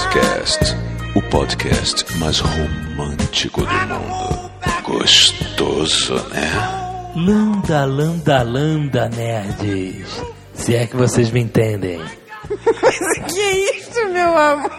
Nerdcast, 0.00 0.76
o 1.14 1.20
podcast 1.28 2.16
mais 2.16 2.38
romântico 2.38 3.60
do 3.60 3.74
mundo. 3.74 4.50
Gostoso, 4.82 6.14
né? 6.30 7.12
Landa, 7.14 7.84
landa, 7.84 8.42
landa, 8.42 9.10
nerds. 9.10 10.24
Se 10.54 10.74
é 10.74 10.86
que 10.86 10.96
vocês 10.96 11.30
me 11.30 11.40
entendem. 11.40 12.00
Que 13.28 13.40
é 13.40 13.76
isso, 13.76 14.08
meu 14.08 14.38
amor? 14.38 14.70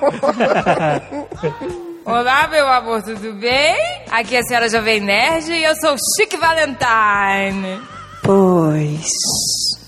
Olá, 2.04 2.48
meu 2.48 2.68
amor, 2.68 3.04
tudo 3.04 3.34
bem? 3.36 3.78
Aqui 4.10 4.36
é 4.36 4.40
a 4.40 4.44
senhora 4.44 4.70
Jovem 4.70 5.02
Nerd 5.02 5.52
e 5.52 5.64
eu 5.64 5.76
sou 5.76 5.96
Chique 6.18 6.36
Valentine. 6.36 7.80
Pois. 8.24 9.06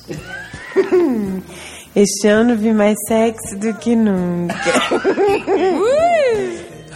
Este 1.95 2.27
ano 2.27 2.55
vi 2.55 2.73
mais 2.73 2.97
sexy 3.07 3.55
do 3.55 3.71
que 3.75 3.95
nunca. 3.95 4.55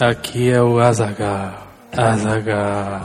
Aqui 0.00 0.50
é 0.50 0.60
o 0.62 0.78
Azagal. 0.80 1.66
Azagal. 1.96 3.00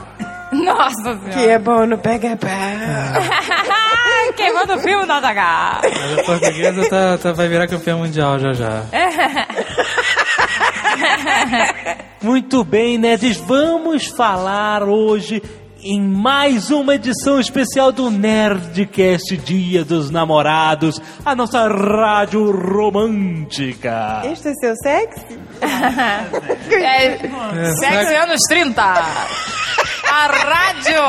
Nossa 0.52 1.02
senhora. 1.02 1.30
Que 1.30 1.48
é 1.48 1.58
bom 1.58 1.86
no 1.86 1.98
pega-pau. 1.98 2.50
Queimando 4.36 4.74
o 4.74 4.78
filme 4.80 5.06
da 5.06 5.18
H. 5.18 5.80
Mas 5.82 6.18
a 6.18 6.22
portuguesa 6.24 6.88
tá, 6.90 7.18
tá- 7.18 7.32
vai 7.32 7.46
virar 7.48 7.68
campeã 7.68 7.96
mundial 7.96 8.38
já 8.40 8.52
já. 8.52 8.82
Muito 12.22 12.64
bem, 12.64 12.96
nerds, 12.98 13.36
vamos 13.36 14.06
falar 14.06 14.82
hoje 14.82 15.40
em 15.86 16.00
mais 16.00 16.70
uma 16.70 16.94
edição 16.94 17.38
especial 17.38 17.92
do 17.92 18.10
Nerdcast 18.10 19.36
Dia 19.36 19.84
dos 19.84 20.10
Namorados, 20.10 20.98
a 21.24 21.34
nossa 21.36 21.68
rádio 21.68 22.50
romântica. 22.50 24.22
Este 24.24 24.48
é 24.48 24.54
seu 24.54 24.74
sexy? 24.76 25.38
É, 26.74 27.18
sexo 27.78 28.14
anos 28.22 28.40
30. 28.48 28.82
A 28.82 30.26
rádio. 30.26 31.02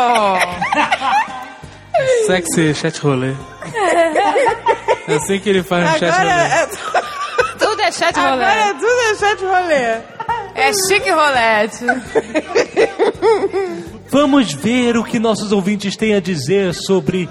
Sexy 2.28 2.74
chat 2.76 3.00
rolê. 3.00 3.34
É 5.08 5.16
assim 5.16 5.40
que 5.40 5.50
ele 5.50 5.64
faz 5.64 5.90
no 5.92 5.98
chat 6.00 6.14
Agora 6.14 6.34
rolê. 6.34 6.54
é, 6.54 6.68
Tudo 7.58 7.82
é 7.82 7.92
chat 7.92 8.20
agora 8.20 8.50
rolê. 8.50 8.70
é 8.70 8.74
tudo 8.74 9.02
é 9.02 9.16
chat 9.16 9.46
rolê. 9.46 10.02
É 10.56 10.72
chique 10.88 11.10
rolete. 11.10 11.86
Vamos 14.16 14.54
ver 14.54 14.96
o 14.96 15.04
que 15.04 15.20
nossos 15.20 15.52
ouvintes 15.52 15.98
têm 15.98 16.16
a 16.16 16.22
dizer 16.22 16.74
sobre 16.74 17.28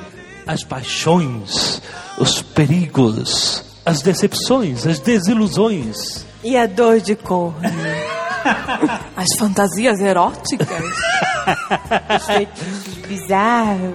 as 0.46 0.62
paixões, 0.62 1.80
os 2.18 2.42
perigos, 2.42 3.64
as 3.86 4.02
decepções, 4.02 4.86
as 4.86 4.98
desilusões. 4.98 6.26
E 6.44 6.58
a 6.58 6.66
dor 6.66 7.00
de 7.00 7.16
corno. 7.16 7.58
As 9.16 9.28
fantasias 9.38 9.98
eróticas. 10.00 10.68
Os 12.20 12.26
feitiços 12.26 12.94
bizarros. 13.08 13.92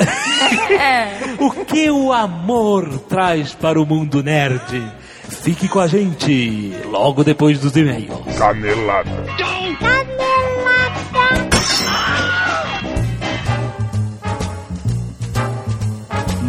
O 1.37 1.65
que 1.65 1.91
o 1.91 2.11
amor 2.11 2.97
traz 3.01 3.53
para 3.53 3.79
o 3.79 3.85
mundo 3.85 4.23
nerd? 4.23 4.91
Fique 5.43 5.67
com 5.67 5.79
a 5.79 5.85
gente 5.85 6.73
logo 6.85 7.23
depois 7.23 7.59
dos 7.59 7.75
e-mails. 7.75 8.35
Canelada. 8.35 9.27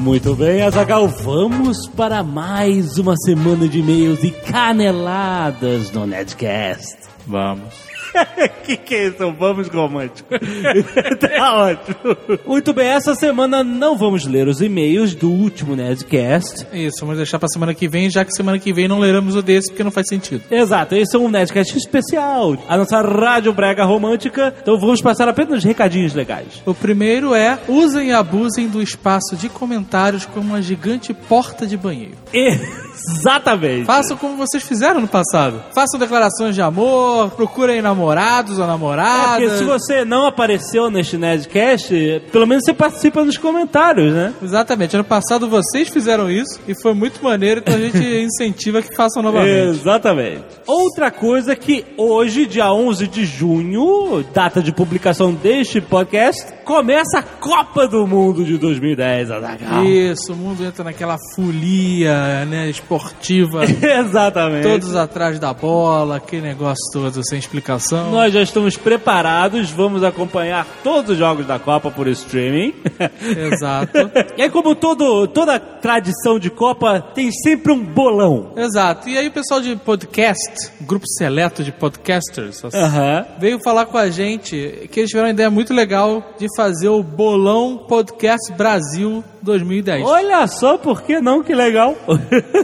Muito 0.00 0.34
bem, 0.34 0.62
Azagal, 0.62 1.08
vamos 1.08 1.86
para 1.88 2.22
mais 2.22 2.96
uma 2.96 3.14
semana 3.18 3.68
de 3.68 3.80
e-mails 3.80 4.24
e 4.24 4.30
caneladas 4.30 5.90
no 5.90 6.06
Nerdcast. 6.06 6.96
Vamos. 7.26 7.89
que 8.64 8.76
que 8.76 8.94
é 8.94 9.08
isso? 9.08 9.32
Vamos 9.32 9.68
romântico. 9.68 10.28
tá 11.18 11.54
ótimo. 11.54 12.38
Muito 12.46 12.72
bem, 12.72 12.88
essa 12.88 13.14
semana 13.14 13.62
não 13.62 13.96
vamos 13.96 14.26
ler 14.26 14.48
os 14.48 14.60
e-mails 14.60 15.14
do 15.14 15.30
último 15.30 15.76
Nerdcast. 15.76 16.66
Isso, 16.72 17.00
vamos 17.00 17.16
deixar 17.16 17.38
pra 17.38 17.48
semana 17.48 17.74
que 17.74 17.88
vem, 17.88 18.10
já 18.10 18.24
que 18.24 18.32
semana 18.32 18.58
que 18.58 18.72
vem 18.72 18.88
não 18.88 18.98
leramos 18.98 19.36
o 19.36 19.42
desse, 19.42 19.70
porque 19.70 19.84
não 19.84 19.90
faz 19.90 20.08
sentido. 20.08 20.42
Exato, 20.50 20.94
esse 20.94 21.16
é 21.16 21.18
um 21.18 21.28
Nerdcast 21.28 21.76
especial, 21.76 22.56
a 22.68 22.76
nossa 22.76 23.00
rádio 23.00 23.52
brega 23.52 23.84
romântica, 23.84 24.54
então 24.60 24.78
vamos 24.78 25.00
passar 25.00 25.28
apenas 25.28 25.64
recadinhos 25.64 26.14
legais. 26.14 26.62
O 26.66 26.74
primeiro 26.74 27.34
é: 27.34 27.58
usem 27.68 28.08
e 28.08 28.12
abusem 28.12 28.68
do 28.68 28.82
espaço 28.82 29.36
de 29.36 29.48
comentários 29.48 30.26
como 30.26 30.50
uma 30.50 30.62
gigante 30.62 31.12
porta 31.12 31.66
de 31.66 31.76
banheiro. 31.76 32.16
Exatamente. 33.08 33.84
Façam 33.84 34.16
como 34.16 34.36
vocês 34.36 34.62
fizeram 34.62 35.00
no 35.00 35.08
passado. 35.08 35.62
Façam 35.74 35.98
declarações 35.98 36.54
de 36.54 36.62
amor, 36.62 37.30
procurem 37.30 37.80
namorados 37.82 38.58
ou 38.58 38.64
É, 38.64 38.66
namoradas. 38.66 39.42
porque 39.42 39.56
se 39.58 39.64
você 39.64 40.04
não 40.04 40.26
apareceu 40.26 40.90
neste 40.90 41.16
Nerdcast, 41.16 42.22
pelo 42.32 42.46
menos 42.46 42.64
você 42.64 42.72
participa 42.74 43.24
nos 43.24 43.36
comentários, 43.36 44.12
né? 44.14 44.32
Exatamente. 44.42 44.94
Ano 44.96 45.04
passado 45.04 45.48
vocês 45.48 45.88
fizeram 45.88 46.30
isso 46.30 46.60
e 46.68 46.74
foi 46.80 46.94
muito 46.94 47.22
maneiro, 47.22 47.60
então 47.60 47.74
a 47.74 47.78
gente 47.78 47.98
incentiva 48.22 48.82
que 48.82 48.94
façam 48.94 49.22
novamente. 49.22 49.78
Exatamente. 49.80 50.44
Outra 50.66 51.10
coisa 51.10 51.54
que 51.56 51.84
hoje, 51.96 52.46
dia 52.46 52.72
11 52.72 53.06
de 53.06 53.24
junho, 53.24 54.24
data 54.32 54.62
de 54.62 54.72
publicação 54.72 55.32
deste 55.32 55.80
podcast, 55.80 56.44
começa 56.70 57.18
a 57.18 57.22
Copa 57.24 57.88
do 57.88 58.06
Mundo 58.06 58.44
de 58.44 58.56
2010, 58.56 59.32
Azaghal. 59.32 59.84
Isso, 59.84 60.32
o 60.32 60.36
mundo 60.36 60.64
entra 60.64 60.84
naquela 60.84 61.16
folia, 61.34 62.44
né, 62.44 62.70
esportiva, 62.70 63.64
Exatamente. 63.66 64.62
todos 64.62 64.94
atrás 64.94 65.40
da 65.40 65.52
bola, 65.52 66.18
aquele 66.18 66.42
negócio 66.42 66.78
todo 66.92 67.26
sem 67.28 67.40
explicação. 67.40 68.12
Nós 68.12 68.32
já 68.32 68.40
estamos 68.40 68.76
preparados, 68.76 69.72
vamos 69.72 70.04
acompanhar 70.04 70.64
todos 70.84 71.10
os 71.10 71.18
jogos 71.18 71.44
da 71.44 71.58
Copa 71.58 71.90
por 71.90 72.06
streaming. 72.06 72.72
Exato. 73.52 74.08
e 74.36 74.42
aí, 74.42 74.48
como 74.48 74.76
todo, 74.76 75.26
toda 75.26 75.58
tradição 75.58 76.38
de 76.38 76.50
Copa, 76.50 77.00
tem 77.00 77.32
sempre 77.32 77.72
um 77.72 77.84
bolão. 77.84 78.52
Exato. 78.56 79.08
E 79.08 79.18
aí 79.18 79.26
o 79.26 79.32
pessoal 79.32 79.60
de 79.60 79.74
podcast, 79.74 80.70
grupo 80.82 81.04
seleto 81.18 81.64
de 81.64 81.72
podcasters, 81.72 82.64
assim, 82.64 82.78
Aham. 82.78 83.26
veio 83.40 83.58
falar 83.64 83.86
com 83.86 83.98
a 83.98 84.08
gente 84.08 84.88
que 84.92 85.00
eles 85.00 85.10
tiveram 85.10 85.26
uma 85.26 85.32
ideia 85.32 85.50
muito 85.50 85.74
legal 85.74 86.22
de 86.38 86.46
fazer 86.60 86.90
o 86.90 87.02
Bolão 87.02 87.86
Podcast 87.88 88.52
Brasil 88.52 89.24
2010. 89.40 90.04
Olha 90.06 90.46
só, 90.46 90.76
por 90.76 91.00
que 91.00 91.18
não? 91.18 91.42
Que 91.42 91.54
legal. 91.54 91.96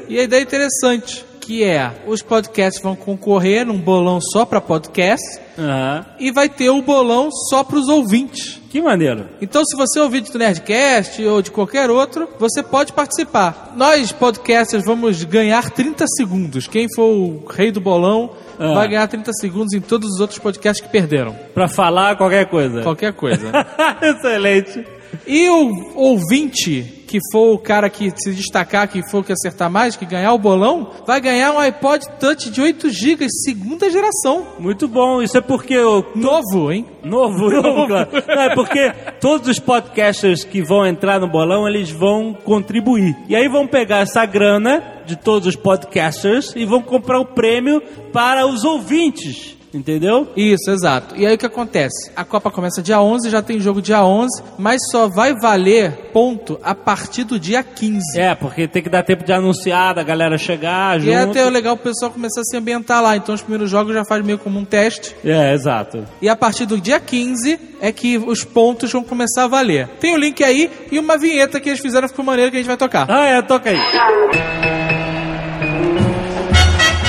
E 0.07 0.21
a 0.21 0.25
ideia 0.25 0.41
é 0.41 0.43
interessante, 0.43 1.25
que 1.47 1.63
é, 1.63 1.93
os 2.09 2.23
podcasts 2.23 2.83
vão 2.83 2.97
concorrer 2.97 3.65
num 3.65 3.79
bolão 3.79 4.19
só 4.21 4.45
para 4.45 4.61
podcast 4.61 5.25
Aham. 5.57 6.05
e 6.19 6.33
vai 6.33 6.49
ter 6.49 6.71
o 6.71 6.83
bolão 6.83 7.29
só 7.49 7.63
para 7.63 7.79
os 7.79 7.89
ouvintes. 7.89 8.61
Que 8.69 8.81
maneiro. 8.83 9.27
Então, 9.41 9.65
se 9.65 9.77
você 9.77 10.01
é 10.01 10.03
ouvinte 10.03 10.33
do 10.33 10.39
Nerdcast 10.39 11.25
ou 11.25 11.41
de 11.41 11.51
qualquer 11.53 11.89
outro, 11.89 12.29
você 12.39 12.63
pode 12.65 12.93
participar. 12.93 13.73
Nós, 13.77 14.11
podcasters, 14.11 14.85
vamos 14.85 15.23
ganhar 15.23 15.71
30 15.71 16.05
segundos. 16.17 16.67
Quem 16.67 16.89
for 16.95 17.05
o 17.11 17.45
rei 17.49 17.71
do 17.71 17.81
bolão 17.81 18.33
Ah. 18.59 18.75
vai 18.75 18.89
ganhar 18.89 19.07
30 19.07 19.33
segundos 19.35 19.73
em 19.73 19.81
todos 19.81 20.11
os 20.15 20.21
outros 20.21 20.39
podcasts 20.41 20.85
que 20.85 20.91
perderam. 20.91 21.35
Pra 21.55 21.69
falar 21.69 22.17
qualquer 22.17 22.47
coisa. 22.51 22.83
Qualquer 22.83 23.13
coisa. 23.13 23.51
Excelente. 24.03 24.85
E 25.27 25.49
o 25.49 25.95
ouvinte 25.95 26.97
que 27.07 27.19
for 27.31 27.55
o 27.55 27.59
cara 27.59 27.89
que 27.89 28.13
se 28.17 28.33
destacar, 28.33 28.89
que 28.89 29.01
for 29.11 29.25
que 29.25 29.33
acertar 29.33 29.71
mais, 29.71 29.97
que 29.97 30.05
ganhar 30.05 30.33
o 30.35 30.39
bolão, 30.39 30.91
vai 31.07 31.21
ganhar 31.21 31.53
um 31.53 31.59
iPod 31.59 32.05
Touch 32.19 32.51
de 32.51 32.61
8 32.61 32.91
GB, 32.91 33.27
segunda 33.45 33.89
geração. 33.89 34.47
Muito 34.59 34.89
bom. 34.89 35.23
Isso 35.23 35.39
é 35.39 35.41
porque 35.41 35.79
o 35.79 36.05
Novo, 36.15 36.73
hein? 36.73 36.85
Novo, 37.05 37.49
novo, 37.51 37.87
claro. 37.87 38.11
Não, 38.27 38.43
é 38.43 38.55
porque 38.55 38.93
todos 39.21 39.49
os 39.49 39.59
podcasters 39.61 40.45
que 40.45 40.61
vão 40.63 40.85
entrar 40.85 41.21
no 41.21 41.29
bolão, 41.29 41.69
eles 41.69 41.91
vão 41.91 42.35
contribuir. 42.35 43.17
E 43.29 43.37
aí 43.37 43.49
vão 43.49 43.67
pegar 43.67 43.99
essa 43.99 44.27
grana 44.27 44.83
de 45.07 45.17
todos 45.17 45.47
os 45.47 45.57
podcasters 45.57 46.55
e 46.57 46.65
vão 46.65 46.83
comprar 46.83 47.21
o 47.21 47.25
prêmio 47.25 47.81
para 48.13 48.47
os 48.47 48.65
ouvintes. 48.65 49.56
Entendeu? 49.77 50.29
Isso, 50.35 50.71
exato. 50.71 51.15
E 51.17 51.27
aí 51.27 51.35
o 51.35 51.39
que 51.39 51.45
acontece? 51.45 52.11
A 52.17 52.25
Copa 52.25 52.51
começa 52.51 52.83
dia 52.83 53.01
11, 53.01 53.29
já 53.29 53.43
tem 53.43 53.61
jogo 53.61 53.83
dia 53.83 54.03
11, 54.03 54.43
mas 54.59 54.81
só 54.91 55.07
vai 55.07 55.35
valer 55.35 56.11
ponto 56.13 56.59
a 56.63 56.75
partir 56.75 57.25
do 57.25 57.39
dia 57.39 57.63
15. 57.63 58.19
É, 58.19 58.35
porque 58.35 58.67
tem 58.67 58.83
que 58.83 58.89
dar 58.89 59.03
tempo 59.03 59.23
de 59.23 59.33
anunciar, 59.33 59.95
da 59.95 60.03
galera 60.03 60.39
chegar 60.39 60.99
junto. 60.99 61.11
E 61.11 61.13
é 61.13 61.19
até 61.19 61.45
legal 61.51 61.75
o 61.75 61.79
pessoal 61.79 62.11
começar 62.11 62.41
a 62.41 62.45
se 62.45 62.57
ambientar 62.57 63.03
lá. 63.03 63.17
Então 63.17 63.35
os 63.35 63.43
primeiros 63.43 63.71
jogos 63.71 63.95
já 63.95 64.05
faz 64.05 64.25
meio 64.25 64.39
como 64.39 64.59
um 64.59 64.65
teste. 64.65 65.15
É, 65.23 65.53
exato. 65.53 66.05
E 66.23 66.29
a 66.29 66.35
partir 66.35 66.65
do 66.65 66.81
dia 66.81 66.99
15 66.99 67.59
é 67.81 67.93
que 67.93 68.17
os 68.17 68.45
pontos 68.45 68.91
vão 68.91 69.05
começar 69.05 69.45
a 69.45 69.49
valer. 69.49 69.89
Tem 70.01 70.15
o 70.15 70.19
link 70.19 70.43
aí 70.43 70.71
e 70.91 70.99
uma 70.99 71.19
vinheta 71.19 71.61
que 71.61 71.69
eles 71.69 71.81
fizeram 71.81 72.09
ficou 72.09 72.25
maneiro 72.25 72.51
que 72.51 72.57
a 72.57 72.61
gente 72.61 72.69
vai 72.69 72.79
tocar. 72.79 73.07
Ah, 73.11 73.27
é, 73.27 73.43
toca 73.43 73.71
aí. 73.71 73.77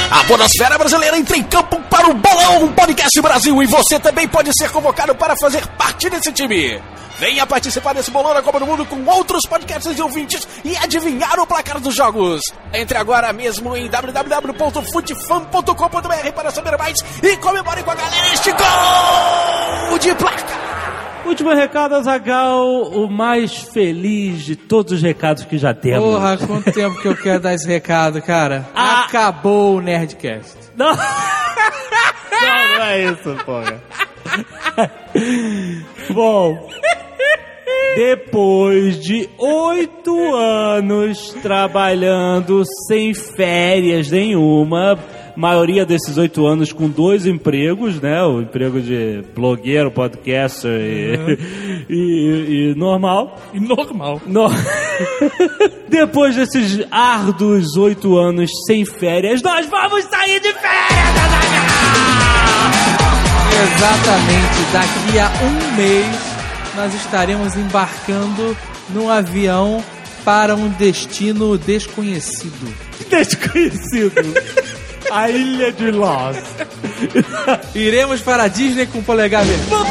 A 0.10 0.24
Podosfera 0.24 0.78
Brasileira 0.78 1.18
entra 1.18 1.36
em 1.36 1.44
campo 1.44 1.82
para 1.90 2.10
o 2.10 2.14
Bolão 2.14 2.72
Podcast 2.74 3.22
Brasil 3.22 3.62
e 3.62 3.66
você 3.66 4.00
também 4.00 4.26
pode 4.28 4.52
ser 4.58 4.72
convocado 4.72 5.14
para 5.16 5.36
fazer 5.36 5.68
parte 5.70 6.10
desse 6.10 6.32
time. 6.32 6.82
Venha 7.18 7.46
participar 7.46 7.94
desse 7.94 8.12
bolão 8.12 8.34
da 8.34 8.42
Copa 8.42 8.60
do 8.60 8.66
Mundo 8.66 8.86
com 8.86 9.04
outros 9.06 9.42
podcasts 9.50 9.98
e 9.98 10.02
ouvintes 10.02 10.48
e 10.64 10.78
adivinhar 10.78 11.38
o 11.40 11.48
placar 11.48 11.80
dos 11.80 11.96
jogos. 11.96 12.42
Entre 12.74 12.98
agora 12.98 13.34
mesmo 13.34 13.76
em 13.76 13.90
www.futfan.com.br 13.90 16.32
para 16.34 16.52
saber 16.52 16.78
mais 16.78 16.96
e 17.22 17.36
comemore 17.38 17.84
com 17.84 17.92
a 17.92 17.96
galera 17.96 18.34
este 18.34 18.52
gol 18.52 20.00
de 20.00 20.16
placa. 20.16 20.77
Último 21.28 21.54
recado, 21.54 21.94
Azagal, 21.96 22.84
o 22.84 23.12
mais 23.12 23.58
feliz 23.58 24.44
de 24.44 24.56
todos 24.56 24.94
os 24.94 25.02
recados 25.02 25.44
que 25.44 25.58
já 25.58 25.74
temos. 25.74 26.10
Porra, 26.10 26.38
quanto 26.38 26.72
tempo 26.72 27.00
que 27.02 27.08
eu 27.08 27.16
quero 27.16 27.42
dar 27.42 27.54
esse 27.54 27.68
recado, 27.68 28.22
cara. 28.22 28.66
Ah. 28.74 29.06
Acabou 29.06 29.76
o 29.76 29.82
Nerdcast. 29.82 30.56
Não. 30.76 30.96
não, 30.96 32.78
não 32.78 32.86
é 32.86 33.04
isso, 33.04 33.36
porra. 33.46 33.84
Bom, 36.12 36.70
depois 37.96 39.00
de 39.00 39.30
oito 39.38 40.36
anos 40.36 41.36
trabalhando 41.42 42.64
sem 42.88 43.14
férias 43.14 44.10
nenhuma, 44.10 44.98
maioria 45.38 45.86
desses 45.86 46.18
oito 46.18 46.46
anos 46.48 46.74
com 46.74 46.90
dois 46.90 47.26
empregos, 47.26 48.02
né? 48.02 48.22
O 48.24 48.42
emprego 48.42 48.82
de 48.82 49.24
blogueiro, 49.36 49.92
podcaster 49.92 50.72
e, 50.72 51.86
e- 51.94 52.72
e 52.72 52.76
normal. 52.76 53.40
E 53.54 53.60
normal. 53.60 54.22
No- 54.26 54.50
Depois 55.88 56.36
desses 56.36 56.86
árduos 56.92 57.78
oito 57.78 58.18
anos 58.18 58.50
sem 58.66 58.84
férias, 58.84 59.42
nós 59.42 59.66
vamos 59.68 60.04
sair 60.06 60.40
de 60.42 60.52
férias! 60.54 61.08
Exatamente, 63.78 64.72
daqui 64.74 65.20
a 65.20 65.32
um 65.46 65.76
mês 65.78 66.06
nós 66.76 66.94
estaremos 66.94 67.56
embarcando 67.56 68.56
num 68.90 69.10
avião 69.10 69.84
para 70.24 70.56
um 70.56 70.68
destino 70.70 71.58
desconhecido. 71.58 72.74
Desconhecido. 73.10 74.14
A 75.12 75.30
ilha 75.30 75.72
de 75.72 75.92
Lost. 75.92 76.42
Iremos 77.76 78.22
para 78.22 78.44
a 78.44 78.48
Disney 78.48 78.86
com 78.88 79.00
o 79.00 79.04
polegar 79.04 79.44
vermelho. 79.44 79.88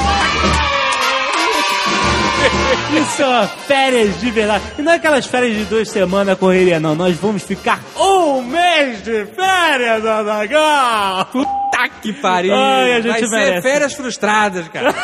Isso 3.01 3.23
é 3.23 3.47
férias 3.67 4.21
de 4.21 4.31
verdade. 4.31 4.65
E 4.79 4.83
não 4.83 4.93
é 4.93 4.97
aquelas 4.97 5.27
férias 5.27 5.57
de 5.57 5.65
duas 5.65 5.89
semanas 5.89 6.39
correria, 6.39 6.79
não. 6.79 6.95
Nós 6.95 7.17
vamos 7.17 7.43
ficar 7.43 7.81
um 7.99 8.43
mês 8.43 9.03
de 9.03 9.27
férias, 9.27 10.05
Azaghal! 10.05 11.25
Puta 11.27 11.89
que 12.01 12.13
pariu! 12.13 12.55
Ai, 12.55 13.03
Vai 13.03 13.21
ser 13.21 13.29
merece. 13.29 13.63
férias 13.69 13.95
frustradas, 13.95 14.69
cara. 14.69 14.95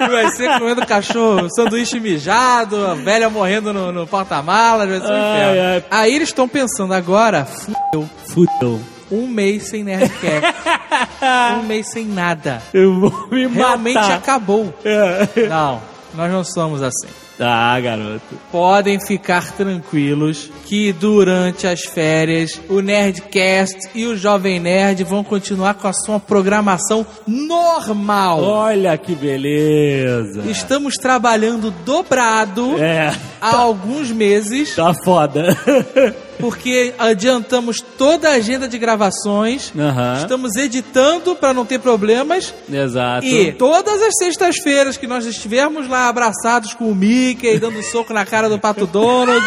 Vai 0.00 0.30
ser 0.30 0.58
comendo 0.58 0.84
cachorro, 0.86 1.48
sanduíche 1.54 2.00
mijado, 2.00 2.86
a 2.86 2.94
velha 2.94 3.28
morrendo 3.28 3.70
no, 3.72 3.92
no 3.92 4.06
porta-malas, 4.06 4.88
vai 4.88 4.98
ser 5.00 5.06
um 5.12 5.14
Ai, 5.14 5.20
inferno. 5.52 5.62
ai. 5.74 5.84
Aí 5.90 6.14
eles 6.14 6.28
estão 6.30 6.48
pensando 6.48 6.94
agora, 6.94 7.44
fudeu, 7.44 8.08
Fudeu. 8.26 8.80
Um 9.10 9.26
mês 9.26 9.68
sem 9.68 9.82
Nerdcast, 9.84 10.54
um 11.58 11.62
mês 11.64 11.90
sem 11.90 12.06
nada. 12.06 12.62
Eu 12.72 13.00
vou 13.00 13.28
me 13.30 13.46
Realmente 13.46 13.94
matar. 13.94 14.16
acabou. 14.18 14.72
É. 14.84 15.46
Não, 15.48 15.80
nós 16.14 16.30
não 16.32 16.44
somos 16.44 16.82
assim. 16.82 17.08
Ah, 17.40 17.80
garoto. 17.80 18.38
Podem 18.52 19.00
ficar 19.00 19.52
tranquilos 19.52 20.50
que 20.66 20.92
durante 20.92 21.66
as 21.66 21.80
férias 21.80 22.60
o 22.68 22.80
Nerdcast 22.80 23.90
e 23.94 24.04
o 24.04 24.16
Jovem 24.16 24.60
Nerd 24.60 25.02
vão 25.04 25.24
continuar 25.24 25.74
com 25.74 25.88
a 25.88 25.92
sua 25.92 26.20
programação 26.20 27.06
normal. 27.26 28.42
Olha 28.42 28.96
que 28.98 29.14
beleza. 29.14 30.42
Estamos 30.50 30.94
trabalhando 30.94 31.70
dobrado 31.84 32.78
É, 32.78 33.14
há 33.40 33.56
alguns 33.56 34.10
meses, 34.10 34.74
tá 34.74 34.92
foda. 35.02 35.56
porque 36.40 36.94
adiantamos 36.98 37.80
toda 37.80 38.30
a 38.30 38.34
agenda 38.34 38.66
de 38.66 38.78
gravações. 38.78 39.72
Aham. 39.78 40.18
Estamos 40.20 40.56
editando 40.56 41.36
para 41.36 41.52
não 41.52 41.66
ter 41.66 41.78
problemas. 41.78 42.52
Exato. 42.70 43.26
E 43.26 43.52
todas 43.52 44.00
as 44.02 44.14
sextas-feiras 44.18 44.96
que 44.96 45.06
nós 45.06 45.26
estivermos 45.26 45.88
lá 45.88 46.08
abraçados 46.08 46.74
com 46.74 46.90
o 46.90 46.94
Mickey, 47.30 47.58
dando 47.58 47.82
soco 47.82 48.12
na 48.12 48.26
cara 48.26 48.48
do 48.48 48.58
Pato 48.58 48.86
Donald, 48.86 49.46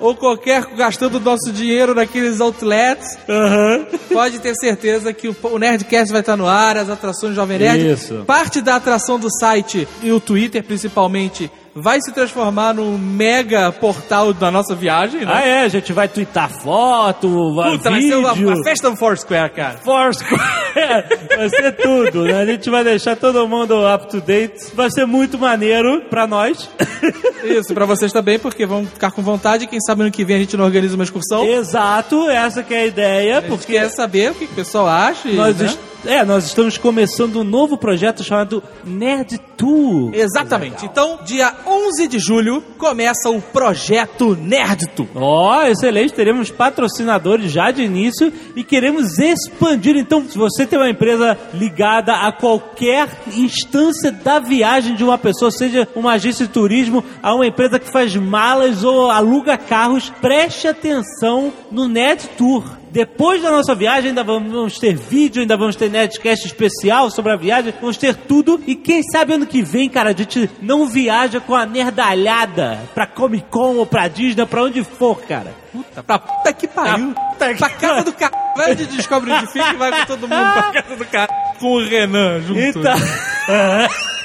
ou 0.00 0.14
qualquer 0.14 0.64
gastando 0.76 1.20
nosso 1.20 1.52
dinheiro 1.52 1.94
naqueles 1.94 2.40
outlets, 2.40 3.18
Aham. 3.28 3.86
pode 4.12 4.38
ter 4.38 4.54
certeza 4.54 5.12
que 5.12 5.28
o, 5.28 5.36
o 5.42 5.58
Nerdcast 5.58 6.10
vai 6.10 6.20
estar 6.20 6.36
no 6.36 6.46
ar, 6.46 6.76
as 6.76 6.88
atrações 6.88 7.32
do 7.32 7.36
Jovem 7.36 7.58
Nerd. 7.58 7.92
Isso. 7.92 8.24
Parte 8.26 8.60
da 8.60 8.76
atração 8.76 9.18
do 9.18 9.28
site 9.30 9.86
e 10.02 10.10
o 10.10 10.20
Twitter, 10.20 10.62
principalmente, 10.62 11.50
vai 11.76 11.98
se 12.00 12.10
transformar 12.12 12.72
num 12.74 12.96
mega 12.98 13.70
portal 13.70 14.32
da 14.32 14.50
nossa 14.50 14.74
viagem, 14.74 15.20
né? 15.20 15.32
Ah, 15.32 15.46
é, 15.46 15.60
a 15.62 15.68
gente 15.68 15.92
vai 15.92 16.08
twittar 16.08 16.50
foto, 16.50 17.54
vai 17.54 17.72
Puta, 17.72 17.90
vai 17.90 18.00
ser 18.00 18.06
vídeo. 18.16 18.18
uma, 18.20 18.32
uma 18.32 18.64
festa 18.64 18.88
no 18.90 18.96
Foursquare, 18.96 19.50
cara. 19.52 19.78
Foursquare. 19.84 20.40
Vai 21.36 21.48
ser 21.48 21.72
tudo, 21.72 22.24
né? 22.24 22.34
A 22.40 22.44
gente 22.46 22.68
vai 22.68 22.84
deixar 22.84 23.16
todo 23.16 23.46
mundo 23.48 23.74
up 23.86 24.08
to 24.10 24.20
date. 24.20 24.74
Vai 24.74 24.90
ser 24.90 25.06
muito 25.06 25.38
maneiro 25.38 26.02
pra 26.10 26.26
nós. 26.26 26.68
Isso, 27.44 27.72
pra 27.72 27.86
vocês 27.86 28.12
também, 28.12 28.38
porque 28.38 28.66
vão 28.66 28.84
ficar 28.86 29.10
com 29.10 29.22
vontade. 29.22 29.66
Quem 29.66 29.80
sabe 29.80 30.02
ano 30.02 30.10
que 30.10 30.24
vem 30.24 30.36
a 30.36 30.40
gente 30.40 30.56
não 30.56 30.64
organiza 30.66 30.94
uma 30.94 31.04
excursão. 31.04 31.44
Exato, 31.46 32.28
essa 32.28 32.62
que 32.62 32.74
é 32.74 32.80
a 32.80 32.86
ideia, 32.86 33.38
A 33.38 33.40
gente 33.40 33.50
porque 33.50 33.72
quer 33.72 33.88
saber 33.90 34.32
o 34.32 34.34
que 34.34 34.44
o 34.44 34.48
pessoal 34.48 34.86
acha. 34.86 35.28
nós, 35.30 35.56
né? 35.56 35.74
é, 36.06 36.24
nós 36.24 36.44
estamos 36.46 36.76
começando 36.78 37.40
um 37.40 37.44
novo 37.44 37.76
projeto 37.78 38.22
chamado 38.22 38.62
Nerd 38.84 39.38
Tour. 39.56 40.10
Exatamente. 40.14 40.84
Então, 40.84 41.18
dia 41.24 41.52
11 41.66 42.06
de 42.06 42.18
julho, 42.20 42.62
começa 42.78 43.28
o 43.28 43.42
Projeto 43.42 44.36
Nerd 44.36 44.86
Tour. 44.94 45.08
Ó, 45.16 45.64
excelente, 45.64 46.14
teremos 46.14 46.50
patrocinadores 46.50 47.50
já 47.50 47.72
de 47.72 47.82
início 47.82 48.32
e 48.54 48.62
queremos 48.62 49.18
expandir. 49.18 49.96
Então, 49.96 50.28
se 50.28 50.38
você 50.38 50.64
tem 50.64 50.78
uma 50.78 50.88
empresa 50.88 51.36
ligada 51.52 52.12
a 52.12 52.30
qualquer 52.30 53.08
instância 53.36 54.12
da 54.12 54.38
viagem 54.38 54.94
de 54.94 55.02
uma 55.02 55.18
pessoa, 55.18 55.50
seja 55.50 55.88
uma 55.94 56.12
agência 56.12 56.46
de 56.46 56.52
turismo, 56.52 57.04
a 57.20 57.34
uma 57.34 57.46
empresa 57.46 57.80
que 57.80 57.90
faz 57.90 58.14
malas 58.14 58.84
ou 58.84 59.10
aluga 59.10 59.58
carros, 59.58 60.08
preste 60.20 60.68
atenção 60.68 61.52
no 61.70 61.88
Nerd 61.88 62.28
Tour. 62.36 62.64
Depois 62.90 63.42
da 63.42 63.50
nossa 63.50 63.74
viagem, 63.74 64.10
ainda 64.10 64.24
vamos 64.24 64.78
ter 64.78 64.94
vídeo, 64.96 65.42
ainda 65.42 65.56
vamos 65.56 65.76
ter 65.76 65.90
Nerdcast 65.90 66.46
especial 66.46 67.10
sobre 67.10 67.32
a 67.32 67.36
viagem, 67.36 67.72
vamos 67.80 67.96
ter 67.96 68.14
tudo. 68.14 68.60
E 68.66 68.74
quem 68.74 69.02
sabe 69.02 69.34
ano 69.34 69.46
que 69.46 69.62
vem, 69.62 69.88
cara, 69.88 70.10
a 70.10 70.12
gente 70.12 70.48
não 70.62 70.86
viaja 70.86 71.40
com 71.40 71.54
a 71.54 71.66
nerdalhada 71.66 72.78
pra 72.94 73.06
Comic 73.06 73.46
Con 73.50 73.76
ou 73.76 73.86
pra 73.86 74.08
Disney, 74.08 74.46
pra 74.46 74.62
onde 74.62 74.82
for, 74.84 75.20
cara. 75.22 75.52
Puta, 75.72 76.02
pra 76.02 76.18
puta 76.18 76.52
que 76.52 76.66
pariu. 76.66 77.14
Puta 77.32 77.52
que 77.52 77.58
pra 77.58 77.70
casa 77.70 78.04
do 78.04 78.12
cara. 78.12 78.32
Vai 78.56 78.72
onde 78.72 78.86
descobre 78.86 79.30
onde 79.30 79.46
fica 79.52 79.72
e 79.72 79.76
vai 79.76 80.00
com 80.00 80.06
todo 80.06 80.20
mundo 80.22 80.52
pra 80.52 80.82
casa 80.82 80.96
do 80.96 81.04
cara. 81.04 81.28
Com 81.58 81.72
o 81.74 81.84
Renan 81.86 82.40
junto. 82.40 82.60
Então... 82.60 82.94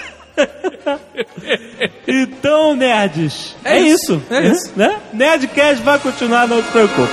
então, 2.08 2.76
nerds, 2.76 3.56
É 3.64 3.78
é, 3.78 3.82
isso, 3.82 4.14
isso, 4.14 4.24
é 4.34 4.48
isso. 4.48 4.72
né? 4.76 5.00
Nerdcast 5.14 5.84
vai 5.84 6.00
continuar, 6.00 6.48
não 6.48 6.64
se 6.64 6.72
preocupe. 6.72 7.12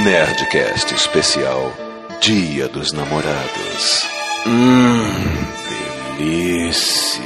Nerdcast 0.00 0.94
especial 0.94 1.70
Dia 2.20 2.66
dos 2.66 2.92
Namorados. 2.92 4.08
Hum, 4.46 5.04
delícia. 6.18 7.22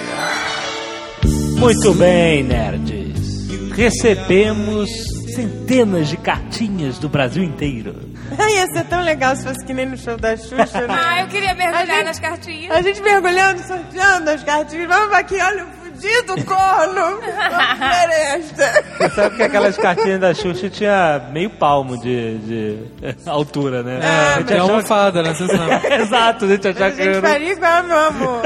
Muito 1.59 1.95
bem, 1.95 2.43
nerds. 2.43 3.47
Recebemos 3.73 4.91
centenas 5.35 6.09
de 6.09 6.17
cartinhas 6.17 6.99
do 6.99 7.09
Brasil 7.09 7.45
inteiro. 7.45 7.95
Ai, 8.37 8.57
ia 8.57 8.67
ser 8.67 8.85
tão 8.87 9.01
legal 9.03 9.37
se 9.37 9.45
fosse 9.45 9.65
que 9.65 9.73
nem 9.73 9.87
no 9.87 9.97
show 9.97 10.17
da 10.17 10.37
Xuxa, 10.37 10.87
né? 10.89 10.99
Ah, 10.99 11.21
eu 11.21 11.29
queria 11.29 11.55
mergulhar 11.55 11.87
gente- 11.87 12.05
nas 12.05 12.19
cartinhas. 12.19 12.77
A 12.77 12.83
gente 12.83 13.01
mergulhando, 13.01 13.63
sorteando 13.67 14.29
as 14.31 14.43
cartinhas. 14.43 14.89
Vamos 14.89 15.15
aqui, 15.15 15.37
olha 15.41 15.65
o 15.65 15.86
fudido 15.97 16.45
corno. 16.45 17.21
Vamos 17.21 17.79
ver 17.79 18.11
esta. 18.37 18.85
Você 18.99 19.11
sabe 19.11 19.37
que 19.37 19.43
aquelas 19.43 19.77
cartinhas 19.77 20.21
da 20.21 20.35
Xuxa 20.35 20.69
tinha 20.71 21.23
meio 21.33 21.51
palmo 21.51 21.99
de, 22.01 22.39
de 22.39 22.79
altura, 23.27 23.83
né? 23.83 23.99
A 24.03 24.39
gente 24.39 24.53
É 24.53 24.57
achava 24.57 24.73
almofada, 24.73 25.23
né? 25.23 25.35
Você 25.35 25.47
sabe. 25.47 25.87
Exato, 26.03 26.45
a 26.45 26.49
gente 26.49 26.69
A 26.69 26.71
achava 26.71 26.91
que 26.93 26.97
gente 27.03 27.17
era... 27.17 27.29
faria 27.29 27.53
igual, 27.53 27.83
meu 27.85 27.99
amor. 27.99 28.43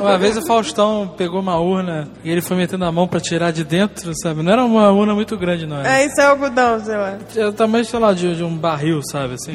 Uma 0.00 0.18
vez 0.18 0.36
o 0.36 0.46
Faustão 0.46 1.14
pegou 1.16 1.40
uma 1.40 1.58
urna 1.58 2.08
e 2.22 2.30
ele 2.30 2.40
foi 2.42 2.56
metendo 2.56 2.84
a 2.84 2.92
mão 2.92 3.06
pra 3.08 3.20
tirar 3.20 3.50
de 3.52 3.64
dentro, 3.64 4.12
sabe? 4.22 4.42
Não 4.42 4.52
era 4.52 4.64
uma 4.64 4.90
urna 4.90 5.14
muito 5.14 5.36
grande, 5.36 5.66
não. 5.66 5.78
Era, 5.80 6.00
É, 6.00 6.06
isso 6.06 6.20
é 6.20 6.24
algodão, 6.24 6.80
sei 6.84 6.96
lá. 6.96 7.18
era 7.36 7.48
o 7.48 7.52
tamanho, 7.52 7.84
sei 7.84 7.98
lá, 7.98 8.12
de, 8.12 8.36
de 8.36 8.44
um 8.44 8.56
barril, 8.56 9.00
sabe? 9.02 9.34
Assim. 9.34 9.52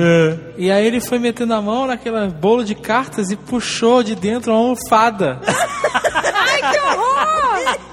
E 0.57 0.71
aí 0.71 0.85
ele 0.85 0.99
foi 0.99 1.19
metendo 1.19 1.53
a 1.53 1.61
mão 1.61 1.87
naquela 1.87 2.27
bolo 2.27 2.63
de 2.63 2.75
cartas 2.75 3.29
e 3.31 3.35
puxou 3.35 4.03
de 4.03 4.15
dentro 4.15 4.51
uma 4.51 4.59
almofada. 4.59 5.39
Ai, 5.45 6.71
que 6.71 6.79
horror! 6.79 7.18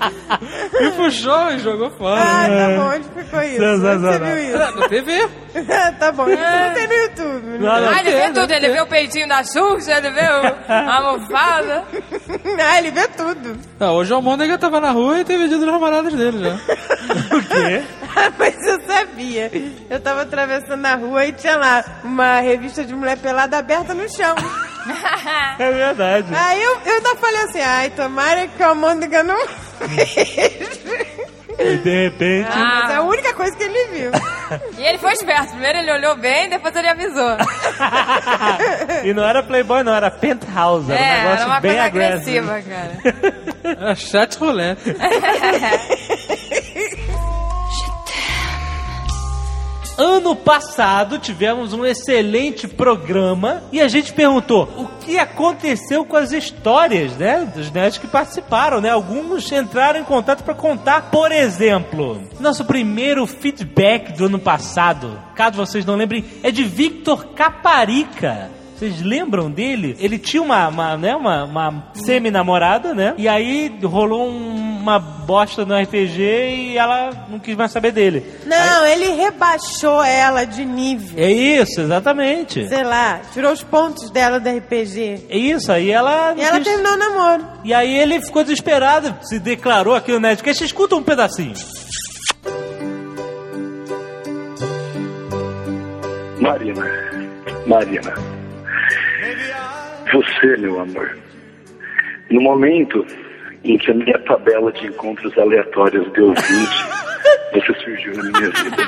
E 0.79 0.91
puxou 0.91 1.51
e 1.53 1.59
jogou 1.61 1.91
fora. 1.93 2.21
Ah, 2.21 2.47
tá 2.49 2.77
bom, 2.77 2.97
onde 2.97 3.25
ficou 3.25 3.43
isso? 3.43 3.65
Onde 3.65 3.99
você 3.99 4.19
viu 4.19 4.39
isso? 4.39 4.59
Na 4.79 4.89
TV. 4.89 5.29
tá 5.99 6.13
bom, 6.13 6.29
isso 6.29 6.43
não 6.43 6.75
tem 6.75 6.87
no 6.87 6.93
YouTube. 6.95 7.47
né? 7.47 7.59
Não, 7.59 7.81
não. 7.81 7.89
Ah, 7.89 8.01
ele 8.01 8.11
vê 8.11 8.31
tudo. 8.33 8.51
Ele 8.53 8.69
vê 8.71 8.81
o 8.81 8.87
peitinho 8.87 9.29
da 9.29 9.43
Xuxa, 9.43 9.93
ele 9.93 10.11
vê 10.11 10.21
o- 10.21 10.73
a 10.73 10.95
almofada. 10.97 11.85
Ah, 12.69 12.79
ele 12.79 12.91
vê 12.91 13.09
tudo. 13.09 13.57
Não, 13.79 13.95
hoje 13.95 14.13
o 14.13 14.17
Almôndega 14.17 14.59
tava 14.59 14.81
na 14.81 14.91
rua 14.91 15.21
e 15.21 15.25
teve 15.25 15.49
dia 15.49 15.57
dos 15.57 15.67
namorados 15.67 16.13
dele 16.13 16.39
já. 16.45 16.55
O 17.37 17.43
quê? 17.43 17.83
Mas 18.39 18.67
eu 18.67 18.81
sabia. 18.87 19.51
Eu 19.89 20.01
tava 20.01 20.23
atravessando 20.23 20.85
a 20.85 20.95
rua 20.95 21.25
e 21.25 21.33
tinha 21.33 21.57
lá 21.57 21.85
uma 22.05 22.41
revista 22.41 22.85
de 22.85 22.95
mulher 22.95 23.17
pelada 23.19 23.57
aberta 23.59 23.95
no 23.95 24.09
chão. 24.11 24.35
É 25.59 25.71
verdade. 25.73 26.35
Aí 26.35 26.63
eu, 26.63 26.79
eu 26.85 26.95
ainda 26.97 27.17
falei 27.17 27.43
assim, 27.43 27.61
ai, 27.61 27.91
tomara 27.91 28.47
que 28.47 28.63
o 28.63 28.67
Almôndega 28.67 29.23
não 29.23 29.39
E 31.59 31.77
de 31.79 32.05
repente. 32.05 32.51
Mas 32.55 32.91
é 32.91 32.97
a 32.97 33.03
única 33.03 33.33
coisa 33.33 33.57
que 33.57 33.63
ele 33.63 33.87
viu. 33.87 34.11
E 34.77 34.85
ele 34.85 34.99
foi 34.99 35.13
esperto. 35.13 35.49
Primeiro 35.53 35.79
ele 35.79 35.91
olhou 35.93 36.17
bem, 36.17 36.51
depois 36.51 36.77
ele 36.77 36.89
avisou. 36.89 37.37
e 39.05 39.15
não 39.15 39.25
era 39.25 39.43
Playboy, 39.43 39.83
não, 39.83 39.95
era 39.95 40.11
Penthouse. 40.11 40.93
Era 40.93 41.01
um 41.01 41.05
é, 41.05 41.23
negócio 41.23 41.39
era 41.39 41.47
uma 41.47 41.61
bem 41.61 41.71
coisa 41.73 41.87
agressivo. 41.87 42.51
agressiva, 42.51 42.77
cara. 42.77 43.77
Era 43.81 43.95
chat 43.95 44.37
roulette. 44.39 44.95
Ano 49.99 50.37
passado 50.37 51.19
tivemos 51.19 51.73
um 51.73 51.85
excelente 51.85 52.69
programa 52.69 53.63
e 53.73 53.81
a 53.81 53.89
gente 53.89 54.13
perguntou 54.13 54.69
o 54.77 54.87
que 55.03 55.19
aconteceu 55.19 56.05
com 56.05 56.17
as 56.17 56.33
histórias, 56.33 57.17
né, 57.17 57.51
dos 57.55 57.71
nerds 57.71 57.99
que 57.99 58.07
participaram, 58.07 58.81
né? 58.81 58.91
Alguns 58.91 59.51
entraram 59.51 59.99
em 59.99 60.05
contato 60.05 60.45
para 60.45 60.53
contar, 60.53 61.11
por 61.11 61.33
exemplo, 61.33 62.21
nosso 62.39 62.67
primeiro 62.67 63.27
feedback 63.27 64.13
do 64.13 64.27
ano 64.27 64.39
passado, 64.39 65.19
caso 65.35 65.57
vocês 65.57 65.87
não 65.87 65.97
lembrem, 65.97 66.25
é 66.43 66.51
de 66.51 66.63
Victor 66.63 67.29
Caparica. 67.29 68.51
Vocês 68.77 69.01
lembram 69.01 69.51
dele? 69.51 69.97
Ele 69.99 70.19
tinha 70.19 70.43
uma, 70.43 70.69
uma, 70.69 70.97
né, 70.99 71.17
uma, 71.17 71.45
uma 71.45 71.85
semi-namorada, 71.95 72.93
né? 72.95 73.15
E 73.17 73.27
aí 73.27 73.75
rolou 73.83 74.29
um- 74.29 74.77
uma 74.87 74.99
bosta 75.01 75.65
no 75.65 75.75
RPG 75.75 76.21
e 76.23 76.79
ela 76.79 77.11
não 77.29 77.39
quis 77.41 77.57
mais 77.57 77.73
saber 77.73 77.91
dele. 77.91 78.25
Não, 78.45 78.87
ele 78.87 79.07
rebaixou 79.15 80.01
ela 80.05 80.45
de 80.45 80.65
nível. 80.65 81.19
É 81.19 81.29
isso, 81.33 81.81
exatamente. 81.81 82.69
Sei 82.69 82.85
lá, 82.85 83.21
tirou 83.33 83.51
os 83.53 83.63
pontos 83.65 84.11
dela 84.11 84.39
do 84.39 84.49
RPG. 84.49 85.25
É 85.29 85.37
isso, 85.37 85.73
aí 85.73 85.91
ela. 85.91 86.35
E 86.37 86.41
ela 86.43 86.59
quis- 86.59 86.69
terminou 86.69 86.93
o 86.93 86.97
namoro. 86.97 87.45
E 87.65 87.75
aí 87.75 87.99
ele 87.99 88.21
ficou 88.21 88.45
desesperado, 88.45 89.13
se 89.23 89.39
declarou 89.41 89.95
aqui 89.95 90.13
no 90.13 90.21
Nerdcast. 90.21 90.63
Escuta 90.63 90.95
um 90.95 91.03
pedacinho. 91.03 91.55
Marina, 96.41 96.85
Marina, 97.67 98.15
você, 100.13 100.57
meu 100.59 100.81
amor, 100.81 101.17
no 102.31 102.41
momento 102.41 103.07
em 103.65 103.79
que 103.79 103.91
a 103.91 103.95
minha 103.95 104.19
tabela 104.21 104.73
de 104.73 104.87
encontros 104.87 105.37
aleatórios 105.39 106.11
deu 106.13 106.29
20, 106.29 106.39
você 107.55 107.75
surgiu 107.81 108.15
na 108.17 108.23
minha 108.25 108.51
vida. 108.51 108.83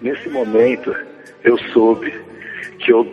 Nesse 0.00 0.28
momento, 0.28 0.94
eu 1.44 1.58
soube 1.72 2.12
que 2.80 2.92
eu 2.92 3.06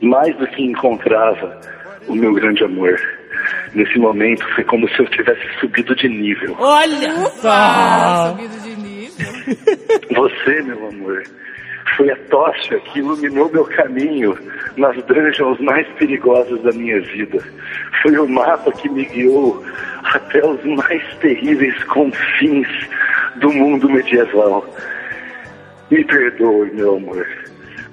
mais 0.00 0.36
do 0.36 0.46
que 0.48 0.62
encontrava 0.62 1.60
o 2.06 2.14
meu 2.14 2.32
grande 2.34 2.62
amor. 2.64 3.00
Nesse 3.74 3.98
momento, 3.98 4.46
foi 4.54 4.64
como 4.64 4.88
se 4.88 5.00
eu 5.00 5.06
tivesse 5.10 5.42
subido 5.58 5.94
de 5.96 6.08
nível. 6.08 6.54
Olha! 6.58 7.14
Ah, 7.44 8.30
subido 8.30 8.60
de 8.60 8.76
nível. 8.76 9.26
Você, 10.14 10.62
meu 10.62 10.88
amor, 10.88 11.22
foi 11.96 12.10
a 12.10 12.16
tocha 12.28 12.78
que 12.80 12.98
iluminou 12.98 13.50
meu 13.52 13.64
caminho 13.64 14.36
nas 14.76 14.96
dungeons 15.04 15.58
mais 15.60 15.86
perigosas 15.98 16.60
da 16.62 16.72
minha 16.72 17.00
vida. 17.00 17.38
Foi 18.02 18.18
o 18.18 18.28
mapa 18.28 18.72
que 18.72 18.88
me 18.88 19.04
guiou 19.04 19.64
até 20.02 20.44
os 20.44 20.62
mais 20.64 21.02
terríveis 21.16 21.82
confins 21.84 22.68
do 23.36 23.52
mundo 23.52 23.88
medieval. 23.88 24.66
Me 25.90 26.04
perdoe, 26.04 26.70
meu 26.72 26.96
amor, 26.96 27.26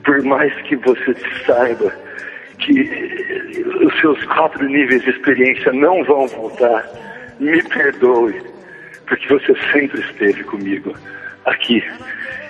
por 0.04 0.22
mais 0.24 0.54
que 0.64 0.76
você 0.78 1.16
saiba 1.46 1.94
que 2.60 2.90
os 3.84 4.00
seus 4.00 4.24
quatro 4.26 4.66
níveis 4.68 5.04
de 5.04 5.10
experiência 5.10 5.72
não 5.74 6.04
vão 6.04 6.28
voltar. 6.28 6.88
Me 7.40 7.62
perdoe, 7.64 8.40
porque 9.08 9.28
você 9.28 9.56
sempre 9.72 10.00
esteve 10.02 10.44
comigo, 10.44 10.94
aqui 11.46 11.84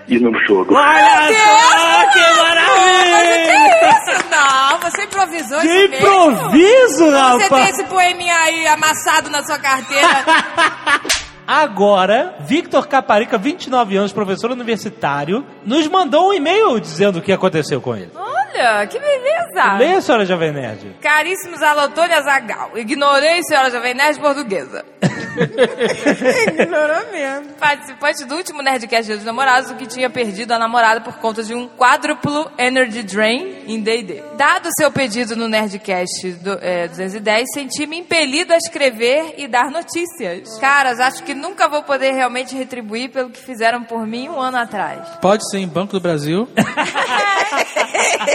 e 0.07 0.19
no 0.19 0.33
jogo. 0.45 0.75
Olha 0.75 1.27
só, 1.27 2.09
que 2.11 2.19
Que 2.19 2.37
maravilha! 2.37 3.89
isso? 3.89 4.29
Não, 4.29 4.79
você 4.79 5.03
improvisou 5.03 5.59
Que 5.59 5.67
isso 5.67 5.89
mesmo? 5.89 5.95
improviso, 6.31 7.11
Você 7.11 7.49
tem 7.49 7.69
esse 7.69 7.83
poeminha 7.85 8.35
aí 8.35 8.67
amassado 8.67 9.29
na 9.29 9.43
sua 9.43 9.59
carteira. 9.59 10.07
Agora, 11.47 12.35
Victor 12.41 12.87
Caparica, 12.87 13.37
29 13.37 13.97
anos, 13.97 14.13
professor 14.13 14.51
universitário, 14.51 15.45
nos 15.65 15.85
mandou 15.87 16.29
um 16.29 16.33
e-mail 16.33 16.79
dizendo 16.79 17.19
o 17.19 17.21
que 17.21 17.31
aconteceu 17.31 17.81
com 17.81 17.95
ele. 17.95 18.11
Olha, 18.53 18.85
que 18.85 18.99
beleza. 18.99 19.77
Leia, 19.77 20.01
senhora 20.01 20.25
Jovem 20.25 20.51
Nerd. 20.51 20.95
Caríssimos 21.01 21.61
Alotônia 21.61 22.17
Azagal, 22.17 22.71
ignorei 22.75 23.41
senhora 23.43 23.71
Jovem 23.71 23.93
Nerd 23.93 24.19
portuguesa. 24.19 24.83
Ignorou 25.31 27.11
mesmo. 27.11 27.53
Participante 27.59 28.25
do 28.25 28.35
último 28.35 28.61
Nerdcast 28.61 29.05
Dia 29.05 29.15
dos 29.15 29.25
Namorados, 29.25 29.71
o 29.71 29.75
que 29.75 29.85
tinha 29.85 30.09
perdido 30.09 30.51
a 30.51 30.59
namorada 30.59 31.01
por 31.01 31.17
conta 31.19 31.43
de 31.43 31.53
um 31.53 31.69
quádruplo 31.69 32.51
Energy 32.57 33.03
Drain 33.03 33.63
em 33.65 33.81
D&D. 33.81 34.21
Dado 34.35 34.67
o 34.67 34.71
seu 34.77 34.91
pedido 34.91 35.35
no 35.35 35.47
Nerdcast 35.47 36.31
do, 36.33 36.59
é, 36.61 36.87
210, 36.87 37.45
senti-me 37.53 37.99
impelido 37.99 38.53
a 38.53 38.57
escrever 38.57 39.35
e 39.37 39.47
dar 39.47 39.71
notícias. 39.71 40.59
Caras, 40.59 40.99
acho 40.99 41.23
que 41.23 41.33
nunca 41.33 41.69
vou 41.69 41.83
poder 41.83 42.11
realmente 42.11 42.55
retribuir 42.55 43.09
pelo 43.09 43.29
que 43.29 43.39
fizeram 43.39 43.83
por 43.83 44.05
mim 44.05 44.27
um 44.27 44.39
ano 44.39 44.57
atrás. 44.57 45.07
Pode 45.21 45.49
ser 45.49 45.59
em 45.59 45.67
Banco 45.67 45.93
do 45.93 46.01
Brasil. 46.01 46.49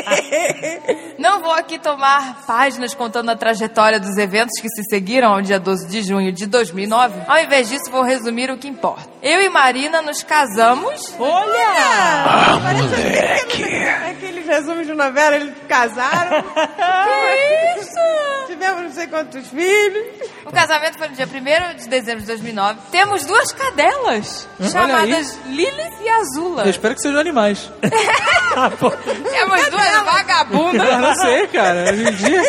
Não 1.19 1.41
vou 1.41 1.53
aqui 1.53 1.79
tomar 1.79 2.45
páginas 2.47 2.95
contando 2.95 3.31
a 3.31 3.37
trajetória 3.37 3.99
dos 3.99 4.17
eventos 4.17 4.61
que 4.61 4.69
se 4.69 4.83
seguiram 4.89 5.33
ao 5.33 5.43
dia 5.43 5.59
12 5.59 5.89
de 5.89 6.03
junho 6.03 6.33
de 6.33 6.47
2009. 6.47 7.23
Ao 7.27 7.39
invés 7.39 7.69
disso, 7.69 7.91
vou 7.91 8.03
resumir 8.03 8.51
o 8.51 8.59
que 8.59 8.69
importa. 8.69 9.09
Eu 9.23 9.43
e 9.43 9.49
Marina 9.49 10.03
nos 10.03 10.23
casamos. 10.23 11.15
Olha! 11.19 12.61
moleque! 12.61 13.65
Aqueles 14.11 14.47
resumos 14.47 14.87
de 14.87 14.95
novela, 14.95 15.37
eles 15.37 15.55
casaram. 15.69 16.45
Que 16.77 17.81
isso? 17.81 18.46
Tivemos 18.57 18.83
não 18.85 18.91
sei 18.91 19.07
quantos 19.07 19.49
filhos. 19.49 20.07
O 20.47 20.51
casamento 20.51 20.97
foi 20.97 21.09
no 21.09 21.15
dia 21.15 21.27
1 21.27 21.77
de 21.77 21.89
dezembro 21.89 22.21
de 22.21 22.27
2009. 22.27 22.79
Temos 22.91 23.27
duas 23.27 23.53
cadelas, 23.53 24.49
Olha 24.59 24.71
chamadas 24.71 25.39
Lilith 25.47 26.01
e 26.03 26.09
Azula. 26.09 26.63
Eu 26.65 26.71
espero 26.71 26.95
que 26.95 27.03
sejam 27.03 27.21
animais. 27.21 27.71
Temos 27.85 29.71
duas 29.71 30.05
vagabundas. 30.05 30.89
Eu 30.89 30.99
não 30.99 31.15
sei, 31.17 31.47
cara. 31.49 31.91
Hoje 31.91 32.09
em 32.09 32.13
dia. 32.15 32.43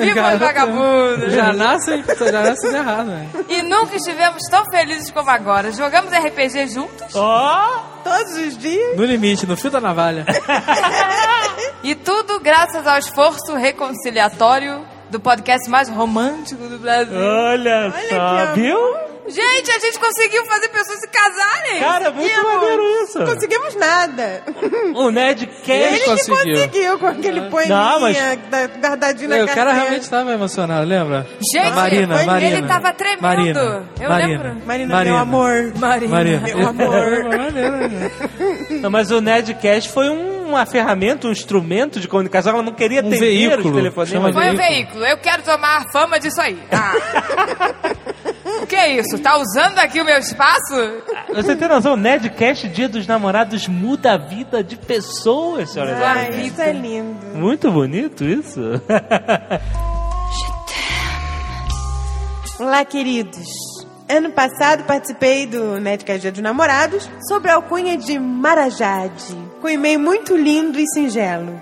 Vivas 0.00 0.38
vagabundas. 0.40 1.32
Já 1.32 1.52
nascem 1.52 2.02
já 2.02 2.42
nasce 2.42 2.66
errado, 2.66 3.06
né? 3.06 3.28
E 3.48 3.62
nunca 3.62 3.94
estivemos 3.94 4.42
tão 4.50 4.64
felizes 4.72 5.10
como 5.12 5.30
agora. 5.30 5.70
Jogamos 5.70 6.10
RPG 6.12 6.66
juntos 6.68 7.14
Ó! 7.14 7.92
Todos 8.02 8.32
os 8.36 8.58
dias. 8.58 8.96
No 8.96 9.04
limite, 9.04 9.46
no 9.46 9.56
fio 9.56 9.70
da 9.70 9.80
navalha. 9.80 10.26
e 11.84 11.94
tudo 11.94 12.40
graças 12.40 12.84
ao 12.84 12.98
esforço 12.98 13.54
reconciliatório 13.54 14.84
do 15.12 15.20
podcast 15.20 15.68
mais 15.68 15.90
romântico 15.90 16.66
do 16.66 16.78
Brasil. 16.78 17.14
Olha, 17.14 17.92
só, 18.08 18.54
que 18.54 18.60
viu? 18.60 18.78
Gente, 19.28 19.70
a 19.70 19.78
gente 19.78 19.98
conseguiu 20.00 20.44
fazer 20.46 20.68
pessoas 20.68 20.98
se 21.00 21.08
casarem. 21.08 21.78
Cara, 21.80 22.10
muito 22.10 22.42
maneiro 22.42 22.82
isso. 23.04 23.18
Não 23.20 23.26
conseguimos 23.26 23.74
nada. 23.76 24.42
O 24.94 25.10
Nerdcast. 25.10 25.70
Ele 25.70 25.96
Ele 25.96 26.04
conseguiu. 26.04 26.36
que 26.44 26.52
conseguiu 26.66 26.98
com 26.98 27.06
aquele 27.06 27.40
poeminha 27.42 27.76
Não, 27.76 28.00
mas- 28.00 28.16
da- 28.50 28.66
guardadinho 28.66 29.28
na 29.30 29.36
É, 29.36 29.42
o 29.44 29.46
cara 29.46 29.54
carteira. 29.56 29.80
realmente 29.80 30.02
estava 30.02 30.32
emocionado, 30.32 30.86
lembra? 30.86 31.26
Gente, 31.54 31.70
Marina, 31.72 32.16
foi- 32.16 32.26
Marina. 32.26 32.58
ele 32.58 32.66
tava 32.66 32.92
tremendo. 32.92 33.22
Marina, 33.22 33.86
Eu 34.00 34.08
Marina. 34.08 34.28
lembro. 34.42 34.66
Marina, 34.66 35.04
meu 35.04 35.16
amor. 35.16 35.72
Marina. 35.76 36.10
Marina. 36.10 36.40
Meu 36.40 36.68
amor. 36.68 37.24
Maneiro, 37.24 37.88
né? 37.88 38.10
Não, 38.82 38.90
mas 38.90 39.10
o 39.12 39.20
Nerdcast 39.20 39.90
foi 39.92 40.10
um- 40.10 40.42
uma 40.52 40.66
ferramenta, 40.66 41.28
um 41.28 41.32
instrumento 41.32 41.98
de 42.00 42.06
comunicação. 42.08 42.52
Ela 42.52 42.62
não 42.62 42.72
queria 42.72 42.98
Um 43.02 43.06
atender 43.06 43.20
veículo. 43.20 44.06
Chama 44.06 44.32
Foi 44.32 44.42
um 44.50 44.56
veículo. 44.56 44.68
veículo. 44.68 45.04
Eu 45.06 45.16
quero 45.18 45.42
tomar 45.42 45.90
fama 45.92 46.18
disso 46.20 46.40
aí. 46.40 46.58
Ah. 46.70 47.91
O 48.62 48.66
que 48.66 48.76
é 48.76 48.96
isso? 48.98 49.18
Tá 49.18 49.36
usando 49.38 49.78
aqui 49.78 50.00
o 50.00 50.04
meu 50.04 50.18
espaço? 50.18 50.74
Você 51.34 51.56
tem 51.56 51.68
noção, 51.68 51.94
o 51.94 51.96
Nerdcast 51.96 52.68
Dia 52.68 52.88
dos 52.88 53.06
Namorados 53.06 53.66
muda 53.68 54.12
a 54.12 54.16
vida 54.16 54.62
de 54.62 54.76
pessoas, 54.76 55.70
senhoras 55.70 55.96
e 55.96 56.00
senhores. 56.00 56.46
isso 56.52 56.60
é 56.60 56.72
lindo. 56.72 57.26
Muito 57.34 57.70
bonito 57.72 58.24
isso. 58.24 58.60
Olá, 62.60 62.84
queridos. 62.84 63.48
Ano 64.08 64.30
passado 64.30 64.84
participei 64.84 65.46
do 65.46 65.80
Nerdcast 65.80 66.20
Dia 66.20 66.32
dos 66.32 66.42
Namorados 66.42 67.08
sobre 67.28 67.50
a 67.50 67.54
alcunha 67.54 67.96
de 67.96 68.18
Marajade, 68.18 69.36
com 69.60 69.66
um 69.66 69.70
e-mail 69.70 69.98
muito 69.98 70.36
lindo 70.36 70.78
e 70.78 70.86
singelo. 70.92 71.60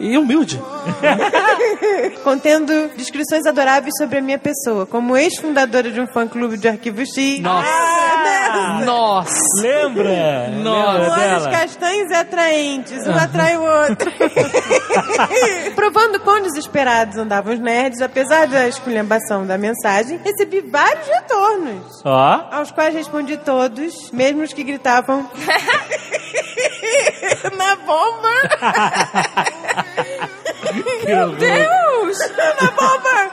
E 0.00 0.16
humilde. 0.16 0.60
contendo 2.24 2.90
descrições 2.96 3.46
adoráveis 3.46 3.94
sobre 3.98 4.18
a 4.18 4.22
minha 4.22 4.38
pessoa, 4.38 4.86
como 4.86 5.16
ex-fundadora 5.16 5.90
de 5.90 6.00
um 6.00 6.06
fã-clube 6.06 6.56
de 6.56 6.68
Arquivo 6.68 7.00
X. 7.04 7.40
Nossa. 7.40 7.68
Ah, 8.50 8.80
Nossa. 8.84 9.62
Lembra? 9.62 10.48
Nossa. 10.62 11.20
Olhos 11.20 11.46
castanhos 11.46 12.10
e 12.10 12.14
atraentes, 12.14 13.06
um 13.06 13.14
atrai 13.14 13.56
o 13.56 13.62
outro. 13.62 14.10
Provando 15.74 16.20
quão 16.20 16.42
desesperados 16.42 17.16
andavam 17.16 17.54
os 17.54 17.60
nerds, 17.60 18.00
apesar 18.00 18.46
da 18.46 18.68
esculhambação 18.68 19.46
da 19.46 19.58
mensagem, 19.58 20.18
recebi 20.24 20.60
vários 20.60 21.06
retornos, 21.06 22.02
Ó. 22.04 22.48
aos 22.52 22.70
quais 22.70 22.94
respondi 22.94 23.36
todos, 23.36 24.10
mesmo 24.12 24.42
os 24.42 24.52
que 24.52 24.62
gritavam 24.64 25.28
na 27.56 27.76
bomba. 27.76 28.28
Meu 31.06 31.30
Deus! 31.36 32.18
na 32.60 32.70
bomba! 32.70 33.30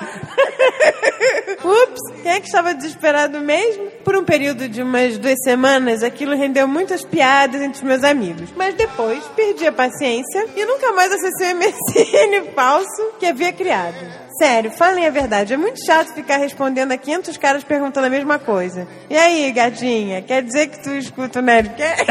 Ups, 1.64 2.02
quem 2.22 2.32
é 2.32 2.40
que 2.40 2.46
estava 2.46 2.74
desesperado 2.74 3.40
mesmo? 3.40 3.88
Por 4.04 4.16
um 4.16 4.24
período 4.24 4.70
de 4.70 4.82
umas 4.82 5.18
duas 5.18 5.38
semanas, 5.44 6.04
aquilo 6.04 6.36
rendeu 6.36 6.68
muitas 6.68 7.04
piadas 7.04 7.62
entre 7.62 7.78
os 7.78 7.84
meus 7.84 8.04
amigos. 8.04 8.50
Mas 8.56 8.76
depois, 8.76 9.24
perdi 9.36 9.66
a 9.68 9.72
paciência 9.72 10.48
e 10.56 10.66
nunca 10.66 10.92
mais 10.94 11.12
acessei 11.12 11.54
o 11.54 11.58
MSN 11.58 12.54
falso 12.54 13.14
que 13.20 13.26
havia 13.26 13.52
criado. 13.52 14.25
Sério, 14.38 14.72
falem 14.72 15.08
a 15.08 15.10
verdade, 15.10 15.54
é 15.54 15.58
muito 15.58 15.86
chato 15.86 16.14
ficar 16.14 16.38
respondendo 16.38 16.92
a 16.92 16.98
500 16.98 17.38
caras 17.38 17.64
perguntando 17.64 18.08
a 18.08 18.10
mesma 18.10 18.38
coisa. 18.38 18.86
E 19.10 19.16
aí, 19.16 19.50
gatinha, 19.52 20.22
quer 20.22 20.44
dizer 20.44 20.68
que 20.68 20.84
tu 20.84 20.90
escuta 20.92 21.40
o 21.40 21.42
Nerdcast? 21.42 22.06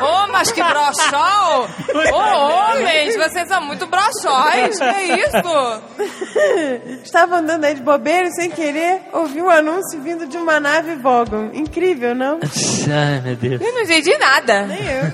Ô, 0.00 0.26
mas 0.32 0.50
que 0.50 0.60
broxol! 0.62 1.68
Ô, 2.12 2.16
homens, 2.16 3.16
vocês 3.16 3.46
são 3.46 3.62
muito 3.62 3.86
broxóis. 3.86 4.78
Que 4.78 5.02
isso? 5.20 5.42
Estava 7.04 7.36
andando 7.36 7.64
aí 7.64 7.74
de 7.74 7.82
bobeira 7.82 8.26
e 8.26 8.32
sem 8.32 8.50
querer 8.50 9.02
ouvi 9.12 9.40
um 9.40 9.50
anúncio 9.50 10.00
vindo 10.00 10.26
de 10.26 10.36
uma 10.36 10.58
nave 10.58 10.96
Vogon. 10.96 11.50
Incrível, 11.52 12.14
não? 12.14 12.40
Ai, 12.90 13.20
meu 13.20 13.36
Deus. 13.36 13.60
Eu 13.60 13.72
não 13.72 13.82
entendi 13.82 14.16
nada. 14.18 14.66
Nem 14.66 14.80
eu. 14.84 15.12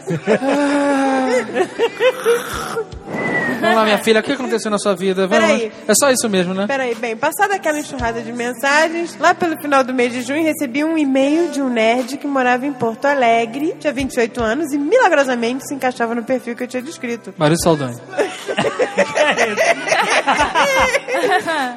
Vamos 3.61 3.77
lá, 3.77 3.85
minha 3.85 3.99
filha, 3.99 4.21
o 4.21 4.23
que 4.23 4.33
aconteceu 4.33 4.71
na 4.71 4.79
sua 4.79 4.95
vida? 4.95 5.27
Vamos. 5.27 5.45
Peraí. 5.45 5.73
É 5.87 5.93
só 5.99 6.11
isso 6.11 6.29
mesmo, 6.29 6.38
né? 6.47 6.67
Peraí, 6.67 6.95
bem, 6.95 7.17
passada 7.17 7.55
aquela 7.55 7.79
enxurrada 7.79 8.21
de 8.21 8.33
mensagens, 8.33 9.17
lá 9.19 9.35
pelo 9.35 9.61
final 9.61 9.83
do 9.85 9.93
mês 9.95 10.13
de 10.13 10.23
junho 10.23 10.43
recebi 10.45 10.85
um 10.85 10.97
e-mail 10.99 11.51
de 11.51 11.61
um 11.63 11.69
nerd 11.69 12.17
que 12.17 12.27
morava 12.27 12.67
em 12.67 12.73
Porto 12.73 13.07
Alegre, 13.07 13.75
tinha 13.79 13.93
28 13.93 14.43
anos 14.43 14.73
e 14.73 14.79
milagrosamente 14.79 15.67
se 15.67 15.75
encaixava 15.75 16.15
no 16.15 16.23
perfil 16.25 16.55
que 16.57 16.65
eu 16.65 16.69
tinha 16.69 16.83
descrito. 16.83 17.35
Maurício 17.37 17.65
Saldanha. 17.65 17.97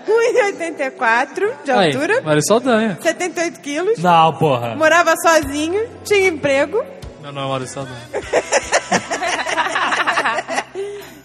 1,84 0.07 1.51
de 1.63 1.71
Aí, 1.71 1.87
altura, 1.93 2.21
Maurício 2.21 2.47
Saldanha. 2.47 2.97
78 3.01 3.59
quilos, 3.59 3.97
Não, 3.99 4.33
porra. 4.33 4.75
morava 4.75 5.13
sozinho, 5.21 5.87
tinha 6.03 6.27
emprego 6.27 6.83
Não, 7.21 7.31
não 7.31 7.43
é 7.43 7.47
Maurício 7.47 7.73
Saldanha. 7.75 7.97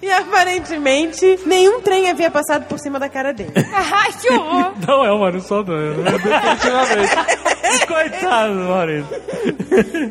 e 0.06 0.12
aparentemente 0.12 1.40
nenhum 1.44 1.80
trem 1.80 2.08
havia 2.08 2.30
passado 2.30 2.66
por 2.66 2.78
cima 2.78 2.96
da 3.00 3.08
cara 3.08 3.32
dele. 3.32 3.52
Ai, 3.74 4.12
que 4.12 4.32
horror. 4.32 4.72
Não 4.86 5.04
é 5.04 5.10
o 5.10 5.18
Maurício 5.18 5.48
Saldanha, 5.48 5.90
né? 5.94 6.12
Definitivamente. 6.12 7.86
Coitado, 7.86 8.54
Maurício. 8.54 9.08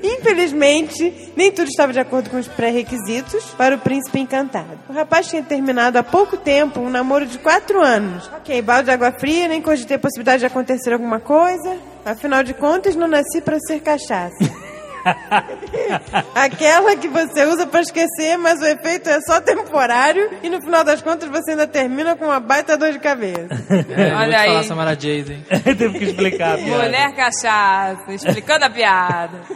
Infelizmente, 0.04 1.32
nem 1.36 1.50
tudo 1.50 1.70
estava 1.70 1.94
de 1.94 2.00
acordo 2.00 2.30
com 2.30 2.38
os 2.38 2.48
pré-requisitos 2.48 3.46
para 3.58 3.76
o 3.76 3.80
príncipe 3.80 4.20
encantado. 4.20 4.78
O 4.90 4.94
rapaz 4.94 5.28
tinha 5.28 5.42
terminado 5.42 5.98
há 5.98 6.04
pouco 6.04 6.36
tempo 6.36 6.82
um 6.82 6.90
namoro 6.90 7.26
de 7.26 7.38
quatro 7.38 7.82
anos. 7.82 8.30
Ok, 8.38 8.62
balde 8.62 8.86
de 8.86 8.92
água 8.92 9.14
fria, 9.14 9.48
nem 9.48 9.62
cogitei 9.62 9.96
a 9.96 10.00
possibilidade 10.00 10.42
de 10.42 10.46
acontecer 10.46 10.92
alguma 10.92 11.22
coisa. 11.22 11.78
Afinal 12.06 12.44
de 12.44 12.54
contas, 12.54 12.96
não 12.96 13.08
nasci 13.08 13.40
para 13.42 13.58
ser 13.60 13.80
cachaça. 13.80 14.65
Aquela 16.34 16.96
que 16.96 17.08
você 17.08 17.46
usa 17.46 17.68
pra 17.68 17.82
esquecer, 17.82 18.38
mas 18.38 18.60
o 18.60 18.66
efeito 18.66 19.10
é 19.10 19.20
só 19.22 19.40
temporário 19.40 20.32
e 20.42 20.50
no 20.50 20.62
final 20.62 20.84
das 20.84 21.02
contas 21.02 21.30
você 21.30 21.52
ainda 21.52 21.68
termina 21.68 22.16
com 22.16 22.26
uma 22.26 22.40
baita 22.40 22.78
dor 22.78 22.92
de 22.92 23.00
cabeça. 23.00 23.48
É, 23.70 23.76
eu 24.10 24.12
vou 24.12 24.20
Olha 24.20 24.40
aí. 24.40 24.48
falar, 24.48 24.64
Samara 24.64 24.92
Jade, 24.92 25.34
hein? 25.34 25.46
Teve 25.64 26.00
que 26.00 26.06
explicar 26.06 26.56
a 26.56 26.58
piada. 26.58 26.84
Mulher 26.84 27.16
cachaça, 27.16 28.14
explicando 28.14 28.66
a 28.66 28.70
piada. 28.70 29.42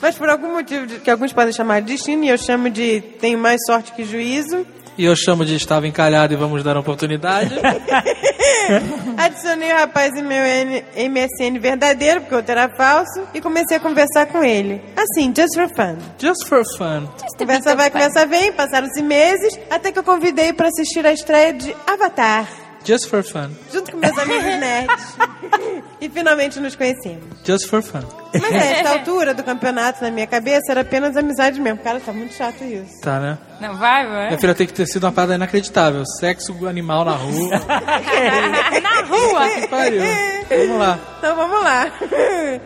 Mas 0.00 0.16
por 0.16 0.28
algum 0.28 0.52
motivo 0.52 0.86
que 1.00 1.10
alguns 1.10 1.32
podem 1.32 1.52
chamar 1.52 1.80
de 1.82 1.92
destino 1.92 2.24
e 2.24 2.28
eu 2.28 2.38
chamo 2.38 2.70
de 2.70 3.00
tenho 3.20 3.38
mais 3.38 3.58
sorte 3.66 3.92
que 3.92 4.04
juízo, 4.04 4.66
E 4.98 5.04
eu 5.04 5.14
chamo 5.14 5.44
de 5.44 5.54
estava 5.54 5.86
encalhado 5.86 6.34
e 6.34 6.36
vamos 6.36 6.62
dar 6.64 6.72
uma 6.74 6.80
oportunidade. 6.80 7.54
Adicionei 9.16 9.72
o 9.72 9.76
rapaz 9.76 10.12
em 10.14 10.22
meu 10.22 10.42
N- 10.44 10.84
MSN 11.08 11.58
verdadeiro, 11.60 12.20
porque 12.20 12.34
o 12.34 12.38
outro 12.38 12.52
era 12.52 12.68
falso, 12.76 13.22
e 13.32 13.40
comecei 13.40 13.76
a 13.76 13.80
conversar 13.80 14.26
com 14.26 14.42
ele. 14.42 14.82
Assim, 14.96 15.32
just 15.34 15.54
for 15.54 15.68
fun. 15.68 15.96
Just 16.18 16.46
for 16.46 16.62
fun. 16.76 17.08
Conversa 17.38 17.74
vai, 17.76 17.90
conversa 17.90 18.26
vem, 18.26 18.52
passaram-se 18.52 19.00
meses, 19.02 19.58
até 19.70 19.92
que 19.92 19.98
eu 20.00 20.02
convidei 20.04 20.52
para 20.52 20.68
assistir 20.68 21.06
a 21.06 21.12
estreia 21.12 21.52
de 21.54 21.74
Avatar, 21.86 22.46
Just 22.84 23.08
for 23.08 23.22
fun. 23.22 23.50
junto 23.72 23.92
com 23.92 23.98
meus 23.98 24.16
amigos 24.18 24.44
nerds. 24.44 25.16
e 26.00 26.08
finalmente 26.08 26.58
nos 26.60 26.74
conhecemos. 26.74 27.24
Just 27.44 27.68
for 27.68 27.82
fun. 27.82 28.02
Mas 28.32 28.52
a 28.52 28.56
esta 28.56 28.90
altura 28.98 29.34
do 29.34 29.42
campeonato, 29.42 30.02
na 30.02 30.10
minha 30.10 30.26
cabeça, 30.26 30.70
era 30.70 30.82
apenas 30.82 31.16
amizade 31.16 31.60
mesmo. 31.60 31.78
Cara, 31.78 32.00
tá 32.00 32.12
muito 32.12 32.34
chato 32.34 32.62
isso. 32.64 33.00
Tá, 33.00 33.18
né? 33.18 33.38
Não 33.60 33.74
vai, 33.76 34.06
vai? 34.06 34.26
Minha 34.28 34.38
filha 34.38 34.54
tem 34.54 34.66
que 34.66 34.72
ter 34.72 34.86
sido 34.86 35.04
uma 35.04 35.12
parada 35.12 35.34
inacreditável. 35.34 36.04
Sexo 36.20 36.54
animal 36.68 37.04
na 37.04 37.12
rua. 37.12 37.50
Na 38.82 39.02
rua. 39.02 39.48
que 39.48 39.66
pariu. 39.68 40.00
Vamos 40.48 40.78
lá. 40.78 40.98
Então 41.18 41.34
vamos 41.36 41.62
lá. 41.64 41.90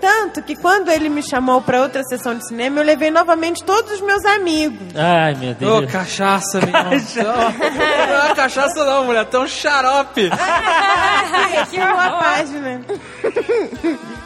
Tanto 0.01 0.43
que 0.43 0.55
quando 0.55 0.91
ele 0.91 1.09
me 1.09 1.23
chamou 1.23 1.63
para 1.63 1.81
outra 1.81 2.03
sessão 2.05 2.35
de 2.35 2.47
cinema, 2.47 2.81
eu 2.81 2.85
levei 2.85 3.11
novamente 3.11 3.65
todos 3.65 3.93
os 3.93 4.01
meus 4.03 4.23
amigos. 4.27 4.87
Ai, 4.95 5.35
meu 5.35 5.53
Ô, 5.53 5.81
Deus. 5.81 5.91
cachaça, 5.93 6.61
meu 6.61 6.69
irmão. 6.69 6.93
Não 6.93 8.31
é 8.31 8.35
cachaça 8.35 8.85
não, 8.85 9.05
mulher. 9.07 9.25
Tem 9.27 9.41
um 9.41 9.47
xarope. 9.49 10.29
Aqui 11.63 11.79
uma 11.79 12.19
página. 12.19 12.81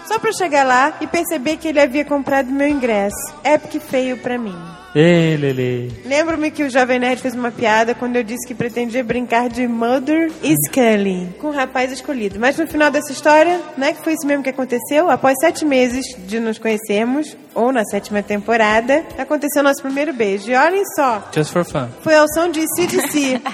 Só 0.07 0.19
pra 0.19 0.33
chegar 0.33 0.65
lá 0.65 0.93
e 1.01 1.07
perceber 1.07 1.26
que 1.59 1.69
ele 1.69 1.81
havia 1.81 2.05
comprado 2.05 2.51
meu 2.51 2.69
ingresso. 2.69 3.17
Épico 3.43 3.77
e 3.77 3.81
feio 3.81 4.17
pra 4.19 4.39
mim. 4.39 4.55
Ei, 4.95 5.37
Lele. 5.37 5.93
Lembro-me 6.07 6.51
que 6.51 6.63
o 6.63 6.71
Jovem 6.71 6.99
Nerd 6.99 7.21
fez 7.21 7.35
uma 7.35 7.51
piada 7.51 7.95
quando 7.95 8.17
eu 8.17 8.23
disse 8.25 8.47
que 8.49 8.55
pretendia 8.55 9.05
brincar 9.05 9.47
de 9.51 9.69
Mother 9.69 10.33
Scully 10.67 11.29
com 11.39 11.49
o 11.49 11.53
rapaz 11.53 11.93
escolhido. 11.93 12.41
Mas 12.41 12.57
no 12.57 12.67
final 12.67 12.91
dessa 12.91 13.13
história, 13.13 13.61
não 13.77 13.87
é 13.87 13.93
que 13.93 14.03
foi 14.03 14.15
isso 14.15 14.27
mesmo 14.27 14.43
que 14.43 14.49
aconteceu? 14.49 15.11
Após 15.11 15.35
sete 15.39 15.67
meses 15.67 16.07
de 16.27 16.41
nos 16.41 16.57
conhecermos, 16.59 17.37
ou 17.55 17.73
na 17.73 17.85
sétima 17.85 18.23
temporada, 18.23 19.05
aconteceu 19.19 19.63
nosso 19.63 19.83
primeiro 19.83 20.15
beijo. 20.15 20.51
E 20.51 20.55
olhem 20.55 20.83
só, 20.95 21.29
Just 21.35 21.53
for 21.53 21.65
fun. 21.65 21.89
foi 22.01 22.15
ao 22.15 22.27
som 22.33 22.49
de 22.51 22.65
CDC. 22.75 23.41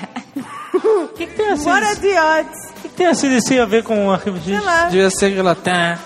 O 0.75 1.09
que, 1.09 1.27
que 1.27 1.35
tem 1.35 1.51
a 1.51 1.55
What 1.55 1.85
a 1.85 1.95
CDC? 1.95 2.01
the 2.01 2.23
odds? 2.23 2.71
O 2.71 2.73
que, 2.81 2.89
que 2.89 2.95
tem 2.97 3.07
a 3.07 3.15
CDC 3.15 3.59
a 3.61 3.67
ver 3.67 3.83
com 3.83 4.07
o 4.07 4.11
arquivo 4.11 4.37
X? 4.39 4.47
Sei 4.47 4.59
lá. 4.61 4.85
Devia 4.87 5.11
ser 5.11 5.27
aquela... 5.27 5.55
Tá, 5.55 5.99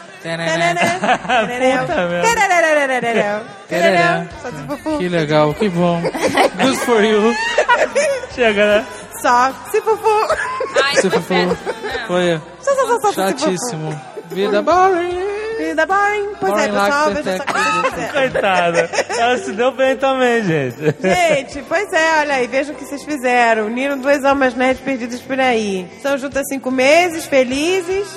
fufu. 4.66 4.98
Que 4.98 5.08
legal, 5.08 5.54
que 5.54 5.68
bom. 5.68 6.02
Good 6.02 6.76
for 6.78 7.02
you. 7.04 7.34
Chega, 8.34 8.66
né? 8.66 8.86
Só 9.22 9.52
se 9.70 9.80
fufu. 9.80 10.08
Ai, 10.84 10.96
Se 10.96 11.10
for 11.10 11.22
péssimo. 11.22 11.56
Foi 12.06 12.40
fufu. 13.00 13.14
chatíssimo. 13.14 14.00
Vida 14.30 14.62
boring. 14.62 15.35
Vida 15.58 15.86
boring. 15.86 16.34
Pois 16.38 16.52
é, 16.52 16.68
pessoal, 16.68 17.10
veja 17.10 17.36
só 17.36 17.42
o 17.42 17.46
que 17.46 17.52
vocês 17.52 17.90
fizeram. 17.90 18.12
Coitada. 18.12 18.90
Ela 19.18 19.38
se 19.38 19.52
deu 19.52 19.72
bem 19.72 19.96
também, 19.96 20.42
gente. 20.44 20.76
Gente, 21.00 21.62
pois 21.68 21.92
é, 21.92 22.20
olha 22.20 22.34
aí, 22.34 22.46
veja 22.46 22.72
o 22.72 22.74
que 22.76 22.84
vocês 22.84 23.02
fizeram. 23.02 23.66
Uniram 23.66 23.98
duas 23.98 24.24
almas 24.24 24.54
nerds 24.54 24.82
perdidas 24.82 25.20
por 25.20 25.40
aí. 25.40 25.88
Estão 25.96 26.18
juntas 26.18 26.42
há 26.42 26.44
cinco 26.52 26.70
meses, 26.70 27.24
felizes. 27.26 28.06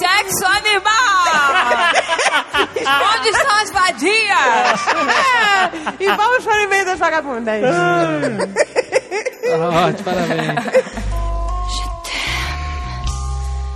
Sexo 0.00 0.44
animal! 0.44 1.08
Onde 3.16 3.28
estão 3.28 3.56
as 3.56 3.70
vadias? 3.70 4.86
É, 5.98 6.04
e 6.04 6.06
vamos 6.16 6.44
para 6.44 6.56
o 6.56 6.60
e-mail 6.64 6.84
das 6.84 6.98
vagabundas. 6.98 7.62
Ótimo, 9.84 10.04
parabéns. 10.04 11.37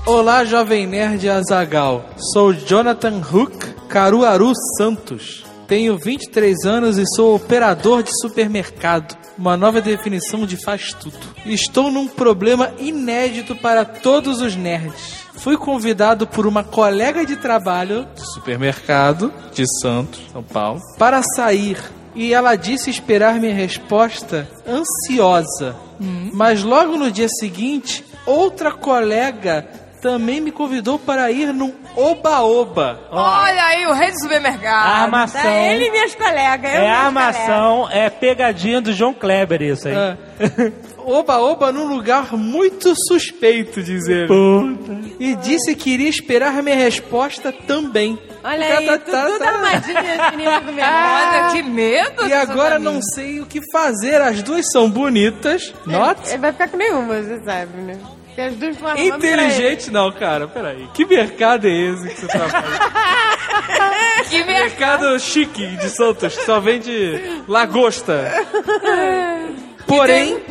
Olá, 0.04 0.44
jovem 0.44 0.84
nerd 0.84 1.28
Azagal. 1.28 2.04
Sou 2.32 2.52
Jonathan 2.52 3.20
Hook 3.20 3.86
Caruaru 3.88 4.52
Santos. 4.76 5.44
Tenho 5.68 5.96
23 5.96 6.64
anos 6.64 6.98
e 6.98 7.04
sou 7.14 7.36
operador 7.36 8.02
de 8.02 8.10
supermercado. 8.20 9.16
Uma 9.38 9.56
nova 9.56 9.80
definição 9.80 10.44
de 10.44 10.56
faz 10.56 10.92
tudo. 10.92 11.16
Estou 11.46 11.88
num 11.88 12.08
problema 12.08 12.72
inédito 12.80 13.54
para 13.54 13.84
todos 13.84 14.40
os 14.40 14.56
nerds. 14.56 15.24
Fui 15.34 15.56
convidado 15.56 16.26
por 16.26 16.48
uma 16.48 16.64
colega 16.64 17.24
de 17.24 17.36
trabalho 17.36 18.08
de 18.12 18.26
supermercado 18.34 19.32
de 19.54 19.64
Santos, 19.80 20.20
São 20.32 20.42
Paulo, 20.42 20.80
para 20.98 21.22
sair. 21.22 21.78
E 22.12 22.34
ela 22.34 22.56
disse 22.56 22.90
esperar 22.90 23.38
minha 23.38 23.54
resposta 23.54 24.48
ansiosa. 24.66 25.76
Mas 26.34 26.64
logo 26.64 26.96
no 26.96 27.10
dia 27.10 27.28
seguinte, 27.28 28.04
outra 28.26 28.72
colega 28.72 29.81
também 30.02 30.40
me 30.40 30.50
convidou 30.50 30.98
para 30.98 31.30
ir 31.30 31.54
num 31.54 31.72
oba-oba. 31.94 32.98
Olha 33.12 33.64
aí, 33.66 33.86
o 33.86 33.92
rei 33.92 34.10
do 34.10 34.18
supermercado. 34.18 35.04
Armação. 35.04 35.40
Tá 35.40 35.50
ele 35.50 35.86
e 35.86 35.90
minhas 35.92 36.14
colegas. 36.16 36.74
eu 36.74 36.80
É 36.80 36.90
armação, 36.90 37.88
é 37.88 38.10
pegadinha 38.10 38.80
do 38.80 38.92
João 38.92 39.14
Kleber 39.14 39.62
isso 39.62 39.86
aí. 39.86 39.94
É. 39.94 40.16
Oba-oba 40.98 41.72
num 41.72 41.86
lugar 41.86 42.36
muito 42.36 42.94
suspeito, 43.08 43.82
diz 43.82 44.06
ele. 44.08 44.26
Puta. 44.26 45.00
E 45.20 45.36
disse 45.36 45.74
que 45.76 45.90
iria 45.90 46.08
esperar 46.08 46.60
minha 46.62 46.76
resposta 46.76 47.52
também. 47.52 48.18
Olha 48.42 48.78
aí, 48.78 48.86
Tá, 48.86 48.98
tá, 48.98 49.26
tudo 49.26 49.38
tá. 49.38 49.48
armadilha, 49.50 50.30
menina 50.32 50.60
do 50.60 50.72
meu 50.72 50.84
Olha 50.84 51.52
que 51.52 51.62
medo. 51.62 52.26
E 52.26 52.32
agora 52.32 52.78
não 52.78 53.00
sei 53.00 53.40
o 53.40 53.46
que 53.46 53.60
fazer. 53.72 54.20
As 54.20 54.42
duas 54.42 54.66
são 54.72 54.90
bonitas. 54.90 55.72
Not 55.86 56.28
Ele 56.28 56.38
vai 56.38 56.52
ficar 56.52 56.68
com 56.68 56.76
nenhuma, 56.76 57.22
você 57.22 57.40
sabe, 57.44 57.76
né? 57.82 57.98
Porque 58.34 58.40
as 58.40 58.56
duas 58.56 58.76
ele. 58.96 59.08
inteligente, 59.08 59.90
não, 59.90 60.10
cara. 60.10 60.48
Peraí. 60.48 60.88
Que 60.94 61.04
mercado 61.04 61.68
é 61.68 61.70
esse 61.70 62.08
que 62.08 62.20
você 62.20 62.26
trabalha? 62.26 62.64
Que 64.30 64.44
merda. 64.44 64.64
mercado 64.64 65.20
chique 65.20 65.66
de 65.76 65.88
Santos, 65.90 66.34
que 66.36 66.44
só 66.44 66.58
vende 66.60 67.42
lagosta. 67.46 68.32
Porém, 69.86 70.42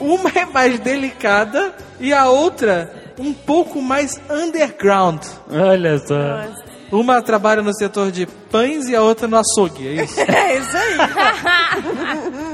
uma 0.00 0.30
é 0.34 0.46
mais 0.46 0.78
delicada 0.78 1.74
e 2.00 2.12
a 2.14 2.28
outra 2.28 2.90
um 3.18 3.34
pouco 3.34 3.82
mais 3.82 4.18
underground. 4.30 5.22
Olha 5.50 5.98
só. 5.98 6.44
Uma 6.90 7.20
trabalha 7.20 7.62
no 7.62 7.74
setor 7.74 8.10
de 8.10 8.26
pães 8.26 8.88
e 8.88 8.96
a 8.96 9.02
outra 9.02 9.28
no 9.28 9.36
açougue, 9.36 9.86
é 9.88 10.04
isso? 10.04 10.20
É 10.28 10.56
isso 10.58 10.76
aí. 10.76 10.96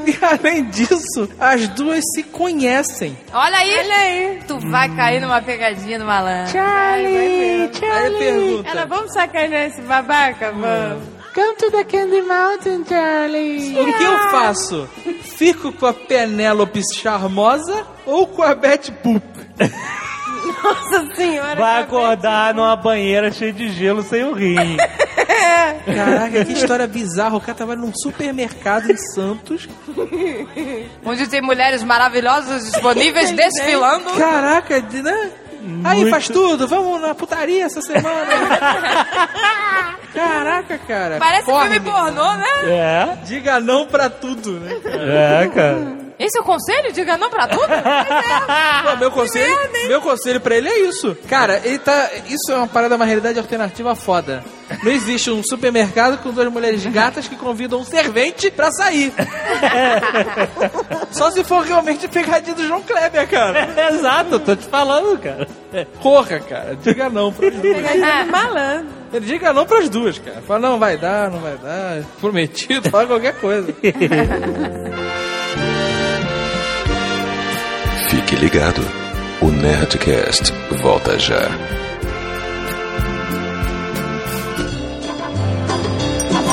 E 0.07 0.19
além 0.25 0.65
disso, 0.65 1.29
as 1.39 1.69
duas 1.69 2.03
se 2.15 2.23
conhecem. 2.25 3.17
Olha 3.33 3.57
aí. 3.57 3.75
Olha 3.79 3.97
aí. 3.97 4.41
Tu 4.47 4.59
vai 4.71 4.95
cair 4.95 5.21
numa 5.21 5.41
pegadinha 5.41 5.99
do 5.99 6.05
malandro. 6.05 6.53
Charlie, 6.53 7.17
Aí 7.17 8.07
ele 8.07 8.19
pergunta: 8.19 8.69
Ela, 8.69 8.87
vamos 8.87 9.13
sacanear 9.13 9.67
esse 9.67 9.81
babaca? 9.83 10.51
Vamos. 10.53 11.03
Come 11.35 11.57
to 11.57 11.71
the 11.71 11.85
Candy 11.85 12.23
Mountain, 12.23 12.85
Charlie. 12.89 13.77
O 13.81 13.85
que 13.99 14.05
eu 14.05 14.19
faço? 14.31 14.89
Fico 15.23 15.73
com 15.73 15.87
a 15.87 15.93
Penélope 15.93 16.81
charmosa 16.95 17.85
ou 18.07 18.27
com 18.27 18.43
a 18.43 18.55
Betty 18.55 18.93
Boop? 19.03 19.25
Nossa 20.65 21.15
senhora. 21.15 21.55
Vai 21.61 21.75
que 21.83 21.83
acordar 21.95 22.55
numa 22.55 22.75
banheira 22.77 23.31
cheia 23.31 23.53
de 23.53 23.69
gelo 23.71 24.03
sem 24.03 24.25
o 24.25 24.33
rim. 24.33 24.77
Caraca, 25.87 26.45
que 26.45 26.53
história 26.53 26.87
bizarra. 26.87 27.37
O 27.37 27.41
cara 27.41 27.55
trabalha 27.55 27.81
num 27.81 27.93
supermercado 27.95 28.91
em 28.91 28.97
Santos. 28.97 29.69
Onde 31.05 31.29
tem 31.29 31.41
mulheres 31.43 31.83
maravilhosas 31.83 32.65
disponíveis 32.71 33.31
desfilando. 33.37 34.11
Caraca, 34.17 34.81
de- 34.81 35.03
né? 35.03 35.31
Aí 35.83 36.01
Muito. 36.01 36.11
faz 36.11 36.29
tudo, 36.29 36.69
vamos 36.69 37.01
na 37.01 37.15
putaria 37.15 37.65
essa 37.65 37.81
semana. 37.81 38.27
Caraca, 40.13 40.79
cara. 40.87 41.17
Parece 41.19 41.45
Porn. 41.47 41.71
filme 41.71 41.81
pornô, 41.91 42.33
né? 42.35 42.47
É, 42.67 43.17
Diga 43.25 43.59
não 43.61 43.87
pra 43.87 44.09
tudo, 44.11 44.53
né? 44.61 44.77
é, 44.85 45.49
cara. 45.49 46.04
Esse 46.19 46.39
é 46.39 46.41
o 46.41 46.45
conselho? 46.45 46.93
Diga 46.93 47.17
não 47.17 47.29
pra 47.29 47.49
tudo? 47.49 47.67
Pô, 47.67 48.97
meu 48.99 49.11
conselho, 49.11 49.57
meu 49.89 50.01
conselho 50.01 50.41
pra 50.41 50.57
ele 50.57 50.69
é 50.69 50.81
isso. 50.83 51.17
Cara, 51.29 51.61
ele 51.65 51.79
tá. 51.79 52.11
Isso 52.27 52.53
é 52.53 52.57
uma 52.57 52.69
parada, 52.69 52.95
uma 52.97 53.05
realidade 53.05 53.39
alternativa 53.39 53.95
foda. 53.97 54.45
Não 54.83 54.93
existe 54.93 55.31
um 55.31 55.43
supermercado 55.43 56.23
com 56.23 56.31
duas 56.31 56.51
mulheres 56.51 56.85
gatas 56.87 57.27
que 57.27 57.37
convidam 57.37 57.81
um 57.81 57.85
servente 57.85 58.51
pra 58.51 58.71
sair. 58.71 59.13
Só 61.11 61.31
se 61.31 61.43
for 61.45 61.65
realmente 61.65 62.07
pegadinha 62.09 62.55
do 62.55 62.67
João 62.67 62.83
Kleber, 62.83 63.29
cara. 63.29 63.69
Exato, 63.93 64.39
tô 64.39 64.55
te 64.57 64.67
falando, 64.67 65.19
cara. 65.19 65.49
Corra, 66.01 66.39
cara. 66.41 66.77
Diga 66.77 67.11
não 67.11 67.31
duas. 67.31 67.55
Pegadinha 67.55 68.25
do 68.25 68.31
malandro. 68.31 68.87
Ele 69.13 69.27
diga 69.27 69.53
não 69.53 69.67
pras 69.67 69.89
duas, 69.89 70.19
cara. 70.19 70.41
Fala, 70.47 70.61
não 70.61 70.79
vai 70.79 70.97
dar, 70.97 71.31
não 71.31 71.41
vai 71.41 71.57
dar. 71.57 72.03
Prometido, 72.21 72.89
fala 72.91 73.07
qualquer 73.07 73.35
coisa. 73.35 73.75
ligado. 78.45 78.83
O 79.41 79.51
Nerdcast 79.51 80.53
volta 80.83 81.19
já. 81.19 81.49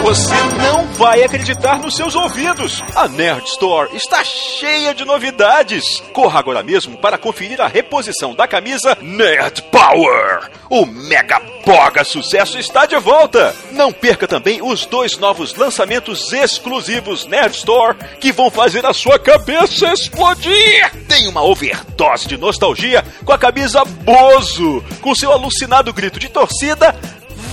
Você 0.01 0.33
não 0.57 0.87
vai 0.93 1.23
acreditar 1.23 1.77
nos 1.77 1.95
seus 1.95 2.15
ouvidos. 2.15 2.81
A 2.95 3.07
Nerd 3.07 3.45
Store 3.45 3.95
está 3.95 4.23
cheia 4.23 4.95
de 4.95 5.05
novidades. 5.05 6.01
Corra 6.11 6.39
agora 6.39 6.63
mesmo 6.63 6.97
para 6.97 7.19
conferir 7.19 7.61
a 7.61 7.67
reposição 7.67 8.33
da 8.33 8.47
camisa 8.47 8.97
Nerd 8.99 9.61
Power. 9.63 10.49
O 10.71 10.87
Mega 10.87 11.39
Boga 11.63 12.03
Sucesso 12.03 12.57
está 12.57 12.87
de 12.87 12.97
volta. 12.97 13.55
Não 13.73 13.93
perca 13.93 14.27
também 14.27 14.59
os 14.61 14.87
dois 14.87 15.17
novos 15.19 15.55
lançamentos 15.55 16.33
exclusivos 16.33 17.27
Nerd 17.27 17.55
Store 17.55 17.95
que 18.19 18.31
vão 18.31 18.49
fazer 18.49 18.83
a 18.85 18.93
sua 18.93 19.19
cabeça 19.19 19.93
explodir. 19.93 20.91
Tem 21.07 21.27
uma 21.27 21.43
overdose 21.43 22.27
de 22.27 22.37
nostalgia 22.37 23.05
com 23.23 23.33
a 23.33 23.37
camisa 23.37 23.85
Bozo, 23.85 24.83
com 24.99 25.13
seu 25.13 25.31
alucinado 25.31 25.93
grito 25.93 26.19
de 26.19 26.27
torcida 26.27 26.95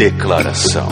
Declaração. 0.00 0.88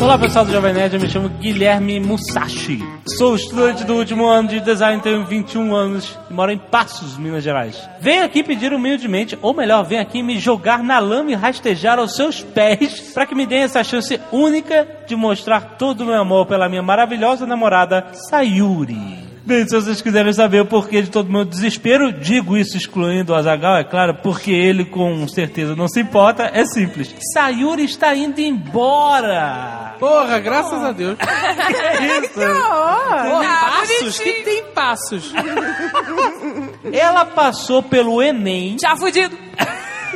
Olá 0.00 0.16
pessoal 0.16 0.44
do 0.44 0.52
Jovem 0.52 0.72
Nerd, 0.72 0.94
eu 0.94 1.00
me 1.00 1.10
chamo 1.10 1.28
Guilherme 1.28 1.98
Musashi. 1.98 2.78
Sou 3.18 3.34
estudante 3.34 3.82
do 3.82 3.96
último 3.96 4.24
ano 4.24 4.48
de 4.48 4.60
design, 4.60 5.02
tenho 5.02 5.26
21 5.26 5.74
anos 5.74 6.16
e 6.30 6.32
moro 6.32 6.52
em 6.52 6.58
Passos, 6.58 7.18
Minas 7.18 7.42
Gerais. 7.42 7.76
Venho 8.00 8.24
aqui 8.24 8.44
pedir 8.44 8.72
humildemente, 8.72 9.36
ou 9.42 9.52
melhor, 9.52 9.82
venho 9.82 10.00
aqui 10.00 10.22
me 10.22 10.38
jogar 10.38 10.84
na 10.84 11.00
lama 11.00 11.32
e 11.32 11.34
rastejar 11.34 11.98
aos 11.98 12.14
seus 12.14 12.40
pés 12.40 13.10
para 13.12 13.26
que 13.26 13.34
me 13.34 13.46
deem 13.46 13.62
essa 13.62 13.82
chance 13.82 14.20
única 14.30 14.86
de 15.04 15.16
mostrar 15.16 15.76
todo 15.76 16.02
o 16.02 16.06
meu 16.06 16.20
amor 16.20 16.46
pela 16.46 16.68
minha 16.68 16.84
maravilhosa 16.84 17.44
namorada 17.44 18.06
Sayuri. 18.12 19.31
Bem, 19.44 19.66
se 19.66 19.74
vocês 19.74 20.00
quiserem 20.00 20.32
saber 20.32 20.60
o 20.60 20.66
porquê 20.66 21.02
de 21.02 21.10
todo 21.10 21.28
o 21.28 21.32
meu 21.32 21.44
desespero, 21.44 22.12
digo 22.12 22.56
isso 22.56 22.76
excluindo 22.76 23.32
o 23.32 23.34
Azagal, 23.34 23.76
é 23.76 23.82
claro, 23.84 24.14
porque 24.22 24.52
ele 24.52 24.84
com 24.84 25.26
certeza 25.26 25.74
não 25.74 25.88
se 25.88 26.00
importa, 26.00 26.48
é 26.54 26.64
simples. 26.64 27.12
Sayuri 27.34 27.84
está 27.84 28.14
indo 28.14 28.40
embora! 28.40 29.96
Porra, 29.98 30.38
graças 30.38 30.82
a 30.84 30.92
Deus. 30.92 31.16
Isso. 32.24 32.34
Porra, 32.34 33.48
Ah, 33.48 33.70
passos? 33.80 34.18
que 34.18 34.32
tem 34.44 34.64
passos? 34.74 35.32
Ela 36.92 37.24
passou 37.24 37.82
pelo 37.82 38.22
Enem 38.22 38.76
Já 38.80 38.96
fudido. 38.96 39.36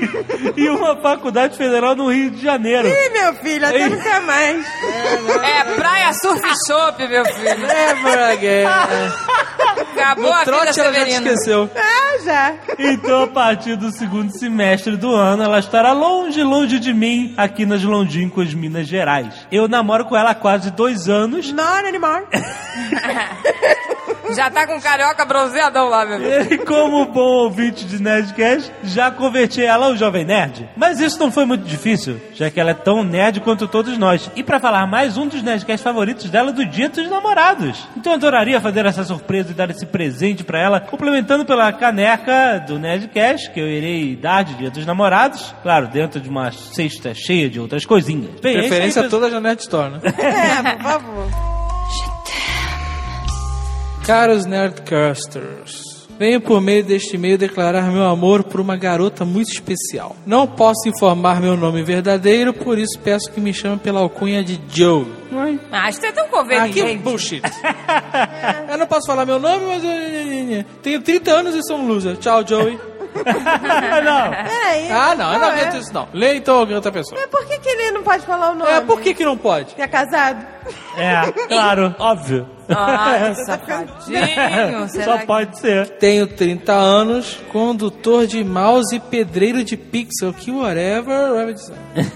e 0.57 0.69
uma 0.69 0.97
faculdade 0.97 1.57
federal 1.57 1.95
no 1.95 2.11
Rio 2.11 2.31
de 2.31 2.43
Janeiro. 2.43 2.89
Ih, 2.89 3.11
meu 3.11 3.35
filho, 3.35 3.67
até 3.67 3.89
nunca 3.89 4.21
mais. 4.21 4.67
É 5.43 5.65
praia, 5.75 6.13
surf 6.15 6.43
chopp, 6.67 7.07
meu 7.07 7.25
filho. 7.25 7.59
Never 7.59 8.31
again. 8.31 8.67
Acabou 9.97 10.27
No 10.27 10.33
a 10.33 10.45
vida 10.45 10.81
ela 10.81 10.95
já 10.95 11.09
esqueceu. 11.09 11.71
Ah, 11.75 12.19
já. 12.25 12.55
Então, 12.79 13.25
a 13.25 13.27
partir 13.27 13.77
do 13.77 13.91
segundo 13.91 14.31
semestre 14.39 14.97
do 14.97 15.15
ano, 15.15 15.43
ela 15.43 15.59
estará 15.59 15.93
longe, 15.93 16.43
longe 16.43 16.79
de 16.79 16.93
mim, 16.93 17.35
aqui 17.37 17.65
nas 17.65 17.83
longínquas 17.83 18.53
Minas 18.53 18.87
Gerais. 18.87 19.47
Eu 19.51 19.69
namoro 19.69 20.05
com 20.05 20.17
ela 20.17 20.31
há 20.31 20.35
quase 20.35 20.71
dois 20.71 21.09
anos 21.09 21.53
Not 21.53 21.87
anymore. 21.87 22.25
Já 24.35 24.51
tá 24.51 24.67
com 24.67 24.81
carioca 24.81 25.25
bronzeadão 25.25 25.89
lá, 25.89 26.05
meu 26.05 26.17
amigo. 26.17 26.55
E 26.55 26.59
como 26.59 27.07
bom 27.07 27.45
ouvinte 27.45 27.85
de 27.85 28.03
Nerdcast, 28.03 28.73
já 28.83 29.11
converti 29.11 29.63
ela 29.63 29.87
ao 29.87 29.97
Jovem 29.97 30.25
Nerd. 30.25 30.69
Mas 30.77 31.01
isso 31.01 31.19
não 31.19 31.31
foi 31.31 31.45
muito 31.45 31.65
difícil, 31.65 32.21
já 32.35 32.51
que 32.51 32.59
ela 32.59 32.71
é 32.71 32.75
tão 32.75 33.03
nerd 33.05 33.41
quanto 33.41 33.69
todos 33.69 33.97
nós. 33.99 34.31
E 34.35 34.43
pra 34.43 34.59
falar 34.61 34.87
mais, 34.87 35.17
um 35.17 35.27
dos 35.27 35.43
Nerdcasts 35.43 35.83
favoritos 35.83 36.29
dela 36.31 36.51
é 36.51 36.53
do 36.53 36.65
Dia 36.67 36.89
dos 36.89 37.09
Namorados. 37.09 37.87
Então 37.97 38.13
eu 38.13 38.17
adoraria 38.17 38.61
fazer 38.61 38.85
essa 38.87 39.05
surpresa 39.05 39.51
e 39.51 39.55
dar 39.55 39.71
esse 39.71 39.87
presente 39.87 40.45
pra 40.45 40.61
ela, 40.61 40.81
complementando 40.81 41.45
pela 41.45 41.73
caneca 41.73 42.59
do 42.67 42.79
Nerdcast, 42.79 43.51
que 43.51 43.61
eu 43.61 43.67
irei 43.69 44.17
dar 44.17 44.43
de 44.45 44.55
Dia 44.55 44.71
dos 44.71 44.85
Namorados. 44.87 45.55
Claro, 45.63 45.89
dentro 45.89 46.21
de 46.21 46.29
uma 46.29 46.51
cesta 46.53 47.13
cheia 47.15 47.49
de 47.49 47.61
outras 47.61 47.85
coisinhas. 47.85 48.41
Bem, 48.41 48.55
é 48.57 48.61
aí, 48.61 48.69
Preferência 48.69 49.03
pessoal. 49.03 49.21
toda 49.23 49.33
da 49.33 49.41
Nerd 49.41 49.61
Store, 49.61 49.91
né? 49.93 50.01
É, 50.19 50.75
por 50.75 50.83
favor. 50.83 51.56
Caros 54.07 54.47
Nerdcasters, 54.47 56.07
venho 56.17 56.41
por 56.41 56.61
meio 56.61 56.85
deste 56.85 57.17
e-mail 57.17 57.37
declarar 57.37 57.91
meu 57.91 58.05
amor 58.05 58.45
por 58.45 58.61
uma 58.61 58.77
garota 58.77 59.25
muito 59.25 59.51
especial. 59.51 60.15
Não 60.25 60.47
posso 60.47 60.89
informar 60.89 61.41
meu 61.41 61.57
nome 61.57 61.83
verdadeiro, 61.83 62.53
por 62.55 62.79
isso 62.79 62.97
peço 63.01 63.31
que 63.33 63.41
me 63.41 63.53
chame 63.53 63.79
pela 63.79 63.99
alcunha 64.01 64.45
de 64.45 64.61
Joe. 64.69 65.07
Ah, 65.73 65.89
Acho 65.89 65.99
que 66.01 66.07
você 66.07 66.13
é 66.13 66.13
tão 66.13 66.25
Ah, 66.25 66.29
que 66.29 66.37
conveniente. 66.37 67.03
bullshit. 67.03 67.43
eu 68.71 68.79
não 68.79 68.87
posso 68.87 69.07
falar 69.09 69.27
meu 69.27 69.41
nome, 69.41 69.67
mas 69.67 69.83
eu 69.83 70.65
tenho 70.83 71.03
30 71.03 71.31
anos 71.33 71.55
e 71.57 71.63
sou 71.67 71.77
um 71.77 71.89
loser. 71.89 72.17
Tchau, 72.17 72.47
Joey. 72.47 72.79
não. 74.05 74.31
Peraí. 74.31 74.91
Ah, 74.91 75.15
não, 75.15 75.33
eu 75.33 75.39
não 75.39 75.49
é. 75.49 75.61
aguento 75.61 75.77
isso 75.77 75.93
não. 75.93 76.09
Lê 76.13 76.37
então 76.37 76.59
alguém 76.59 76.75
outra 76.77 76.93
pessoa. 76.93 77.21
Mas 77.21 77.31
por 77.31 77.47
que, 77.47 77.59
que 77.59 77.69
ele 77.69 77.93
não 77.93 78.03
pode 78.03 78.25
falar 78.25 78.51
o 78.51 78.55
nome? 78.55 78.71
É, 78.71 78.81
por 78.81 79.01
que 79.01 79.15
que 79.15 79.25
não 79.25 79.37
pode? 79.37 79.75
É 79.79 79.87
casado? 79.87 80.47
É, 80.97 81.33
claro, 81.49 81.95
óbvio. 81.99 82.49
Ai, 82.69 83.35
safadinho. 83.47 84.89
Só 85.05 85.19
que- 85.19 85.27
pode 85.27 85.59
ser. 85.59 85.89
Tenho 85.99 86.27
30 86.27 86.73
anos, 86.73 87.41
condutor 87.53 88.27
de 88.27 88.43
mouse 88.43 88.97
e 88.97 89.01
pedreiro 89.01 89.63
de 89.63 89.77
pixel, 89.77 90.33
que 90.33 90.51
whatever, 90.51 91.53
design. 91.53 92.13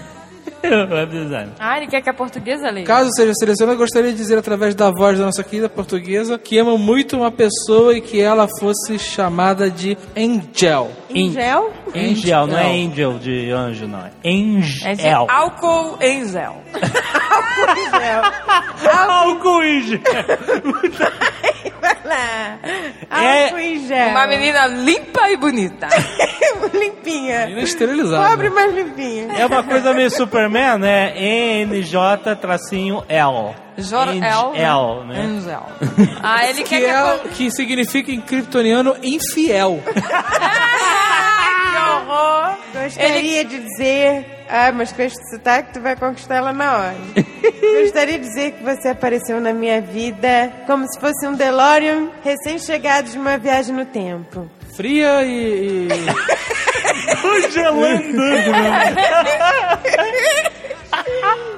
Ah, 1.59 1.77
ele 1.77 1.87
quer 1.87 2.01
que 2.01 2.09
a 2.09 2.13
portuguesa 2.13 2.69
leia. 2.69 2.85
Caso 2.85 3.09
seja 3.15 3.33
selecionado, 3.33 3.77
gostaria 3.77 4.11
de 4.11 4.17
dizer 4.17 4.37
através 4.37 4.75
da 4.75 4.91
voz 4.91 5.17
da 5.17 5.25
nossa 5.25 5.43
querida 5.43 5.67
portuguesa 5.69 6.37
que 6.37 6.57
amo 6.57 6.77
muito 6.77 7.17
uma 7.17 7.31
pessoa 7.31 7.95
e 7.97 8.01
que 8.01 8.21
ela 8.21 8.47
fosse 8.59 8.97
chamada 8.99 9.69
de 9.69 9.97
Angel. 10.15 10.91
Angel? 11.09 11.73
Angel, 11.95 12.47
não 12.47 12.57
é 12.57 12.71
angel 12.71 13.19
de 13.19 13.51
anjo, 13.51 13.87
não. 13.87 13.99
É 14.05 14.11
É 14.23 14.31
de 14.95 15.01
angel. 15.07 15.27
álcool. 15.29 15.97
Angel. 16.01 16.61
Álcool 19.09 19.63
em 19.63 19.81
gel. 19.83 20.01
Vai 21.81 21.97
lá. 22.05 22.59
É 23.11 23.43
Álcool 23.45 23.59
em 23.59 23.87
gel. 23.87 24.09
Uma 24.09 24.27
menina 24.27 24.67
limpa 24.67 25.29
e 25.29 25.37
bonita. 25.37 25.87
limpinha. 26.73 27.45
Menina 27.45 27.61
esterilizada. 27.61 28.29
Pobre, 28.29 28.49
mas 28.49 28.73
limpinha. 28.73 29.33
É 29.37 29.45
uma 29.45 29.63
coisa 29.63 29.93
meio 29.93 30.09
Superman, 30.09 30.77
né? 30.77 31.13
NJ 31.65 32.35
tracinho 32.39 33.03
L. 33.07 33.55
Jor-El. 33.77 34.53
L, 34.55 35.05
né? 35.07 35.21
Angel. 35.21 35.65
Ah, 36.21 36.45
ele 36.47 36.63
Que, 36.63 36.69
quer 36.69 36.79
que 36.81 36.85
a 36.89 37.15
é, 37.15 37.17
que 37.29 37.51
significa 37.51 38.11
em 38.11 38.21
kryptoniano 38.21 38.95
infiel. 39.01 39.81
Que 41.71 41.77
horror. 41.77 42.57
Gostaria 42.73 43.45
de 43.45 43.59
dizer... 43.59 44.25
Ah, 44.49 44.69
mas 44.73 44.91
com 44.91 45.01
esse 45.01 45.15
sotaque 45.31 45.73
tu 45.73 45.79
vai 45.79 45.95
conquistar 45.95 46.35
ela 46.35 46.51
na 46.51 46.77
hora. 46.77 46.95
Gostaria 47.81 48.19
de 48.19 48.25
dizer 48.27 48.51
que 48.51 48.63
você 48.63 48.89
apareceu 48.89 49.39
na 49.39 49.53
minha 49.53 49.79
vida 49.79 50.51
como 50.67 50.85
se 50.91 50.99
fosse 50.99 51.25
um 51.25 51.33
DeLorean 51.33 52.09
recém-chegado 52.21 53.09
de 53.09 53.17
uma 53.17 53.37
viagem 53.37 53.73
no 53.73 53.85
tempo. 53.85 54.49
Fria 54.75 55.23
e. 55.23 55.87
e- 55.87 55.87
Congelando. 57.21 58.21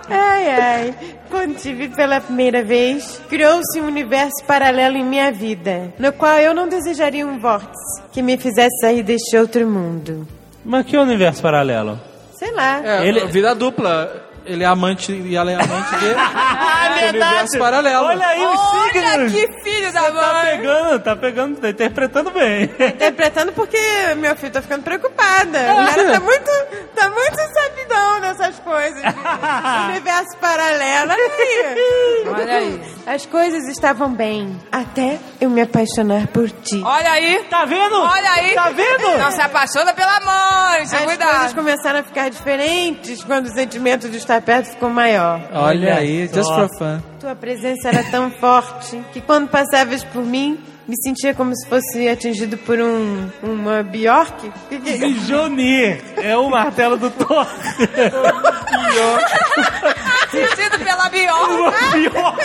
Ai, 0.09 0.49
ai. 0.49 0.93
Quando 1.29 1.55
te 1.55 1.73
vi 1.73 1.89
pela 1.89 2.21
primeira 2.21 2.63
vez, 2.63 3.19
criou-se 3.29 3.79
um 3.81 3.87
universo 3.87 4.43
paralelo 4.45 4.97
em 4.97 5.03
minha 5.03 5.31
vida, 5.31 5.93
no 5.97 6.11
qual 6.13 6.37
eu 6.39 6.53
não 6.53 6.67
desejaria 6.67 7.25
um 7.25 7.39
vórtice 7.39 8.01
que 8.11 8.21
me 8.21 8.37
fizesse 8.37 8.77
sair 8.81 9.01
deste 9.03 9.35
outro 9.37 9.65
mundo. 9.67 10.27
Mas 10.63 10.85
que 10.85 10.95
universo 10.97 11.41
paralelo? 11.41 11.99
Sei 12.37 12.51
lá. 12.51 12.81
É, 12.83 13.07
Ele- 13.07 13.25
vida 13.27 13.53
dupla. 13.55 14.29
Ele 14.45 14.63
é 14.63 14.67
amante 14.67 15.11
e 15.11 15.35
ela 15.35 15.51
é 15.51 15.55
amante 15.55 15.95
dele. 15.95 16.15
é 17.01 17.09
universo 17.09 17.57
paralelo. 17.59 18.05
Olha 18.07 18.27
aí 18.27 18.45
os 18.45 18.59
Olha 18.59 18.91
signos. 18.93 19.31
que 19.31 19.63
filho 19.63 19.91
da 19.93 20.01
Tá 20.03 20.11
mãe. 20.11 20.57
pegando, 20.57 20.99
tá 20.99 21.15
pegando, 21.15 21.59
tá 21.61 21.69
interpretando 21.69 22.31
bem. 22.31 22.63
Interpretando 22.63 23.51
porque 23.53 23.77
meu 24.17 24.35
filho 24.35 24.51
tá 24.51 24.61
ficando 24.61 24.83
preocupada. 24.83 25.59
O 25.73 25.87
cara 25.87 26.11
tá 26.13 26.19
muito, 26.19 26.51
tá 26.95 27.09
muito 27.09 27.37
sabidão 27.53 28.19
nessas 28.19 28.59
coisas. 28.59 29.01
Universo 29.89 30.37
paralelo. 30.39 31.11
Aí. 31.11 32.27
Olha 32.27 32.57
aí. 32.57 32.81
As 33.05 33.25
coisas 33.25 33.67
estavam 33.67 34.13
bem, 34.13 34.57
até 34.71 35.19
eu 35.41 35.49
me 35.49 35.61
apaixonar 35.61 36.27
por 36.27 36.49
ti. 36.49 36.81
Olha 36.85 37.11
aí. 37.11 37.43
Tá 37.49 37.65
vendo? 37.65 37.95
Olha 38.01 38.31
aí. 38.31 38.53
Tá 38.55 38.69
vendo? 38.69 39.17
Não 39.17 39.31
se 39.31 39.41
apaixona 39.41 39.93
pela 39.93 40.19
mãe. 40.21 40.81
As 40.83 40.89
Sem 40.89 40.99
coisas 41.05 41.17
cuidado. 41.25 41.55
começaram 41.55 41.99
a 41.99 42.03
ficar 42.03 42.29
diferentes 42.29 43.23
quando 43.23 43.47
o 43.47 43.53
sentimento 43.53 44.09
de 44.09 44.17
estar 44.17 44.32
perto 44.41 44.71
ficou 44.71 44.89
maior. 44.89 45.39
Olha 45.53 45.95
aí, 45.95 46.27
just 46.33 46.49
for 46.53 46.69
fun. 46.77 46.99
Tua 47.19 47.35
presença 47.35 47.89
era 47.89 48.03
tão 48.03 48.29
forte 48.31 49.01
que 49.13 49.21
quando 49.21 49.47
passavas 49.49 50.03
por 50.03 50.23
mim, 50.23 50.59
me 50.87 50.95
sentia 51.01 51.33
como 51.33 51.55
se 51.55 51.67
fosse 51.69 52.07
atingido 52.09 52.57
por 52.57 52.77
um 52.79 53.29
uma 53.41 53.81
Bjork. 53.83 54.51
Que 54.69 54.79
que- 54.79 54.97
Mjolnir 55.07 56.01
é 56.17 56.35
o 56.35 56.49
martelo 56.49 56.97
do 56.97 57.09
Thor. 57.09 57.47
Sentido 61.13 61.71
pela 61.71 61.91
bior. 61.91 62.37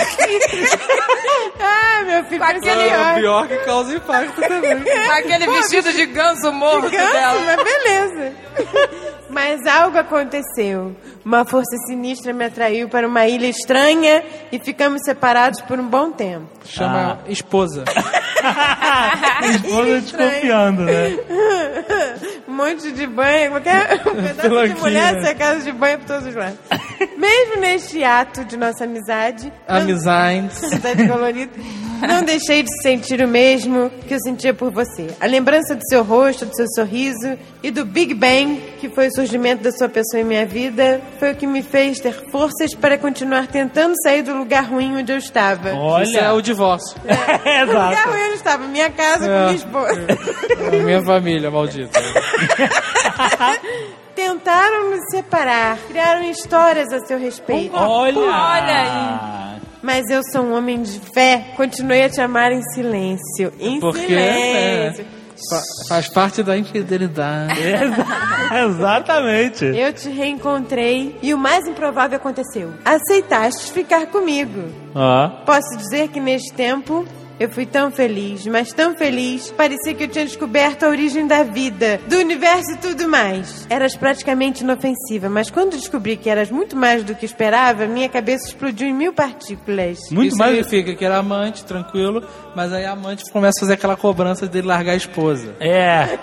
Ah, 1.61 2.03
meu 2.05 2.25
filho, 2.27 2.45
aquele 2.45 2.85
Bjork. 2.89 3.15
Pior 3.21 3.49
que 3.49 3.57
causa 3.59 3.97
impacto 3.97 4.41
também. 4.41 4.73
Aquele 5.11 5.47
vestido 5.47 5.93
de 5.93 6.07
ganso 6.07 6.53
morto 6.53 6.91
Ganso, 6.91 7.13
dela. 7.13 7.41
mas 7.45 7.65
beleza. 7.65 8.33
Mas 9.31 9.67
algo 9.67 9.99
aconteceu. 9.99 10.97
Uma 11.23 11.45
força 11.45 11.77
sinistra 11.87 12.33
me 12.33 12.47
atraiu 12.47 12.89
para 12.89 13.07
uma 13.07 13.27
ilha 13.27 13.47
estranha 13.47 14.25
e 14.51 14.59
ficamos 14.59 15.03
separados 15.05 15.61
por 15.61 15.79
um 15.79 15.87
bom 15.87 16.11
tempo. 16.11 16.47
Chama 16.65 17.19
esposa. 17.29 17.85
Esposa 19.51 20.01
desconfiando, 20.01 20.83
né? 20.85 21.19
um 22.49 22.53
monte 22.53 22.91
de 22.93 23.07
banho, 23.07 23.51
qualquer 23.51 24.01
um 24.07 24.15
pedaço 24.15 24.75
de 24.75 24.81
mulher 24.81 25.21
cercada 25.23 25.61
de 25.61 25.73
banho 25.73 25.99
por 25.99 26.07
todos 26.07 26.27
os 26.27 26.35
lados. 26.35 26.59
Mesmo 27.17 27.57
neste 27.61 28.03
ato 28.03 28.45
de 28.45 28.57
nossa 28.59 28.85
amizade, 28.85 29.53
Amizades. 29.67 30.59
cidade 30.69 31.07
colorida, 31.09 31.53
não 32.07 32.23
deixei 32.23 32.63
de 32.63 32.83
sentir 32.83 33.21
o 33.23 33.29
mesmo 33.29 33.91
que 34.07 34.15
eu 34.15 34.19
sentia 34.21 34.53
por 34.55 34.71
você. 34.71 35.09
A 35.21 35.27
lembrança 35.27 35.75
do 35.75 35.83
seu 35.89 36.03
rosto, 36.05 36.45
do 36.47 36.55
seu 36.55 36.67
sorriso 36.75 37.39
e 37.63 37.71
do 37.71 37.85
Big 37.85 38.15
Bang, 38.15 38.61
que 38.81 38.89
foi 38.89 39.09
o 39.09 39.15
surgimento 39.15 39.63
da 39.63 39.73
sua 39.73 39.89
pessoa 39.89 40.21
em 40.21 40.25
minha 40.25 40.45
vida, 40.47 41.01
foi 41.19 41.33
o 41.33 41.37
que 41.37 41.47
me 41.47 41.63
fez 41.63 41.99
ter 42.01 42.13
forças 42.31 42.75
para 42.75 42.97
continuar 42.99 43.47
tentando 43.47 43.95
sair 44.03 44.23
do 44.23 44.37
lugar 44.37 44.65
ruim 44.65 44.97
onde 44.97 45.11
eu 45.13 45.19
estava. 45.19 45.71
Isso 46.03 46.17
é 46.19 46.23
Olha. 46.29 46.35
o 46.35 46.43
divórcio. 46.43 46.97
É, 47.45 47.65
O 47.65 47.67
lugar 47.67 47.93
exato. 47.93 48.09
ruim 48.11 48.21
onde 48.21 48.31
eu 48.31 48.35
estava, 48.35 48.67
minha 48.69 48.91
casa 48.91 49.25
É. 49.25 49.29
com 49.29 49.45
minha 49.45 49.57
esposa. 49.57 50.07
É 50.73 50.81
a 50.81 50.83
minha 50.83 51.03
família, 51.03 51.51
maldita. 51.51 51.99
Tentaram 54.23 54.91
nos 54.91 55.05
separar, 55.13 55.79
criaram 55.87 56.25
histórias 56.29 56.93
a 56.93 56.99
seu 57.07 57.21
respeito. 57.21 57.71
Olha. 57.77 58.19
Olha 58.19 59.55
aí. 59.55 59.61
Mas 59.81 60.11
eu 60.11 60.23
sou 60.33 60.43
um 60.43 60.55
homem 60.57 60.83
de 60.83 60.99
fé, 61.15 61.53
continuei 61.57 62.03
a 62.03 62.11
te 62.11 62.21
amar 62.21 62.51
em 62.51 62.61
silêncio. 62.75 63.53
Em 63.61 63.79
Porque 63.79 64.01
silêncio. 64.09 65.05
é, 65.05 65.05
fa- 65.49 65.63
faz 65.89 66.09
parte 66.09 66.43
da 66.43 66.59
infidelidade. 66.59 67.61
Exa- 67.63 68.67
Exatamente. 68.67 69.65
Eu 69.67 69.93
te 69.93 70.09
reencontrei 70.09 71.17
e 71.23 71.33
o 71.33 71.39
mais 71.39 71.65
improvável 71.69 72.17
aconteceu. 72.17 72.75
Aceitaste 72.85 73.71
ficar 73.71 74.07
comigo. 74.07 74.65
Ó. 74.97 75.29
Posso 75.47 75.77
dizer 75.79 76.09
que 76.09 76.19
neste 76.19 76.53
tempo 76.55 77.07
eu 77.39 77.49
fui 77.49 77.67
tão 77.67 77.91
feliz, 77.91 78.47
mas 78.47 78.73
tão 78.73 78.97
feliz, 78.97 79.51
parecia 79.53 79.95
que 79.95 80.05
eu 80.05 80.09
tinha 80.09 80.25
descoberto 80.25 80.83
a 80.85 80.89
origem 80.89 81.27
da 81.27 81.43
vida, 81.43 82.01
do 82.09 82.17
universo 82.19 82.73
e 82.73 82.77
tudo 82.77 83.09
mais. 83.09 83.67
Eras 83.71 83.97
praticamente 83.97 84.65
inofensiva, 84.65 85.29
mas 85.29 85.51
quando 85.51 85.77
descobri 85.77 86.17
que 86.17 86.29
eras 86.29 86.51
muito 86.51 86.77
mais 86.77 87.05
do 87.05 87.15
que 87.15 87.25
esperava, 87.25 87.87
minha 87.87 88.09
cabeça 88.09 88.49
explodiu 88.49 88.89
em 88.89 88.95
mil 88.95 89.13
partículas. 89.13 89.99
Muito 90.11 90.31
Isso 90.33 90.39
mais. 90.39 90.57
significa 90.57 90.97
que 90.97 91.05
era 91.05 91.19
amante, 91.19 91.65
tranquilo, 91.65 92.23
mas 92.59 92.73
aí 92.73 92.85
a 92.85 92.91
amante 92.93 93.23
começa 93.33 93.55
a 93.59 93.61
fazer 93.61 93.75
aquela 93.75 93.97
cobrança 93.97 94.49
dele 94.49 94.67
largar 94.67 94.93
a 94.93 94.97
esposa. 94.97 95.55
É, 95.61 96.19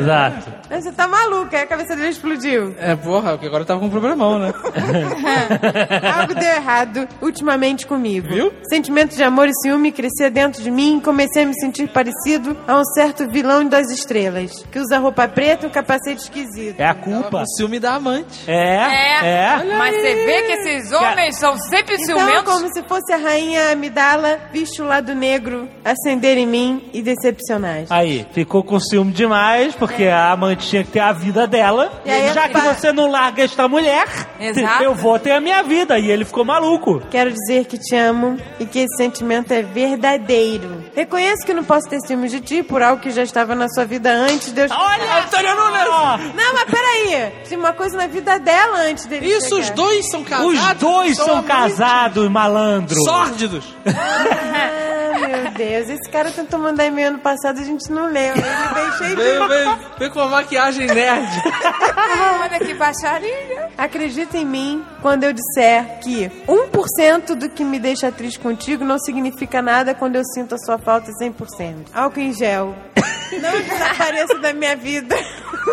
exato. 0.00 0.50
Mas 0.70 0.82
você 0.82 0.92
tá 0.92 1.06
maluca, 1.06 1.60
a 1.60 1.66
cabeça 1.66 1.94
dele 1.94 2.08
explodiu. 2.08 2.74
É, 2.78 2.96
porra, 2.96 3.32
porque 3.32 3.46
agora 3.46 3.62
eu 3.62 3.66
tava 3.66 3.80
com 3.80 3.86
um 3.86 3.90
problemão, 3.90 4.38
né? 4.38 4.52
Algo 6.18 6.34
deu 6.34 6.48
errado 6.48 7.06
ultimamente 7.20 7.86
comigo. 7.86 8.28
Viu? 8.28 8.52
Sentimento 8.68 9.14
de 9.14 9.22
amor 9.22 9.46
e 9.46 9.52
ciúme 9.62 9.92
crescia 9.92 10.30
dentro 10.30 10.54
dentro 10.54 10.62
de 10.62 10.70
mim 10.70 10.98
e 10.98 11.00
comecei 11.00 11.42
a 11.42 11.46
me 11.46 11.54
sentir 11.54 11.88
parecido 11.88 12.56
a 12.66 12.76
um 12.76 12.84
certo 12.84 13.28
vilão 13.28 13.66
das 13.66 13.90
estrelas, 13.90 14.64
que 14.70 14.78
usa 14.78 14.98
roupa 14.98 15.26
preta 15.26 15.66
e 15.66 15.68
um 15.68 15.72
capacete 15.72 16.22
esquisito. 16.22 16.78
É 16.78 16.86
a 16.86 16.94
culpa. 16.94 17.42
O 17.42 17.46
ciúme 17.56 17.80
da 17.80 17.94
amante. 17.94 18.44
É, 18.46 18.54
É, 18.54 19.26
é. 19.26 19.76
mas 19.76 19.94
você 19.96 20.14
vê 20.26 20.42
que 20.42 20.52
esses 20.52 20.92
homens 20.92 21.36
são 21.36 21.56
sempre 21.58 21.96
Então, 21.96 22.18
ciumentos. 22.18 22.52
como 22.52 22.72
se 22.72 22.82
fosse 22.82 23.12
a 23.12 23.16
rainha 23.16 23.72
Amidala, 23.72 24.38
viste 24.52 24.80
o 24.80 24.86
lado 24.86 25.14
negro 25.14 25.68
acender 25.84 26.36
em 26.38 26.46
mim 26.46 26.82
e 26.92 27.02
decepcionar. 27.02 27.84
Aí, 27.90 28.26
ficou 28.32 28.62
com 28.62 28.78
ciúme 28.80 29.12
demais, 29.12 29.74
porque 29.74 30.04
a 30.04 30.32
amante 30.32 30.68
tinha 30.68 30.84
que 30.84 30.90
ter 30.90 31.00
a 31.00 31.12
vida 31.12 31.46
dela. 31.46 31.92
E 32.04 32.10
aí, 32.10 32.32
Já 32.32 32.48
que 32.48 32.58
você 32.60 32.92
não 32.92 33.10
larga 33.10 33.42
esta 33.44 33.68
mulher, 33.68 34.06
Exato. 34.40 34.82
eu 34.82 34.94
vou 34.94 35.18
ter 35.18 35.32
a 35.32 35.40
minha 35.40 35.62
vida. 35.62 35.98
E 35.98 36.10
ele 36.10 36.24
ficou 36.24 36.44
maluco. 36.44 37.02
Quero 37.10 37.30
dizer 37.32 37.66
que 37.66 37.78
te 37.78 37.94
amo 37.96 38.38
e 38.58 38.66
que 38.66 38.80
esse 38.80 38.96
sentimento 38.96 39.52
é 39.52 39.62
verdadeiro. 39.62 40.84
Reconheço 40.94 41.44
que 41.44 41.54
não 41.54 41.64
posso 41.64 41.88
ter 41.88 42.00
ciúmes 42.00 42.30
de 42.30 42.40
ti 42.40 42.62
por 42.62 42.82
algo 42.82 43.00
que 43.02 43.10
já 43.10 43.22
estava 43.22 43.54
na 43.54 43.68
sua 43.68 43.84
vida 43.84 44.10
antes 44.10 44.52
de 44.52 44.60
eu... 44.62 44.68
Olha, 44.70 45.18
Antônio 45.24 45.54
Nunes! 45.54 46.34
Não, 46.34 46.54
mas 46.54 46.64
peraí. 46.64 47.32
Tinha 47.46 47.58
uma 47.58 47.72
coisa 47.72 47.96
na 47.96 48.06
vida 48.06 48.38
dela 48.38 48.78
antes 48.80 49.06
dele 49.06 49.26
Isso, 49.26 49.58
os 49.58 49.66
chegar. 49.66 49.76
dois 49.76 50.10
são 50.10 50.24
casados. 50.24 50.54
Os 50.54 50.74
dois 50.78 51.16
são 51.16 51.42
casados, 51.42 52.28
malandro. 52.30 52.96
Sórdidos. 53.04 53.64
Meu 55.42 55.52
Deus. 55.52 55.88
Esse 55.88 56.10
cara 56.10 56.30
tentou 56.30 56.58
mandar 56.58 56.86
e-mail 56.86 57.08
ano 57.08 57.18
passado, 57.18 57.60
a 57.60 57.64
gente 57.64 57.90
não 57.90 58.06
leu. 58.10 58.34
Ele 58.34 58.74
veio 58.74 58.92
cheio 58.98 59.10
de... 59.10 59.22
Veio, 59.22 59.48
veio, 59.48 59.78
veio 59.98 60.10
com 60.10 60.20
a 60.20 60.28
maquiagem 60.28 60.86
nerd. 60.86 61.28
Olha 62.40 62.58
que 62.58 62.74
baixaria. 62.74 63.70
Acredita 63.76 64.36
em 64.36 64.44
mim 64.44 64.84
quando 65.02 65.24
eu 65.24 65.32
disser 65.32 66.00
que 66.00 66.30
1% 66.46 67.34
do 67.34 67.48
que 67.48 67.64
me 67.64 67.78
deixa 67.78 68.10
triste 68.12 68.38
contigo 68.38 68.84
não 68.84 68.98
significa 68.98 69.60
nada 69.60 69.94
quando 69.94 70.16
eu 70.16 70.24
sinto 70.24 70.54
a 70.54 70.58
sua 70.58 70.78
falta 70.78 71.10
100%. 71.12 71.86
Álcool 71.92 72.20
em 72.20 72.32
gel. 72.32 72.74
Não 73.40 73.50
desapareça 73.50 74.38
da 74.38 74.52
minha 74.52 74.76
vida. 74.76 75.16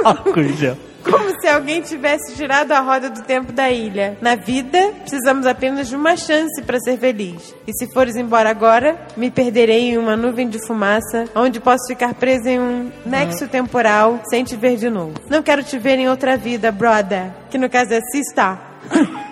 Álcool 0.04 0.41
em 0.41 0.58
gel. 0.58 0.78
Como 1.03 1.39
se 1.39 1.47
alguém 1.47 1.81
tivesse 1.81 2.35
tirado 2.35 2.71
a 2.71 2.79
roda 2.79 3.09
do 3.09 3.21
tempo 3.23 3.51
da 3.51 3.69
ilha. 3.71 4.17
Na 4.21 4.35
vida, 4.35 4.93
precisamos 5.01 5.45
apenas 5.45 5.89
de 5.89 5.95
uma 5.95 6.15
chance 6.15 6.61
para 6.63 6.79
ser 6.79 6.97
feliz. 6.97 7.55
E 7.67 7.73
se 7.73 7.91
fores 7.93 8.15
embora 8.15 8.49
agora, 8.49 8.99
me 9.17 9.31
perderei 9.31 9.89
em 9.89 9.97
uma 9.97 10.15
nuvem 10.15 10.47
de 10.47 10.59
fumaça, 10.65 11.25
onde 11.35 11.59
posso 11.59 11.87
ficar 11.87 12.13
presa 12.13 12.51
em 12.51 12.59
um 12.59 12.91
nexo 13.05 13.47
temporal 13.47 14.21
sem 14.29 14.43
te 14.43 14.55
ver 14.55 14.77
de 14.77 14.89
novo. 14.89 15.13
Não 15.29 15.41
quero 15.41 15.63
te 15.63 15.77
ver 15.77 15.97
em 15.99 16.09
outra 16.09 16.37
vida, 16.37 16.71
brother. 16.71 17.31
Que 17.49 17.57
no 17.57 17.69
caso 17.69 17.93
é 17.93 17.99
sister. 18.11 18.57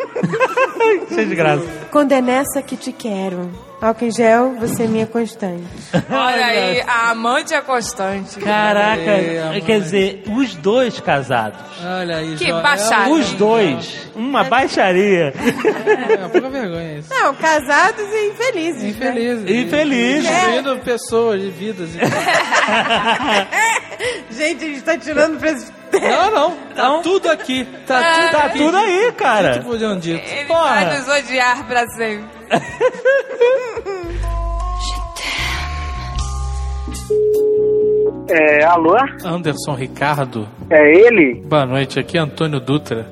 Cheio 1.13 1.27
de 1.27 1.35
graça. 1.35 1.63
Quando 1.91 2.11
é 2.11 2.21
nessa 2.21 2.61
que 2.61 2.77
te 2.77 2.91
quero. 2.91 3.49
Álcool 3.81 4.07
em 4.07 4.11
gel, 4.11 4.55
você 4.59 4.83
é 4.83 4.87
minha 4.87 5.07
constante. 5.07 5.63
Olha 6.11 6.45
aí, 6.47 6.81
a 6.81 7.11
amante 7.11 7.53
é 7.53 7.61
constante. 7.61 8.37
Caraca, 8.37 9.01
quer 9.65 9.79
dizer, 9.79 10.23
os 10.27 10.53
dois 10.55 10.99
casados. 10.99 11.61
Olha 11.81 12.17
aí, 12.17 12.35
Que 12.35 12.47
João. 12.49 12.61
baixaria. 12.61 13.13
Os 13.13 13.31
dois. 13.35 14.09
Uma 14.17 14.43
baixaria. 14.43 15.33
É, 15.37 16.13
é 16.13 16.17
uma 16.17 16.27
pouca 16.27 16.49
vergonha 16.49 16.97
isso. 16.99 17.07
Não, 17.09 17.33
casados 17.35 18.03
e 18.05 18.27
infelizes. 18.31 18.83
né? 18.83 18.89
Infeliz. 18.89 19.39
Infeliz. 19.49 20.23
Destruindo 20.27 20.77
pessoas 20.79 21.41
e 21.41 21.49
vidas. 21.49 21.89
e- 21.95 21.99
Gente, 24.33 24.63
a 24.63 24.67
gente 24.67 24.81
tá 24.81 24.97
tirando 24.97 25.37
pra 25.39 25.51
esses... 25.51 25.71
Não, 25.91 26.31
não. 26.31 26.51
Tá 26.75 26.83
Não? 26.83 27.01
tudo 27.01 27.29
aqui. 27.31 27.67
Tá 27.87 27.99
É. 27.99 28.13
tudo 28.21 28.31
Tá 28.31 28.43
aqui. 28.45 28.57
tudo 28.59 28.77
aí, 28.77 29.11
cara. 29.17 29.53
Tudo 29.53 29.65
podiam 29.65 29.97
dito. 30.17 30.33
Ele 30.33 30.45
Porra. 30.45 30.63
vai 30.85 30.97
nos 30.97 31.07
odiar 31.07 31.65
pra 31.67 31.87
sempre. 31.89 32.29
É, 38.31 38.63
alô? 38.63 38.95
Anderson 39.25 39.73
Ricardo. 39.73 40.47
É 40.69 40.91
ele? 40.99 41.41
Boa 41.45 41.65
noite, 41.65 41.99
aqui 41.99 42.15
é 42.17 42.21
Antônio 42.21 42.59
Dutra. 42.59 43.07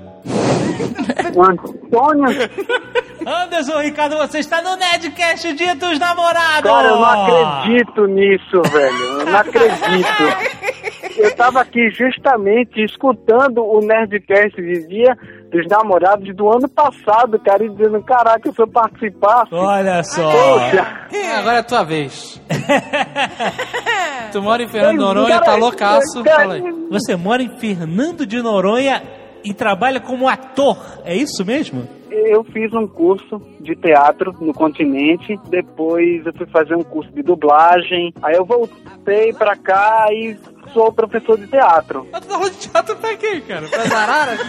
O 1.33 1.41
Antônio? 1.43 2.49
Anderson, 3.25 3.81
Ricardo, 3.81 4.15
você 4.17 4.39
está 4.39 4.61
no 4.61 4.75
Nerdcast 4.77 5.51
Dia 5.53 5.75
dos 5.75 5.97
Namorados. 5.99 6.71
Cara, 6.71 6.87
eu 6.89 6.95
não 6.97 7.05
acredito 7.05 8.05
nisso, 8.07 8.61
velho. 8.71 9.03
Eu 9.19 9.25
não 9.25 9.37
acredito. 9.39 10.86
Eu 11.17 11.35
tava 11.35 11.61
aqui 11.61 11.89
justamente 11.91 12.83
escutando 12.83 13.63
o 13.63 13.79
Nerdcast 13.79 14.55
de 14.61 14.87
dia 14.87 15.17
dos 15.51 15.65
namorados 15.67 16.35
do 16.35 16.49
ano 16.49 16.67
passado, 16.69 17.39
cara, 17.39 17.63
e 17.65 17.69
dizendo, 17.69 18.01
caraca, 18.03 18.51
se 18.51 18.61
eu 18.61 18.67
participasse... 18.67 19.53
Olha 19.53 20.03
só. 20.03 20.29
Poxa, 20.31 21.07
Ah, 21.13 21.39
agora 21.39 21.55
é 21.55 21.59
a 21.59 21.63
tua 21.63 21.83
vez. 21.83 22.41
tu 24.31 24.41
mora 24.41 24.63
em 24.63 24.67
Fernando 24.67 24.91
de 24.91 24.97
Noronha, 24.97 25.39
Cara, 25.39 25.45
tá 25.45 25.55
loucaço. 25.55 26.23
cara, 26.23 26.37
Fala 26.41 26.53
aí. 26.55 26.63
Você 26.89 27.15
mora 27.15 27.41
em 27.41 27.57
Fernando 27.57 28.25
de 28.25 28.41
Noronha 28.41 29.01
e 29.43 29.53
trabalha 29.53 29.99
como 30.01 30.27
ator, 30.27 30.77
é 31.05 31.15
isso 31.15 31.45
mesmo? 31.45 31.87
Eu 32.09 32.43
fiz 32.45 32.73
um 32.73 32.87
curso 32.87 33.41
de 33.59 33.75
teatro 33.75 34.33
no 34.39 34.53
continente, 34.53 35.39
depois 35.49 36.25
eu 36.25 36.33
fui 36.33 36.45
fazer 36.47 36.75
um 36.75 36.83
curso 36.83 37.11
de 37.11 37.21
dublagem, 37.21 38.13
aí 38.21 38.35
eu 38.35 38.45
voltei 38.45 39.33
pra 39.33 39.55
cá 39.55 40.07
e 40.11 40.37
sou 40.73 40.91
professor 40.91 41.37
de 41.37 41.47
teatro. 41.47 42.07
Mas 42.11 42.25
tá 42.25 42.33
falando 42.33 42.51
de 42.51 42.57
teatro 42.69 42.95
pra 42.95 43.17
quem, 43.17 43.41
cara? 43.41 43.67
Pra 43.67 43.99
araras? 43.99 44.39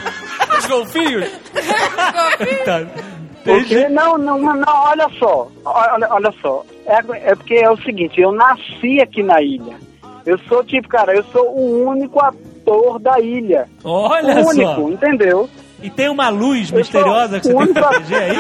Os 0.58 0.66
golfinhos? 0.66 1.30
Tá. 2.64 2.86
Porque, 3.44 3.88
não, 3.88 4.18
não, 4.18 4.38
não, 4.38 4.54
não, 4.54 4.74
olha 4.84 5.08
só, 5.18 5.48
olha, 5.64 6.08
olha 6.10 6.32
só, 6.42 6.64
é, 6.86 6.98
é 7.30 7.34
porque 7.34 7.54
é 7.54 7.70
o 7.70 7.80
seguinte, 7.82 8.20
eu 8.20 8.30
nasci 8.32 9.00
aqui 9.00 9.22
na 9.22 9.40
ilha. 9.40 9.76
Eu 10.26 10.38
sou 10.40 10.62
tipo, 10.62 10.88
cara, 10.88 11.14
eu 11.14 11.24
sou 11.24 11.48
o 11.56 11.88
único 11.88 12.20
ator 12.20 12.98
da 12.98 13.18
ilha. 13.18 13.66
Olha 13.82 14.44
o 14.44 14.48
único, 14.48 14.74
só. 14.74 14.88
entendeu? 14.90 15.48
E 15.82 15.90
tem 15.90 16.08
uma 16.08 16.28
luz 16.28 16.70
misteriosa 16.70 17.40
que 17.40 17.46
você 17.46 17.54
tem 17.56 17.66
que 17.66 17.72
proteger 17.72 18.22
aí? 18.22 18.36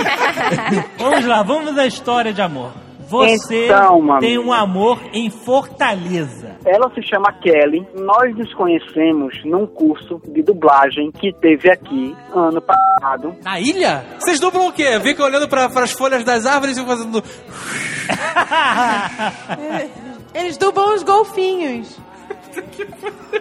vamos 0.98 1.24
lá, 1.26 1.42
vamos 1.42 1.76
à 1.78 1.86
história 1.86 2.32
de 2.32 2.42
amor. 2.42 2.70
Você 3.08 3.64
Então, 3.66 4.18
tem 4.20 4.38
um 4.38 4.52
amor 4.52 5.00
em 5.14 5.30
Fortaleza. 5.30 6.56
Ela 6.66 6.92
se 6.94 7.02
chama 7.02 7.32
Kelly. 7.32 7.86
Nós 7.96 8.36
nos 8.36 8.52
conhecemos 8.52 9.34
num 9.46 9.66
curso 9.66 10.20
de 10.28 10.42
dublagem 10.42 11.10
que 11.12 11.32
teve 11.32 11.70
aqui 11.70 12.14
ano 12.34 12.60
passado. 12.60 13.34
Na 13.42 13.58
ilha? 13.58 14.04
Vocês 14.18 14.38
dublam 14.38 14.66
o 14.68 14.72
quê? 14.72 15.00
Fica 15.00 15.24
olhando 15.24 15.48
pra, 15.48 15.70
pras 15.70 15.92
folhas 15.92 16.22
das 16.22 16.44
árvores 16.44 16.76
e 16.76 16.84
fazendo... 16.84 17.24
Eles 20.34 20.58
dublam 20.58 20.94
os 20.94 21.02
golfinhos. 21.02 21.98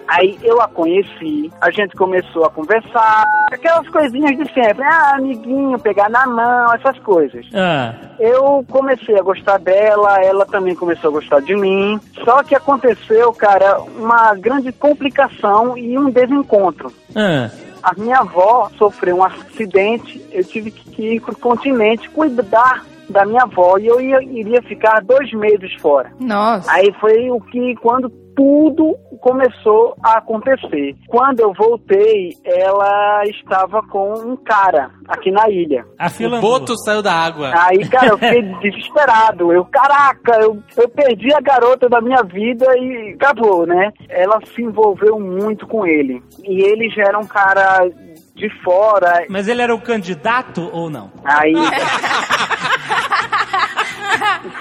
Aí 0.06 0.38
eu 0.42 0.60
a 0.60 0.68
conheci, 0.68 1.50
a 1.60 1.70
gente 1.70 1.94
começou 1.94 2.44
a 2.44 2.50
conversar, 2.50 3.24
aquelas 3.52 3.88
coisinhas 3.88 4.36
de 4.36 4.44
sempre, 4.52 4.82
ah, 4.82 5.14
amiguinho, 5.16 5.78
pegar 5.78 6.08
na 6.08 6.26
mão, 6.26 6.72
essas 6.74 6.98
coisas. 7.00 7.44
Ah, 7.54 7.94
Eu 8.18 8.64
comecei 8.70 9.18
a 9.18 9.22
gostar 9.22 9.58
dela, 9.58 10.16
ela 10.22 10.46
também 10.46 10.74
começou 10.74 11.10
a 11.10 11.12
gostar 11.12 11.40
de 11.40 11.54
mim. 11.54 12.00
Só 12.24 12.42
que 12.42 12.54
aconteceu, 12.54 13.32
cara, 13.32 13.80
uma 13.80 14.34
grande 14.34 14.72
complicação 14.72 15.76
e 15.76 15.98
um 15.98 16.10
desencontro. 16.10 16.92
ah. 17.14 17.50
A 17.80 17.94
minha 17.96 18.18
avó 18.18 18.68
sofreu 18.76 19.18
um 19.18 19.24
acidente, 19.24 20.20
eu 20.32 20.42
tive 20.42 20.72
que 20.72 21.14
ir 21.14 21.20
pro 21.20 21.36
continente 21.36 22.10
cuidar 22.10 22.84
da 23.08 23.24
minha 23.24 23.42
avó 23.42 23.78
e 23.78 23.86
eu 23.86 24.00
ia, 24.00 24.22
iria 24.22 24.62
ficar 24.62 25.02
dois 25.02 25.32
meses 25.32 25.72
fora. 25.80 26.12
Nossa. 26.20 26.70
Aí 26.70 26.92
foi 27.00 27.30
o 27.30 27.40
que, 27.40 27.74
quando 27.76 28.10
tudo 28.38 28.96
começou 29.20 29.96
a 30.00 30.18
acontecer. 30.18 30.94
Quando 31.08 31.40
eu 31.40 31.52
voltei, 31.52 32.36
ela 32.44 33.22
estava 33.24 33.82
com 33.82 34.12
um 34.12 34.36
cara 34.36 34.90
aqui 35.08 35.32
na 35.32 35.50
ilha. 35.50 35.84
A 35.98 36.06
O 36.06 36.10
fila 36.10 36.40
boto 36.40 36.76
saiu 36.84 37.02
da 37.02 37.12
água. 37.12 37.50
Aí, 37.52 37.84
cara, 37.88 38.10
eu 38.10 38.18
fiquei 38.18 38.42
desesperado. 38.62 39.52
Eu, 39.52 39.64
caraca, 39.64 40.38
eu, 40.40 40.62
eu 40.76 40.88
perdi 40.88 41.34
a 41.34 41.40
garota 41.40 41.88
da 41.88 42.00
minha 42.00 42.22
vida 42.22 42.64
e 42.78 43.16
acabou, 43.20 43.66
né? 43.66 43.92
Ela 44.08 44.38
se 44.54 44.62
envolveu 44.62 45.18
muito 45.18 45.66
com 45.66 45.84
ele. 45.84 46.22
E 46.44 46.62
ele 46.62 46.88
já 46.90 47.02
era 47.08 47.18
um 47.18 47.26
cara 47.26 47.90
de 48.38 48.48
fora. 48.62 49.26
Mas 49.28 49.48
ele 49.48 49.60
era 49.60 49.74
o 49.74 49.80
candidato 49.80 50.70
ou 50.72 50.88
não? 50.88 51.12
Aí. 51.24 51.52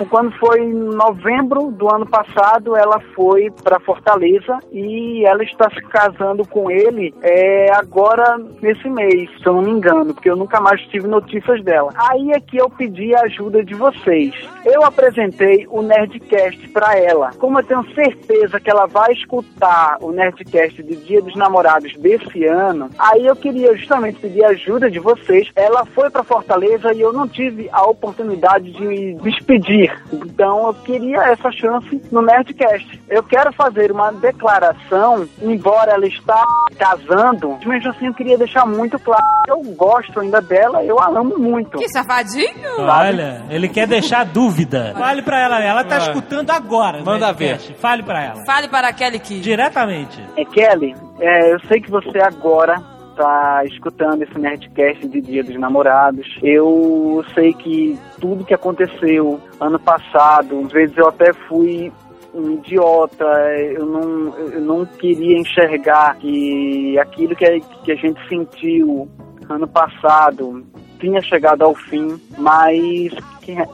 Quando 0.10 0.32
foi 0.38 0.62
em 0.62 0.74
novembro 0.74 1.72
do 1.72 1.94
ano 1.94 2.06
passado, 2.06 2.76
ela 2.76 3.00
foi 3.16 3.52
para 3.64 3.80
Fortaleza 3.80 4.60
e 4.72 5.26
ela 5.26 5.44
está 5.44 5.70
se 5.70 5.82
casando 5.82 6.48
com 6.48 6.72
ele 6.72 7.14
é, 7.22 7.72
agora 7.74 8.38
nesse 8.62 8.90
mês, 8.90 9.30
se 9.38 9.46
eu 9.46 9.54
não 9.54 9.62
me 9.62 9.72
engano, 9.72 10.14
porque 10.14 10.30
eu 10.30 10.36
nunca 10.36 10.60
mais 10.60 10.82
tive 10.88 11.08
notícias 11.08 11.64
dela. 11.64 11.92
Aí 11.96 12.32
é 12.32 12.40
que 12.40 12.58
eu 12.58 12.70
pedi 12.70 13.14
a 13.16 13.22
ajuda 13.22 13.64
de 13.64 13.74
vocês. 13.74 14.34
Eu 14.66 14.84
apresentei 14.84 15.68
o 15.70 15.82
Nerdcast 15.82 16.68
para 16.70 16.98
ela. 16.98 17.32
Como 17.38 17.60
eu 17.60 17.64
tenho 17.64 17.86
certeza 17.94 18.60
que 18.60 18.70
ela 18.70 18.86
vai 18.86 19.12
escutar 19.14 19.98
o 20.02 20.12
Nerdcast 20.12 20.82
de 20.82 20.96
Dia 20.96 21.22
dos 21.22 21.36
Namorados 21.36 21.96
desse 21.98 22.46
ano, 22.46 22.90
aí 22.98 23.26
eu 23.26 23.36
queria 23.36 23.76
justamente 23.76 24.20
pedir 24.20 24.44
a 24.44 24.50
ajuda 24.50 24.90
de 24.90 25.00
vocês. 25.00 25.50
Ela 25.56 25.86
foi 25.86 26.10
para 26.10 26.24
Fortaleza 26.24 26.94
e 26.94 27.02
eu 27.02 27.14
não 27.14 27.28
tive 27.28 27.70
a 27.72 27.86
oportunidade 27.86 28.72
de 28.72 28.86
me 28.86 29.14
despedir 29.16 29.67
Então 30.12 30.68
eu 30.68 30.74
queria 30.74 31.18
essa 31.32 31.52
chance 31.52 32.02
no 32.12 32.22
Nerdcast. 32.22 33.02
Eu 33.10 33.24
quero 33.24 33.52
fazer 33.54 33.92
uma 33.92 34.12
declaração, 34.12 35.28
embora 35.42 35.92
ela 35.94 36.08
está 36.08 36.44
casando, 36.78 37.58
mesmo 37.66 37.90
assim 37.92 38.08
eu 38.08 38.14
queria 38.14 38.38
deixar 38.38 38.66
muito 38.66 38.98
claro 39.00 39.22
que 39.46 39.52
eu 39.52 39.62
gosto 39.76 40.20
ainda 40.20 40.42
dela, 40.42 40.84
eu 40.84 41.00
a 41.00 41.08
amo 41.08 41.38
muito. 41.38 41.78
Que 41.78 41.90
safadinho! 41.90 42.80
Olha, 42.80 43.44
ele 43.50 43.68
quer 43.70 43.88
deixar 43.88 44.26
dúvida. 44.26 44.94
Fale 44.98 45.22
pra 45.22 45.40
ela, 45.42 45.64
ela 45.64 45.84
tá 45.84 45.96
Ah. 45.96 46.00
escutando 46.00 46.52
agora. 46.52 47.04
Manda 47.04 47.28
Nerdcast. 47.28 47.74
Fale 47.76 48.04
pra 48.04 48.24
ela. 48.24 48.46
Fale 48.46 48.68
para 48.68 48.90
a 48.90 48.94
Kelly 48.94 49.20
Key. 49.20 49.40
Diretamente. 49.40 50.24
É, 50.36 50.46
Kelly, 50.46 50.96
é, 51.20 51.54
eu 51.54 51.60
sei 51.68 51.82
que 51.82 51.90
você 51.90 52.20
agora 52.20 52.82
tá 53.18 53.66
escutando 53.66 54.22
esse 54.22 54.38
Nerdcast 54.38 55.08
de 55.08 55.22
Dia 55.22 55.44
dos 55.44 55.56
Namorados. 55.60 56.38
Eu 56.42 57.24
sei 57.34 57.54
que 57.54 57.98
tudo 58.20 58.46
que 58.46 58.54
aconteceu 58.54 59.40
ano 59.60 59.80
passado, 59.80 60.62
às 60.66 60.72
vezes 60.72 60.96
eu 60.98 61.08
até 61.08 61.34
fui 61.34 61.92
um 62.34 62.54
idiota, 62.54 63.26
eu 63.74 63.86
não, 63.86 64.38
eu 64.38 64.62
não 64.62 64.86
queria 64.86 65.38
enxergar 65.40 66.16
que 66.18 66.98
aquilo 67.00 67.36
que 67.36 67.46
a, 67.46 67.60
que 67.60 67.92
a 67.92 67.96
gente 67.96 68.20
sentiu 68.30 69.10
ano 69.50 69.68
passado 69.68 70.64
tinha 71.00 71.22
chegado 71.22 71.64
ao 71.64 71.74
fim, 71.74 72.20
mas 72.38 73.12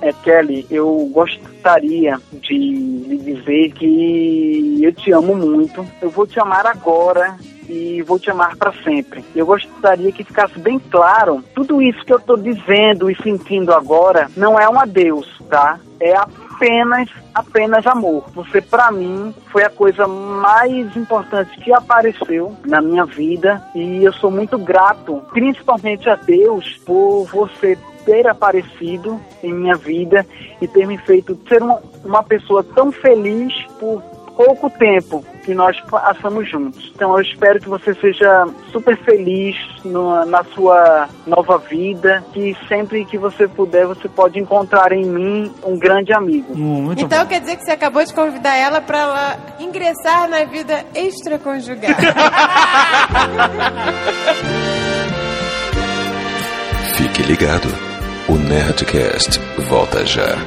é, 0.01 0.13
Kelly, 0.23 0.65
eu 0.69 1.09
gostaria 1.11 2.19
de 2.31 2.53
lhe 2.53 3.17
dizer 3.17 3.71
que 3.73 4.79
eu 4.81 4.93
te 4.93 5.11
amo 5.11 5.35
muito. 5.35 5.85
Eu 6.01 6.09
vou 6.09 6.27
te 6.27 6.39
amar 6.39 6.65
agora 6.67 7.37
e 7.69 8.01
vou 8.03 8.19
te 8.19 8.29
amar 8.29 8.55
para 8.55 8.73
sempre. 8.83 9.23
Eu 9.35 9.45
gostaria 9.45 10.11
que 10.11 10.23
ficasse 10.23 10.57
bem 10.59 10.79
claro, 10.79 11.43
tudo 11.53 11.81
isso 11.81 12.03
que 12.05 12.13
eu 12.13 12.19
tô 12.19 12.35
dizendo 12.35 13.09
e 13.09 13.15
sentindo 13.15 13.73
agora 13.73 14.29
não 14.35 14.59
é 14.59 14.67
um 14.69 14.79
adeus, 14.79 15.27
tá? 15.49 15.79
É 15.99 16.15
apenas 16.15 17.09
apenas 17.33 17.85
amor. 17.87 18.25
Você 18.35 18.61
para 18.61 18.91
mim 18.91 19.33
foi 19.51 19.63
a 19.63 19.69
coisa 19.69 20.07
mais 20.07 20.95
importante 20.95 21.57
que 21.59 21.73
apareceu 21.73 22.55
na 22.65 22.81
minha 22.81 23.05
vida 23.05 23.63
e 23.73 24.03
eu 24.03 24.13
sou 24.13 24.29
muito 24.29 24.57
grato, 24.57 25.21
principalmente 25.31 26.09
a 26.09 26.15
Deus 26.15 26.77
por 26.85 27.25
você 27.25 27.77
ter 28.05 28.27
aparecido 28.27 29.19
em 29.41 29.53
minha 29.53 29.75
vida 29.75 30.25
e 30.61 30.67
ter 30.67 30.85
me 30.85 30.97
feito 30.97 31.39
ser 31.47 31.61
uma, 31.61 31.81
uma 32.03 32.23
pessoa 32.23 32.63
tão 32.63 32.91
feliz 32.91 33.53
por 33.79 34.01
pouco 34.35 34.69
tempo 34.69 35.23
que 35.43 35.53
nós 35.53 35.79
passamos 35.81 36.49
juntos. 36.49 36.91
Então 36.95 37.13
eu 37.17 37.21
espero 37.21 37.59
que 37.59 37.67
você 37.69 37.93
seja 37.95 38.47
super 38.71 38.97
feliz 38.97 39.55
no, 39.83 40.25
na 40.25 40.43
sua 40.43 41.09
nova 41.27 41.57
vida, 41.57 42.23
que 42.33 42.55
sempre 42.67 43.05
que 43.05 43.17
você 43.17 43.47
puder, 43.47 43.85
você 43.85 44.07
pode 44.07 44.39
encontrar 44.39 44.91
em 44.91 45.05
mim 45.05 45.51
um 45.63 45.77
grande 45.77 46.13
amigo. 46.13 46.55
Muito 46.55 47.03
Então 47.03 47.25
quer 47.25 47.41
dizer 47.41 47.57
que 47.57 47.65
você 47.65 47.71
acabou 47.71 48.03
de 48.03 48.13
convidar 48.13 48.55
ela 48.55 48.79
pra 48.81 48.99
ela 48.99 49.37
ingressar 49.59 50.29
na 50.29 50.45
vida 50.45 50.85
extraconjugal. 50.95 51.91
Fique 56.97 57.23
ligado. 57.23 57.67
O 58.29 58.35
Nerdcast 58.35 59.39
volta 59.67 60.05
já. 60.05 60.37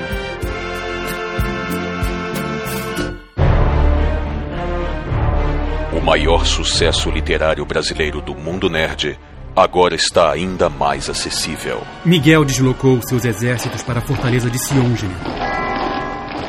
Maior 6.07 6.47
sucesso 6.47 7.11
literário 7.11 7.67
brasileiro 7.67 8.21
do 8.21 8.33
mundo 8.33 8.71
nerd 8.71 9.19
agora 9.57 9.97
está 9.97 10.31
ainda 10.31 10.71
mais 10.71 11.11
acessível. 11.11 11.83
Miguel 12.05 12.45
deslocou 12.45 13.03
seus 13.03 13.25
exércitos 13.25 13.83
para 13.83 13.99
a 13.99 14.03
fortaleza 14.03 14.49
de 14.49 14.57
Siongen. 14.57 15.11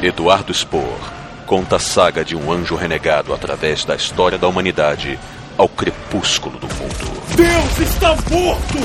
Eduardo 0.03 0.53
Spohr 0.53 0.99
conta 1.47 1.77
a 1.77 1.79
saga 1.79 2.23
de 2.23 2.35
um 2.35 2.51
anjo 2.51 2.75
renegado 2.75 3.33
através 3.33 3.83
da 3.83 3.95
história 3.95 4.37
da 4.37 4.47
humanidade 4.47 5.17
ao 5.57 5.67
crepúsculo 5.67 6.59
do 6.59 6.67
mundo. 6.67 7.19
Deus 7.35 7.79
está 7.79 8.09
morto! 8.29 8.77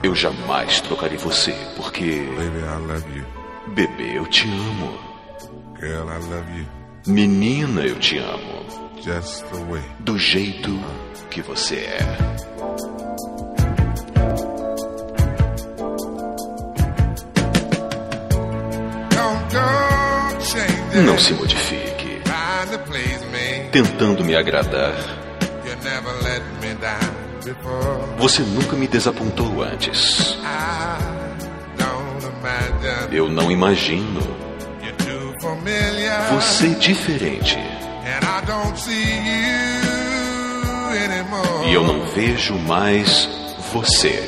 Eu 0.04 0.14
jamais 0.14 0.80
trocarei 0.82 1.18
você, 1.18 1.56
porque, 1.76 2.28
bebê, 3.74 4.18
eu 4.18 4.26
te 4.28 4.48
amo. 4.48 5.00
Menina, 7.08 7.82
eu 7.82 7.96
te 7.96 8.18
amo. 8.20 8.66
Do 10.00 10.18
jeito 10.18 10.80
que 11.32 11.42
você 11.42 11.76
é. 11.76 12.87
Não 20.94 21.18
se 21.18 21.34
modifique, 21.34 22.22
tentando 23.72 24.24
me 24.24 24.36
agradar. 24.36 24.94
Você 28.18 28.42
nunca 28.42 28.76
me 28.76 28.88
desapontou 28.88 29.64
antes. 29.64 30.38
Eu 33.12 33.30
não 33.30 33.52
imagino 33.52 34.22
você 36.30 36.70
diferente. 36.76 37.58
E 41.66 41.74
eu 41.74 41.84
não 41.84 42.06
vejo 42.08 42.56
mais 42.60 43.30
você. 43.74 44.28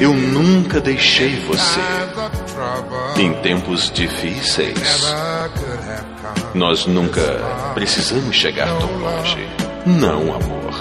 Eu 0.00 0.14
nunca 0.14 0.80
deixei 0.80 1.36
você. 1.46 1.80
Em 3.16 3.32
tempos 3.42 3.90
difíceis, 3.92 5.06
nós 6.54 6.86
nunca 6.86 7.22
precisamos 7.74 8.34
chegar 8.36 8.68
tão 8.78 8.98
longe. 8.98 9.48
Não, 9.86 10.34
amor. 10.34 10.74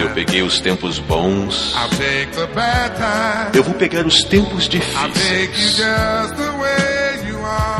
Eu 0.00 0.10
peguei 0.10 0.42
os 0.42 0.60
tempos 0.60 0.98
bons. 0.98 1.74
Eu 3.52 3.62
vou 3.62 3.74
pegar 3.74 4.06
os 4.06 4.22
tempos 4.24 4.68
difíceis. 4.68 5.80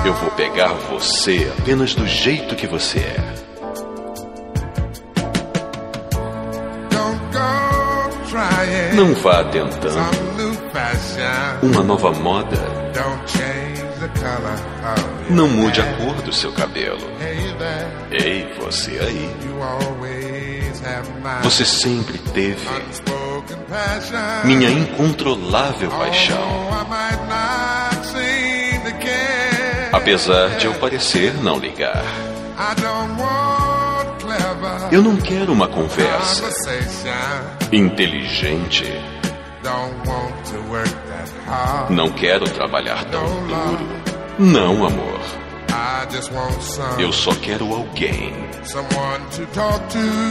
Eu 0.04 0.14
vou 0.14 0.30
pegar 0.32 0.72
você 0.90 1.50
apenas 1.58 1.94
do 1.94 2.06
jeito 2.06 2.54
que 2.54 2.66
você 2.66 2.98
é. 2.98 3.33
Não 8.94 9.14
vá 9.14 9.44
tentando 9.44 9.98
uma 11.62 11.82
nova 11.82 12.12
moda. 12.12 12.56
Não 15.30 15.48
mude 15.48 15.80
a 15.80 15.84
cor 15.94 16.14
do 16.22 16.32
seu 16.32 16.52
cabelo. 16.52 17.00
Ei, 18.10 18.46
você 18.60 18.90
aí. 19.00 19.30
Você 21.42 21.64
sempre 21.64 22.18
teve 22.18 22.68
minha 24.44 24.70
incontrolável 24.70 25.90
paixão. 25.90 26.68
Apesar 29.92 30.48
de 30.58 30.66
eu 30.66 30.74
parecer 30.74 31.34
não 31.42 31.58
ligar. 31.58 32.04
Eu 34.90 35.02
não 35.02 35.16
quero 35.16 35.52
uma 35.52 35.68
conversa 35.68 36.48
inteligente. 37.72 38.84
Não 41.90 42.10
quero 42.12 42.44
trabalhar 42.50 43.04
tão 43.06 43.26
duro. 43.46 43.88
Não, 44.38 44.86
amor. 44.86 45.20
Eu 46.98 47.12
só 47.12 47.34
quero 47.34 47.72
alguém 47.72 48.32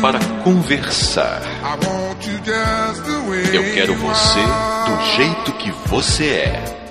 para 0.01 0.20
conversar. 0.43 1.41
Eu 3.54 3.74
quero 3.74 3.95
você 3.95 4.39
do 4.86 5.16
jeito 5.16 5.51
que 5.54 5.72
você 5.88 6.26
é. 6.26 6.83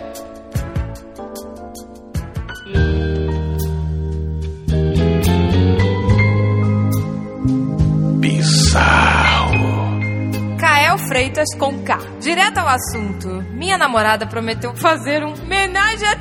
Freitas 11.23 11.55
com 11.57 11.79
K. 11.85 12.12
Direto 12.23 12.59
ao 12.59 12.69
assunto. 12.69 13.27
Minha 13.51 13.77
namorada 13.77 14.27
prometeu 14.27 14.73
fazer 14.77 15.25
um 15.25 15.35
menage 15.45 16.05
à 16.05 16.15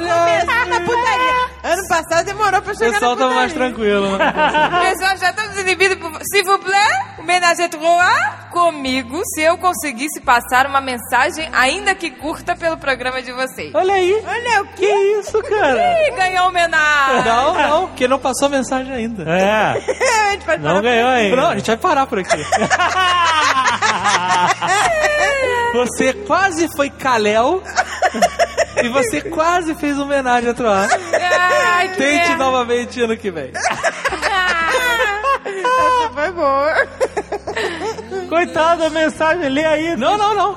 começar 0.00 0.66
na 0.66 0.80
putaria. 0.80 1.44
Ano 1.62 1.88
passado 1.88 2.26
demorou 2.26 2.60
pra 2.60 2.72
O 2.72 2.76
chegar 2.76 2.90
pessoal 2.92 3.14
na 3.14 3.16
tava 3.16 3.30
putaria. 3.30 3.34
mais 3.36 3.52
tranquilo. 3.52 4.18
né? 4.18 4.32
Pessoal, 4.90 5.16
já 5.16 5.30
estamos 5.30 5.58
inibidos 5.60 5.96
por... 5.98 6.10
S'il 6.24 6.44
vous 6.44 6.58
plaît, 6.58 7.04
o 7.18 7.22
menage 7.22 7.62
à 7.62 7.68
trois 7.68 8.34
comigo 8.50 9.20
se 9.34 9.42
eu 9.42 9.56
conseguisse 9.58 10.20
passar 10.20 10.66
uma 10.66 10.80
mensagem, 10.80 11.48
ainda 11.52 11.94
que 11.94 12.10
curta, 12.10 12.56
pelo 12.56 12.76
programa 12.76 13.22
de 13.22 13.32
vocês. 13.32 13.72
Olha 13.74 13.94
aí. 13.94 14.22
Olha 14.26 14.62
o 14.62 14.66
Que 14.74 14.86
isso, 15.20 15.40
cara? 15.42 16.08
Ih, 16.08 16.10
ganhou 16.16 16.48
homenagem. 16.48 17.24
Não, 17.24 17.54
não, 17.54 17.86
porque 17.88 18.08
não 18.08 18.18
passou 18.18 18.48
mensagem 18.48 18.92
ainda. 18.92 19.22
É, 19.22 19.74
A 20.26 20.30
gente 20.32 20.44
pode 20.44 20.62
não 20.62 20.68
parar 20.70 20.82
ganhou 20.82 21.08
ainda. 21.10 21.36
Não, 21.36 21.50
a 21.50 21.54
gente 21.56 21.66
vai 21.66 21.76
parar 21.76 22.06
por 22.06 22.18
aqui. 22.18 22.36
Você 25.74 26.12
quase 26.12 26.68
foi 26.76 26.88
Kalel 26.88 27.60
e 28.82 28.88
você 28.90 29.20
quase 29.22 29.74
fez 29.74 29.98
homenagem 29.98 30.50
a 30.50 30.54
Troar. 30.54 30.88
Ai, 31.12 31.88
que 31.88 31.96
Tente 31.96 32.28
merda. 32.28 32.36
novamente 32.44 33.02
ano 33.02 33.16
que 33.16 33.28
vem. 33.30 33.50
Essa 35.44 36.10
foi 36.14 36.30
boa. 36.30 36.86
Coitado 38.28 38.82
da 38.82 38.90
mensagem, 38.90 39.48
lê 39.48 39.64
aí. 39.64 39.96
Não, 39.96 40.16
não, 40.16 40.34
não. 40.34 40.52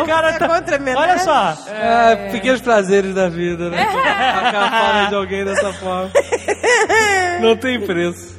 O 0.00 0.06
cara 0.06 0.30
É 0.30 0.38
tá... 0.38 0.48
contra? 0.48 0.80
Olha 0.96 1.18
só. 1.18 1.56
É, 1.70 2.30
pequenos 2.32 2.60
prazeres 2.62 3.14
da 3.14 3.28
vida, 3.28 3.68
né? 3.70 3.84
Tacar 3.84 4.96
a 4.96 5.08
de 5.08 5.14
alguém 5.14 5.44
dessa 5.44 5.72
forma. 5.74 6.10
Não 7.40 7.54
tem 7.56 7.80
preço. 7.80 8.34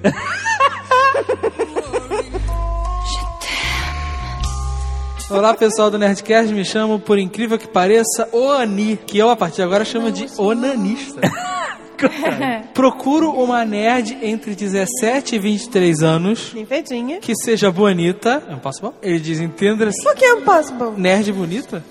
Olá 5.29 5.53
pessoal 5.53 5.91
do 5.91 5.97
Nerdcast, 5.97 6.53
me 6.53 6.63
chamo, 6.63 6.99
por 6.99 7.19
incrível 7.19 7.59
que 7.59 7.67
pareça, 7.67 8.29
Oani, 8.31 8.95
que 8.95 9.17
eu 9.17 9.29
a 9.29 9.35
partir 9.35 9.57
de 9.57 9.63
agora 9.63 9.83
chamo 9.83 10.09
de 10.09 10.25
onanista. 10.37 11.19
Procuro 12.73 13.31
uma 13.31 13.65
nerd 13.65 14.17
entre 14.21 14.53
17 14.55 15.35
e 15.35 15.39
23 15.39 16.01
anos 16.03 16.51
Bem 16.53 16.65
feitinha. 16.65 17.19
que 17.19 17.33
seja 17.35 17.71
bonita. 17.71 18.43
Impossible? 18.49 18.91
Ele 19.01 19.19
diz, 19.19 19.39
entenda-se. 19.39 20.03
Por 20.03 20.15
que 20.15 20.25
é 20.25 20.33
impossible? 20.33 20.91
Nerd 20.97 21.31
bonita? 21.31 21.83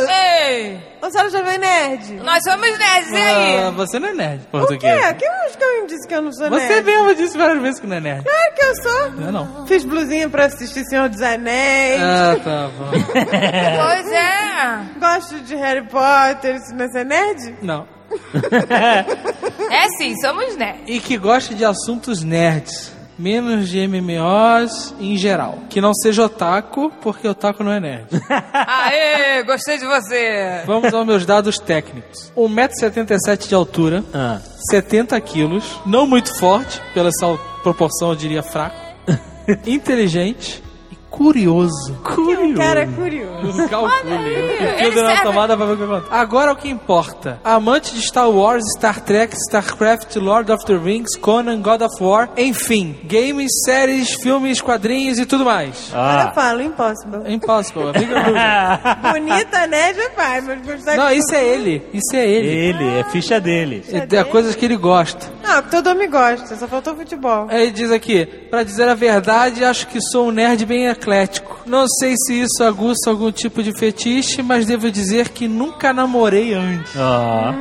Ei, 0.00 0.78
Ou 1.02 1.10
senhora 1.10 1.30
já 1.30 1.42
veio 1.42 1.58
nerd? 1.58 2.14
nós 2.22 2.42
somos 2.44 2.60
nerds, 2.78 3.10
e 3.10 3.16
aí? 3.16 3.58
Ah, 3.64 3.70
você 3.70 3.98
não 3.98 4.08
é 4.10 4.12
nerd, 4.14 4.40
O 4.42 4.44
quê? 4.44 4.48
português. 4.50 5.16
Quem 5.18 5.28
acho 5.28 5.58
que 5.58 5.64
eu 5.64 5.86
disse 5.86 6.06
que 6.06 6.14
eu 6.14 6.22
não 6.22 6.32
sou 6.32 6.48
Você 6.48 6.68
nerd? 6.68 6.84
mesmo 6.86 7.14
disse 7.16 7.36
várias 7.38 7.60
vezes 7.62 7.80
que 7.80 7.86
não 7.86 7.96
é 7.96 8.00
nerd. 8.00 8.24
Claro 8.24 8.54
que 8.54 8.62
eu 8.64 8.74
sou. 8.76 9.10
Não 9.12 9.28
é 9.28 9.32
não. 9.32 9.66
Fiz 9.66 9.84
blusinha 9.84 10.28
pra 10.28 10.44
assistir 10.46 10.84
Senhor 10.84 11.08
dos 11.08 11.20
Anéis. 11.20 12.00
Ah, 12.00 12.36
tá 12.44 12.70
bom. 12.78 12.90
Pois 13.18 14.12
é. 14.12 14.80
Gosto 15.00 15.40
de 15.40 15.56
Harry 15.56 15.88
Potter. 15.88 16.56
Isso 16.56 16.74
não 16.76 16.84
é 16.84 16.88
ser 16.90 17.04
nerd? 17.04 17.56
Não. 17.62 17.97
É 19.70 19.86
sim, 19.98 20.14
somos 20.20 20.56
nerds. 20.56 20.82
E 20.86 20.98
que 21.00 21.16
goste 21.18 21.54
de 21.54 21.64
assuntos 21.64 22.22
nerds. 22.22 22.96
Menos 23.18 23.68
de 23.68 23.86
MMOs 23.86 24.94
em 25.00 25.16
geral. 25.16 25.58
Que 25.68 25.80
não 25.80 25.92
seja 25.92 26.24
otaku, 26.24 26.90
porque 27.02 27.26
otaku 27.26 27.64
não 27.64 27.72
é 27.72 27.80
nerd. 27.80 28.06
Aê, 28.52 29.42
gostei 29.42 29.76
de 29.76 29.84
você. 29.84 30.62
Vamos 30.64 30.94
aos 30.94 31.04
meus 31.04 31.26
dados 31.26 31.58
técnicos. 31.58 32.32
1,77m 32.36 33.48
de 33.48 33.54
altura, 33.54 34.04
Ah. 34.14 34.38
70 34.70 35.20
quilos, 35.20 35.80
não 35.84 36.06
muito 36.06 36.32
forte, 36.38 36.80
pela 36.94 37.08
essa 37.08 37.36
proporção 37.62 38.10
eu 38.10 38.14
diria 38.16 38.42
fraco. 38.42 38.76
Inteligente 39.66 40.62
curioso. 41.10 41.96
Que 42.14 42.20
um 42.20 42.54
cara 42.54 42.86
curioso. 42.86 43.68
Calcule. 43.68 44.12
ele 44.14 44.90
Tudo 44.90 45.02
na 45.02 45.08
serve- 45.10 45.22
tomada 45.22 45.56
pra 45.56 45.66
ver 45.66 45.72
o 45.72 45.76
que 45.76 45.82
acontece. 45.84 46.08
Agora 46.12 46.52
o 46.52 46.56
que 46.56 46.68
importa. 46.68 47.40
Amante 47.44 47.94
de 47.94 48.02
Star 48.02 48.28
Wars, 48.30 48.64
Star 48.76 49.00
Trek, 49.00 49.34
StarCraft, 49.36 50.16
Lord 50.16 50.50
of 50.52 50.64
the 50.66 50.76
Rings, 50.76 51.16
Conan, 51.16 51.60
God 51.62 51.82
of 51.82 52.02
War, 52.02 52.28
enfim. 52.36 52.96
Games, 53.04 53.50
séries, 53.64 54.14
filmes, 54.22 54.60
quadrinhos 54.60 55.18
e 55.18 55.26
tudo 55.26 55.44
mais. 55.44 55.90
Agora 55.92 56.24
Ah. 56.24 56.28
eu 56.28 56.34
falo, 56.34 56.62
impossible. 56.62 57.20
É 57.24 57.32
impossible. 57.32 57.84
Bonita, 59.12 59.66
nerd 59.66 59.98
é 60.00 60.08
pai, 60.10 60.40
mas 60.40 60.84
Não, 60.96 61.10
isso 61.12 61.34
é 61.34 61.44
ele. 61.44 61.82
Isso 61.92 62.14
é 62.16 62.26
ele. 62.28 62.48
Ele, 62.48 62.98
é 63.00 63.04
ficha 63.04 63.40
dele. 63.40 63.84
É 63.92 64.16
é 64.18 64.24
coisas 64.24 64.54
que 64.54 64.64
ele 64.64 64.76
gosta. 64.76 65.26
Não, 65.42 65.62
que 65.62 65.70
todo 65.70 65.86
homem 65.88 66.10
gosta, 66.10 66.56
só 66.56 66.66
faltou 66.66 66.94
futebol. 66.96 67.46
Aí 67.48 67.62
ele 67.62 67.70
diz 67.70 67.90
aqui, 67.90 68.26
pra 68.26 68.62
dizer 68.62 68.88
a 68.88 68.94
verdade, 68.94 69.64
acho 69.64 69.86
que 69.86 70.00
sou 70.00 70.28
um 70.28 70.30
nerd 70.30 70.64
bem 70.66 70.88
eclético. 70.98 71.60
Não 71.64 71.86
sei 71.88 72.14
se 72.16 72.40
isso 72.40 72.62
aguça 72.62 73.08
algum 73.08 73.30
tipo 73.30 73.62
de 73.62 73.72
fetiche, 73.78 74.42
mas 74.42 74.66
devo 74.66 74.90
dizer 74.90 75.28
que 75.30 75.46
nunca 75.46 75.92
namorei 75.92 76.52
antes. 76.54 76.94
Ó. 76.96 77.52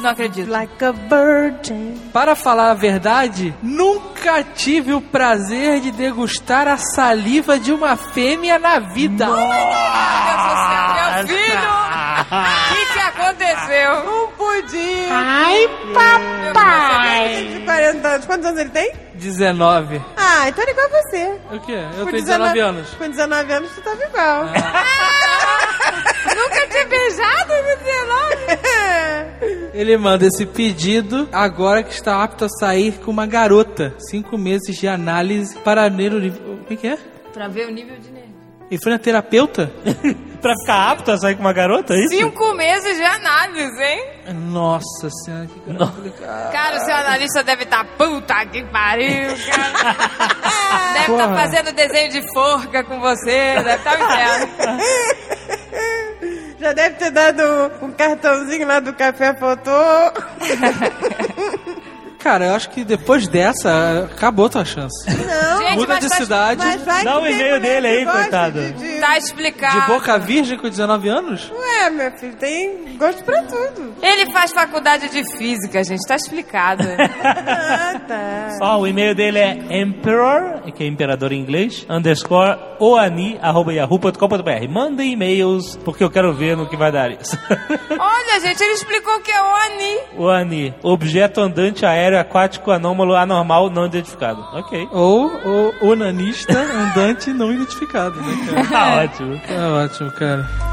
Não 0.00 0.10
acredito. 0.10 0.50
Like 0.50 0.84
a 0.84 0.92
virgin. 0.92 1.94
Para 2.12 2.34
falar 2.34 2.70
a 2.70 2.74
verdade, 2.74 3.54
nunca 3.62 4.42
tive 4.42 4.92
o 4.92 5.00
prazer 5.00 5.80
de 5.80 5.90
degustar 5.92 6.66
a 6.66 6.76
saliva 6.76 7.58
de 7.58 7.72
uma 7.72 7.96
fêmea 7.96 8.58
na 8.58 8.78
vida. 8.78 9.26
Do 9.26 9.34
céu, 9.34 9.46
meu 10.94 11.28
filho! 11.28 11.72
O 12.32 12.74
que, 12.74 12.92
que 12.92 12.98
aconteceu? 12.98 14.21
Pudim. 14.52 15.06
Ai, 15.10 15.68
papai! 15.94 17.48
De 17.54 17.60
40 17.64 18.08
anos. 18.08 18.26
Quantos 18.26 18.46
anos 18.46 18.60
ele 18.60 18.70
tem? 18.70 18.92
19. 19.14 20.02
Ah, 20.16 20.48
então 20.48 20.62
ele 20.62 20.70
é 20.70 20.74
igual 20.74 20.86
a 20.86 20.90
você. 21.02 21.40
O 21.52 21.60
quê? 21.60 21.78
Eu 21.98 22.04
Com 22.04 22.10
tenho 22.10 22.24
19 22.24 22.60
anos. 22.60 22.90
Com 22.90 23.08
19 23.08 23.52
anos, 23.52 23.70
tu 23.74 23.80
tava 23.80 24.04
igual. 24.04 24.44
Nunca 26.36 26.66
tinha 26.68 26.86
beijado 26.86 27.48
com 27.48 27.62
19? 29.42 29.72
Ele 29.74 29.96
manda 29.96 30.26
esse 30.26 30.44
pedido 30.44 31.28
agora 31.32 31.82
que 31.82 31.94
está 31.94 32.22
apto 32.22 32.44
a 32.44 32.48
sair 32.48 32.98
com 32.98 33.10
uma 33.10 33.26
garota. 33.26 33.94
Cinco 34.10 34.36
meses 34.36 34.76
de 34.76 34.86
análise 34.86 35.56
para 35.58 35.88
ver 35.88 36.12
o 36.12 36.18
nível. 36.20 36.54
O 36.60 36.64
que, 36.64 36.76
que 36.76 36.88
é? 36.88 36.98
Pra 37.32 37.48
ver 37.48 37.68
o 37.68 37.70
nível 37.70 37.96
de. 37.96 38.21
Ele 38.72 38.80
foi 38.82 38.90
na 38.90 38.98
terapeuta? 38.98 39.70
pra 40.40 40.54
ficar 40.60 40.92
apto 40.92 41.10
a 41.10 41.18
sair 41.18 41.34
com 41.34 41.42
uma 41.42 41.52
garota, 41.52 41.92
é 41.92 41.98
isso? 41.98 42.16
Cinco 42.16 42.54
meses 42.54 42.96
de 42.96 43.04
análise, 43.04 43.82
hein? 43.82 44.02
Nossa 44.50 45.10
senhora, 45.10 45.46
que 45.46 45.60
cara 45.60 45.78
complicado. 45.78 46.52
Cara, 46.52 46.76
o 46.76 46.80
seu 46.80 46.94
analista 46.94 47.44
deve 47.44 47.64
estar 47.64 47.84
puta 47.98 48.46
que 48.46 48.64
pariu, 48.64 49.28
cara. 49.46 49.92
Deve 50.94 51.12
estar 51.12 51.28
Porra. 51.28 51.36
fazendo 51.36 51.72
desenho 51.74 52.10
de 52.12 52.22
forca 52.32 52.82
com 52.84 52.98
você, 53.00 53.54
deve 53.56 53.74
estar 53.74 53.98
um 53.98 54.04
inferno. 54.04 54.48
Já 56.58 56.72
deve 56.72 56.96
ter 56.96 57.10
dado 57.10 57.72
um 57.82 57.90
cartãozinho 57.90 58.66
lá 58.66 58.80
do 58.80 58.94
café 58.94 59.34
fotô. 59.34 59.70
Cara, 62.22 62.46
eu 62.46 62.54
acho 62.54 62.70
que 62.70 62.84
depois 62.84 63.26
dessa, 63.26 64.08
acabou 64.12 64.48
tua 64.48 64.64
chance. 64.64 65.08
Não. 65.08 65.58
Gente, 65.58 65.74
Muda 65.74 65.94
mas 65.94 66.04
de 66.04 66.14
cidade. 66.14 66.64
Mas 66.64 66.82
vai 66.82 67.04
Dá 67.04 67.18
o 67.18 67.22
tem 67.22 67.32
e-mail 67.32 67.60
dele 67.60 67.86
aí, 67.86 68.06
coitado. 68.06 68.60
De, 68.60 68.72
de... 68.72 69.00
Tá 69.00 69.18
explicado. 69.18 69.80
De 69.80 69.86
boca 69.86 70.18
virgem 70.18 70.56
com 70.56 70.68
19 70.68 71.08
anos? 71.08 71.50
Ué, 71.50 71.90
meu 71.90 72.12
filho, 72.12 72.36
tem 72.36 72.96
gosto 72.96 73.24
pra 73.24 73.42
tudo. 73.42 73.94
Ele 74.00 74.30
faz 74.30 74.52
faculdade 74.52 75.08
de 75.08 75.36
física, 75.36 75.82
gente, 75.82 76.06
tá 76.06 76.14
explicado. 76.16 76.84
Ah, 77.64 78.00
tá. 78.06 78.58
Ó, 78.60 78.80
o 78.80 78.86
e-mail 78.86 79.14
dele 79.14 79.38
é 79.38 79.80
emperor, 79.82 80.62
que 80.74 80.84
é 80.84 80.86
imperador 80.86 81.32
em 81.32 81.40
inglês, 81.40 81.86
underscore 81.88 82.58
oani, 82.78 83.38
arroba 83.40 83.72
yahoo.com.br. 83.72 84.68
Mandem 84.68 85.12
e-mails, 85.12 85.76
porque 85.84 86.02
eu 86.02 86.10
quero 86.10 86.32
ver 86.32 86.56
no 86.56 86.68
que 86.68 86.76
vai 86.76 86.90
dar 86.92 87.10
isso. 87.10 87.38
Olha, 87.90 88.40
gente, 88.40 88.62
ele 88.62 88.74
explicou 88.74 89.14
o 89.16 89.20
que 89.20 89.30
é 89.30 89.40
ONI. 89.40 90.00
OANI, 90.18 90.74
objeto 90.82 91.40
andante 91.40 91.86
aéreo 91.86 92.11
aquático 92.16 92.70
anômalo 92.70 93.14
anormal 93.14 93.70
não 93.70 93.86
identificado. 93.86 94.44
Ok. 94.52 94.88
Ou 94.90 95.30
o 95.80 95.88
onanista 95.88 96.52
andante 96.58 97.32
não 97.32 97.52
identificado, 97.52 98.20
né, 98.20 98.36
cara? 98.46 98.62
Tá 98.72 99.02
ótimo. 99.02 99.40
Tá 99.46 99.68
ótimo, 99.84 100.10
cara. 100.12 100.71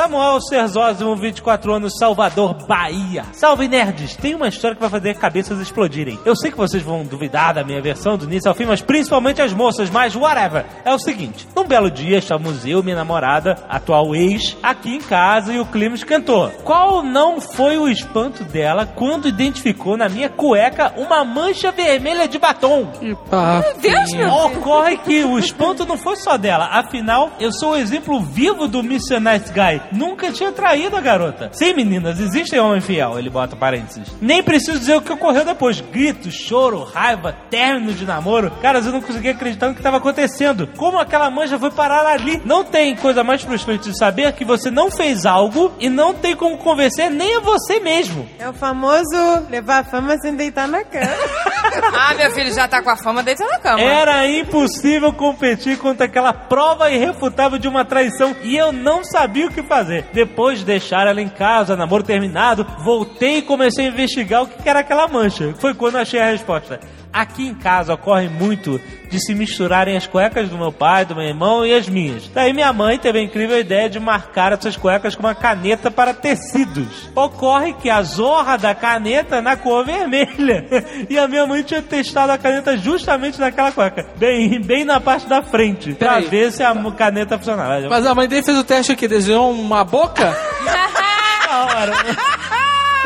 Samuel 0.00 0.40
Serzósimo, 0.40 1.14
24 1.14 1.74
anos, 1.74 1.92
Salvador, 1.98 2.54
Bahia. 2.66 3.22
Salve 3.34 3.68
nerds! 3.68 4.16
Tem 4.16 4.34
uma 4.34 4.48
história 4.48 4.74
que 4.74 4.80
vai 4.80 4.88
fazer 4.88 5.14
cabeças 5.16 5.60
explodirem. 5.60 6.18
Eu 6.24 6.34
sei 6.34 6.50
que 6.50 6.56
vocês 6.56 6.82
vão 6.82 7.04
duvidar 7.04 7.52
da 7.52 7.62
minha 7.62 7.82
versão 7.82 8.16
do 8.16 8.24
início 8.24 8.48
ao 8.48 8.54
fim, 8.54 8.64
mas 8.64 8.80
principalmente 8.80 9.42
as 9.42 9.52
moças, 9.52 9.90
mas 9.90 10.16
whatever. 10.16 10.64
É 10.86 10.94
o 10.94 10.98
seguinte: 10.98 11.46
num 11.54 11.66
belo 11.66 11.90
dia 11.90 12.16
estávamos 12.16 12.64
eu, 12.64 12.82
minha 12.82 12.96
namorada, 12.96 13.58
atual 13.68 14.16
ex, 14.16 14.56
aqui 14.62 14.96
em 14.96 15.02
casa 15.02 15.52
e 15.52 15.60
o 15.60 15.66
clima 15.66 15.96
esquentou. 15.96 16.48
Qual 16.64 17.02
não 17.02 17.38
foi 17.38 17.76
o 17.76 17.86
espanto 17.86 18.42
dela 18.42 18.86
quando 18.86 19.28
identificou 19.28 19.98
na 19.98 20.08
minha 20.08 20.30
cueca 20.30 20.94
uma 20.96 21.26
mancha 21.26 21.70
vermelha 21.70 22.26
de 22.26 22.38
batom? 22.38 22.86
Que 22.86 23.14
papo. 23.28 23.78
Deus, 23.82 24.12
meu 24.14 24.32
Ocorre 24.32 24.96
que 24.96 25.24
o 25.24 25.38
espanto 25.38 25.84
não 25.84 25.98
foi 25.98 26.16
só 26.16 26.38
dela. 26.38 26.70
Afinal, 26.72 27.32
eu 27.38 27.52
sou 27.52 27.72
o 27.72 27.76
exemplo 27.76 28.18
vivo 28.18 28.66
do 28.66 28.80
Mr. 28.80 29.20
Nice 29.20 29.52
Guy. 29.52 29.89
Nunca 29.92 30.32
tinha 30.32 30.52
traído 30.52 30.96
a 30.96 31.00
garota. 31.00 31.50
Sim, 31.52 31.74
meninas, 31.74 32.18
existe 32.20 32.58
homem 32.58 32.80
fiel, 32.80 33.18
ele 33.18 33.30
bota 33.30 33.56
parênteses. 33.56 34.08
Nem 34.20 34.42
preciso 34.42 34.78
dizer 34.78 34.96
o 34.96 35.02
que 35.02 35.12
ocorreu 35.12 35.44
depois. 35.44 35.80
Gritos, 35.80 36.34
choro, 36.34 36.84
raiva, 36.84 37.34
término 37.50 37.92
de 37.92 38.04
namoro. 38.04 38.50
Caras, 38.62 38.86
eu 38.86 38.92
não 38.92 39.00
conseguia 39.00 39.32
acreditar 39.32 39.68
no 39.68 39.74
que 39.74 39.80
estava 39.80 39.96
acontecendo. 39.96 40.68
Como 40.76 40.98
aquela 40.98 41.30
mancha 41.30 41.58
foi 41.58 41.70
parar 41.70 42.06
ali? 42.06 42.40
Não 42.44 42.64
tem 42.64 42.94
coisa 42.96 43.24
mais 43.24 43.42
frustrante 43.42 43.90
de 43.90 43.98
saber 43.98 44.32
que 44.32 44.44
você 44.44 44.70
não 44.70 44.90
fez 44.90 45.26
algo 45.26 45.72
e 45.78 45.88
não 45.88 46.14
tem 46.14 46.36
como 46.36 46.58
convencer 46.58 47.10
nem 47.10 47.36
a 47.36 47.40
você 47.40 47.80
mesmo. 47.80 48.28
É 48.38 48.48
o 48.48 48.52
famoso 48.52 49.06
levar 49.50 49.80
a 49.80 49.84
fama 49.84 50.16
sem 50.18 50.34
deitar 50.34 50.68
na 50.68 50.84
cama. 50.84 51.10
Ah, 51.92 52.14
meu 52.14 52.30
filho 52.32 52.52
já 52.52 52.66
tá 52.66 52.82
com 52.82 52.90
a 52.90 52.96
fama 52.96 53.22
dentro 53.22 53.46
na 53.46 53.58
cama. 53.58 53.80
Era 53.80 54.26
impossível 54.26 55.12
competir 55.12 55.78
contra 55.78 56.06
aquela 56.06 56.32
prova 56.32 56.90
irrefutável 56.90 57.58
de 57.58 57.68
uma 57.68 57.84
traição 57.84 58.34
e 58.42 58.56
eu 58.56 58.72
não 58.72 59.04
sabia 59.04 59.46
o 59.46 59.50
que 59.52 59.62
fazer. 59.70 60.06
Depois 60.12 60.58
de 60.58 60.64
deixar 60.64 61.06
ela 61.06 61.22
em 61.22 61.28
casa, 61.28 61.76
namoro 61.76 62.02
terminado, 62.02 62.66
voltei 62.80 63.38
e 63.38 63.42
comecei 63.42 63.86
a 63.86 63.90
investigar 63.90 64.42
o 64.42 64.48
que 64.48 64.68
era 64.68 64.80
aquela 64.80 65.06
mancha. 65.06 65.54
Foi 65.60 65.72
quando 65.72 65.96
achei 65.96 66.20
a 66.20 66.32
resposta. 66.32 66.80
Aqui 67.12 67.46
em 67.46 67.54
casa 67.54 67.94
ocorre 67.94 68.28
muito 68.28 68.80
de 69.10 69.18
se 69.18 69.34
misturarem 69.34 69.96
as 69.96 70.06
cuecas 70.06 70.48
do 70.48 70.56
meu 70.56 70.70
pai, 70.70 71.04
do 71.04 71.16
meu 71.16 71.24
irmão 71.24 71.66
e 71.66 71.74
as 71.74 71.88
minhas. 71.88 72.28
Daí 72.28 72.52
minha 72.52 72.72
mãe 72.72 72.98
teve 72.98 73.18
a 73.18 73.22
incrível 73.22 73.58
ideia 73.58 73.90
de 73.90 73.98
marcar 73.98 74.52
essas 74.52 74.76
cuecas 74.76 75.16
com 75.16 75.24
uma 75.24 75.34
caneta 75.34 75.90
para 75.90 76.14
tecidos. 76.14 77.10
Ocorre 77.14 77.72
que 77.74 77.90
a 77.90 78.00
zorra 78.02 78.56
da 78.56 78.74
caneta 78.74 79.36
é 79.36 79.40
na 79.40 79.56
cor 79.56 79.84
vermelha. 79.84 80.66
E 81.08 81.18
a 81.18 81.26
minha 81.26 81.46
mãe 81.46 81.62
tinha 81.62 81.82
testado 81.82 82.30
a 82.30 82.38
caneta 82.38 82.76
justamente 82.76 83.40
naquela 83.40 83.72
cueca. 83.72 84.06
Bem, 84.16 84.60
bem 84.60 84.84
na 84.84 85.00
parte 85.00 85.26
da 85.26 85.42
frente. 85.42 85.94
Pra 85.94 86.14
Peraí. 86.14 86.28
ver 86.28 86.52
se 86.52 86.62
a 86.62 86.74
caneta 86.92 87.36
funcionava. 87.36 87.88
Mas 87.88 88.06
a 88.06 88.14
mãe 88.14 88.28
dele 88.28 88.44
fez 88.44 88.56
o 88.56 88.64
teste 88.64 88.92
aqui, 88.92 89.08
desenhou 89.08 89.50
uma 89.50 89.82
boca? 89.84 90.36
Na 91.50 91.64
hora. 91.64 91.92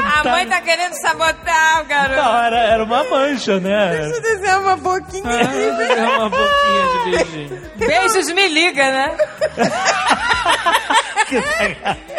A 0.02 0.24
mãe 0.24 0.46
tá 0.46 0.60
querendo 0.60 0.94
sabotar 0.94 1.82
o 1.82 1.84
garoto. 1.84 2.16
Na 2.16 2.30
hora 2.30 2.56
era 2.56 2.84
uma 2.84 3.04
mancha, 3.04 3.60
né? 3.60 3.90
Deixa 3.98 4.16
eu 4.16 4.22
desenhar 4.22 4.60
uma 4.60 4.76
boquinha 4.76 5.40
aqui. 5.40 5.92
É 5.92 6.18
uma 6.18 6.30
boquinha 6.30 6.88
de 6.92 7.10
beijinho. 7.10 7.62
Beijos 7.76 8.32
me 8.32 8.48
liga, 8.48 8.90
né? 8.90 9.16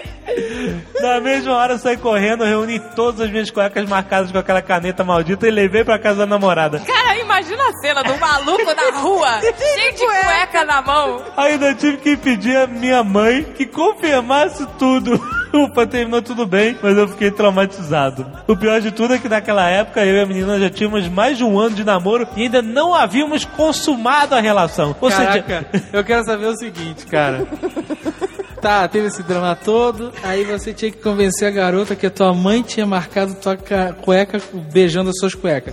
Na 0.99 1.19
mesma 1.21 1.55
hora 1.55 1.77
saí 1.77 1.97
correndo, 1.97 2.43
reuni 2.43 2.79
todas 2.79 3.21
as 3.21 3.29
minhas 3.29 3.51
cuecas 3.51 3.87
marcadas 3.87 4.31
com 4.31 4.37
aquela 4.37 4.61
caneta 4.61 5.03
maldita 5.03 5.47
e 5.47 5.51
levei 5.51 5.83
pra 5.83 5.99
casa 5.99 6.19
da 6.19 6.25
namorada. 6.25 6.79
Cara, 6.79 7.17
imagina 7.19 7.63
a 7.63 7.73
cena 7.77 8.03
do 8.03 8.17
maluco 8.17 8.73
na 8.73 8.99
rua, 8.99 9.39
cheio 9.41 9.93
de 9.93 10.05
cueca 10.05 10.65
na 10.65 10.81
mão. 10.81 11.23
Ainda 11.37 11.73
tive 11.75 11.97
que 11.97 12.17
pedir 12.17 12.57
a 12.57 12.67
minha 12.67 13.03
mãe 13.03 13.43
que 13.43 13.65
confirmasse 13.65 14.65
tudo. 14.79 15.19
Ufa, 15.55 15.87
terminou 15.87 16.21
tudo 16.21 16.45
bem, 16.45 16.77
mas 16.83 16.97
eu 16.97 17.07
fiquei 17.07 17.31
traumatizado. 17.31 18.25
O 18.47 18.57
pior 18.57 18.81
de 18.81 18.91
tudo 18.91 19.13
é 19.13 19.17
que 19.17 19.29
naquela 19.29 19.67
época 19.69 20.03
eu 20.05 20.15
e 20.15 20.19
a 20.21 20.25
menina 20.25 20.59
já 20.59 20.69
tínhamos 20.69 21.07
mais 21.07 21.37
de 21.37 21.43
um 21.43 21.57
ano 21.57 21.75
de 21.75 21.83
namoro 21.83 22.27
e 22.35 22.43
ainda 22.43 22.61
não 22.61 22.93
havíamos 22.93 23.45
consumado 23.45 24.35
a 24.35 24.41
relação. 24.41 24.95
Ou 24.99 25.09
Caraca, 25.09 25.65
eu 25.93 26.03
quero 26.03 26.25
saber 26.25 26.47
o 26.47 26.55
seguinte, 26.57 27.05
cara. 27.05 27.47
Tá, 28.61 28.87
teve 28.87 29.07
esse 29.07 29.21
drama 29.21 29.55
todo, 29.55 30.11
aí 30.23 30.43
você 30.43 30.73
tinha 30.73 30.89
que 30.91 30.97
convencer 30.97 31.47
a 31.47 31.51
garota 31.51 31.95
que 31.95 32.05
a 32.07 32.09
tua 32.09 32.33
mãe 32.33 32.63
tinha 32.63 32.85
marcado 32.85 33.35
tua 33.35 33.55
ca- 33.55 33.93
cueca 34.01 34.41
beijando 34.73 35.11
as 35.11 35.17
suas 35.19 35.35
cuecas. 35.35 35.71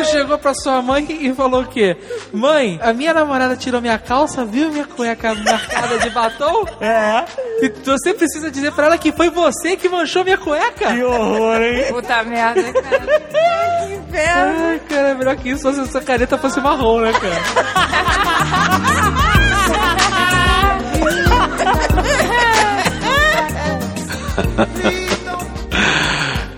Tu 0.00 0.10
chegou 0.10 0.38
pra 0.38 0.54
sua 0.54 0.80
mãe 0.82 1.06
e 1.08 1.34
falou 1.34 1.62
o 1.62 1.66
quê? 1.66 1.96
Mãe, 2.32 2.78
a 2.82 2.92
minha 2.92 3.12
namorada 3.12 3.56
tirou 3.56 3.80
minha 3.80 3.98
calça, 3.98 4.44
viu 4.44 4.70
minha 4.70 4.86
cueca 4.86 5.34
marcada 5.34 5.98
de 5.98 6.10
batom? 6.10 6.64
É. 6.80 7.24
E 7.62 7.68
você 7.84 8.14
precisa 8.14 8.50
dizer 8.50 8.72
pra 8.72 8.86
ela 8.86 8.98
que 8.98 9.12
foi 9.12 9.30
você 9.30 9.76
que 9.76 9.88
manchou 9.88 10.24
minha 10.24 10.38
cueca? 10.38 10.92
Que 10.92 11.02
horror, 11.02 11.60
hein? 11.60 11.84
Puta 11.90 12.22
merda, 12.24 12.72
cara. 12.72 13.20
Que 13.20 13.94
inferno. 13.94 14.68
Ai, 14.68 14.80
cara, 14.88 15.08
é 15.08 15.14
melhor 15.14 15.36
que 15.36 15.50
isso 15.50 15.72
se 15.72 15.80
essa 15.80 16.00
caneta 16.00 16.38
fosse 16.38 16.60
marrom, 16.60 17.00
né, 17.00 17.12
cara? 17.12 17.40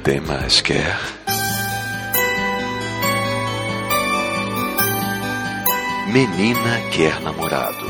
Tem 0.04 0.20
mais 0.20 0.60
quer. 0.60 1.21
Menina 6.12 6.78
quer 6.90 7.18
namorado. 7.22 7.86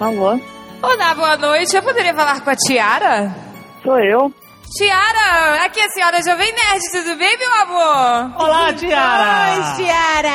Alô? 0.00 0.40
Olá, 0.82 1.14
boa 1.14 1.36
noite. 1.36 1.76
Eu 1.76 1.82
poderia 1.82 2.14
falar 2.14 2.40
com 2.40 2.48
a 2.48 2.56
Tiara? 2.56 3.30
Sou 3.82 3.98
eu. 3.98 4.32
Tiara, 4.74 5.64
aqui 5.66 5.80
é 5.80 5.84
a 5.84 5.90
senhora 5.90 6.22
Jovem 6.22 6.50
Nerd, 6.50 6.80
tudo 6.92 7.18
bem, 7.18 7.36
meu 7.38 7.54
amor? 7.54 8.32
Olá, 8.38 8.72
Tiara! 8.72 9.54
Oi, 9.54 9.76
Tiara! 9.76 10.30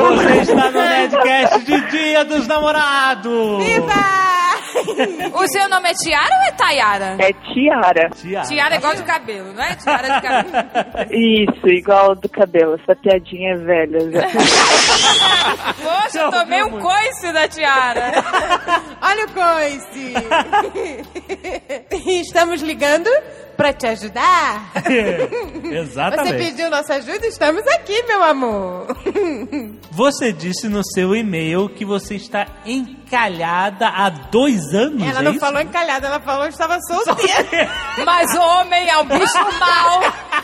Você 0.00 0.40
está 0.40 0.70
no 0.70 0.80
Nerdcast 0.80 1.58
de 1.64 1.80
Dia 1.90 2.24
dos 2.24 2.46
Namorados! 2.46 3.64
Viva! 3.64 4.27
O 5.34 5.48
seu 5.48 5.68
nome 5.68 5.90
é 5.90 5.94
Tiara 5.94 6.34
ou 6.34 6.42
é 6.48 6.52
Tayara? 6.52 7.16
É 7.18 7.32
Tiara. 7.32 8.10
Tiara. 8.10 8.46
Tiara 8.46 8.74
é 8.74 8.78
igual 8.78 8.94
de 8.94 9.02
cabelo, 9.02 9.52
não 9.52 9.62
é? 9.62 9.74
Tiara 9.76 10.14
de 10.14 10.20
cabelo. 10.20 11.08
Isso, 11.10 11.68
igual 11.68 12.14
do 12.14 12.28
cabelo. 12.28 12.74
Essa 12.74 12.94
piadinha 12.96 13.54
é 13.54 13.56
velha 13.56 14.10
já. 14.10 14.28
Poxa, 15.82 16.18
eu 16.18 16.30
tomei 16.30 16.62
um 16.62 16.80
coice 16.80 17.32
da 17.32 17.48
Tiara. 17.48 18.12
Olha 19.00 19.26
o 19.26 19.30
coice! 19.32 20.14
Estamos 22.20 22.62
ligando 22.62 23.10
pra 23.58 23.72
te 23.72 23.88
ajudar. 23.88 24.70
Você 24.86 25.76
Exatamente. 25.76 26.36
pediu 26.36 26.70
nossa 26.70 26.94
ajuda? 26.94 27.26
Estamos 27.26 27.66
aqui, 27.66 28.04
meu 28.04 28.22
amor. 28.22 28.86
Você 29.90 30.32
disse 30.32 30.68
no 30.68 30.80
seu 30.94 31.12
e-mail 31.14 31.68
que 31.68 31.84
você 31.84 32.14
está 32.14 32.46
encalhada 32.64 33.88
há 33.88 34.08
dois 34.08 34.72
anos. 34.72 35.02
Ela 35.02 35.18
é 35.18 35.22
não 35.22 35.32
isso? 35.32 35.40
falou 35.40 35.60
encalhada, 35.60 36.06
ela 36.06 36.20
falou 36.20 36.44
que 36.44 36.52
estava 36.52 36.78
solteira. 36.86 37.68
Mas 38.06 38.32
homem 38.36 38.88
é 38.88 38.96
um 38.98 39.04
bicho 39.06 39.38
mau. 39.58 40.02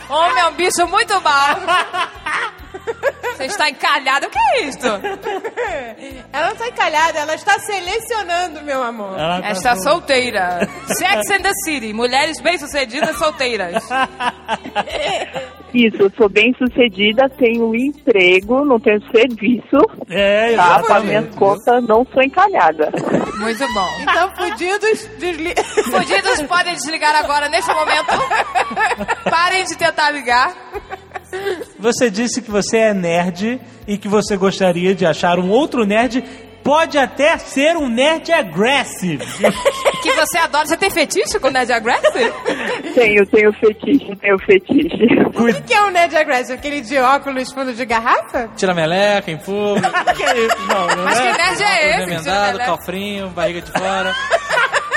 Homem 0.09 0.43
é 0.43 0.47
um 0.49 0.55
bicho 0.55 0.87
muito 0.89 1.15
mau. 1.21 1.57
Você 3.37 3.45
está 3.47 3.69
encalhado, 3.69 4.27
o 4.27 4.31
que 4.31 4.39
é 4.39 4.63
isso? 4.67 4.87
Ela 6.33 6.47
não 6.47 6.53
está 6.53 6.69
encalhada, 6.69 7.19
ela 7.19 7.35
está 7.35 7.59
selecionando, 7.59 8.63
meu 8.63 8.83
amor. 8.83 9.19
Ela 9.19 9.41
tá 9.43 9.51
Está 9.51 9.77
sol- 9.77 9.95
solteira. 9.95 10.69
Sex 10.87 11.31
and 11.31 11.43
the 11.43 11.53
City. 11.65 11.93
Mulheres 11.93 12.41
bem-sucedidas 12.41 13.17
solteiras. 13.19 13.83
Isso, 15.73 15.97
eu 15.99 16.11
sou 16.17 16.29
bem 16.29 16.55
sucedida, 16.57 17.29
tenho 17.31 17.75
emprego, 17.75 18.65
não 18.65 18.79
tenho 18.79 19.01
serviço, 19.11 19.79
É, 20.09 20.55
tá? 20.55 20.81
Para 20.85 21.01
minhas 21.01 21.35
contas, 21.35 21.83
não 21.89 22.07
sou 22.13 22.23
encalhada. 22.23 22.91
Muito 23.39 23.75
bom. 23.75 23.89
Então, 24.01 24.31
fudidos, 24.37 25.05
desli... 25.19 25.53
Fudidos 25.91 26.43
podem 26.43 26.75
desligar 26.75 27.17
agora, 27.17 27.49
neste 27.49 27.73
momento. 27.75 28.07
Parem 29.29 29.65
de 29.65 29.77
tentar 29.77 30.11
ligar. 30.13 30.55
Você 31.79 32.11
disse 32.11 32.41
que 32.43 32.51
você 32.51 32.79
é 32.79 32.95
nerd 32.95 33.61
e 33.87 33.99
que 33.99 34.09
você 34.09 34.37
gostaria 34.37 34.95
de 34.95 35.05
achar 35.05 35.39
um 35.39 35.51
outro 35.51 35.85
nerd 35.85 36.25
pode 36.63 36.97
até 36.97 37.37
ser 37.37 37.77
um 37.77 37.89
nerd 37.89 38.33
aggressive. 38.33 39.23
Que 40.03 40.13
você 40.13 40.37
adora. 40.37 40.67
Você 40.67 40.77
tem 40.77 40.91
fetiche 40.91 41.39
com 41.39 41.49
Nerd 41.49 41.73
Aggressive? 41.73 42.31
Tenho, 42.95 43.25
tenho 43.25 43.51
fetiche, 43.55 44.15
tenho 44.17 44.39
fetiche. 44.39 45.07
O 45.35 45.47
que, 45.47 45.63
que 45.63 45.73
é 45.73 45.83
um 45.83 45.91
Ned 45.91 46.15
Aggressive? 46.15 46.59
Aquele 46.59 46.83
de 46.83 46.99
óculos 46.99 47.51
fundo 47.51 47.73
de 47.73 47.87
garrafa? 47.87 48.51
Tira 48.55 48.75
meleca 48.75 49.31
em 49.31 49.39
fogo. 49.39 49.81
que 49.81 50.23
isso? 50.25 50.67
Não, 50.69 50.87
não 50.89 51.05
Mas 51.05 51.19
que 51.19 51.33
nerd 51.33 51.63
é 51.63 52.03
esse? 52.03 52.29
meleca? 52.29 52.71
cofrinho, 52.77 53.31
barriga 53.31 53.63
de 53.63 53.73
fora. 53.73 54.15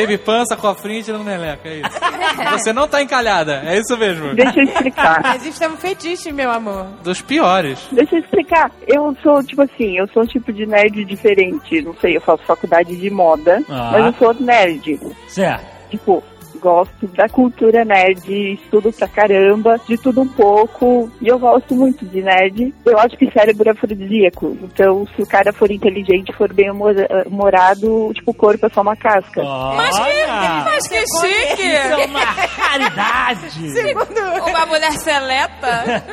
Baby 0.00 0.18
pança, 0.18 0.56
cofrinho, 0.56 1.02
tirando 1.02 1.24
meleca, 1.24 1.68
é 1.68 1.76
isso. 1.76 1.98
Você 2.58 2.72
não 2.72 2.86
tá 2.86 3.02
encalhada, 3.02 3.62
é 3.64 3.78
isso 3.78 3.96
mesmo. 3.96 4.34
Deixa 4.34 4.58
eu 4.60 4.64
explicar. 4.64 5.22
É 5.60 5.68
um 5.68 5.76
fetiche, 5.76 6.32
meu 6.32 6.50
amor. 6.50 6.86
Dos 7.02 7.20
piores. 7.22 7.88
Deixa 7.92 8.16
eu 8.16 8.20
explicar. 8.20 8.70
Eu 8.86 9.16
sou, 9.22 9.42
tipo 9.42 9.62
assim, 9.62 9.96
eu 9.98 10.06
sou 10.08 10.22
um 10.22 10.26
tipo 10.26 10.52
de 10.52 10.66
nerd 10.66 11.04
diferente. 11.04 11.82
Não 11.82 11.94
sei, 11.96 12.16
eu 12.16 12.20
faço 12.20 12.42
faculdade 12.44 12.94
de 12.96 13.10
moda, 13.10 13.62
Ah. 13.68 13.90
mas 13.92 14.06
eu 14.06 14.14
sou 14.14 14.34
nerd. 14.44 15.00
Certo. 15.28 15.64
Tipo, 15.90 16.22
gosto 16.66 17.06
da 17.08 17.28
cultura 17.28 17.84
nerd, 17.84 18.54
estudo 18.54 18.92
pra 18.92 19.06
caramba, 19.06 19.80
de 19.86 19.96
tudo 19.96 20.22
um 20.22 20.28
pouco, 20.28 21.08
e 21.20 21.28
eu 21.28 21.38
gosto 21.38 21.74
muito 21.76 22.04
de 22.04 22.20
nerd. 22.22 22.74
Eu 22.84 22.98
acho 22.98 23.16
que 23.16 23.30
cérebro 23.30 23.68
é 23.68 23.72
afrodisíaco, 23.72 24.56
então 24.62 25.06
se 25.14 25.22
o 25.22 25.26
cara 25.26 25.52
for 25.52 25.70
inteligente, 25.70 26.32
for 26.36 26.52
bem 26.52 26.70
humor- 26.70 26.94
humorado, 27.26 28.10
tipo, 28.14 28.32
o 28.32 28.34
corpo 28.34 28.66
é 28.66 28.68
só 28.70 28.80
uma 28.82 28.96
casca. 28.96 29.42
Mas 29.76 29.96
que, 29.96 30.26
mas 30.64 30.88
que 30.88 30.98
chique! 31.20 31.62
Isso 31.62 32.00
é 32.00 32.06
uma 32.06 32.20
raridade. 32.58 33.50
Segundo... 33.72 34.20
Uma 34.50 34.66
mulher 34.66 34.92
seleta. 34.92 36.04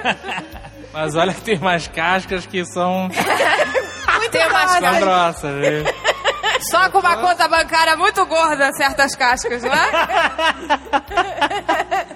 Mas 0.93 1.15
olha 1.15 1.33
que 1.33 1.41
tem 1.41 1.57
umas 1.57 1.87
cascas 1.87 2.45
que 2.45 2.63
são, 2.65 3.09
Tem 4.31 4.47
umas 4.47 4.99
grossas. 4.99 5.55
viu? 5.55 5.83
Só 6.70 6.89
com 6.89 6.99
uma 6.99 7.18
conta 7.18 7.47
bancária 7.47 7.95
muito 7.97 8.26
gorda, 8.26 8.72
certas 8.74 9.16
cascas, 9.16 9.64
não 9.64 9.72
é? 9.74 9.91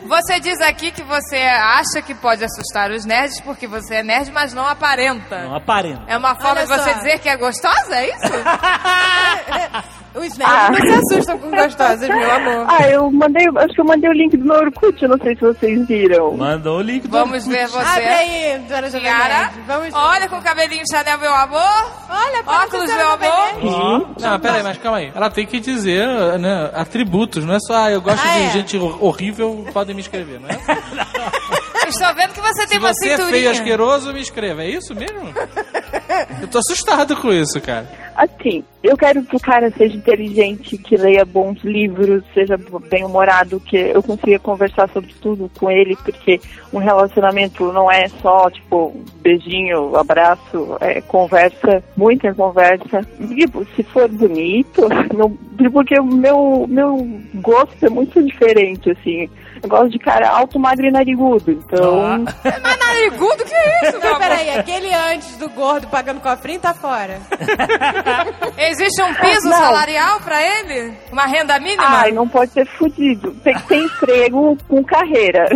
Você 0.08 0.39
diz 0.39 0.60
aqui 0.62 0.89
que 0.91 1.04
você 1.04 1.36
acha 1.36 2.02
que 2.02 2.16
pode 2.16 2.41
assustar 2.43 2.91
os 2.91 3.04
nerds 3.04 3.41
porque 3.41 3.68
você 3.68 3.95
é 3.95 4.04
nerd, 4.04 4.32
mas 4.32 4.54
não 4.54 4.66
aparenta. 4.66 5.43
Não 5.43 5.54
aparenta. 5.56 6.04
É 6.08 6.16
uma 6.16 6.34
forma 6.34 6.52
Olha 6.52 6.64
de 6.64 6.68
você 6.70 6.93
só. 6.93 6.98
dizer 7.00 7.20
que 7.20 7.28
é 7.28 7.36
gostosa, 7.36 7.93
é 7.95 8.08
isso? 8.08 8.32
Os 10.18 10.38
nerds 10.38 10.70
não 10.70 11.01
se 11.01 11.13
assustam 11.13 11.38
com 11.39 11.49
gostosas, 11.55 12.07
meu 12.09 12.32
amor. 12.32 12.65
Ah, 12.68 12.88
eu 12.89 13.11
mandei, 13.11 13.45
acho 13.57 13.74
que 13.74 13.82
eu 13.82 13.86
mandei 13.86 14.09
o 14.09 14.13
link 14.13 14.36
do 14.38 14.45
meu 14.45 14.55
Orkut, 14.55 15.01
eu 15.03 15.09
não 15.09 15.18
sei 15.18 15.36
se 15.36 15.41
vocês 15.41 15.88
viram. 15.88 16.36
Mandou 16.36 16.80
o 16.80 16.82
link 16.82 17.03
do 17.03 17.09
Vamos 17.09 17.45
Orkut. 17.45 17.49
ver 17.49 17.68
você. 17.68 17.86
Abre 17.88 18.05
aí, 18.07 18.59
dona 18.68 18.82
Nerd. 18.89 19.51
Vamos 19.68 19.93
olha 19.93 20.28
com 20.30 20.38
o 20.38 20.41
cabelinho 20.41 20.84
Chanel, 20.91 21.18
meu 21.20 21.34
amor. 21.34 21.91
Olha, 22.09 22.43
para 22.43 22.63
Óculos, 22.65 22.91
meu 22.93 23.11
amor. 23.11 23.49
Ó. 23.63 23.99
Não, 24.20 24.39
pera 24.39 24.55
aí, 24.57 24.63
mas 24.63 24.78
calma 24.78 24.97
aí. 24.99 25.11
Ela 25.13 25.30
tem 25.30 25.45
que 25.45 25.59
dizer 25.59 26.07
né, 26.39 26.72
atributos, 26.74 27.43
não 27.45 27.53
é 27.53 27.59
só 27.59 27.76
ah, 27.86 27.91
eu 27.91 28.01
gosto 28.01 28.26
Ah, 28.26 28.32
de 28.34 28.43
é? 28.45 28.49
gente 28.51 28.78
hor- 28.78 28.97
horrível, 29.03 29.65
podem 29.74 29.93
me 29.95 30.01
escrever, 30.01 30.39
não 30.39 30.49
é? 30.49 30.57
Estou 31.88 32.13
vendo 32.15 32.34
que 32.34 32.41
você 32.41 32.68
tem 32.68 32.68
Se 32.68 32.78
uma 32.80 32.89
você 32.93 33.05
é 33.05 33.15
feio 33.15 33.15
e 33.15 33.26
cinturinha. 33.28 33.51
asqueroso, 33.51 34.13
me 34.13 34.20
escreva. 34.20 34.61
É 34.63 34.70
isso 34.70 34.93
mesmo? 34.93 35.22
Eu 36.41 36.47
tô 36.47 36.59
assustado 36.59 37.15
com 37.15 37.31
isso, 37.31 37.59
cara. 37.61 37.88
Assim, 38.17 38.63
eu 38.81 38.97
quero 38.97 39.23
que 39.23 39.35
o 39.35 39.39
cara 39.39 39.69
seja 39.77 39.95
inteligente, 39.95 40.75
que 40.75 40.97
leia 40.97 41.23
bons 41.23 41.63
livros, 41.63 42.23
seja 42.33 42.57
bem 42.89 43.05
humorado, 43.05 43.59
que 43.59 43.77
eu 43.77 44.01
consiga 44.01 44.39
conversar 44.39 44.89
sobre 44.89 45.13
tudo 45.21 45.51
com 45.59 45.69
ele, 45.69 45.95
porque 45.97 46.41
um 46.73 46.79
relacionamento 46.79 47.71
não 47.71 47.91
é 47.91 48.07
só, 48.07 48.49
tipo, 48.49 48.99
beijinho, 49.21 49.95
abraço, 49.95 50.77
é 50.81 50.99
conversa, 51.01 51.83
muita 51.95 52.33
conversa. 52.33 53.01
E 53.19 53.45
se 53.75 53.83
for 53.83 54.09
bonito, 54.09 54.88
não, 55.15 55.29
porque 55.71 55.99
o 55.99 56.05
meu, 56.05 56.65
meu 56.67 57.07
gosto 57.35 57.85
é 57.85 57.89
muito 57.89 58.23
diferente, 58.23 58.89
assim. 58.89 59.29
Eu 59.62 59.70
gosto 59.70 59.89
de 59.89 59.99
cara 59.99 60.30
alto, 60.30 60.60
magro 60.60 60.86
e 60.86 60.91
narigudo, 60.91 61.51
então... 61.51 62.24
Mas 62.43 62.80
narigudo, 62.80 63.43
que 63.43 63.53
é 63.53 63.89
isso, 63.89 63.99
meu 63.99 64.12
Não, 64.12 64.20
peraí, 64.20 64.49
aquele 64.51 64.93
antes 64.93 65.36
do 65.38 65.49
gordo 65.49 65.88
pagando 65.88 66.22
cofrinho 66.22 66.60
tá 66.60 66.74
fora. 66.74 67.20
Existe 68.58 69.01
um 69.01 69.14
piso 69.14 69.49
Não. 69.49 69.58
salarial 69.58 70.20
pra 70.22 70.41
ele? 70.41 70.93
Uma 71.12 71.26
renda 71.26 71.60
mínima? 71.60 71.84
Ai, 71.88 72.12
não 72.12 72.28
pode 72.28 72.51
ser 72.51 72.66
fudido. 72.78 73.32
Tem 73.43 73.55
que 73.55 73.68
ter 73.68 73.78
emprego 73.78 74.58
com 74.68 74.84
carreira. 74.84 75.47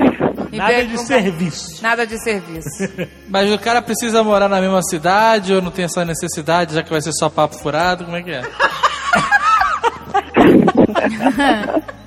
E 0.51 0.57
Nada 0.57 0.85
de 0.85 0.97
serviço. 0.99 1.81
Nada 1.81 2.05
de 2.05 2.21
serviço. 2.23 2.69
Mas 3.29 3.51
o 3.51 3.59
cara 3.59 3.81
precisa 3.81 4.23
morar 4.23 4.49
na 4.49 4.59
mesma 4.59 4.81
cidade 4.83 5.53
ou 5.53 5.61
não 5.61 5.71
tem 5.71 5.85
essa 5.85 6.03
necessidade, 6.05 6.75
já 6.75 6.83
que 6.83 6.89
vai 6.89 7.01
ser 7.01 7.11
só 7.13 7.29
papo 7.29 7.55
furado? 7.55 8.05
Como 8.05 8.17
é 8.17 8.21
que 8.21 8.31
é? 8.31 8.41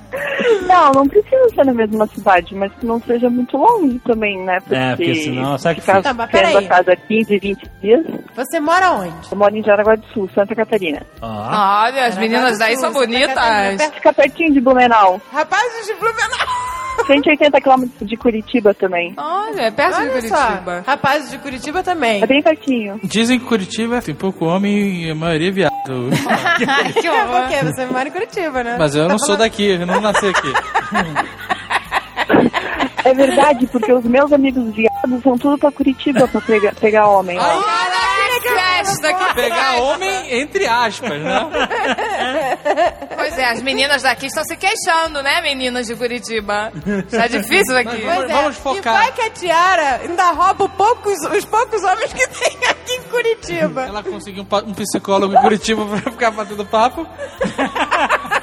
Não, 0.67 0.91
não 0.91 1.07
precisa 1.07 1.49
ser 1.53 1.65
na 1.65 1.73
mesma 1.73 2.07
cidade, 2.07 2.55
mas 2.55 2.71
que 2.73 2.85
não 2.85 2.99
seja 3.01 3.29
muito 3.29 3.57
longe 3.57 3.99
também, 3.99 4.43
né? 4.43 4.57
É, 4.69 4.95
porque 4.95 5.15
senão 5.15 5.57
sabe 5.57 5.75
que 5.75 5.81
ficar 5.81 6.01
Tá, 6.01 6.13
mas 6.13 6.55
a 6.55 6.67
cada 6.67 6.95
15, 6.95 7.39
20 7.39 7.71
dias. 7.81 8.05
Você 8.35 8.59
mora 8.59 8.91
onde? 8.91 9.13
Eu 9.31 9.37
moro 9.37 9.55
em 9.55 9.63
Jaraguá 9.63 9.95
do 9.95 10.05
Sul, 10.07 10.29
Santa 10.35 10.55
Catarina. 10.55 11.05
Olha, 11.21 12.05
as 12.07 12.17
meninas 12.17 12.59
daí 12.59 12.75
são 12.77 12.91
bonitas. 12.91 13.35
Fica 13.93 14.13
pertinho 14.13 14.53
de 14.53 14.61
Blumenau. 14.61 15.21
Rapazes 15.31 15.87
de 15.87 15.93
Blumenau. 15.95 16.84
180 17.05 17.61
quilômetros 17.61 18.09
de 18.09 18.17
Curitiba 18.17 18.73
também. 18.73 19.13
Olha, 19.17 19.61
é 19.61 19.71
perto 19.71 19.95
de 19.95 20.01
Olha 20.01 20.11
Curitiba. 20.11 20.83
só. 20.85 20.91
Rapazes 20.91 21.31
de 21.31 21.37
Curitiba 21.37 21.83
também. 21.83 22.21
É 22.23 22.27
bem 22.27 22.41
pertinho. 22.41 22.99
Dizem 23.03 23.39
que 23.39 23.45
Curitiba 23.45 24.01
tem 24.01 24.15
pouco 24.15 24.45
homem 24.45 25.03
e 25.05 25.11
a 25.11 25.15
maioria 25.15 25.49
é 25.49 25.51
viado. 25.51 25.73
Que 26.99 27.09
horror. 27.09 27.41
Por 27.41 27.49
quê? 27.49 27.55
Você 27.65 27.85
mora 27.85 28.07
em 28.07 28.11
Curitiba, 28.11 28.63
né? 28.63 28.75
Mas 28.79 28.95
eu 28.95 29.07
não 29.07 29.19
sou 29.19 29.35
daqui, 29.37 29.65
eu 29.71 29.85
não 29.85 30.01
nasci 30.01 30.25
aqui. 30.27 30.51
É 33.03 33.13
verdade, 33.13 33.67
porque 33.67 33.93
os 33.93 34.03
meus 34.05 34.33
amigos 34.33 34.73
viados 34.73 35.21
vão 35.23 35.37
tudo 35.37 35.57
pra 35.59 35.71
Curitiba 35.71 36.27
pra 36.27 36.41
pegar, 36.41 36.73
pegar 36.75 37.07
homem. 37.07 37.37
Olha 37.37 37.94
que 38.39 39.35
Pegar 39.35 39.75
homem 39.81 40.41
entre 40.41 40.65
aspas, 40.67 41.21
né? 41.21 42.57
Pois 43.15 43.37
é, 43.37 43.45
as 43.45 43.61
meninas 43.61 44.03
daqui 44.03 44.27
estão 44.27 44.43
se 44.43 44.55
queixando, 44.55 45.21
né, 45.21 45.41
meninas 45.41 45.87
de 45.87 45.95
Curitiba? 45.95 46.71
Tá 47.09 47.27
difícil 47.27 47.77
aqui. 47.77 48.01
Pois 48.01 48.29
é. 48.29 48.33
Vamos 48.33 48.57
focar. 48.57 48.93
E 48.93 48.97
vai 48.97 49.11
que 49.11 49.21
a 49.21 49.29
Tiara 49.29 50.01
ainda 50.03 50.31
rouba 50.31 50.69
poucos, 50.69 51.17
os 51.31 51.45
poucos 51.45 51.83
homens 51.83 52.13
que 52.13 52.27
tem 52.27 52.57
aqui 52.69 52.93
em 52.93 53.01
Curitiba. 53.03 53.81
Ela 53.83 54.03
conseguiu 54.03 54.45
um, 54.49 54.69
um 54.69 54.73
psicólogo 54.73 55.33
em 55.33 55.41
Curitiba 55.41 55.85
pra 55.85 56.11
ficar 56.11 56.31
batendo 56.31 56.65
papo. 56.65 57.07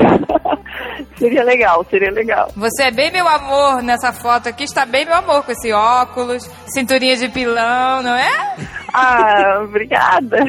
Seria 1.16 1.44
legal, 1.44 1.84
seria 1.90 2.10
legal. 2.10 2.50
Você 2.56 2.84
é 2.84 2.90
bem 2.90 3.10
meu 3.10 3.28
amor 3.28 3.82
nessa 3.82 4.12
foto 4.12 4.48
aqui, 4.48 4.64
está 4.64 4.86
bem 4.86 5.04
meu 5.04 5.14
amor 5.14 5.44
com 5.44 5.52
esse 5.52 5.70
óculos, 5.70 6.44
cinturinha 6.66 7.16
de 7.16 7.28
pilão, 7.28 8.02
não 8.02 8.16
é? 8.16 8.56
Ah, 8.92 9.60
obrigada. 9.62 10.38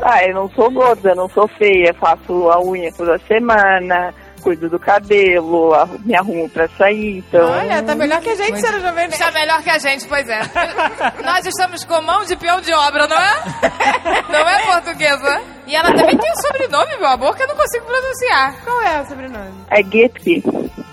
ah, 0.00 0.24
eu 0.24 0.34
não 0.34 0.48
sou 0.50 0.70
gorda, 0.70 1.14
não 1.14 1.28
sou 1.28 1.46
feia, 1.48 1.94
faço 2.00 2.50
a 2.50 2.60
unha 2.62 2.90
toda 2.92 3.18
semana, 3.18 4.14
cuido 4.46 4.70
do 4.70 4.78
cabelo, 4.78 5.72
me 6.04 6.14
arrumo 6.14 6.48
pra 6.48 6.68
sair, 6.68 7.18
então... 7.18 7.50
Olha, 7.50 7.82
tá 7.82 7.96
melhor 7.96 8.20
que 8.20 8.30
a 8.30 8.36
gente, 8.36 8.60
Senhora 8.60 8.78
Jovem 8.78 9.08
Nerd. 9.08 9.14
Está 9.14 9.32
melhor 9.32 9.60
que 9.60 9.70
a 9.70 9.78
gente, 9.78 10.06
pois 10.06 10.28
é. 10.28 10.40
Nós 11.24 11.44
estamos 11.44 11.82
com 11.82 12.00
mão 12.00 12.24
de 12.24 12.36
peão 12.36 12.60
de 12.60 12.72
obra, 12.72 13.08
não 13.08 13.16
é? 13.16 13.42
Não 14.30 14.48
é 14.48 14.66
portuguesa? 14.66 15.42
E 15.66 15.74
ela 15.74 15.92
também 15.92 16.16
tem 16.16 16.30
um 16.30 16.36
sobrenome, 16.36 16.96
meu 16.96 17.08
amor, 17.08 17.34
que 17.34 17.42
eu 17.42 17.48
não 17.48 17.56
consigo 17.56 17.84
pronunciar. 17.86 18.54
Qual 18.62 18.82
é 18.82 19.02
o 19.02 19.06
sobrenome? 19.06 19.50
É 19.68 19.82
Getke. 19.82 20.42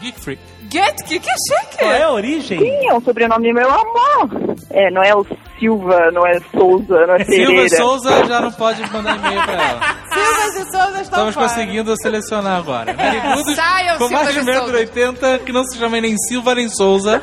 Geek 0.02 0.20
Freak. 0.20 0.42
Getke, 0.72 1.20
que 1.20 1.30
chique! 1.30 1.78
Qual 1.78 1.92
é 1.92 2.02
a 2.02 2.12
origem? 2.12 2.58
Sim, 2.58 2.88
é 2.90 2.94
um 2.94 3.02
sobrenome 3.02 3.54
meu 3.54 3.70
amor. 3.70 4.43
É, 4.72 4.92
não 4.92 5.02
é 5.04 5.16
o 5.16 5.26
Silva, 5.60 6.12
não 6.12 6.26
é 6.26 6.40
Souza, 6.52 7.06
não 7.08 7.16
é 7.16 7.24
Silva 7.26 7.46
Pereira. 7.48 7.66
e 7.66 7.70
Souza 7.70 8.26
já 8.26 8.42
não 8.42 8.52
pode 8.52 8.82
mandar 8.92 9.16
e-mail 9.18 9.42
pra 9.44 9.54
ela. 9.54 9.80
Silvas 10.14 10.56
e 10.56 10.72
Souza 10.72 10.88
estão 11.02 11.02
Estamos 11.02 11.34
fora. 11.34 11.48
conseguindo 11.48 11.96
selecionar 12.02 12.58
agora. 12.58 12.94
Narigudos 12.98 13.56
Saiam, 13.56 13.98
com 13.98 14.10
mais 14.10 14.30
Silva 14.30 14.52
de 14.52 14.52
e 14.52 14.56
Souza. 14.56 14.74
1,80m 14.74 15.44
que 15.44 15.52
não 15.52 15.64
se 15.66 15.78
chamem 15.78 16.02
nem 16.02 16.18
Silva 16.18 16.56
nem 16.56 16.70
Souza. 16.70 17.22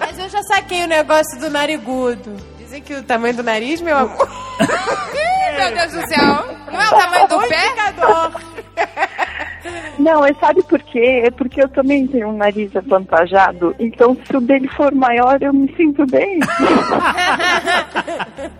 Mas 0.00 0.18
eu 0.18 0.28
já 0.28 0.42
saquei 0.44 0.84
o 0.84 0.88
negócio 0.88 1.38
do 1.40 1.50
narigudo. 1.50 2.36
Dizem 2.58 2.82
que 2.82 2.94
o 2.94 3.02
tamanho 3.02 3.34
do 3.36 3.42
nariz, 3.42 3.80
meu 3.80 3.96
amor... 3.96 4.28
Ih, 4.60 5.56
meu 5.56 5.74
Deus 5.74 5.92
do 5.92 6.08
céu! 6.08 6.56
Não 6.72 6.80
é 6.80 6.86
o 6.88 6.98
tamanho 6.98 7.28
do 7.28 7.38
pé? 7.48 7.72
Não, 9.98 10.24
é 10.24 10.32
sabe 10.34 10.62
por 10.62 10.80
quê? 10.82 11.22
É 11.24 11.30
porque 11.30 11.62
eu 11.62 11.68
também 11.68 12.06
tenho 12.06 12.28
um 12.28 12.36
nariz 12.36 12.74
avantajado, 12.76 13.74
então 13.78 14.16
se 14.24 14.36
o 14.36 14.40
dele 14.40 14.68
for 14.68 14.94
maior, 14.94 15.42
eu 15.42 15.52
me 15.52 15.74
sinto 15.76 16.06
bem. 16.06 16.38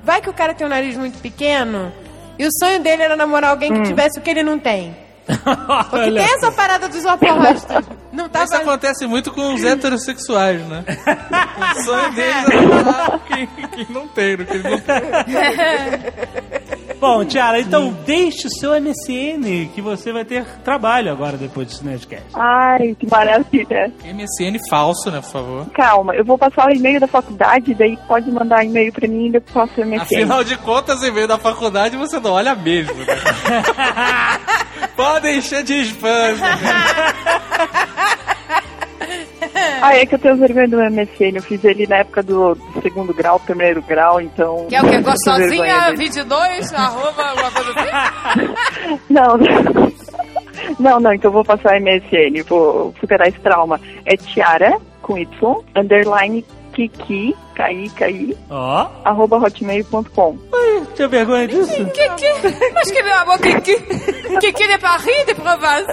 Vai 0.02 0.20
que 0.20 0.30
o 0.30 0.34
cara 0.34 0.54
tem 0.54 0.66
um 0.66 0.70
nariz 0.70 0.96
muito 0.96 1.20
pequeno 1.20 1.92
e 2.38 2.46
o 2.46 2.50
sonho 2.58 2.80
dele 2.80 3.02
era 3.02 3.16
namorar 3.16 3.50
alguém 3.50 3.72
que 3.72 3.82
tivesse 3.82 4.18
o 4.18 4.22
que 4.22 4.30
ele 4.30 4.42
não 4.42 4.58
tem. 4.58 4.96
Porque 5.90 6.10
tem 6.10 6.24
essa 6.24 6.50
parada 6.52 6.88
dos 6.88 7.04
opostos. 7.04 7.86
Não 8.12 8.28
tá 8.28 8.44
Isso 8.44 8.56
acontece 8.56 9.06
muito 9.06 9.30
com 9.30 9.52
os 9.52 9.62
heterossexuais, 9.62 10.66
né? 10.66 10.82
o 11.76 11.82
sonho 11.82 12.14
deles 12.14 12.48
é 12.48 13.18
quem, 13.28 13.46
quem 13.46 13.86
não 13.90 14.08
tem, 14.08 14.38
no 14.38 14.46
que 14.46 14.56
não 14.58 14.80
têm. 14.80 15.02
Bom, 17.00 17.24
Tiara, 17.24 17.60
então 17.60 17.96
deixe 18.04 18.48
o 18.48 18.50
seu 18.50 18.72
MSN, 18.80 19.68
que 19.74 19.80
você 19.80 20.12
vai 20.12 20.24
ter 20.24 20.44
trabalho 20.64 21.12
agora 21.12 21.36
depois 21.36 21.68
desse 21.68 21.84
Nerdcast. 21.84 22.28
Ai, 22.34 22.96
que 22.98 23.08
maravilha. 23.08 23.92
MSN 24.04 24.58
falso, 24.68 25.10
né, 25.10 25.20
por 25.20 25.30
favor. 25.30 25.66
Calma, 25.70 26.14
eu 26.14 26.24
vou 26.24 26.36
passar 26.36 26.68
o 26.68 26.70
e-mail 26.70 26.98
da 26.98 27.06
faculdade, 27.06 27.74
daí 27.74 27.96
pode 28.08 28.30
mandar 28.30 28.64
e-mail 28.64 28.92
pra 28.92 29.06
mim 29.06 29.30
e 29.30 29.34
eu 29.34 29.40
passo 29.40 29.80
o 29.80 29.84
MSN. 29.84 30.02
Afinal 30.02 30.42
de 30.42 30.56
contas, 30.58 31.02
em 31.02 31.12
meio 31.12 31.28
da 31.28 31.38
faculdade, 31.38 31.96
você 31.96 32.18
não 32.18 32.32
olha 32.32 32.54
mesmo, 32.54 32.94
né? 32.94 33.06
Pode 34.96 35.28
encher 35.28 35.62
de 35.62 35.74
spam. 35.82 36.34
né? 39.80 39.82
Ah, 39.82 39.96
é 39.96 40.06
que 40.06 40.14
eu 40.14 40.18
tenho 40.18 40.36
vergonha 40.36 40.68
do 40.68 40.76
MSN. 40.78 41.36
Eu 41.36 41.42
fiz 41.42 41.64
ele 41.64 41.86
na 41.86 41.96
época 41.96 42.22
do, 42.22 42.54
do 42.54 42.82
segundo 42.82 43.12
grau, 43.14 43.38
primeiro 43.40 43.82
grau, 43.82 44.20
então. 44.20 44.66
Que 44.68 44.76
é 44.76 44.80
o 44.80 44.82
que? 44.82 44.86
eu 44.88 44.90
tenho 44.90 45.04
vergonha 45.04 45.14
Gostosinha 45.14 45.80
dele. 45.86 45.96
22, 45.96 46.72
arroba, 46.74 47.22
alguma 47.24 47.50
coisa 47.50 47.70
assim? 47.72 48.98
Não, 49.10 49.36
não. 49.36 49.92
Não, 50.78 51.00
não, 51.00 51.12
então 51.14 51.28
eu 51.28 51.32
vou 51.32 51.44
passar 51.44 51.80
MSN, 51.80 52.42
vou 52.46 52.94
superar 53.00 53.28
esse 53.28 53.38
trauma. 53.40 53.80
É 54.04 54.16
Tiara, 54.16 54.78
com 55.02 55.16
Y, 55.16 55.64
underline 55.76 56.44
Kiki, 56.72 57.34
Kai, 57.54 57.90
Kai, 57.96 58.36
Ó, 58.50 58.86
arroba 59.04 59.38
hotmail.com. 59.38 60.38
tinha 60.94 61.08
vergonha 61.08 61.48
disso? 61.48 61.74
Kiki, 61.86 62.72
mas 62.74 62.90
que 62.90 63.02
meu 63.02 63.16
amor, 63.16 63.38
Kiki. 63.38 63.76
Kiki 64.40 64.68
de 64.68 64.78
Paris, 64.78 65.26
de 65.26 65.34
Provence. 65.34 65.92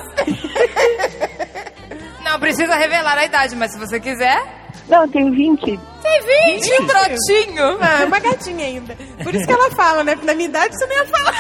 Não 2.36 2.40
precisa 2.42 2.76
revelar 2.76 3.18
a 3.18 3.24
idade, 3.24 3.56
mas 3.56 3.72
se 3.72 3.80
você 3.80 3.98
quiser. 3.98 4.38
Não, 4.90 5.04
eu 5.04 5.08
tenho 5.08 5.32
20. 5.32 5.80
Tem 6.06 6.60
20, 6.60 6.82
um 6.82 6.86
brotinho. 6.86 7.78
Ah, 7.82 8.02
é 8.02 8.06
uma 8.06 8.20
gatinha 8.20 8.66
ainda. 8.66 8.96
Por 9.24 9.34
isso 9.34 9.46
que 9.46 9.52
ela 9.54 9.72
fala, 9.72 10.04
né? 10.04 10.16
Na 10.24 10.34
minha 10.34 10.48
idade 10.50 10.78
você 10.78 10.86
não 10.86 10.96
ia 10.96 11.06
falar. 11.06 11.34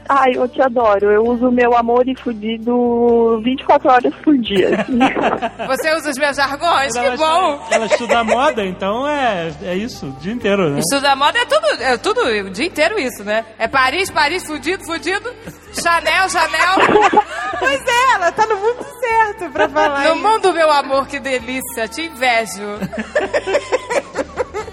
Ai, 0.08 0.32
eu 0.34 0.48
te 0.48 0.60
adoro. 0.60 1.10
Eu 1.12 1.22
uso 1.24 1.50
meu 1.52 1.76
amor 1.76 2.06
e 2.08 2.16
fudido 2.20 3.40
24 3.44 3.88
horas 3.90 4.14
por 4.24 4.36
dia. 4.38 4.84
Você 5.68 5.94
usa 5.94 6.10
os 6.10 6.18
meus 6.18 6.36
jargões, 6.36 6.94
Ela 6.96 7.10
que 7.12 7.16
bom. 7.16 7.52
estuda- 7.54 7.74
Ela 7.76 7.86
estuda 7.86 8.24
moda, 8.24 8.64
então 8.64 9.06
é, 9.08 9.52
é 9.62 9.74
isso, 9.76 10.06
o 10.06 10.12
dia 10.20 10.32
inteiro, 10.32 10.70
né? 10.70 10.80
Estudar 10.80 11.14
moda 11.14 11.38
é 11.38 11.44
tudo, 11.44 11.66
é 11.82 11.96
tudo 11.96 12.20
o 12.22 12.50
dia 12.50 12.66
inteiro 12.66 12.98
isso, 12.98 13.22
né? 13.22 13.44
É 13.58 13.68
Paris, 13.68 14.10
Paris, 14.10 14.44
fudido, 14.44 14.84
fudido. 14.84 15.30
Chanel, 15.80 16.28
Chanel. 16.28 17.20
Pois 17.60 17.78
é, 17.86 18.14
ela 18.14 18.32
tá 18.32 18.46
no 18.46 18.56
mundo 18.56 18.86
certo 19.00 19.50
pra 19.52 19.68
falar. 19.68 20.04
No 20.04 20.14
isso. 20.14 20.22
mundo, 20.26 20.50
meu 20.54 20.72
amor, 20.72 21.06
que 21.06 21.20
delícia. 21.20 21.86
Te 21.88 22.08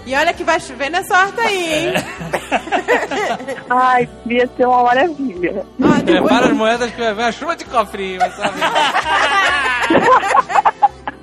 E 0.06 0.16
olha 0.16 0.32
que 0.32 0.42
vai 0.42 0.58
chover 0.58 0.90
nessa 0.90 1.18
horta 1.22 1.42
aí, 1.42 1.88
hein? 1.88 1.92
Ai, 3.68 4.08
devia 4.24 4.48
ser 4.56 4.66
uma 4.66 4.84
maravilha. 4.84 5.66
Ó, 5.82 5.86
depois- 6.02 6.04
Prepara 6.04 6.46
as 6.46 6.52
moedas 6.56 6.90
que 6.92 6.98
vai 7.02 7.12
vir 7.14 7.24
a 7.24 7.32
chuva 7.32 7.54
de 7.56 7.64
cofrinho, 7.66 8.20
sabe? 8.20 8.58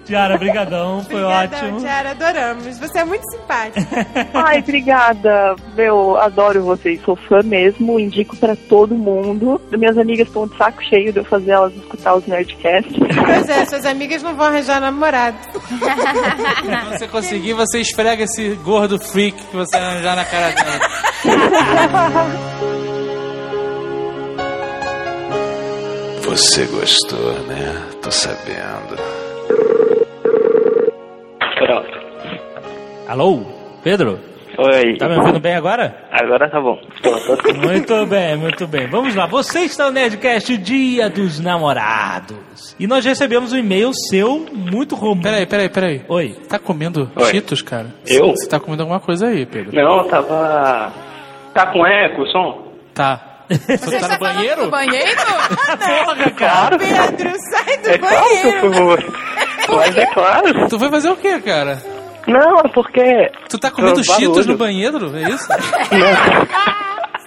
Tiara, 0.05 0.37
brigadão, 0.37 1.03
foi 1.03 1.23
Obrigadão, 1.23 1.59
ótimo. 1.59 1.79
Tiara, 1.79 2.11
adoramos. 2.11 2.77
Você 2.77 2.99
é 2.99 3.05
muito 3.05 3.23
simpática. 3.31 4.07
Ai, 4.33 4.59
obrigada. 4.59 5.55
Meu, 5.75 6.15
adoro 6.17 6.63
vocês. 6.63 7.01
Sou 7.03 7.15
fã 7.15 7.41
mesmo. 7.43 7.99
Indico 7.99 8.35
pra 8.37 8.55
todo 8.55 8.93
mundo. 8.95 9.59
Minhas 9.71 9.97
amigas 9.97 10.27
estão 10.27 10.47
de 10.47 10.55
saco 10.57 10.83
cheio 10.83 11.11
de 11.11 11.19
eu 11.19 11.25
fazer 11.25 11.51
elas 11.51 11.73
escutar 11.75 12.15
os 12.15 12.25
Nerdcasts. 12.27 12.95
Pois 12.95 13.49
é, 13.49 13.65
suas 13.65 13.85
amigas 13.85 14.21
não 14.21 14.35
vão 14.35 14.45
arranjar 14.45 14.79
namorado. 14.79 15.37
Quando 15.51 16.89
você 16.91 17.07
conseguir, 17.07 17.53
você 17.53 17.79
esfrega 17.79 18.23
esse 18.23 18.49
gordo 18.63 18.99
freak 18.99 19.35
que 19.43 19.55
você 19.55 19.75
arranjar 19.75 20.15
na 20.15 20.25
cara 20.25 20.51
dela. 20.51 20.79
Você 26.25 26.65
gostou, 26.65 27.33
né? 27.43 27.89
Tô 28.01 28.11
sabendo. 28.11 28.95
Alô, 33.07 33.41
Pedro? 33.83 34.19
Oi. 34.57 34.95
Tá 34.97 35.09
me 35.09 35.17
ouvindo 35.17 35.39
bem 35.39 35.53
agora? 35.53 35.93
Agora 36.11 36.49
tá 36.49 36.61
bom. 36.61 36.79
Muito 37.61 38.05
bem, 38.05 38.37
muito 38.37 38.65
bem. 38.67 38.87
Vamos 38.87 39.13
lá. 39.13 39.25
Você 39.27 39.59
está 39.61 39.85
no 39.85 39.91
Nerdcast 39.91 40.57
Dia 40.57 41.09
dos 41.09 41.39
Namorados. 41.41 42.73
E 42.79 42.87
nós 42.87 43.03
recebemos 43.03 43.51
um 43.51 43.57
e-mail 43.57 43.91
seu 43.93 44.45
muito 44.53 44.95
romântico. 44.95 45.23
Peraí, 45.29 45.45
peraí, 45.45 45.69
peraí. 45.69 46.01
Oi. 46.07 46.37
Tá 46.47 46.57
comendo 46.57 47.11
Oi. 47.17 47.25
cheetos, 47.31 47.61
cara? 47.61 47.87
Eu? 48.07 48.27
Você 48.31 48.47
tá 48.47 48.57
comendo 48.59 48.83
alguma 48.83 48.99
coisa 49.01 49.27
aí, 49.27 49.45
Pedro? 49.45 49.75
Não, 49.75 49.97
eu 49.97 50.03
tava. 50.05 50.93
Tá 51.53 51.67
com 51.67 51.85
eco 51.85 52.21
o 52.21 52.27
som? 52.27 52.71
Tá. 52.93 53.19
Você 53.49 53.77
Você 53.77 53.99
tá 53.99 54.07
está 54.07 54.13
no 54.13 54.19
banheiro? 54.19 54.61
do 54.63 54.71
banheiro? 54.71 55.17
Porra, 56.05 56.31
cara. 56.31 56.77
Pedro, 56.77 57.31
sai 57.51 57.77
do 57.77 57.89
É 57.89 57.97
claro 57.97 58.25
que 58.29 58.47
eu 58.47 58.71
banheiro. 58.71 59.01
fui. 59.01 59.13
Mas 59.75 59.97
é 59.97 60.05
claro. 60.07 60.69
Tu 60.69 60.79
vai 60.79 60.89
fazer 60.89 61.09
o 61.09 61.17
quê, 61.17 61.39
cara? 61.41 61.77
Não, 62.27 62.59
é 62.59 62.67
porque. 62.73 63.31
Tu 63.49 63.57
tá 63.59 63.69
comendo 63.71 64.03
cheetos 64.03 64.45
no 64.45 64.57
banheiro? 64.57 65.15
É 65.15 65.29
isso? 65.29 65.47
Não, 65.91 66.85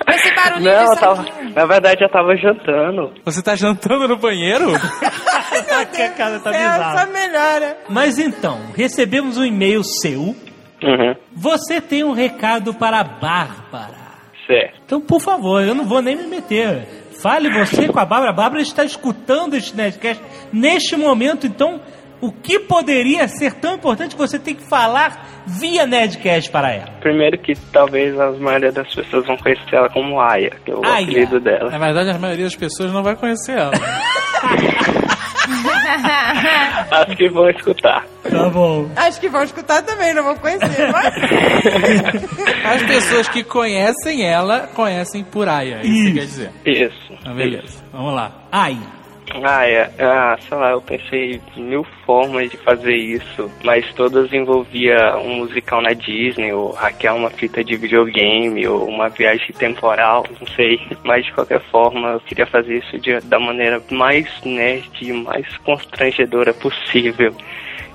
Esse 0.14 0.34
barulhinho 0.34 0.70
não 0.72 0.80
eu 0.80 0.88
de 0.94 1.00
tava. 1.00 1.24
Na 1.54 1.66
verdade, 1.66 2.02
eu 2.04 2.08
tava 2.08 2.34
jantando. 2.36 3.12
Você 3.24 3.42
tá 3.42 3.54
jantando 3.54 4.08
no 4.08 4.16
banheiro? 4.16 4.66
que 5.92 6.08
cara 6.10 6.38
tá 6.40 6.50
É, 6.50 6.70
só 6.70 6.78
bizarro. 6.78 7.12
melhora. 7.12 7.76
Mas 7.88 8.18
então, 8.18 8.58
recebemos 8.74 9.36
um 9.36 9.44
e-mail 9.44 9.82
seu. 9.84 10.20
Uhum. 10.82 11.14
Você 11.32 11.80
tem 11.80 12.04
um 12.04 12.12
recado 12.12 12.72
para 12.72 13.00
a 13.00 13.04
Bárbara. 13.04 13.98
Certo. 14.46 14.80
Então, 14.86 15.00
por 15.00 15.20
favor, 15.20 15.62
eu 15.62 15.74
não 15.74 15.84
vou 15.84 16.00
nem 16.00 16.16
me 16.16 16.26
meter. 16.26 16.86
Fale 17.20 17.50
você 17.50 17.88
com 17.88 17.98
a 17.98 18.04
Bárbara. 18.04 18.30
A 18.30 18.34
Bárbara 18.34 18.62
está 18.62 18.84
escutando 18.84 19.54
este 19.56 19.76
Nerdcast 19.76 20.22
neste 20.52 20.96
momento, 20.96 21.46
então 21.46 21.80
o 22.20 22.32
que 22.32 22.58
poderia 22.60 23.28
ser 23.28 23.54
tão 23.54 23.74
importante 23.74 24.14
que 24.16 24.20
você 24.20 24.38
tem 24.38 24.54
que 24.54 24.62
falar 24.68 25.42
via 25.46 25.86
Nerdcast 25.86 26.50
para 26.50 26.72
ela? 26.72 26.90
Primeiro 27.00 27.38
que 27.38 27.54
talvez 27.72 28.18
a 28.18 28.30
maioria 28.32 28.72
das 28.72 28.92
pessoas 28.94 29.26
vão 29.26 29.36
conhecer 29.36 29.74
ela 29.74 29.88
como 29.88 30.20
Aya, 30.20 30.50
que 30.64 30.70
é 30.70 30.74
o 30.74 30.84
Aya. 30.84 31.02
apelido 31.04 31.40
dela. 31.40 31.70
Na 31.70 31.78
verdade, 31.78 32.10
a 32.10 32.18
maioria 32.18 32.44
das 32.44 32.56
pessoas 32.56 32.92
não 32.92 33.02
vai 33.02 33.16
conhecer 33.16 33.58
ela. 33.58 33.72
As 36.90 37.14
que 37.14 37.28
vão 37.28 37.48
escutar. 37.50 38.04
Tá 38.28 38.48
bom. 38.50 38.88
Acho 38.96 39.20
que 39.20 39.28
vão 39.28 39.42
escutar 39.42 39.82
também, 39.82 40.12
não 40.14 40.22
vão 40.24 40.36
conhecer. 40.36 40.92
Mas... 40.92 41.14
As 42.64 42.82
pessoas 42.82 43.28
que 43.28 43.42
conhecem 43.42 44.24
ela, 44.26 44.68
conhecem 44.74 45.24
por 45.24 45.48
Aya. 45.48 45.80
Isso, 45.82 46.04
que 46.04 46.12
quer 46.12 46.26
dizer. 46.26 46.50
Isso. 46.66 47.18
Ah, 47.24 47.32
beleza. 47.32 47.82
Vamos 47.92 48.14
lá. 48.14 48.32
Ai. 48.52 48.78
Ah, 49.34 49.66
é. 49.66 49.90
Ah, 49.98 50.38
sei 50.48 50.56
lá, 50.56 50.70
eu 50.70 50.80
pensei 50.80 51.40
mil 51.56 51.84
formas 52.04 52.50
de 52.50 52.56
fazer 52.58 52.94
isso, 52.94 53.50
mas 53.62 53.84
todas 53.94 54.32
envolvia 54.32 55.16
um 55.18 55.36
musical 55.36 55.82
na 55.82 55.92
Disney, 55.92 56.52
ou 56.52 56.72
hackear 56.72 57.14
uma 57.14 57.30
fita 57.30 57.62
de 57.62 57.76
videogame, 57.76 58.66
ou 58.66 58.88
uma 58.88 59.08
viagem 59.08 59.52
temporal, 59.52 60.24
não 60.40 60.46
sei. 60.48 60.80
Mas 61.04 61.26
de 61.26 61.32
qualquer 61.32 61.60
forma, 61.70 62.08
eu 62.12 62.20
queria 62.20 62.46
fazer 62.46 62.78
isso 62.78 62.98
de, 62.98 63.20
da 63.20 63.38
maneira 63.38 63.82
mais 63.90 64.28
nerd 64.44 64.90
e 65.02 65.12
mais 65.12 65.56
constrangedora 65.58 66.54
possível. 66.54 67.34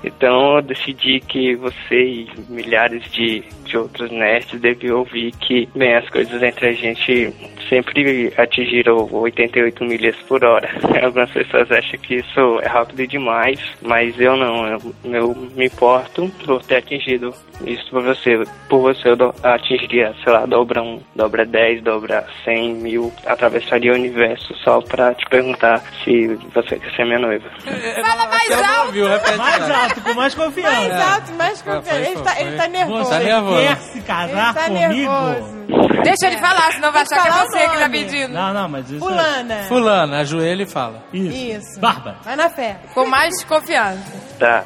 Então 0.04 0.56
eu 0.56 0.62
decidi 0.62 1.20
que 1.20 1.56
você 1.56 1.94
e 1.94 2.28
milhares 2.48 3.02
de, 3.10 3.42
de 3.64 3.76
outros 3.76 4.10
nerds 4.10 4.60
deviam 4.60 4.98
ouvir 4.98 5.32
que, 5.32 5.68
bem, 5.74 5.94
as 5.94 6.08
coisas 6.10 6.42
entre 6.42 6.68
a 6.68 6.72
gente 6.72 7.32
sempre 7.68 8.32
atingiram 8.36 9.08
88 9.10 9.84
milhas 9.84 10.16
por 10.28 10.44
hora. 10.44 10.68
Algumas 11.02 11.30
pessoas 11.30 11.70
acham 11.70 11.98
que 12.00 12.16
isso 12.16 12.60
é 12.62 12.68
rápido 12.68 13.06
demais, 13.06 13.58
mas 13.82 14.18
eu 14.20 14.36
não. 14.36 14.66
Eu, 14.66 14.94
eu 15.04 15.34
me 15.56 15.66
importo 15.66 16.30
por 16.44 16.62
ter 16.62 16.76
atingido 16.76 17.34
isso 17.66 17.88
por 17.90 18.02
você. 18.02 18.42
Por 18.68 18.80
você 18.80 19.08
eu 19.08 19.34
atingiria, 19.42 20.14
sei 20.22 20.32
lá, 20.32 20.46
dobra 20.46 20.82
1, 20.82 21.00
dobra 21.14 21.44
10, 21.44 21.82
dobra 21.82 22.26
100 22.44 22.74
mil, 22.74 23.12
atravessaria 23.26 23.92
o 23.92 23.94
universo 23.94 24.54
só 24.58 24.80
pra 24.80 25.14
te 25.14 25.24
perguntar 25.26 25.82
se 26.02 26.26
você 26.54 26.78
quer 26.78 26.94
ser 26.94 27.04
minha 27.04 27.18
noiva. 27.18 27.48
Fala 27.60 28.26
mais 28.28 28.50
alto. 28.50 28.86
ouviu, 28.86 29.08
repete. 29.08 29.38
Mais 29.38 29.66
cara. 29.66 29.93
Alto, 30.00 30.02
com 30.02 30.14
mais 30.14 30.34
confiança. 30.34 30.88
Mais 30.88 31.12
alto, 31.12 31.32
mais 31.32 31.62
confiante. 31.62 31.88
foi, 31.88 32.06
Ele 32.06 32.20
tá, 32.22 32.40
ele 32.40 32.56
tá 32.56 32.68
nervoso. 32.68 33.10
Tá 33.10 33.18
nervoso. 33.18 33.56
Quer 33.62 33.76
se 33.78 34.00
casar 34.02 34.28
Ele 34.46 34.54
tá 34.54 34.64
comigo? 34.64 35.10
nervoso. 35.12 35.64
Deixa 36.02 36.26
ele 36.26 36.38
falar, 36.38 36.72
senão 36.72 36.92
vai 36.92 37.02
achar 37.02 37.22
que 37.22 37.28
é 37.28 37.32
você 37.32 37.68
que 37.68 37.78
tá 37.78 37.88
pedindo. 37.88 38.32
Não, 38.34 38.52
não, 38.52 38.68
mas 38.68 38.90
isso 38.90 38.98
Fulana. 38.98 39.64
Fulano, 39.64 40.14
ajoelha 40.16 40.62
e 40.62 40.66
fala. 40.66 41.02
é... 41.12 41.16
Isso. 41.16 41.36
Isso. 41.70 41.80
Bárbara. 41.80 42.18
Vai 42.22 42.36
na 42.36 42.50
fé. 42.50 42.76
Com 42.92 43.06
mais 43.06 43.42
confiança. 43.44 44.02
Tá. 44.38 44.64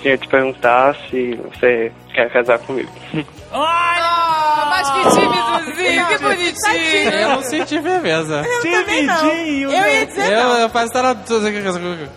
Tinha 0.00 0.18
te 0.18 0.28
perguntar 0.28 0.94
se 1.10 1.34
você 1.36 1.92
quer 2.14 2.30
casar 2.30 2.58
comigo. 2.60 2.90
Oh, 3.50 3.56
mas 4.68 4.90
que 4.90 5.00
timidozinho, 5.20 6.06
que 6.06 6.18
bonitinho. 6.18 7.10
Eu 7.12 7.28
não 7.30 7.42
senti 7.42 7.80
firmeza. 7.82 8.44
também 8.62 9.02
não. 9.04 9.16
Timidinho, 9.30 9.70
Eu 9.72 9.80
né? 9.80 9.94
ia 10.00 10.06
dizer 10.06 10.32
Eu, 10.32 10.42
não. 10.44 10.58
eu 10.58 10.68
faço 10.68 10.86
estar 10.86 11.02
na. 11.02 11.14
Você 11.14 11.52
quer 11.52 11.62
casar 11.64 11.80
comigo? 11.80 12.10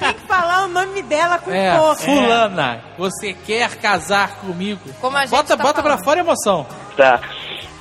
Tem 0.00 0.12
que 0.14 0.20
falar 0.26 0.64
o 0.64 0.68
nome 0.68 1.02
dela 1.02 1.38
com 1.38 1.50
É, 1.52 1.76
força. 1.76 2.04
fulana, 2.04 2.80
você 2.96 3.32
quer 3.34 3.76
casar 3.76 4.36
comigo? 4.36 4.80
Como 5.00 5.16
a 5.16 5.20
gente 5.22 5.30
Bota, 5.30 5.56
tá 5.56 5.62
bota 5.62 5.82
pra 5.82 5.92
falando. 5.92 6.04
fora 6.04 6.20
a 6.20 6.24
emoção. 6.24 6.66
Tá. 6.96 7.20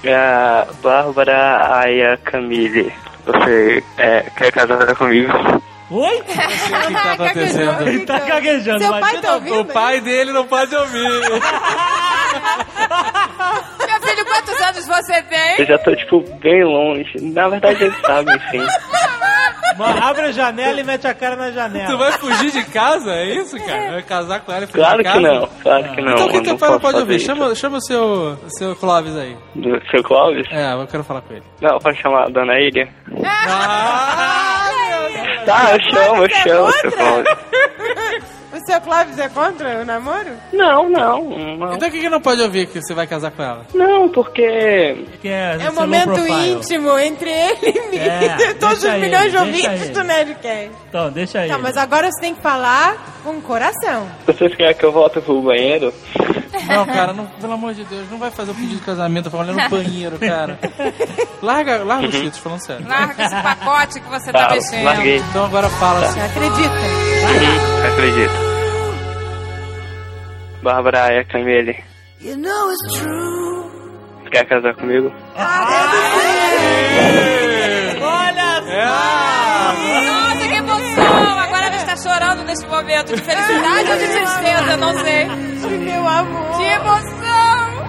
É, 0.04 0.68
Bárbara 0.84 1.78
Aya 1.80 2.18
Camille, 2.18 2.92
você 3.26 3.82
é, 3.98 4.24
quer 4.36 4.52
casar 4.52 4.94
comigo? 4.96 5.32
Oi? 5.96 6.20
O 6.20 6.24
que 6.24 6.34
tá 6.94 7.12
acontecendo? 7.14 7.88
Ele 7.88 8.06
tá 8.06 8.20
gaguejando. 8.20 8.80
Seu 8.80 8.90
mas- 8.92 9.02
pai 9.02 9.22
tá 9.22 9.34
ouvindo? 9.36 9.60
O 9.62 9.66
pai 9.66 10.02
dele 10.02 10.32
não 10.32 10.46
pode 10.48 10.76
ouvir. 10.76 11.00
Meu 13.80 14.02
filho, 14.02 14.26
quantos 14.26 14.62
anos 14.62 14.88
você 14.88 15.22
tem? 15.24 15.60
Eu 15.60 15.66
já 15.66 15.78
tô, 15.78 15.96
tipo, 15.96 16.22
bem 16.40 16.64
longe. 16.64 17.12
Na 17.22 17.48
verdade, 17.48 17.84
eles 17.84 17.98
sabem, 18.02 18.36
sim. 18.52 18.66
Mas 19.78 20.02
Abre 20.04 20.22
a 20.28 20.32
janela 20.32 20.80
e 20.80 20.84
mete 20.84 21.08
a 21.08 21.14
cara 21.16 21.36
na 21.36 21.50
janela. 21.52 21.88
Tu 21.90 21.98
vai 21.98 22.12
fugir 22.14 22.52
de 22.52 22.64
casa? 22.66 23.12
É 23.12 23.26
isso, 23.36 23.58
cara? 23.66 23.92
Vai 23.94 24.04
casar 24.04 24.40
com 24.42 24.52
ela 24.52 24.64
e 24.66 24.68
fugir 24.68 24.80
Claro 24.84 24.98
de 24.98 25.04
que 25.04 25.10
casa? 25.10 25.22
não, 25.22 25.50
claro 25.64 25.84
que 25.96 26.02
não. 26.02 26.14
Então 26.14 26.28
quem 26.28 26.38
eu 26.38 26.44
teu 26.44 26.52
não 26.54 26.60
pai 26.60 26.70
não 26.70 26.80
pode 26.80 26.98
ouvir? 27.00 27.16
isso. 27.16 27.26
Chama, 27.26 27.56
chama 27.56 27.78
o 27.78 27.82
seu, 27.82 28.04
o 28.04 28.50
seu 28.50 28.76
Clóvis 28.76 29.16
aí. 29.18 29.36
Do 29.56 29.82
seu 29.90 30.04
Clóvis? 30.04 30.46
É, 30.52 30.74
eu 30.74 30.86
quero 30.88 31.04
falar 31.04 31.22
com 31.22 31.34
ele. 31.34 31.44
Não, 31.62 31.80
pode 31.80 32.00
chamar 32.02 32.24
a 32.26 32.30
Dona 32.30 32.60
Ilha? 32.60 32.88
Ah, 33.26 34.53
Tá, 35.46 35.72
eu 35.76 35.94
chamo, 35.94 36.24
eu 36.24 36.30
Você 36.30 36.36
é 36.36 36.42
chamo 36.44 36.68
o 36.68 36.72
seu 36.72 36.92
contra? 36.92 37.36
Clóvis. 37.36 38.44
O 38.54 38.66
seu 38.68 38.82
Clóvis 38.82 39.18
é 39.18 39.30
contra 39.30 39.82
o 39.82 39.86
namoro? 39.86 40.30
Não, 40.54 40.88
não, 40.88 41.24
não. 41.58 41.74
Então 41.74 41.88
o 41.88 41.92
que 41.92 42.00
que 42.02 42.10
não 42.10 42.22
pode 42.22 42.40
ouvir 42.42 42.68
que 42.68 42.80
você 42.82 42.94
vai 42.94 43.08
casar 43.08 43.32
com 43.32 43.42
ela? 43.42 43.66
Não, 43.74 44.08
porque 44.10 45.06
Que 45.22 45.28
é, 45.28 45.58
É 45.60 45.70
um 45.72 45.74
momento 45.74 46.20
íntimo 46.28 46.98
entre 47.00 47.32
ele 47.32 47.70
e 47.76 47.90
mim. 47.90 47.98
É, 47.98 48.54
Todos 48.62 48.84
os 48.84 48.94
milhões 48.94 49.32
de 49.32 49.38
ouvintes 49.38 49.82
ele. 49.82 49.90
do 49.90 50.04
Nerdcast. 50.04 50.72
Então, 50.88 51.12
deixa 51.12 51.40
aí. 51.40 51.50
Tá, 51.50 51.58
mas 51.58 51.76
agora 51.78 52.12
você 52.12 52.22
tem 52.22 52.36
que 52.36 52.42
falar 52.42 52.96
com 53.24 53.32
o 53.32 53.42
coração. 53.42 54.08
vocês 54.28 54.56
querem 54.56 54.76
que 54.76 54.84
eu 54.84 54.92
volte 54.92 55.20
pro 55.20 55.42
banheiro? 55.42 55.92
Não, 56.68 56.86
cara, 56.86 57.14
não, 57.14 57.26
pelo 57.26 57.54
amor 57.54 57.74
de 57.74 57.84
Deus, 57.86 58.10
não 58.12 58.18
vai 58.20 58.30
fazer 58.32 58.52
o 58.52 58.56
pedido 58.56 58.76
de 58.76 58.82
casamento 58.86 59.30
falando 59.32 59.54
no 59.54 59.70
banheiro, 59.70 60.18
cara. 60.20 60.60
Larga, 61.42 61.84
larga 61.84 62.08
os 62.08 62.14
títulos, 62.16 62.38
falando 62.38 62.60
sério. 62.60 62.88
Larga 62.88 63.24
esse 63.26 63.36
pacote 63.42 64.00
que 64.00 64.10
você 64.10 64.32
tá, 64.32 64.48
Tá, 64.48 64.54
mexendo. 64.56 64.84
larguei. 64.86 65.18
Então 65.18 65.46
agora 65.46 65.70
fala 65.70 66.06
assim. 66.06 66.20
Você 66.20 66.26
acredita? 66.26 66.70
Uhum, 66.70 67.88
acredito. 67.94 68.34
Bárbara 70.64 71.04
Aya 71.06 71.26
Camille, 71.26 71.76
You 72.22 72.38
know 72.38 72.72
it's 72.72 73.00
true. 73.02 73.64
quer 74.32 74.46
casar 74.48 74.74
comigo? 74.76 75.12
Olha 78.02 78.64
É. 78.70 80.23
chorando 82.04 82.44
neste 82.44 82.66
momento 82.68 83.16
de 83.16 83.22
felicidade 83.22 83.92
ou 83.92 83.98
de 83.98 84.08
tristeza, 84.08 84.78
não 84.78 84.94
sei. 85.00 85.26
De 85.28 85.78
meu 85.78 86.08
amor. 86.08 86.58
Que 86.58 86.64
emoção! 86.64 87.84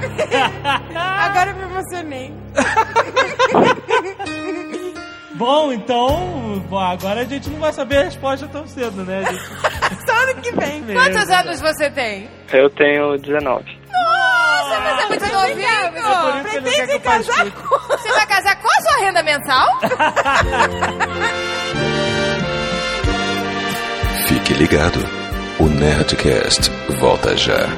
Agora 1.24 1.50
eu 1.50 1.56
me 1.56 1.62
emocionei. 1.62 2.34
Bom, 5.36 5.72
então, 5.72 6.62
bom, 6.70 6.78
agora 6.78 7.22
a 7.22 7.24
gente 7.24 7.50
não 7.50 7.58
vai 7.58 7.72
saber 7.72 7.96
a 7.98 8.04
resposta 8.04 8.46
tão 8.46 8.68
cedo, 8.68 9.02
né? 9.04 9.24
A 9.26 9.32
gente- 9.32 9.44
Só 10.06 10.12
ano 10.22 10.34
que 10.40 10.52
vem. 10.52 10.84
Quantos 10.94 11.28
anos 11.28 11.60
você 11.60 11.90
tem? 11.90 12.30
Eu 12.52 12.70
tenho 12.70 13.18
19. 13.18 13.64
Nossa, 13.92 14.80
mas 14.80 15.02
é 15.02 15.06
muito 15.08 15.18
por 15.18 15.26
isso 15.26 15.34
novinho! 15.34 15.58
quer 15.58 15.90
Pretende 16.62 16.86
que 16.86 16.98
casar 17.00 17.50
com... 17.50 17.78
Você 17.96 18.12
vai 18.12 18.26
casar 18.26 18.54
com 18.60 18.68
a 18.68 18.80
sua 18.82 18.96
renda 19.04 19.24
mensal? 19.24 19.66
Fique 24.26 24.54
ligado. 24.54 25.00
O 25.58 25.66
Nerdcast 25.68 26.70
volta 26.98 27.36
já. 27.36 27.68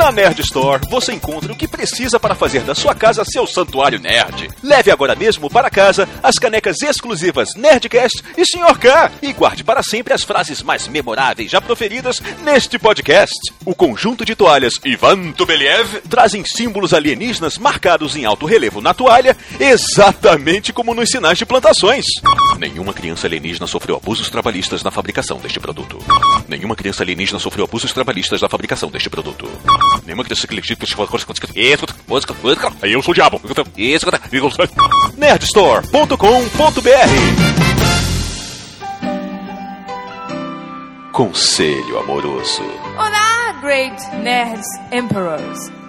Na 0.00 0.10
Nerd 0.10 0.40
Store, 0.40 0.80
você 0.88 1.12
encontra 1.12 1.52
o 1.52 1.54
que 1.54 1.68
precisa 1.68 2.18
para 2.18 2.34
fazer 2.34 2.62
da 2.62 2.74
sua 2.74 2.94
casa 2.94 3.22
seu 3.22 3.46
santuário 3.46 4.00
nerd. 4.00 4.48
Leve 4.62 4.90
agora 4.90 5.14
mesmo 5.14 5.50
para 5.50 5.68
casa 5.68 6.08
as 6.22 6.36
canecas 6.36 6.80
exclusivas 6.80 7.54
Nerdcast 7.54 8.24
e 8.34 8.42
Sr. 8.46 8.78
K. 8.78 9.12
E 9.20 9.30
guarde 9.34 9.62
para 9.62 9.82
sempre 9.82 10.14
as 10.14 10.24
frases 10.24 10.62
mais 10.62 10.88
memoráveis 10.88 11.50
já 11.50 11.60
proferidas 11.60 12.18
neste 12.42 12.78
podcast. 12.78 13.38
O 13.62 13.74
conjunto 13.74 14.24
de 14.24 14.34
toalhas 14.34 14.72
Ivan 14.82 15.32
Tubeliev 15.32 16.00
trazem 16.08 16.44
símbolos 16.46 16.94
alienígenas 16.94 17.58
marcados 17.58 18.16
em 18.16 18.24
alto 18.24 18.46
relevo 18.46 18.80
na 18.80 18.94
toalha, 18.94 19.36
exatamente 19.60 20.72
como 20.72 20.94
nos 20.94 21.10
sinais 21.10 21.36
de 21.36 21.44
plantações. 21.44 22.06
Nenhuma 22.60 22.92
criança 22.92 23.26
alienígena 23.26 23.66
sofreu 23.66 23.96
abusos 23.96 24.28
trabalhistas 24.28 24.82
na 24.82 24.90
fabricação 24.90 25.38
deste 25.38 25.58
produto. 25.58 25.98
Nenhuma 26.46 26.76
criança 26.76 27.02
alienígena 27.02 27.38
sofreu 27.38 27.64
abusos 27.64 27.90
trabalhistas 27.90 28.42
na 28.42 28.50
fabricação 28.50 28.90
deste 28.90 29.08
produto. 29.08 29.50
Nenhuma 30.04 30.22
criança 30.22 30.44
Aí 32.82 32.92
eu 32.92 33.00
sou 33.02 33.12
o 33.12 33.14
diabo. 33.14 33.40
Nerdstore.com.br 35.16 36.16
Conselho 41.12 41.98
amoroso. 41.98 42.62
Olá, 42.98 43.58
Great 43.62 43.96
Nerds 44.16 44.66
Emperors. 44.92 45.79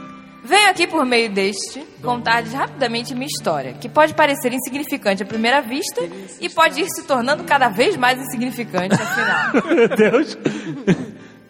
Venho 0.51 0.69
aqui 0.69 0.85
por 0.85 1.05
meio 1.05 1.31
deste 1.31 1.79
contar-lhes 2.01 2.51
rapidamente 2.51 3.13
minha 3.13 3.25
história, 3.25 3.71
que 3.71 3.87
pode 3.87 4.13
parecer 4.13 4.51
insignificante 4.51 5.23
à 5.23 5.25
primeira 5.25 5.61
vista 5.61 6.01
e 6.41 6.49
pode 6.49 6.81
ir 6.81 6.87
se 6.89 7.03
tornando 7.03 7.45
cada 7.45 7.69
vez 7.69 7.95
mais 7.95 8.19
insignificante 8.19 8.95
afinal. 8.95 9.63
Meu 9.73 9.87
Deus. 9.87 10.37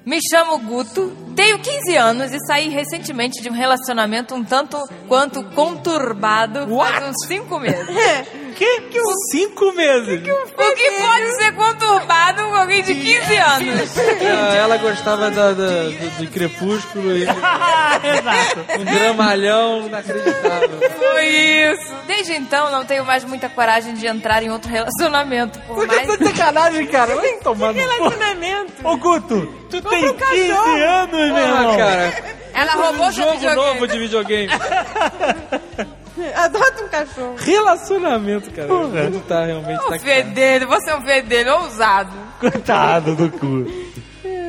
Me 0.06 0.20
chamo 0.30 0.60
Guto, 0.60 1.18
tenho 1.36 1.58
15 1.58 1.96
anos 1.96 2.32
e 2.32 2.38
saí 2.46 2.70
recentemente 2.70 3.42
de 3.42 3.50
um 3.50 3.54
relacionamento 3.54 4.36
um 4.36 4.44
tanto 4.44 4.78
quanto 5.08 5.44
conturbado 5.46 6.68
faz 6.78 7.04
uns 7.04 7.26
5 7.26 7.60
meses. 7.60 7.88
Que? 8.62 8.82
que 8.82 9.00
Cinco 9.32 9.72
meses. 9.74 10.22
O 10.22 10.76
que 10.76 10.92
pode 10.92 11.36
ser 11.36 11.52
conturbado 11.54 12.44
com 12.44 12.56
alguém 12.56 12.84
de 12.84 12.94
15 12.94 13.36
anos? 13.38 13.98
Ah, 13.98 14.56
ela 14.56 14.78
gostava 14.78 15.32
da, 15.32 15.48
da- 15.52 15.54
do, 15.54 16.10
do 16.24 16.28
crepúsculo 16.32 17.18
e 17.18 17.24
Exato. 17.26 18.80
um 18.80 18.86
dramalhão 18.86 19.88
inacreditável. 19.88 20.80
Foi 20.96 21.26
isso. 21.26 21.92
Desde 22.06 22.34
então, 22.34 22.70
não 22.72 22.86
tenho 22.86 23.04
mais 23.04 23.24
muita 23.24 23.50
coragem 23.50 23.96
de 23.96 24.06
entrar 24.06 24.44
em 24.44 24.52
outro 24.52 24.70
relacionamento. 24.70 25.58
Por 25.62 25.88
mais... 25.88 26.06
Tá 26.08 26.16
de 26.18 26.26
sacanagem, 26.28 26.86
cara. 26.86 27.16
Vai 27.16 27.34
tomando. 27.44 27.76
Relacionamento. 27.78 28.74
Ô, 28.84 28.96
Guto, 28.98 29.56
tu 29.72 29.82
tem 29.82 30.08
um 30.08 30.14
15 30.14 30.20
cachorro. 30.50 30.84
anos, 30.84 31.12
meu 31.34 31.36
Ah, 31.36 31.40
irmão. 31.42 31.78
cara. 31.78 32.14
Ela 32.54 32.72
roubou 32.74 33.08
Um 33.08 33.12
jogo 33.12 33.32
videogame. 33.32 33.56
novo 33.56 33.88
de 33.88 33.98
videogame. 34.00 34.50
Adota 36.36 36.84
um 36.84 36.88
cachorro. 36.88 37.36
Relacionamento, 37.38 38.52
cara. 38.52 38.68
Não 38.68 39.20
tá 39.22 39.46
realmente. 39.46 39.82
Um 39.86 39.90
Tá 39.90 40.00
fedelho, 40.00 40.68
você 40.68 40.90
é 40.92 40.96
um 40.96 41.02
fedelho 41.02 41.54
ousado. 41.62 42.12
Coitado 42.40 43.16
do 43.16 43.30
cu. 43.32 43.66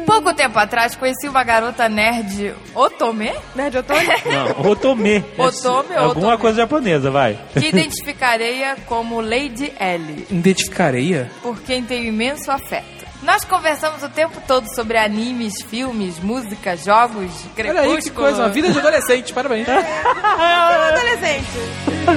Pouco 0.06 0.34
tempo 0.34 0.58
atrás, 0.58 0.96
conheci 0.96 1.28
uma 1.28 1.44
garota 1.44 1.88
nerd 1.88 2.52
Otome, 2.74 3.32
Nerd 3.54 3.78
Otome? 3.78 4.00
Não, 4.26 4.70
Otome. 4.70 5.24
Otome 5.38 5.94
ou 5.96 5.98
Alguma 6.04 6.26
Otome? 6.28 6.38
coisa 6.38 6.56
japonesa, 6.62 7.10
vai. 7.10 7.38
que 7.54 7.68
identificarei 7.68 8.62
como 8.86 9.20
Lady 9.20 9.72
Ellie, 9.80 10.26
Identificareia? 10.28 11.30
por 11.40 11.60
quem 11.62 11.84
tenho 11.84 12.06
imenso 12.06 12.50
afeto. 12.50 13.02
Nós 13.22 13.44
conversamos 13.44 14.02
o 14.02 14.08
tempo 14.08 14.40
todo 14.48 14.66
sobre 14.74 14.98
animes, 14.98 15.62
filmes, 15.62 16.18
música, 16.18 16.76
jogos, 16.76 17.30
Olha 17.56 17.80
aí 17.80 17.88
que 17.96 18.10
crepúsculo. 18.10 18.14
coisa. 18.26 18.42
Uma 18.42 18.48
vida 18.48 18.70
de 18.72 18.78
adolescente. 18.78 19.32
Parabéns. 19.32 19.68
Adolescente. 19.70 21.46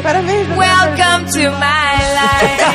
Parabéns. 0.01 0.47
Welcome 0.49 1.25
to 1.31 1.51
my 1.51 1.97
life. 2.15 2.65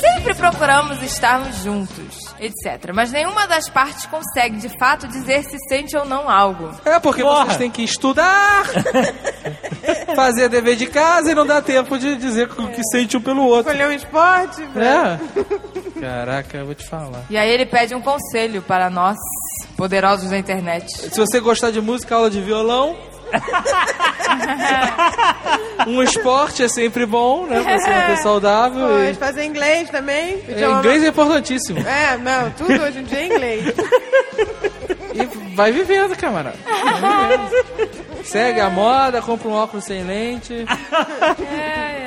Sempre 0.00 0.34
procuramos 0.36 1.02
estarmos 1.02 1.56
juntos, 1.64 2.03
etc. 2.46 2.92
Mas 2.94 3.10
nenhuma 3.12 3.46
das 3.46 3.68
partes 3.68 4.06
consegue 4.06 4.56
de 4.58 4.68
fato 4.78 5.06
dizer 5.08 5.42
se 5.44 5.58
sente 5.68 5.96
ou 5.96 6.04
não 6.04 6.28
algo. 6.30 6.70
É 6.84 6.98
porque 7.00 7.22
Porra. 7.22 7.44
vocês 7.46 7.56
têm 7.56 7.70
que 7.70 7.82
estudar, 7.82 8.64
fazer 10.14 10.48
dever 10.48 10.76
de 10.76 10.86
casa 10.86 11.30
e 11.30 11.34
não 11.34 11.46
dá 11.46 11.60
tempo 11.62 11.98
de 11.98 12.16
dizer 12.16 12.48
o 12.50 12.68
que 12.68 12.82
sente 12.84 13.16
um 13.16 13.20
pelo 13.20 13.42
outro. 13.44 13.72
Escolher 13.72 13.88
um 13.90 13.92
esporte. 13.92 14.62
pra- 14.72 14.84
É. 14.84 15.20
Caraca, 16.00 16.58
eu 16.58 16.66
vou 16.66 16.74
te 16.74 16.86
falar. 16.86 17.22
E 17.30 17.36
aí 17.36 17.48
ele 17.50 17.64
pede 17.66 17.94
um 17.94 18.00
conselho 18.02 18.60
para 18.62 18.90
nós, 18.90 19.16
poderosos 19.76 20.28
da 20.30 20.38
internet. 20.38 20.90
Se 20.90 21.16
você 21.18 21.40
gostar 21.40 21.70
de 21.70 21.80
música, 21.80 22.14
aula 22.14 22.30
de 22.30 22.40
violão. 22.40 22.96
Um 25.86 26.02
esporte 26.02 26.62
é 26.62 26.68
sempre 26.68 27.04
bom, 27.06 27.46
né? 27.46 27.62
Pra 27.62 27.78
se 27.78 27.90
manter 27.90 28.16
saudável. 28.18 28.88
Pois, 28.88 29.10
E... 29.10 29.14
fazer 29.18 29.44
inglês 29.44 29.88
também. 29.90 30.42
É, 30.48 30.64
inglês 30.64 31.04
é 31.04 31.08
importantíssimo. 31.08 31.78
É, 31.86 32.16
não, 32.18 32.50
tudo 32.52 32.82
hoje 32.82 33.00
em 33.00 33.04
dia 33.04 33.18
é 33.20 33.26
inglês. 33.26 33.74
E 35.14 35.26
vai 35.54 35.70
vivendo, 35.70 36.16
camarada. 36.16 36.56
Vai 37.00 37.38
vivendo. 37.38 37.88
Segue 38.24 38.58
a 38.58 38.68
moda, 38.68 39.22
compra 39.22 39.46
um 39.46 39.52
óculos 39.52 39.84
sem 39.84 40.02
lente. 40.02 40.66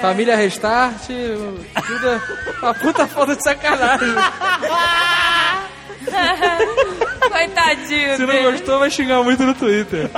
Família 0.01 0.36
Restart. 0.36 1.05
Tudo 1.07 2.09
é 2.09 2.19
uma 2.61 2.73
puta 2.73 3.07
foda 3.07 3.34
de 3.34 3.41
sacanagem. 3.41 4.09
Coitadinho 7.30 8.16
Se 8.16 8.22
não 8.26 8.28
dele. 8.28 8.51
gostou, 8.51 8.80
vai 8.80 8.89
xingar 8.89 9.24
muito 9.24 9.43
no 9.43 9.53
Twitter. 9.53 10.10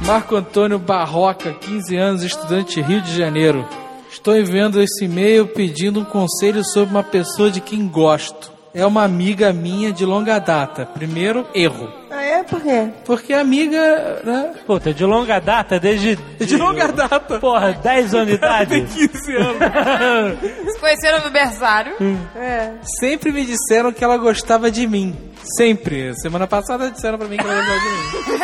Marco 0.00 0.36
Antônio 0.36 0.78
Barroca, 0.78 1.52
15 1.52 1.96
anos, 1.96 2.22
estudante 2.22 2.80
Rio 2.80 3.00
de 3.02 3.16
Janeiro. 3.16 3.66
Estou 4.10 4.36
enviando 4.36 4.80
esse 4.80 5.04
e-mail 5.04 5.46
pedindo 5.46 6.00
um 6.00 6.04
conselho 6.04 6.64
sobre 6.64 6.90
uma 6.94 7.02
pessoa 7.02 7.50
de 7.50 7.60
quem 7.60 7.86
gosto. 7.88 8.52
É 8.72 8.84
uma 8.86 9.02
amiga 9.04 9.52
minha 9.52 9.92
de 9.92 10.04
longa 10.04 10.38
data. 10.38 10.84
Primeiro, 10.86 11.46
erro. 11.54 11.88
Ah, 12.10 12.22
é? 12.22 12.35
Por 12.48 12.60
quê? 12.62 12.88
Porque 13.04 13.32
a 13.32 13.40
amiga, 13.40 14.20
né? 14.24 14.52
Puta, 14.66 14.92
de 14.94 15.04
longa 15.04 15.38
data, 15.40 15.78
desde. 15.80 16.16
De 16.16 16.56
longa 16.56 16.88
data. 16.88 17.38
Porra, 17.38 17.72
10 17.72 18.14
anos 18.14 18.26
de 18.28 18.34
idade? 18.34 18.70
Tem 18.70 18.86
15 18.86 19.36
anos. 19.36 20.38
Se 20.74 20.78
conheceram 20.80 21.24
no 21.24 21.30
berçário. 21.30 21.94
É. 22.36 22.72
Sempre 23.00 23.32
me 23.32 23.44
disseram 23.44 23.92
que 23.92 24.02
ela 24.04 24.16
gostava 24.16 24.70
de 24.70 24.86
mim. 24.86 25.16
Sempre. 25.56 26.12
Semana 26.20 26.46
passada 26.46 26.90
disseram 26.90 27.18
pra 27.18 27.28
mim 27.28 27.36
que 27.36 27.44
ela 27.46 27.54
gostava 27.54 27.78
de 27.80 27.86
mim. 27.88 28.38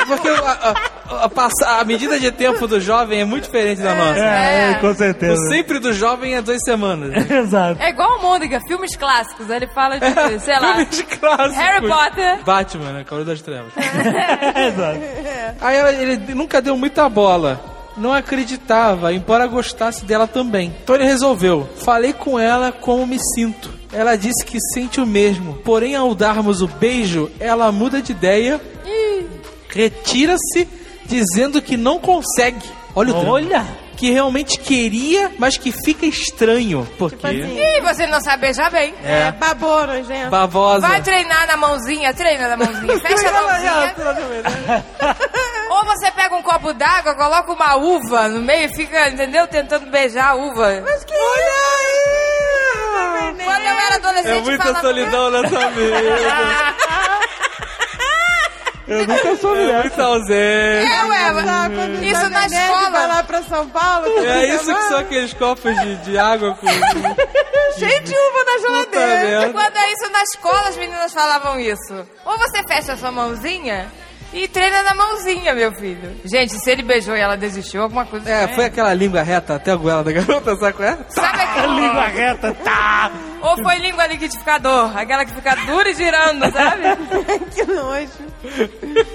Porque 0.06 0.28
a, 0.28 0.74
a, 1.10 1.76
a, 1.76 1.80
a 1.80 1.84
medida 1.84 2.18
de 2.18 2.30
tempo 2.32 2.66
do 2.66 2.80
jovem 2.80 3.20
é 3.20 3.24
muito 3.24 3.44
diferente 3.44 3.80
da 3.80 3.94
nossa. 3.94 4.18
É, 4.18 4.74
com 4.80 4.88
O 4.88 4.94
certeza. 4.94 5.36
sempre 5.48 5.78
do 5.78 5.92
jovem 5.92 6.34
é 6.34 6.42
duas 6.42 6.60
semanas. 6.64 7.30
Exato. 7.30 7.80
É 7.80 7.90
igual 7.90 8.18
a 8.18 8.22
Mônica, 8.22 8.60
filmes 8.66 8.96
clássicos. 8.96 9.48
Ele 9.50 9.66
fala 9.68 9.98
de, 9.98 10.40
sei 10.40 10.58
lá, 10.58 10.74
Filmes 10.76 11.02
clássicos. 11.02 11.56
Harry 11.56 11.86
Potter. 11.88 12.44
Batman, 12.44 12.92
né? 12.92 13.04
Cavaleiro 13.24 13.24
das 13.24 13.40
Trevas. 13.42 13.72
Exato. 14.56 15.00
Aí 15.60 15.76
ela- 15.76 15.92
ele 15.92 16.34
nunca 16.34 16.60
deu 16.62 16.76
muita 16.76 17.08
bola. 17.08 17.60
Não 17.96 18.12
acreditava, 18.12 19.12
embora 19.12 19.46
gostasse 19.46 20.04
dela 20.04 20.26
também. 20.26 20.74
Então 20.82 20.94
ele 20.94 21.04
resolveu. 21.04 21.68
Falei 21.78 22.12
com 22.12 22.38
ela 22.38 22.72
como 22.72 23.06
me 23.06 23.18
sinto. 23.34 23.70
Ela 23.92 24.16
disse 24.16 24.44
que 24.44 24.58
sente 24.72 25.00
o 25.00 25.06
mesmo. 25.06 25.54
Porém, 25.64 25.94
ao 25.96 26.14
darmos 26.14 26.62
o 26.62 26.68
beijo, 26.68 27.30
ela 27.40 27.70
muda 27.72 28.00
de 28.00 28.12
ideia. 28.12 28.60
Retira-se, 29.68 30.68
dizendo 31.06 31.60
que 31.60 31.76
não 31.76 31.98
consegue. 31.98 32.64
Olha 32.94 33.10
o 33.10 33.12
drama. 33.20 33.32
Que 34.00 34.10
realmente 34.10 34.58
queria, 34.58 35.30
mas 35.38 35.58
que 35.58 35.70
fica 35.72 36.06
estranho. 36.06 36.88
Porque 36.98 37.16
Tipo 37.16 37.26
assim, 37.26 37.58
Ih, 37.60 37.80
você 37.82 38.06
não 38.06 38.18
sabe 38.22 38.40
beijar 38.40 38.70
bem. 38.70 38.94
é 39.04 39.30
babou, 39.32 39.86
nojento. 39.86 40.30
bavosa. 40.30 40.88
Vai 40.88 41.02
treinar 41.02 41.46
na 41.46 41.56
mãozinha, 41.58 42.14
treina 42.14 42.48
na 42.48 42.56
mãozinha. 42.56 42.96
Fecha 42.98 43.28
a 43.28 43.32
mãozinha. 43.42 43.94
Ou 45.70 45.84
você 45.84 46.10
pega 46.12 46.34
um 46.34 46.42
copo 46.42 46.72
d'água, 46.72 47.14
coloca 47.14 47.52
uma 47.52 47.76
uva 47.76 48.26
no 48.28 48.40
meio 48.40 48.70
e 48.70 48.74
fica, 48.74 49.10
entendeu? 49.10 49.46
Tentando 49.46 49.90
beijar 49.90 50.30
a 50.30 50.34
uva. 50.34 50.80
Mas 50.82 51.04
que 51.04 51.12
Olha 51.12 51.44
aí! 51.78 53.34
Quando 53.44 53.62
eu 53.64 53.78
era 53.78 53.94
adolescente, 53.96 54.38
É 54.38 54.40
muita 54.40 54.62
falava- 54.64 54.80
solidão 54.80 55.30
nessa 55.30 55.70
mesa. 55.72 56.74
Eu 58.90 59.06
nunca 59.06 59.36
soube 59.36 59.60
É 59.60 59.66
dessa. 59.66 59.80
muita 59.80 60.02
ausência. 60.02 60.34
É, 60.34 61.04
ué, 61.04 61.32
mas 61.32 61.44
Tá, 61.44 61.70
quando 61.70 62.02
isso 62.04 62.20
vai 62.20 62.30
na 62.30 62.46
escola. 62.46 62.90
Vai 62.90 63.06
lá 63.06 63.22
pra 63.22 63.42
São 63.44 63.68
Paulo. 63.68 64.06
tá 64.14 64.20
É 64.22 64.46
isso 64.54 64.74
que 64.74 64.82
são 64.82 64.98
aqueles 64.98 65.32
copos 65.34 65.74
de, 65.80 65.96
de 65.96 66.18
água 66.18 66.54
com. 66.56 66.66
Cheio 67.78 68.02
de 68.02 68.12
uva 68.14 68.44
na 68.44 68.58
geladeira. 68.58 69.52
Quando 69.52 69.76
é 69.76 69.92
isso 69.92 70.12
na 70.12 70.22
escola, 70.22 70.68
as 70.68 70.76
meninas 70.76 71.12
falavam 71.12 71.58
isso. 71.60 72.06
Ou 72.24 72.38
você 72.38 72.62
fecha 72.68 72.92
a 72.92 72.96
sua 72.96 73.10
mãozinha 73.12 73.90
e 74.32 74.46
treina 74.48 74.82
na 74.82 74.94
mãozinha, 74.94 75.54
meu 75.54 75.72
filho. 75.72 76.16
Gente, 76.24 76.52
se 76.58 76.70
ele 76.70 76.82
beijou 76.82 77.16
e 77.16 77.20
ela 77.20 77.36
desistiu, 77.36 77.82
alguma 77.82 78.04
coisa. 78.04 78.28
É, 78.30 78.48
foi 78.48 78.64
aquela 78.66 78.92
língua 78.94 79.22
reta 79.22 79.54
até 79.56 79.72
a 79.72 79.76
goela 79.76 80.04
da 80.04 80.12
garota, 80.12 80.54
sabe 80.56 80.72
qual 80.74 80.88
é? 80.88 80.98
Sabe 81.08 81.42
aquele... 81.42 81.66
Língua 81.80 82.06
reta, 82.06 82.54
tá! 82.62 83.10
Ou 83.42 83.56
foi 83.62 83.76
língua 83.78 84.06
liquidificador, 84.06 84.96
aquela 84.96 85.24
que 85.24 85.34
fica 85.34 85.56
dura 85.66 85.88
e 85.90 85.94
girando, 85.94 86.50
sabe? 86.52 86.82
que 87.54 87.64
nojo. 87.64 88.10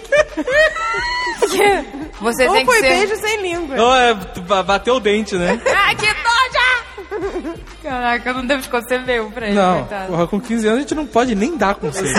Você 2.21 2.47
Ou 2.47 2.53
tem 2.53 2.65
que 2.65 2.71
foi 2.71 2.79
ser. 2.81 2.89
beijo 2.89 3.15
sem 3.17 3.41
língua. 3.41 3.81
Ou 3.81 3.95
é, 3.95 4.13
ba- 4.47 4.63
bateu 4.63 4.95
o 4.95 4.99
dente, 4.99 5.35
né? 5.35 5.59
Ai, 5.65 5.95
que 5.95 6.05
noja! 6.07 7.55
Caraca, 7.83 8.29
eu 8.29 8.33
não 8.35 8.45
devo 8.45 8.61
esconder 8.61 9.01
meu 9.05 9.29
pra 9.31 9.47
ele, 9.47 9.55
Não, 9.55 9.79
coitado. 9.79 10.07
porra, 10.07 10.27
com 10.27 10.39
15 10.41 10.67
anos 10.67 10.77
a 10.77 10.81
gente 10.81 10.95
não 10.95 11.05
pode 11.05 11.35
nem 11.35 11.55
dar 11.57 11.75
conselho. 11.75 12.09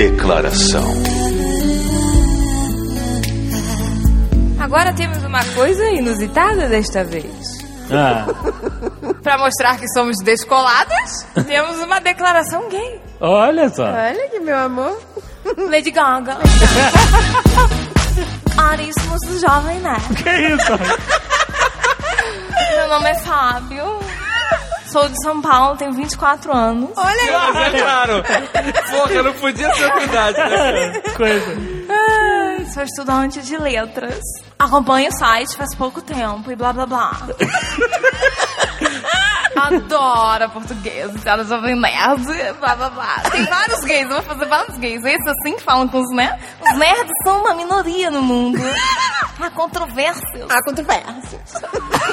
Declaração. 0.00 0.82
Agora 4.58 4.94
temos 4.94 5.22
uma 5.24 5.44
coisa 5.54 5.84
inusitada 5.90 6.70
desta 6.70 7.04
vez. 7.04 7.36
Ah, 7.90 8.24
Pra 9.22 9.36
mostrar 9.36 9.78
que 9.78 9.86
somos 9.92 10.16
descoladas, 10.24 11.26
temos 11.46 11.76
uma 11.80 12.00
declaração 12.00 12.66
gay. 12.70 12.98
olha 13.20 13.68
só. 13.68 13.84
Olha 13.84 14.30
que 14.30 14.40
meu 14.40 14.56
amor. 14.56 14.98
Lady 15.68 15.90
Gaga. 15.90 16.38
Aríssimos 18.56 19.20
do 19.26 19.38
Jovem 19.38 19.80
Nerd. 19.80 20.14
Que 20.14 20.30
isso? 20.54 20.72
Meu 22.74 22.88
nome 22.88 23.10
é 23.10 23.14
Fábio. 23.16 24.00
Sou 24.90 25.08
de 25.08 25.22
São 25.22 25.40
Paulo, 25.40 25.76
tenho 25.76 25.92
24 25.92 26.52
anos. 26.52 26.90
Olha 26.96 27.22
aí. 27.22 27.52
Mas 27.54 27.74
é 27.74 27.78
claro. 27.78 28.22
Porra, 28.90 29.22
não 29.22 29.32
podia 29.34 29.72
ser 29.74 29.92
verdade, 29.94 30.38
né? 30.38 31.00
Coisa. 31.16 31.56
Ai, 31.88 32.66
sou 32.66 32.82
estudante 32.82 33.40
de 33.40 33.56
letras. 33.56 34.20
Acompanho 34.58 35.08
o 35.08 35.12
site 35.12 35.56
faz 35.56 35.74
pouco 35.76 36.02
tempo 36.02 36.50
e 36.50 36.56
blá 36.56 36.72
blá 36.72 36.86
blá. 36.86 37.12
Adoro 39.66 40.50
português, 40.50 41.10
ela 41.24 41.44
jovem 41.44 41.78
nerd, 41.78 42.24
blá 42.58 42.74
blá 42.76 42.90
blá. 42.90 43.20
Tem 43.30 43.44
vários 43.44 43.80
gays, 43.80 44.02
eu 44.02 44.14
vou 44.14 44.22
fazer 44.22 44.46
vários 44.46 44.78
gays. 44.78 45.04
Esses 45.04 45.26
assim 45.26 45.56
que 45.56 45.62
falam 45.62 45.86
com 45.88 46.00
os 46.00 46.10
nerds. 46.14 46.42
Os 46.60 46.78
nerds 46.78 47.12
são 47.24 47.40
uma 47.40 47.54
minoria 47.54 48.10
no 48.10 48.22
mundo. 48.22 48.58
Há 49.40 49.50
controvérsias. 49.50 50.50
Há 50.50 50.62
controvérsias. 50.64 51.52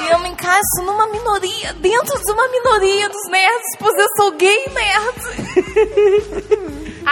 E 0.02 0.12
eu 0.12 0.18
me 0.20 0.30
encaixo 0.30 0.82
numa 0.84 1.06
minoria, 1.08 1.74
dentro 1.74 2.18
de 2.18 2.32
uma 2.32 2.48
minoria 2.48 3.08
dos 3.08 3.30
nerds, 3.30 3.76
pois 3.78 3.94
eu 3.98 4.06
sou 4.16 4.32
gay 4.32 4.64
nerd. 4.74 5.18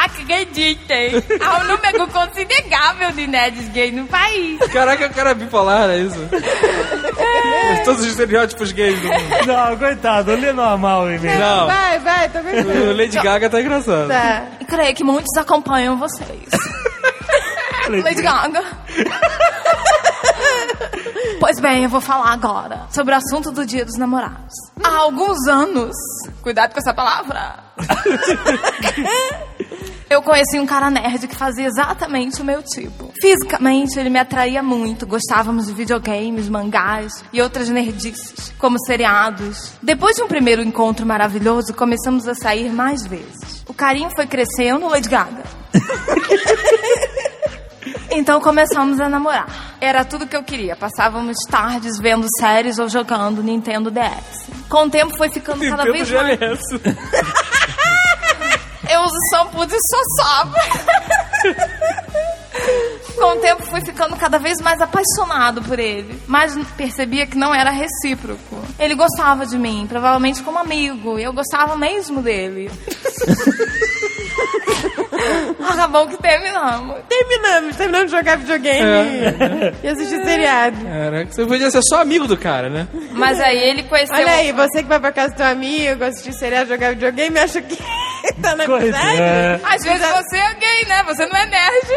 Acreditem! 0.05 1.23
Há 1.41 1.59
um 1.59 1.65
número 1.65 2.07
considerável 2.09 3.13
de 3.13 3.27
nerds 3.27 3.69
gay 3.69 3.91
no 3.93 4.07
país. 4.07 4.59
Caraca, 4.73 5.07
o 5.07 5.15
cara 5.15 5.31
é 5.31 5.35
bipolar, 5.35 5.89
é 5.91 5.99
isso? 5.99 6.19
Todos 7.85 8.03
os 8.03 8.09
estereótipos 8.09 8.73
gays 8.73 9.01
do 9.01 9.09
mundo. 9.09 9.47
Não, 9.47 9.77
coitado, 9.79 10.35
lê 10.35 10.53
normal 10.53 11.11
em 11.11 11.19
mim. 11.19 11.29
Não, 11.29 11.67
Vai, 11.67 11.99
vai, 12.01 12.29
tô 12.29 12.39
o 12.39 12.43
vendo. 12.43 12.97
Lady 12.97 13.19
Gaga 13.19 13.49
tá 13.49 13.61
engraçado. 13.61 14.09
Tá. 14.09 14.45
E 14.61 14.65
creio 14.65 14.95
que 14.95 15.05
muitos 15.05 15.35
acompanham 15.39 15.97
vocês. 15.99 16.49
Lady 17.89 18.23
Gaga. 18.23 18.63
Pois 21.39 21.61
bem, 21.61 21.85
eu 21.85 21.91
vou 21.91 22.01
falar 22.01 22.33
agora 22.33 22.87
sobre 22.91 23.13
o 23.13 23.17
assunto 23.17 23.51
do 23.51 23.67
Dia 23.67 23.85
dos 23.85 23.99
Namorados. 23.99 24.55
Há 24.83 24.97
alguns 24.97 25.47
anos, 25.47 25.95
cuidado 26.43 26.73
com 26.73 26.81
essa 26.81 26.95
palavra. 26.95 27.57
Eu 30.09 30.23
conheci 30.23 30.59
um 30.61 30.67
cara 30.67 30.89
nerd 30.89 31.27
que 31.27 31.35
fazia 31.35 31.67
exatamente 31.67 32.41
o 32.41 32.45
meu 32.45 32.63
tipo. 32.63 33.13
Fisicamente, 33.21 33.99
ele 33.99 34.09
me 34.09 34.19
atraía 34.19 34.63
muito. 34.63 35.07
Gostávamos 35.07 35.67
de 35.67 35.73
videogames, 35.73 36.49
mangás 36.49 37.25
e 37.33 37.43
outras 37.43 37.69
nerdices, 37.69 38.53
como 38.57 38.79
seriados. 38.87 39.73
Depois 39.83 40.15
de 40.15 40.23
um 40.23 40.29
primeiro 40.29 40.63
encontro 40.63 41.05
maravilhoso, 41.05 41.75
começamos 41.75 42.29
a 42.29 42.35
sair 42.35 42.73
mais 42.73 43.05
vezes. 43.05 43.65
O 43.69 43.75
carinho 43.75 44.11
foi 44.15 44.27
crescendo, 44.27 44.87
Lady 44.89 45.09
Gaga. 45.09 45.43
Então 48.11 48.41
começamos 48.41 48.99
a 48.99 49.09
namorar. 49.09 49.77
Era 49.81 50.05
tudo 50.05 50.27
que 50.27 50.37
eu 50.37 50.43
queria. 50.43 50.75
Passávamos 50.75 51.37
tardes 51.51 51.99
vendo 51.99 52.27
séries 52.39 52.79
ou 52.79 52.89
jogando 52.89 53.43
Nintendo 53.43 53.91
DS. 53.91 54.49
Com 54.69 54.85
o 54.85 54.91
tempo 54.91 55.17
foi 55.17 55.29
ficando 55.29 55.61
cada 55.69 55.85
Nintendo 55.85 55.93
vez 55.93 56.11
mais. 56.11 56.61
Eu 58.97 59.03
uso 59.03 59.17
shampoo 59.31 59.67
de 59.67 59.77
sossaba. 59.79 60.55
Com 63.15 63.25
o 63.25 63.37
tempo 63.41 63.63
fui 63.65 63.81
ficando 63.83 64.17
cada 64.17 64.39
vez 64.39 64.59
mais 64.63 64.81
apaixonado 64.81 65.63
por 65.63 65.79
ele, 65.79 66.19
mas 66.27 66.57
percebia 66.77 67.27
que 67.27 67.37
não 67.37 67.55
era 67.55 67.71
recíproco. 67.71 68.57
Ele 68.79 68.95
gostava 68.95 69.45
de 69.47 69.59
mim, 69.59 69.87
provavelmente 69.89 70.43
como 70.43 70.59
amigo, 70.59 71.19
e 71.19 71.23
eu 71.25 71.33
gostava 71.33 71.77
mesmo 71.77 72.23
dele. 72.23 72.71
Ah, 75.79 75.89
bom 75.89 76.07
que 76.07 76.17
terminamos. 76.17 76.97
Terminamos, 77.09 77.77
terminamos 77.77 78.11
de 78.11 78.17
jogar 78.17 78.39
videogame 78.39 78.81
É. 78.81 79.75
e 79.83 79.89
assistir 79.89 80.23
seriado. 80.25 80.77
Caraca, 80.85 81.33
você 81.33 81.45
podia 81.45 81.71
ser 81.71 81.83
só 81.83 82.01
amigo 82.01 82.27
do 82.27 82.37
cara, 82.37 82.71
né? 82.71 82.89
Mas 83.13 83.39
aí 83.41 83.59
ele 83.59 83.83
conheceu... 83.85 84.15
Olha 84.17 84.31
aí, 84.33 84.53
você 84.53 84.83
que 84.83 84.89
vai 84.89 84.99
pra 85.01 85.13
casa 85.13 85.33
do 85.35 85.37
teu 85.37 85.47
amigo, 85.47 86.03
assistir 86.05 86.33
seriado, 86.33 86.69
jogar 86.69 86.91
videogame, 86.91 87.39
acha 87.39 87.61
que 87.61 87.77
tá 88.43 88.67
Coisa, 88.67 88.97
é. 88.97 89.61
Às 89.65 89.83
vezes 89.83 90.09
você 90.09 90.37
é 90.37 90.55
gay, 90.55 90.85
né? 90.87 91.03
Você 91.05 91.27
não 91.27 91.37
é 91.37 91.47
nerd. 91.47 91.89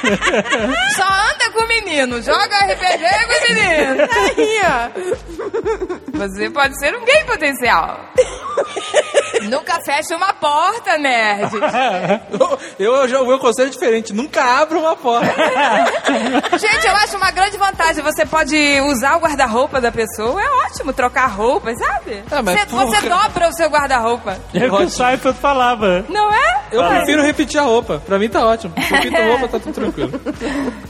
Só 0.96 1.04
anda 1.04 1.50
com 1.52 1.66
menino, 1.66 2.22
joga 2.22 2.56
RPG 2.56 3.04
com 3.26 3.54
menino. 3.54 4.08
Aí, 4.10 4.60
ó. 4.64 4.90
Você 6.18 6.50
pode 6.50 6.78
ser 6.78 6.94
um 6.96 7.04
gay 7.04 7.24
potencial. 7.24 8.00
Nunca 9.48 9.80
feche 9.84 10.14
uma 10.14 10.32
porta, 10.34 10.96
nerd. 10.98 11.50
Eu, 12.78 12.94
eu 12.94 13.08
já 13.08 13.20
o 13.20 13.26
meu 13.26 13.38
conselho 13.38 13.68
é 13.68 13.70
diferente. 13.70 14.12
Nunca 14.12 14.42
abra 14.42 14.78
uma 14.78 14.96
porta. 14.96 15.26
Gente, 16.58 16.86
eu 16.86 16.96
acho 16.96 17.16
uma 17.16 17.30
grande 17.30 17.56
vantagem. 17.56 18.02
Você 18.02 18.24
pode 18.24 18.56
usar 18.82 19.16
o 19.16 19.20
guarda-roupa 19.20 19.80
da 19.80 19.90
pessoa. 19.92 20.40
É 20.42 20.50
ótimo 20.66 20.92
trocar 20.92 21.26
roupas, 21.26 21.78
sabe? 21.78 22.22
Ah, 22.30 22.42
mas 22.42 22.60
você, 22.60 22.66
você 22.66 23.08
dobra 23.08 23.48
o 23.48 23.52
seu 23.52 23.68
guarda-roupa. 23.68 24.38
É 24.54 24.66
o 24.66 24.76
que 24.76 24.82
o 24.84 24.90
Seinfeld 24.90 25.38
falava. 25.38 26.04
Não 26.08 26.32
é? 26.32 26.60
Eu 26.72 26.84
prefiro 26.84 27.22
repetir 27.22 27.60
a 27.60 27.64
roupa. 27.64 28.00
Pra 28.06 28.18
mim 28.18 28.28
tá 28.28 28.44
ótimo. 28.44 28.74
Pinto 28.74 29.16
a 29.16 29.24
roupa, 29.26 29.48
tá 29.48 29.58
tudo 29.58 29.74
tranquilo. 29.74 30.20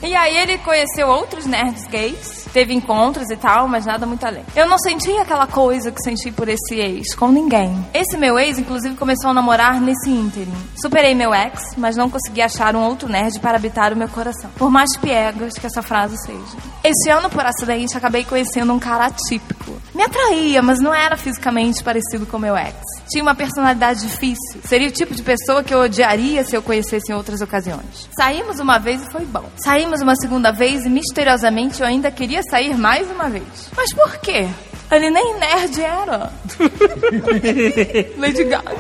E 0.03 0.15
aí 0.15 0.37
ele 0.37 0.59
conheceu 0.59 1.09
outros 1.09 1.47
nerds 1.47 1.87
gays, 1.87 2.40
teve 2.53 2.75
encontros 2.75 3.31
e 3.31 3.37
tal, 3.37 3.69
mas 3.69 3.87
nada 3.87 4.07
muito 4.07 4.25
além. 4.25 4.45
Eu 4.55 4.69
não 4.69 4.79
senti 4.79 5.11
aquela 5.19 5.47
coisa 5.47 5.91
que 5.91 6.03
senti 6.03 6.31
por 6.31 6.49
esse 6.49 6.75
ex 6.75 7.15
com 7.15 7.29
ninguém. 7.29 7.85
Esse 7.95 8.17
meu 8.17 8.39
ex, 8.39 8.59
inclusive, 8.59 8.97
começou 8.97 9.31
a 9.31 9.35
namorar 9.35 9.81
nesse 9.81 10.11
ínterim. 10.11 10.53
Superei 10.81 11.15
meu 11.15 11.35
ex, 11.35 11.61
mas 11.77 11.97
não 11.97 12.11
consegui 12.11 12.43
achar 12.43 12.75
um 12.75 12.83
outro 12.83 13.09
nerd 13.09 13.39
para 13.41 13.57
habitar 13.57 13.93
o 13.93 13.97
meu 13.97 14.09
coração. 14.09 14.51
Por 14.57 14.71
mais 14.71 14.97
piegas 14.99 15.55
que 15.55 15.67
essa 15.67 15.83
frase 15.83 16.17
seja. 16.25 16.57
Esse 16.83 17.11
ano, 17.11 17.29
por 17.31 17.45
acidente, 17.45 17.97
acabei 17.97 18.25
conhecendo 18.25 18.73
um 18.73 18.79
cara 18.79 19.07
atípico. 19.07 19.81
Me 19.95 20.03
atraía, 20.03 20.63
mas 20.63 20.81
não 20.81 20.95
era 20.95 21.17
fisicamente 21.17 21.83
parecido 21.83 22.27
com 22.27 22.39
meu 22.39 22.57
ex. 22.57 22.75
Tinha 23.11 23.23
uma 23.23 23.35
personalidade 23.35 24.01
difícil. 24.01 24.61
Seria 24.65 24.89
o 24.89 24.93
tipo 24.93 25.15
de 25.15 25.23
pessoa 25.23 25.65
que 25.65 25.75
eu 25.75 25.81
odiaria 25.81 26.45
se 26.45 26.57
eu 26.57 26.63
conhecesse 26.63 27.13
em 27.13 27.15
outras 27.15 27.41
ocasiões. 27.41 28.09
Saímos 28.17 28.61
uma 28.61 28.79
vez 28.79 29.03
e 29.03 29.11
foi 29.11 29.25
bom. 29.25 29.45
Saímos 29.57 30.01
uma 30.01 30.15
segunda 30.17 30.53
vez 30.53 30.85
e 30.87 30.89
misteriosamente 30.89 31.81
eu 31.81 31.87
ainda 31.87 32.11
queria 32.11 32.40
sair 32.45 32.77
mais 32.77 33.11
uma 33.11 33.29
vez. 33.29 33.71
Mas 33.77 33.93
por 33.93 34.19
quê? 34.19 34.49
Ele 34.91 35.11
nem 35.11 35.35
nerd 35.39 35.81
era. 35.81 36.33
Lady 38.19 38.45
Gaga. 38.45 38.71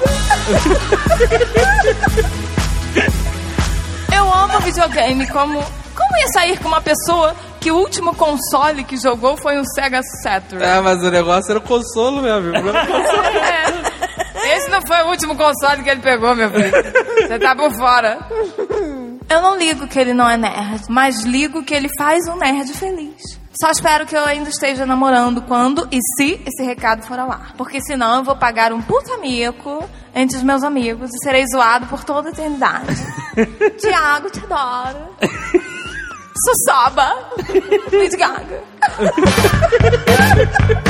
Eu 4.15 4.32
amo 4.32 4.61
videogame 4.61 5.27
como. 5.28 5.62
Como 5.95 6.19
ia 6.19 6.28
sair 6.28 6.59
com 6.59 6.69
uma 6.69 6.81
pessoa 6.81 7.37
que 7.61 7.70
o 7.70 7.77
último 7.77 8.15
console 8.15 8.85
que 8.85 8.97
jogou 8.97 9.37
foi 9.37 9.59
um 9.59 9.65
Sega 9.65 10.01
Saturn? 10.23 10.65
Ah, 10.65 10.81
mas 10.82 10.99
o 11.03 11.11
negócio 11.11 11.51
era 11.51 11.59
o 11.59 11.62
consolo, 11.62 12.23
meu 12.23 12.37
amigo. 12.37 12.59
Não 12.61 12.70
era 12.70 12.85
o 12.85 12.87
consolo. 12.87 13.20
É. 14.43 14.57
Esse 14.57 14.70
não 14.70 14.81
foi 14.87 15.03
o 15.03 15.09
último 15.09 15.37
console 15.37 15.82
que 15.82 15.91
ele 15.91 16.01
pegou, 16.01 16.35
meu 16.35 16.51
filho. 16.51 16.70
Você 16.70 17.39
tá 17.39 17.55
por 17.55 17.70
fora. 17.77 18.19
Eu 19.28 19.43
não 19.43 19.57
ligo 19.57 19.87
que 19.87 19.99
ele 19.99 20.15
não 20.15 20.28
é 20.28 20.37
nerd, 20.37 20.82
mas 20.89 21.23
ligo 21.23 21.62
que 21.62 21.74
ele 21.74 21.89
faz 21.99 22.27
um 22.27 22.37
nerd 22.37 22.73
feliz. 22.73 23.40
Só 23.52 23.70
espero 23.70 24.06
que 24.06 24.16
eu 24.16 24.24
ainda 24.24 24.48
esteja 24.48 24.86
namorando 24.86 25.43
quando 25.43 25.89
e 25.90 25.98
se 26.16 26.40
esse 26.47 26.62
recado 26.62 27.02
for 27.02 27.18
ao 27.18 27.32
ar. 27.32 27.52
Porque 27.56 27.82
senão 27.82 28.18
eu 28.18 28.24
vou 28.24 28.36
pagar 28.36 28.72
um 28.72 28.81
puta 28.81 29.16
mico 29.18 29.89
entre 30.14 30.36
os 30.36 30.43
meus 30.43 30.62
amigos 30.62 31.10
e 31.12 31.18
serei 31.24 31.44
zoado 31.47 31.86
por 31.86 32.05
toda 32.05 32.28
a 32.28 32.32
eternidade. 32.32 32.94
Tiago, 33.81 34.31
te 34.31 34.40
adoro. 34.44 35.16
Sussaba. 36.47 37.12
Lady 37.93 38.16
Gaga. 38.16 38.62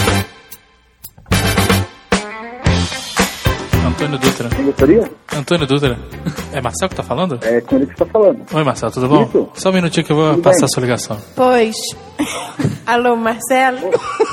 Antônio 4.01 4.19
Dutra. 4.19 4.49
Gostaria? 4.65 5.11
Antônio 5.37 5.67
Dutra. 5.67 5.99
É 6.53 6.61
Marcel 6.61 6.89
que 6.89 6.97
tá 6.97 7.03
falando? 7.05 7.39
É 7.43 7.61
com 7.61 7.77
ele 7.77 7.87
que 7.87 7.93
você 7.93 8.05
tá 8.05 8.07
falando. 8.07 8.41
Oi, 8.53 8.65
Marcel, 8.65 8.91
tudo 8.91 9.07
bom? 9.09 9.23
Isso. 9.23 9.49
Só 9.55 9.71
um 9.71 9.73
minutinho 9.73 10.05
que 10.05 10.11
eu 10.11 10.17
vou 10.17 10.31
Tudo 10.33 10.43
passar 10.43 10.57
bem. 10.59 10.65
a 10.65 10.69
sua 10.69 10.81
ligação. 10.83 11.17
Pois. 11.37 11.77
Alô, 12.89 13.15
Marcelo? 13.15 13.79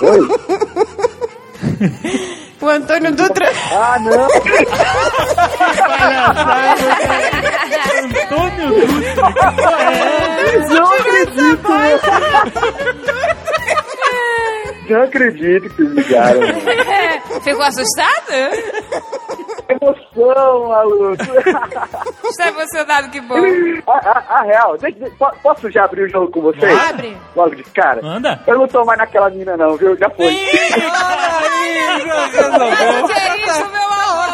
Oi? 0.01 0.27
O 2.59 2.65
Antônio 2.67 3.15
Dutra. 3.15 3.51
Ah, 3.71 3.99
não! 3.99 4.23
Antônio 8.03 8.87
Dutra. 8.87 9.31
que 9.53 9.61
é? 9.61 10.57
Não 10.73 10.85
acredito! 10.91 11.67
Não 14.89 15.01
acredito 15.03 15.69
que 15.69 15.83
vocês 15.83 15.91
ligaram. 16.07 16.39
mano. 16.41 16.61
Ficou 17.43 17.63
assustado? 17.63 18.33
Emoção, 19.69 20.69
maluco! 20.69 21.23
Está 22.29 22.47
emocionado, 22.49 23.09
que 23.09 23.19
bom. 23.21 23.35
A, 23.87 23.91
a- 23.91 24.23
a 24.39 24.43
real, 24.43 24.77
posso 25.43 25.69
já 25.69 25.83
abrir 25.85 26.03
o 26.03 26.09
jogo 26.09 26.31
com 26.31 26.41
vocês? 26.41 26.89
Abre. 26.89 27.17
Logo 27.35 27.55
de 27.55 27.63
cara? 27.63 28.01
Manda. 28.01 28.39
Eu 28.47 28.57
não 28.59 28.67
tô 28.67 28.83
mais 28.85 28.97
naquela 28.97 29.29
mina 29.29 29.57
não, 29.57 29.75
viu? 29.75 29.95
Já 29.97 30.09
foi. 30.11 30.27
Que 30.27 30.55
isso, 33.45 33.69
meu 33.71 33.81
amor? 33.81 34.27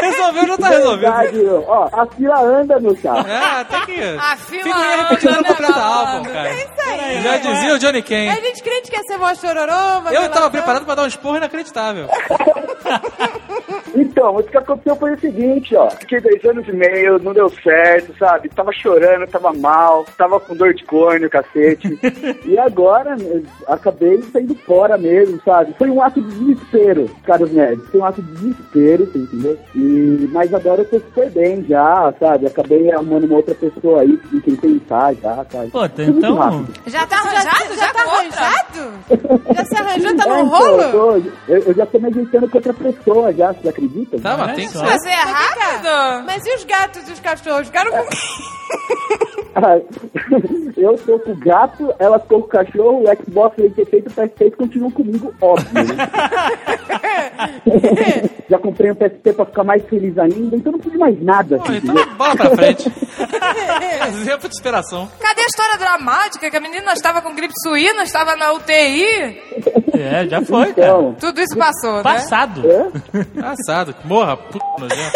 Resolveu, 0.00 0.46
já 0.46 0.56
tá 0.56 0.68
resolvido. 0.68 1.00
Verdade, 1.12 1.44
ó, 1.66 1.88
a 1.92 2.06
fila 2.06 2.40
anda, 2.40 2.80
meu 2.80 2.96
chapa. 2.96 3.28
É, 3.28 3.60
até 3.60 3.80
que. 3.84 4.00
A 4.18 4.36
fila 4.36 4.62
Figurinha 4.62 4.94
anda, 4.94 5.02
né, 5.02 5.08
completa 5.10 5.68
malandro? 5.72 5.82
álbum, 5.82 6.22
cara. 6.24 6.48
É 6.48 6.54
isso 6.54 6.80
aí. 6.90 7.22
Já 7.22 7.36
dizia 7.36 7.74
o 7.74 7.78
Johnny 7.78 8.02
Ken. 8.02 8.30
A 8.30 8.34
gente 8.40 8.62
crente 8.62 8.90
que 8.90 8.96
ia 8.96 9.02
ser 9.10 9.18
mó 9.18 9.34
chororô, 9.34 10.00
mas 10.04 10.14
Eu 10.14 10.30
tava 10.30 10.50
preparado 10.50 10.84
pra 10.84 10.94
dar 10.94 11.02
um 11.02 11.08
esporro 11.08 11.36
inacreditável. 11.36 12.06
Então, 13.94 14.36
o 14.36 14.42
que 14.42 14.56
aconteceu 14.56 14.94
foi 14.96 15.14
o 15.14 15.20
seguinte, 15.20 15.74
ó. 15.74 15.90
Fiquei 15.90 16.20
dois 16.20 16.44
anos 16.44 16.66
e 16.68 16.72
meio, 16.72 17.18
não 17.18 17.32
deu 17.32 17.50
certo, 17.62 18.16
sabe? 18.18 18.48
Tava 18.48 18.72
chorando, 18.72 19.26
tava 19.26 19.52
mal, 19.52 20.04
tava 20.16 20.38
com 20.38 20.54
dor 20.54 20.74
de 20.74 20.84
córnea, 20.84 21.28
cacete. 21.28 21.98
e 22.46 22.58
agora, 22.58 23.16
né, 23.16 23.42
acabei 23.66 24.22
saindo 24.32 24.54
fora 24.66 24.96
mesmo, 24.96 25.40
sabe? 25.44 25.74
Foi 25.76 25.90
um 25.90 26.00
ato 26.00 26.22
de 26.22 26.38
desespero, 26.38 27.10
caros 27.24 27.50
nerds. 27.52 27.84
Foi 27.90 28.00
um 28.00 28.04
ato 28.04 28.22
de 28.22 28.32
desespero, 28.32 29.06
você 29.06 29.18
entendeu? 29.18 29.58
E, 29.74 30.28
mas 30.32 30.54
agora 30.54 30.82
eu 30.82 30.88
tô 30.88 30.98
super 31.00 31.30
bem 31.30 31.64
já, 31.68 32.14
sabe? 32.20 32.46
Acabei 32.46 32.92
arrumando 32.92 33.24
uma 33.24 33.36
outra 33.36 33.54
pessoa 33.54 34.02
aí 34.02 34.18
quem 34.44 34.56
pensar 34.56 35.14
já, 35.14 35.44
sabe? 35.50 35.70
Pô, 35.70 35.88
tá- 35.88 36.02
então. 36.02 36.36
rápido. 36.36 36.68
Já 36.86 37.06
tá 37.06 37.16
arranjado? 37.16 37.74
já, 37.76 37.92
tá 37.92 38.02
arranjado? 38.02 38.92
Já 39.54 39.64
se 39.64 39.76
arranjou? 39.76 40.16
Tá 40.16 40.26
no 40.26 40.44
rolo? 40.44 40.82
eu, 40.82 40.90
tô- 40.92 41.30
eu, 41.48 41.58
eu 41.64 41.74
já 41.74 41.86
tô 41.86 41.98
me 41.98 42.06
ajeitando 42.08 42.48
com 42.48 42.58
outra 42.58 42.72
pessoa 42.74 43.32
já, 43.32 43.52
vocês 43.52 43.66
acreditam? 43.66 44.20
Tá, 44.20 44.36
mas 44.36 44.56
tem 44.56 44.68
que. 44.68 44.78
Mas 44.78 45.04
é 45.04 45.14
rápido? 45.14 46.26
Mas 46.26 46.46
e 46.46 46.54
os 46.56 46.64
gatos 46.64 47.08
e 47.08 47.12
os 47.12 47.20
cachorros? 47.20 47.66
Ficaram 47.66 47.90
com... 47.92 48.08
Ah, 49.56 49.80
eu 50.76 50.96
tô 50.98 51.18
com 51.18 51.32
o 51.32 51.36
gato, 51.36 51.92
ela 51.98 52.18
ficou 52.20 52.40
com 52.40 52.46
o 52.46 52.48
cachorro, 52.50 53.02
o 53.04 53.16
Xbox 53.24 53.58
88 53.58 53.96
e 53.96 54.08
o 54.08 54.10
PS6 54.14 54.56
continuam 54.56 54.90
comigo, 54.92 55.34
óbvio. 55.40 55.70
né? 57.46 58.30
Já 58.50 58.58
comprei 58.58 58.90
um 58.90 58.94
PSP 58.94 59.32
pra 59.32 59.46
ficar 59.46 59.64
mais 59.64 59.84
feliz 59.88 60.18
ainda, 60.18 60.56
então 60.56 60.72
não 60.72 60.78
preciso 60.78 60.98
mais 60.98 61.22
nada. 61.22 61.56
Pô, 61.58 61.62
assim, 61.64 61.76
então 61.76 61.94
entendeu? 61.94 62.16
bola 62.16 62.36
pra 62.36 62.50
frente. 62.50 62.92
Exemplo 64.08 64.48
de 64.48 64.54
inspiração. 64.54 65.08
Cadê 65.20 65.42
a 65.42 65.46
história 65.46 65.78
dramática 65.78 66.50
que 66.50 66.56
a 66.56 66.60
menina 66.60 66.92
estava 66.92 67.22
com 67.22 67.34
gripe 67.34 67.54
suína, 67.62 68.02
estava 68.02 68.36
na 68.36 68.52
UTI? 68.52 69.40
É, 69.94 70.26
já 70.28 70.42
foi, 70.42 70.72
cara. 70.72 70.88
Então, 70.88 71.16
Tudo 71.20 71.40
isso 71.40 71.56
passou, 71.56 71.96
né? 71.96 72.02
Passado. 72.02 72.62
é? 72.68 72.90
Assado. 73.46 73.94
Morra, 74.04 74.36
puta 74.36 74.64
nojento. 74.78 75.12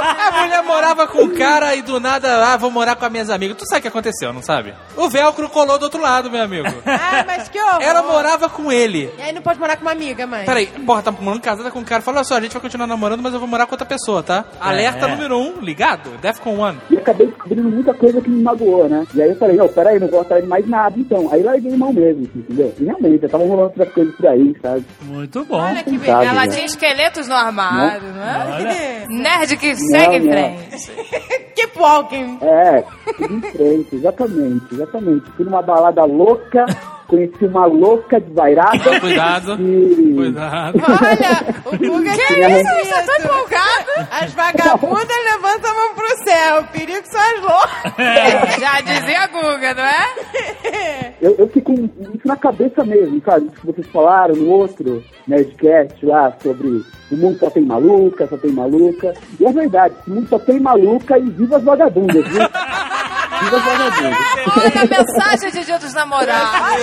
A 0.00 0.42
mulher 0.42 0.62
morava 0.62 1.06
com 1.06 1.24
o 1.24 1.36
cara 1.36 1.74
e 1.74 1.82
do 1.82 1.98
nada, 1.98 2.52
ah, 2.52 2.56
vou 2.56 2.70
morar 2.70 2.96
com 2.96 3.04
as 3.04 3.12
minhas 3.12 3.30
amigas. 3.30 3.56
Tu 3.56 3.66
sabe 3.66 3.80
o 3.80 3.82
que 3.82 3.88
aconteceu, 3.88 4.32
não 4.32 4.42
sabe? 4.42 4.74
O 4.96 5.08
velcro 5.08 5.48
colou 5.48 5.78
do 5.78 5.84
outro 5.84 6.00
lado, 6.00 6.30
meu 6.30 6.42
amigo. 6.42 6.68
Ah, 6.86 7.24
mas 7.26 7.48
que 7.48 7.58
horror. 7.60 7.82
Ela 7.82 8.02
morava 8.02 8.48
com 8.48 8.70
ele. 8.70 9.12
E 9.18 9.22
aí 9.22 9.32
não 9.32 9.42
pode 9.42 9.58
morar 9.58 9.76
com 9.76 9.82
uma 9.82 9.92
amiga, 9.92 10.26
mãe. 10.26 10.44
Peraí, 10.44 10.66
porra, 10.66 11.02
tá 11.02 11.10
morando 11.10 11.40
casada 11.40 11.70
com 11.70 11.80
um 11.80 11.84
cara. 11.84 12.02
Fala 12.02 12.18
olha 12.18 12.24
só, 12.24 12.36
a 12.36 12.40
gente 12.40 12.52
vai 12.52 12.62
continuar 12.62 12.86
namorando, 12.86 13.22
mas 13.22 13.32
eu 13.32 13.38
vou 13.38 13.48
morar 13.48 13.66
com 13.66 13.72
outra 13.72 13.86
pessoa, 13.86 14.22
tá? 14.22 14.44
Alerta 14.60 15.06
é. 15.06 15.10
número 15.10 15.38
um, 15.38 15.60
ligado? 15.60 16.10
Defcon 16.18 16.68
1. 16.70 16.76
E 16.90 16.98
acabei 16.98 17.26
descobrindo 17.26 17.68
muita 17.68 17.94
coisa 17.94 18.20
que 18.20 18.30
me 18.30 18.42
magoou, 18.42 18.88
né? 18.88 19.06
E 19.14 19.22
aí 19.22 19.30
eu 19.30 19.36
falei, 19.36 19.56
não, 19.56 19.68
peraí, 19.68 19.98
não 19.98 20.08
vou 20.08 20.20
atrás 20.20 20.42
de 20.42 20.48
mais 20.48 20.68
nada, 20.68 20.94
então. 20.98 21.28
Aí 21.32 21.42
larguei 21.42 21.76
mão 21.76 21.92
mesmo, 21.92 22.22
assim, 22.22 22.38
entendeu? 22.38 22.74
E 22.78 22.84
realmente, 22.84 23.22
eu 23.22 23.28
tava 23.28 23.44
rolando 23.44 23.62
outras 23.62 23.92
coisas 23.92 24.14
por 24.14 24.26
aí, 24.26 24.54
sabe? 24.60 24.84
Muito 25.02 25.44
bom. 25.44 25.60
Olha 25.60 25.82
que 25.82 25.90
Sabe, 25.90 25.98
beleza. 25.98 26.30
Ela 26.30 26.46
né? 26.46 26.48
tinha 26.48 26.66
esqueletos 26.66 27.28
no 27.28 27.34
armário, 27.34 28.08
não 28.12 28.22
é? 28.22 28.49
Olha. 28.54 29.06
Nerd 29.08 29.56
que 29.56 29.76
segue 29.76 30.16
em 30.16 30.30
frente. 30.30 30.90
Keep 31.54 31.78
walking. 31.78 32.38
É, 32.42 32.84
em 33.20 33.40
frente, 33.40 33.96
exatamente, 33.96 34.64
exatamente. 34.74 35.30
Fui 35.32 35.44
numa 35.44 35.62
balada 35.62 36.04
louca, 36.04 36.64
conheci 37.10 37.44
uma 37.44 37.66
louca 37.66 38.20
desvairada. 38.20 38.78
Cuidado. 39.00 39.60
E... 39.60 40.14
Cuidado. 40.14 40.78
Olha, 40.78 41.54
o 41.66 41.76
Guga 41.76 42.10
Que 42.12 42.26
que 42.26 42.40
isso? 42.40 42.74
Você 42.84 43.02
tá 43.02 43.16
empolgado? 43.18 44.08
As 44.10 44.32
vagabundas 44.32 45.16
levantam 45.32 45.70
a 45.70 45.74
mão 45.74 45.94
pro 45.94 46.24
céu. 46.24 46.60
O 46.60 46.64
perigo 46.68 47.06
são 47.06 47.20
as 47.20 47.40
loucas. 47.40 48.60
Já 48.60 48.80
dizia 48.80 49.20
a 49.22 49.26
Guga, 49.26 49.74
não 49.74 49.82
é? 49.82 51.14
Eu, 51.20 51.34
eu 51.36 51.48
fico 51.48 51.74
com 51.74 51.84
isso 52.14 52.26
na 52.26 52.36
cabeça 52.36 52.84
mesmo, 52.84 53.20
sabe? 53.24 53.46
Isso 53.46 53.60
que 53.60 53.66
vocês 53.66 53.86
falaram 53.88 54.34
no 54.36 54.48
outro 54.48 55.02
Nerdcast 55.26 56.06
lá 56.06 56.32
sobre 56.40 56.68
o 56.68 57.16
mundo 57.16 57.38
só 57.38 57.50
tem 57.50 57.64
maluca, 57.64 58.26
só 58.28 58.36
tem 58.36 58.52
maluca. 58.52 59.12
E 59.38 59.44
é 59.44 59.52
verdade, 59.52 59.94
o 60.06 60.10
mundo 60.10 60.28
só 60.28 60.38
tem 60.38 60.60
maluca 60.60 61.18
e 61.18 61.28
viva 61.30 61.56
as 61.56 61.64
vagabundas, 61.64 62.26
viu? 62.28 62.42
Viva 63.40 63.56
as 63.56 63.64
vagabundas. 63.64 64.18
Olha 64.56 64.82
a 64.82 64.86
mensagem 65.04 65.50
de 65.50 65.64
Dia 65.64 65.78
dos 65.78 65.94
Namorados. 65.94 66.82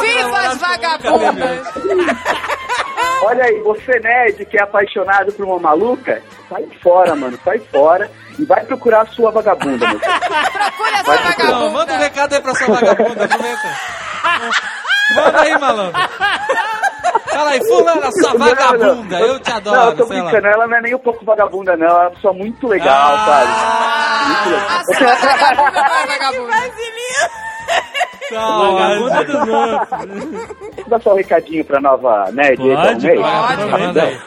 Viva 0.00 0.38
as 0.38 0.58
vagabundas. 0.58 1.66
Olha 3.24 3.44
aí, 3.44 3.60
você 3.60 3.98
nerd 4.00 4.44
que 4.46 4.58
é 4.58 4.62
apaixonado 4.62 5.32
por 5.32 5.44
uma 5.46 5.58
maluca, 5.58 6.20
sai 6.48 6.66
fora, 6.82 7.14
mano, 7.14 7.38
sai 7.44 7.58
fora 7.70 8.10
e 8.38 8.44
vai 8.44 8.64
procurar 8.64 9.02
a 9.02 9.06
sua 9.06 9.30
vagabunda, 9.30 9.88
meu. 9.88 9.98
Procure 10.00 10.94
a 10.94 11.02
Vai 11.02 11.18
sua 11.18 11.26
procurar. 11.26 11.50
Não, 11.50 11.70
manda 11.70 11.70
um 11.70 11.72
vagabunda. 11.72 11.96
recado 11.98 12.34
aí 12.34 12.40
pra 12.40 12.54
sua 12.54 12.66
vagabunda, 12.74 13.24
aproveita. 13.24 13.68
Manda 15.14 15.40
aí, 15.40 15.58
malandro. 15.58 16.00
Fala 17.30 17.50
aí, 17.50 17.60
fulana, 17.66 18.10
sua 18.12 18.38
vagabunda, 18.38 19.20
eu 19.20 19.40
te 19.40 19.50
adoro. 19.52 19.76
Não, 19.76 19.86
eu 19.90 19.96
tô 19.96 20.06
sei 20.06 20.16
lá. 20.18 20.22
brincando, 20.24 20.46
ela 20.48 20.66
não 20.66 20.76
é 20.76 20.80
nem 20.82 20.94
um 20.94 20.98
pouco 20.98 21.24
vagabunda, 21.24 21.76
não. 21.76 21.86
Ela 21.86 22.02
é 22.02 22.06
uma 22.06 22.10
pessoa 22.12 22.32
muito 22.34 22.66
legal, 22.68 23.14
Ah. 23.14 23.24
sabe? 23.26 24.28
Muito 24.28 24.50
legal. 24.50 24.68
A 24.68 25.52
vagabunda 26.06 26.52
não 26.52 26.62
é 26.62 26.68
vagabunda. 28.98 29.24
Dos 29.24 29.48
outros. 29.48 30.86
Dar 30.88 31.00
só 31.00 31.12
um 31.12 31.16
recadinho 31.16 31.64
pra 31.64 31.80
nova 31.80 32.30
nerd 32.32 32.60
aí, 32.62 32.76
Pode, 32.76 33.06
Tom 33.08 33.20
May? 33.20 33.46
pode. 33.46 33.64
Manda 33.82 34.02
aí. 34.02 34.20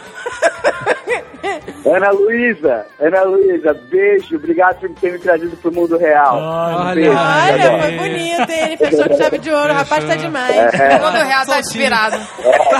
Ana 1.85 2.09
Luísa, 2.11 2.85
Ana 2.99 3.23
Luísa, 3.23 3.73
beijo, 3.89 4.35
obrigado 4.35 4.79
por 4.79 4.89
ter 4.95 5.11
me 5.11 5.19
trazido 5.19 5.55
pro 5.57 5.71
mundo 5.71 5.97
real. 5.97 6.37
Olha, 6.37 6.91
Um 6.91 6.95
beijo. 6.95 7.11
Olha, 7.11 7.69
Tá 7.71 7.79
foi 7.83 7.91
bonito, 7.97 8.49
hein? 8.51 8.63
Ele 8.65 8.77
fechou 8.77 9.09
com 9.09 9.17
chave 9.17 9.37
de 9.39 9.51
ouro. 9.51 9.65
O 9.75 9.77
rapaz 9.77 10.05
tá 10.05 10.15
demais. 10.15 10.55
É, 10.55 10.97
Todo 10.97 11.13
real 11.17 11.45
tá 11.45 11.59
inspirado. 11.59 12.17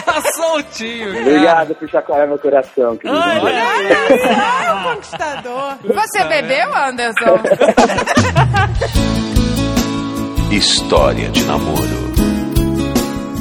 Tá 0.05 0.21
soltinho. 0.35 1.11
cara. 1.13 1.21
obrigado 1.21 1.75
por 1.75 1.89
chacoalhar 1.89 2.27
meu 2.27 2.39
coração, 2.39 2.95
querido. 2.97 3.19
Olha. 3.19 3.63
Olha, 3.65 4.75
o 4.75 4.83
conquistador. 4.95 5.75
Você 5.83 6.23
bebeu, 6.25 6.73
Anderson? 6.75 7.39
História 10.51 11.29
de 11.31 11.43
namoro. 11.45 12.24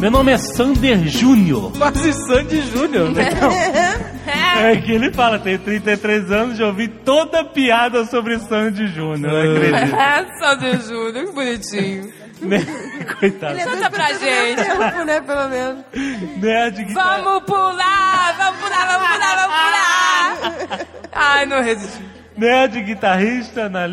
Meu 0.05 0.11
nome 0.11 0.33
é 0.33 0.37
Sander 0.37 0.99
Júnior. 1.09 1.73
Quase 1.79 2.13
Sandy 2.13 2.61
Júnior, 2.61 3.11
né? 3.11 3.25
É 4.55 4.77
que 4.77 4.93
ele 4.93 5.11
fala, 5.11 5.39
tenho 5.39 5.59
33 5.59 6.31
anos, 6.31 6.59
já 6.59 6.67
ouvi 6.67 6.89
toda 6.89 7.41
a 7.41 7.45
piada 7.45 8.05
sobre 8.05 8.39
Sandy 8.39 8.87
Júnior, 8.89 9.19
não 9.33 9.57
acredito. 9.57 9.97
É, 9.97 10.27
só 10.39 10.55
de 10.57 10.77
Júlio, 10.87 11.27
que 11.27 11.33
bonitinho. 11.33 12.13
Coitado. 13.19 13.53
Ele 13.55 13.61
é 13.63 13.65
Canta 13.65 13.91
pra 13.91 14.09
gente. 14.13 14.57
tempo, 14.63 15.05
né, 15.07 15.21
pelo 15.23 15.49
menos. 15.49 15.85
Nerd 16.37 16.85
que 16.85 16.93
tá- 16.93 17.17
Vamos 17.23 17.45
pular, 17.45 18.35
vamos 18.37 18.61
pular, 18.61 18.87
vamos 18.87 19.09
pular, 19.09 19.37
vamos 19.37 20.67
pular. 20.69 20.87
Ai, 21.13 21.47
não 21.47 21.63
resisti. 21.63 22.03
Nerd 22.37 22.83
guitarrista, 22.83 23.65
anal- 23.65 23.89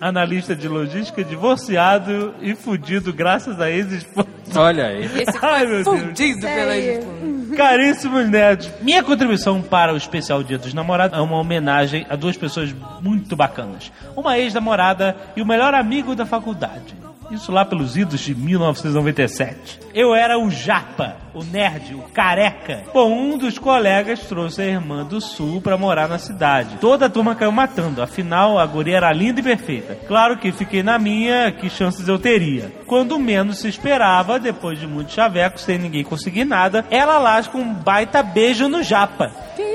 analista 0.00 0.54
de 0.56 0.66
logística, 0.68 1.22
divorciado 1.22 2.34
e 2.40 2.54
fudido 2.54 3.12
graças 3.12 3.60
a 3.60 3.70
ex-esposa. 3.70 4.28
Olha 4.56 4.86
aí. 4.86 5.04
Esse 5.04 5.38
Ai, 5.42 5.66
meu 5.66 5.84
foi 5.84 5.94
Deus. 5.96 6.06
fundido 6.08 6.40
pela 6.40 6.76
esposa. 6.76 7.56
Caríssimos 7.56 8.28
nerds, 8.30 8.70
minha 8.80 9.02
contribuição 9.02 9.60
para 9.60 9.92
o 9.92 9.96
especial 9.96 10.42
Dia 10.42 10.56
dos 10.56 10.72
Namorados 10.72 11.18
é 11.18 11.20
uma 11.20 11.36
homenagem 11.36 12.06
a 12.08 12.16
duas 12.16 12.36
pessoas 12.36 12.74
muito 13.00 13.34
bacanas. 13.36 13.92
Uma 14.16 14.38
ex-namorada 14.38 15.16
e 15.36 15.42
o 15.42 15.46
melhor 15.46 15.74
amigo 15.74 16.14
da 16.14 16.24
faculdade. 16.24 16.94
Isso 17.30 17.52
lá 17.52 17.64
pelos 17.64 17.96
idos 17.96 18.20
de 18.20 18.34
1997. 18.34 19.80
Eu 19.94 20.14
era 20.14 20.38
o 20.38 20.50
japa, 20.50 21.16
o 21.34 21.44
nerd, 21.44 21.94
o 21.94 22.02
careca. 22.12 22.84
Bom, 22.92 23.10
um 23.12 23.38
dos 23.38 23.58
colegas 23.58 24.20
trouxe 24.20 24.62
a 24.62 24.66
irmã 24.66 25.04
do 25.04 25.20
sul 25.20 25.60
pra 25.60 25.76
morar 25.76 26.08
na 26.08 26.18
cidade. 26.18 26.76
Toda 26.80 27.06
a 27.06 27.10
turma 27.10 27.34
caiu 27.34 27.52
matando, 27.52 28.02
afinal 28.02 28.58
a 28.58 28.66
guria 28.66 28.96
era 28.96 29.12
linda 29.12 29.40
e 29.40 29.44
perfeita. 29.44 29.94
Claro 30.06 30.38
que 30.38 30.52
fiquei 30.52 30.82
na 30.82 30.98
minha, 30.98 31.52
que 31.52 31.70
chances 31.70 32.08
eu 32.08 32.18
teria. 32.18 32.72
Quando 32.86 33.18
menos 33.18 33.58
se 33.58 33.68
esperava, 33.68 34.38
depois 34.38 34.78
de 34.78 34.86
muito 34.86 35.12
chaveco, 35.12 35.58
sem 35.58 35.78
ninguém 35.78 36.04
conseguir 36.04 36.44
nada, 36.44 36.84
ela 36.90 37.18
lasca 37.18 37.56
um 37.56 37.72
baita 37.72 38.22
beijo 38.22 38.68
no 38.68 38.82
japa. 38.82 39.30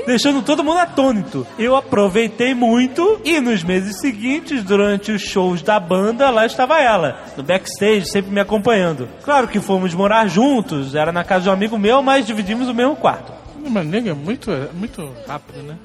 Deixando 0.06 0.42
todo 0.42 0.62
mundo 0.62 0.78
atônito. 0.78 1.46
Eu 1.58 1.74
aproveitei 1.74 2.54
muito 2.54 3.20
e 3.24 3.40
nos 3.40 3.64
meses 3.64 4.00
seguintes, 4.00 4.62
durante 4.62 5.10
os 5.10 5.22
shows 5.22 5.62
da 5.62 5.80
banda, 5.80 6.30
lá 6.30 6.46
estava 6.46 6.80
ela, 6.80 7.20
no 7.36 7.42
backstage, 7.42 8.08
sempre 8.10 8.30
me 8.30 8.40
acompanhando. 8.40 9.08
Claro 9.22 9.48
que 9.48 9.60
fomos 9.60 9.94
morar 9.94 10.28
juntos, 10.28 10.94
era 10.94 11.10
na 11.10 11.24
casa 11.24 11.45
de 11.46 11.50
um 11.50 11.52
amigo 11.52 11.78
meu, 11.78 12.02
mas 12.02 12.26
dividimos 12.26 12.68
o 12.68 12.74
mesmo 12.74 12.96
quarto. 12.96 13.32
Mas 13.68 13.86
nega, 13.86 14.10
é 14.10 14.14
muito, 14.14 14.50
muito 14.74 15.14
rápido, 15.26 15.62
né? 15.62 15.76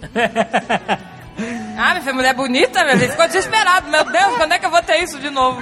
Ah, 1.78 1.92
minha 1.92 2.02
filha, 2.02 2.14
mulher 2.14 2.34
bonita, 2.36 2.84
meu 2.84 2.98
filho. 2.98 3.12
Ficou 3.12 3.26
desesperado. 3.26 3.90
Meu 3.90 4.04
Deus, 4.04 4.36
quando 4.38 4.52
é 4.52 4.60
que 4.60 4.66
eu 4.66 4.70
vou 4.70 4.82
ter 4.82 4.98
isso 5.02 5.18
de 5.20 5.30
novo? 5.30 5.62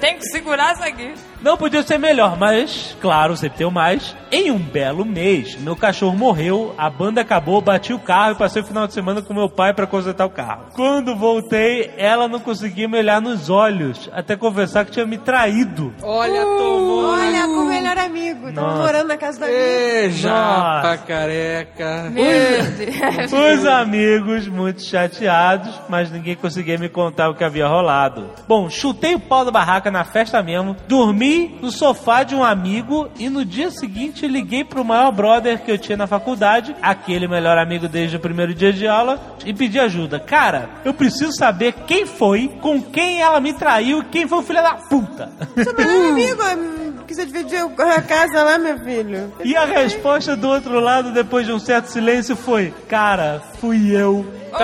Tem 0.00 0.18
que 0.18 0.26
segurar 0.26 0.72
isso 0.74 0.82
aqui. 0.82 1.14
Não 1.46 1.56
podia 1.56 1.80
ser 1.84 1.96
melhor, 1.96 2.36
mas, 2.36 2.96
claro, 3.00 3.36
sempre 3.36 3.58
tem 3.58 3.66
o 3.68 3.70
mais. 3.70 4.16
Em 4.32 4.50
um 4.50 4.58
belo 4.58 5.04
mês, 5.04 5.54
meu 5.54 5.76
cachorro 5.76 6.18
morreu, 6.18 6.74
a 6.76 6.90
banda 6.90 7.20
acabou, 7.20 7.60
bati 7.60 7.92
o 7.92 8.00
carro 8.00 8.32
e 8.32 8.34
passei 8.34 8.62
o 8.62 8.64
final 8.64 8.88
de 8.88 8.92
semana 8.92 9.22
com 9.22 9.32
meu 9.32 9.48
pai 9.48 9.72
pra 9.72 9.86
consertar 9.86 10.26
o 10.26 10.30
carro. 10.30 10.64
Quando 10.74 11.14
voltei, 11.14 11.92
ela 11.96 12.26
não 12.26 12.40
conseguia 12.40 12.88
me 12.88 12.98
olhar 12.98 13.22
nos 13.22 13.48
olhos, 13.48 14.10
até 14.12 14.34
confessar 14.34 14.84
que 14.84 14.90
tinha 14.90 15.06
me 15.06 15.18
traído. 15.18 15.94
Olha, 16.02 16.42
tomou. 16.42 17.12
Olha, 17.12 17.46
com 17.46 17.60
o 17.60 17.68
melhor 17.68 17.96
amigo. 17.96 18.52
Tava 18.52 18.78
morando 18.78 19.06
na 19.06 19.16
casa 19.16 19.38
da 19.38 19.46
amiga. 19.46 20.10
Japa 20.10 20.98
careca. 21.06 22.10
Deus. 22.12 23.32
Os 23.32 23.64
amigos 23.66 24.48
muito 24.48 24.82
chateados, 24.82 25.80
mas 25.88 26.10
ninguém 26.10 26.34
conseguia 26.34 26.76
me 26.76 26.88
contar 26.88 27.30
o 27.30 27.36
que 27.36 27.44
havia 27.44 27.68
rolado. 27.68 28.30
Bom, 28.48 28.68
chutei 28.68 29.14
o 29.14 29.20
pau 29.20 29.44
da 29.44 29.52
barraca 29.52 29.92
na 29.92 30.02
festa 30.02 30.42
mesmo, 30.42 30.74
dormi 30.88 31.35
no 31.60 31.70
sofá 31.70 32.22
de 32.22 32.34
um 32.34 32.42
amigo 32.44 33.08
e 33.18 33.28
no 33.28 33.44
dia 33.44 33.70
seguinte 33.70 34.26
liguei 34.26 34.64
pro 34.64 34.84
maior 34.84 35.10
brother 35.12 35.62
que 35.62 35.70
eu 35.70 35.78
tinha 35.78 35.96
na 35.96 36.06
faculdade, 36.06 36.74
aquele 36.82 37.28
melhor 37.28 37.58
amigo 37.58 37.88
desde 37.88 38.16
o 38.16 38.20
primeiro 38.20 38.54
dia 38.54 38.72
de 38.72 38.86
aula, 38.86 39.20
e 39.44 39.52
pedi 39.54 39.78
ajuda. 39.78 40.18
Cara, 40.20 40.68
eu 40.84 40.92
preciso 40.94 41.32
saber 41.32 41.72
quem 41.86 42.06
foi, 42.06 42.48
com 42.60 42.80
quem 42.82 43.20
ela 43.20 43.40
me 43.40 43.52
traiu 43.52 44.00
e 44.00 44.04
quem 44.04 44.26
foi 44.26 44.38
o 44.38 44.42
filho 44.42 44.62
da 44.62 44.74
puta. 44.74 45.30
Seu 45.62 45.74
melhor 45.74 46.40
amigo, 46.52 47.04
que 47.06 47.14
você 47.14 47.24
dividiu 47.26 47.72
a 47.78 48.02
casa 48.02 48.42
lá, 48.42 48.58
meu 48.58 48.78
filho. 48.80 49.32
E 49.44 49.56
a 49.56 49.64
resposta 49.64 50.34
do 50.36 50.48
outro 50.48 50.80
lado, 50.80 51.12
depois 51.12 51.46
de 51.46 51.52
um 51.52 51.58
certo 51.58 51.86
silêncio, 51.86 52.34
foi: 52.36 52.74
Cara, 52.88 53.42
fui 53.60 53.94
eu. 53.94 54.26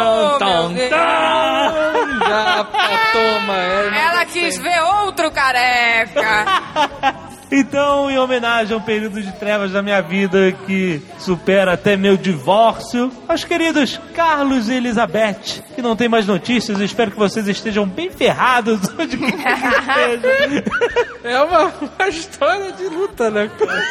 Toma. 3.12 3.56
É, 3.56 4.00
Ela 4.08 4.24
quis 4.24 4.58
ver 4.58 4.80
outro 5.04 5.30
careca. 5.30 6.61
Então, 7.54 8.10
em 8.10 8.18
homenagem 8.18 8.72
a 8.74 8.78
um 8.78 8.80
período 8.80 9.20
de 9.20 9.30
trevas 9.32 9.72
da 9.72 9.82
minha 9.82 10.00
vida 10.00 10.52
que 10.66 11.02
supera 11.18 11.74
até 11.74 11.98
meu 11.98 12.16
divórcio, 12.16 13.12
aos 13.28 13.44
queridos 13.44 14.00
Carlos 14.14 14.70
e 14.70 14.72
Elizabeth, 14.72 15.62
que 15.74 15.82
não 15.82 15.94
tem 15.94 16.08
mais 16.08 16.26
notícias, 16.26 16.78
eu 16.78 16.84
espero 16.86 17.10
que 17.10 17.18
vocês 17.18 17.46
estejam 17.46 17.86
bem 17.86 18.10
ferrados 18.10 18.80
onde 18.98 19.18
que 19.18 19.24
esteja. 19.26 20.64
é 21.24 21.42
uma, 21.42 21.64
uma 21.66 22.08
história 22.08 22.72
de 22.72 22.84
luta, 22.88 23.30
né, 23.30 23.50
cara? 23.58 23.84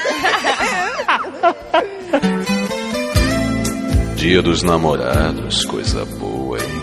Dia 4.16 4.42
dos 4.42 4.64
namorados, 4.64 5.66
coisa 5.66 6.04
boa, 6.04 6.58
hein? 6.58 6.82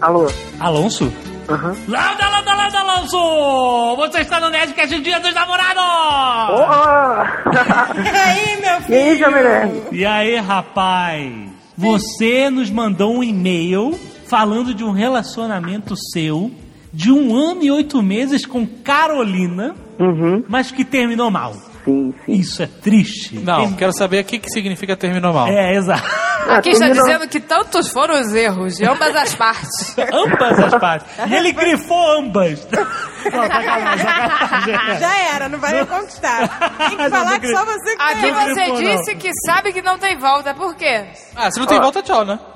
Alô? 0.00 0.30
Alonso? 0.60 1.12
Aham. 1.48 1.76
Landa, 1.88 2.28
landa, 2.28 2.54
landa, 2.54 2.82
Alonso! 2.96 3.96
Você 3.96 4.20
está 4.20 4.40
no 4.40 4.48
Nerdcast 4.48 4.98
Dia 5.00 5.20
dos 5.20 5.34
Namorados! 5.34 5.76
E 7.96 8.08
aí, 8.08 8.60
meu 8.60 8.80
filho? 8.82 8.94
E 8.94 9.02
aí, 9.02 9.18
Jovem? 9.18 9.82
E 9.92 10.06
aí, 10.06 10.36
rapaz? 10.36 11.32
Você 11.76 12.48
nos 12.50 12.70
mandou 12.70 13.14
um 13.16 13.22
e-mail 13.22 13.98
falando 14.26 14.72
de 14.74 14.82
um 14.84 14.90
relacionamento 14.92 15.94
seu 16.12 16.50
de 16.92 17.12
um 17.12 17.34
ano 17.36 17.62
e 17.62 17.70
oito 17.70 18.02
meses 18.02 18.46
com 18.46 18.66
Carolina, 18.66 19.74
Uhum. 19.98 20.44
mas 20.48 20.70
que 20.70 20.84
terminou 20.84 21.30
mal. 21.30 21.54
Sim, 21.86 22.12
sim. 22.26 22.32
Isso 22.32 22.62
é 22.62 22.66
triste. 22.66 23.38
Não, 23.38 23.72
quero 23.74 23.92
saber 23.96 24.20
o 24.20 24.24
que, 24.24 24.38
que 24.40 24.50
significa 24.50 24.96
terminou 24.96 25.32
mal. 25.32 25.46
É, 25.46 25.76
exato. 25.76 26.02
Aqui 26.48 26.70
está 26.70 26.86
terminou- 26.86 27.06
dizendo 27.06 27.28
que 27.28 27.40
tantos 27.40 27.88
foram 27.88 28.20
os 28.20 28.32
erros 28.34 28.76
de 28.76 28.84
ambas 28.84 29.14
as 29.16 29.34
partes. 29.34 29.96
Ambas 30.12 30.58
as 30.58 30.74
partes. 30.80 31.06
E 31.28 31.34
ele 31.34 31.52
grifou 31.52 32.18
ambas. 32.18 32.66
Não, 32.70 33.42
sacanagem, 33.42 34.06
sacanagem. 34.06 34.98
Já 35.00 35.16
era, 35.34 35.48
não 35.48 35.58
vai 35.58 35.74
reconquistar. 35.74 36.48
Tem 36.88 36.96
que 36.96 37.10
falar 37.10 37.40
que 37.40 37.48
só 37.56 37.64
você 37.64 37.96
que 37.96 38.02
Aqui 38.02 38.30
você 38.30 38.54
grifou, 38.54 38.82
não. 38.82 38.96
disse 38.96 39.14
que 39.16 39.30
sabe 39.44 39.72
que 39.72 39.82
não 39.82 39.98
tem 39.98 40.16
volta. 40.16 40.54
Por 40.54 40.76
quê? 40.76 41.06
Ah, 41.34 41.50
se 41.50 41.58
não 41.58 41.66
tem 41.66 41.80
volta, 41.80 42.00
tchau, 42.02 42.24
né? 42.24 42.38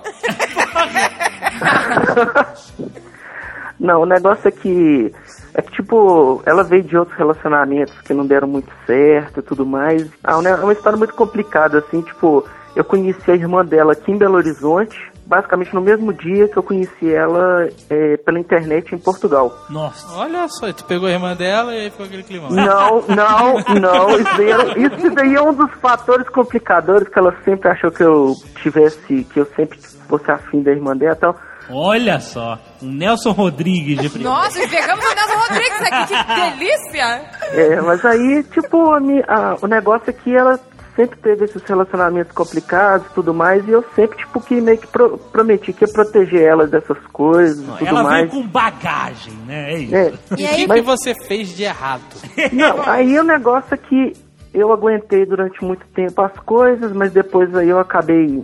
Não, 3.78 4.02
o 4.02 4.07
negócio 4.07 4.47
é 4.47 4.51
que. 4.51 5.12
É 5.55 5.62
que, 5.62 5.72
tipo, 5.72 6.43
ela 6.47 6.62
veio 6.62 6.82
de 6.85 6.97
outros 6.97 7.16
relacionamentos 7.18 7.94
que 8.02 8.14
não 8.14 8.24
deram 8.27 8.47
muito 8.48 8.70
certo 8.86 9.40
e 9.40 9.43
tudo 9.43 9.66
mais. 9.66 10.09
Ah, 10.22 10.40
é 10.44 10.55
uma 10.55 10.72
história 10.72 10.97
muito 10.98 11.14
complicada, 11.14 11.78
assim, 11.78 12.01
tipo, 12.02 12.44
eu 12.77 12.85
conheci 12.85 13.31
a 13.31 13.35
irmã 13.35 13.64
dela 13.64 13.93
aqui 13.93 14.12
em 14.12 14.16
Belo 14.16 14.36
Horizonte, 14.36 14.97
basicamente 15.27 15.74
no 15.74 15.81
mesmo 15.81 16.12
dia 16.12 16.48
que 16.48 16.56
eu 16.56 16.62
conheci 16.62 17.12
ela 17.12 17.68
é, 17.89 18.16
pela 18.18 18.39
internet 18.39 18.94
em 18.94 18.98
Portugal. 18.98 19.52
Nossa. 19.68 20.16
Olha 20.18 20.47
só, 20.48 20.72
tu 20.72 20.85
pegou 20.85 21.09
a 21.09 21.12
irmã 21.12 21.35
dela 21.36 21.74
e 21.74 21.81
aí 21.82 21.90
ficou 21.90 22.06
aquele 22.06 22.22
climão. 22.22 22.51
Não, 22.51 23.02
não, 23.09 23.55
não. 23.81 24.10
Isso 24.18 24.36
daí, 24.36 24.51
era- 24.51 24.78
isso 24.78 25.10
daí 25.14 25.35
é 25.35 25.43
um 25.43 25.52
dos 25.55 25.70
fatores 25.81 26.28
complicadores 26.28 27.09
que 27.09 27.18
ela 27.18 27.35
sempre 27.44 27.68
achou 27.68 27.90
que 27.90 28.02
eu 28.02 28.35
tivesse, 28.62 29.24
que 29.24 29.40
eu 29.40 29.47
sempre 29.56 29.78
fosse 30.09 30.31
afim 30.31 30.62
da 30.62 30.70
irmã 30.72 30.97
dela 30.97 31.14
e 31.14 31.18
tal. 31.18 31.36
Olha 31.72 32.20
só. 32.20 32.59
Um 32.82 32.90
Nelson 32.92 33.32
Rodrigues 33.32 33.98
de 33.98 34.09
primeira. 34.09 34.36
Nossa, 34.36 34.59
pegamos 34.68 35.05
o 35.05 35.14
Nelson 35.14 35.38
Rodrigues 35.48 35.80
aqui. 35.82 36.14
Que 36.14 36.34
delícia. 36.59 37.30
É, 37.52 37.80
mas 37.80 38.05
aí, 38.05 38.42
tipo, 38.52 38.92
a 38.92 38.98
a- 39.28 39.56
o 39.62 39.66
negócio 39.66 40.10
é 40.10 40.12
que 40.12 40.34
ela 40.34 40.59
sempre 40.97 41.16
teve 41.20 41.44
esses 41.44 41.62
relacionamentos 41.62 42.32
complicados 42.32 43.06
e 43.06 43.14
tudo 43.14 43.32
mais, 43.32 43.66
e 43.66 43.70
eu 43.70 43.82
sempre, 43.94 44.18
tipo, 44.18 44.40
que 44.40 44.60
meio 44.60 44.76
que 44.76 44.86
pro- 44.88 45.16
prometi 45.16 45.72
que 45.72 45.84
ia 45.84 45.92
proteger 45.92 46.42
ela 46.42 46.66
dessas 46.66 46.98
coisas 47.12 47.59
e 47.60 47.78
tudo 47.78 47.86
Ela 47.86 48.02
mais. 48.02 48.30
veio 48.30 48.42
com 48.42 48.48
bagagem, 48.48 49.32
né? 49.47 49.72
É 49.72 49.78
isso. 49.78 49.94
É. 49.94 50.12
E 50.36 50.44
o 50.44 50.48
que, 50.48 50.66
que 50.74 50.80
você 50.82 51.14
fez 51.26 51.48
de 51.56 51.62
errado? 51.62 52.02
Não, 52.52 52.82
aí 52.86 53.18
o 53.18 53.24
negócio 53.24 53.72
é 53.72 53.76
que 53.76 54.12
eu 54.52 54.72
aguentei 54.72 55.24
durante 55.24 55.64
muito 55.64 55.86
tempo 55.94 56.20
as 56.22 56.32
coisas, 56.40 56.92
mas 56.92 57.12
depois 57.12 57.55
aí 57.55 57.68
eu 57.68 57.78
acabei. 57.78 58.42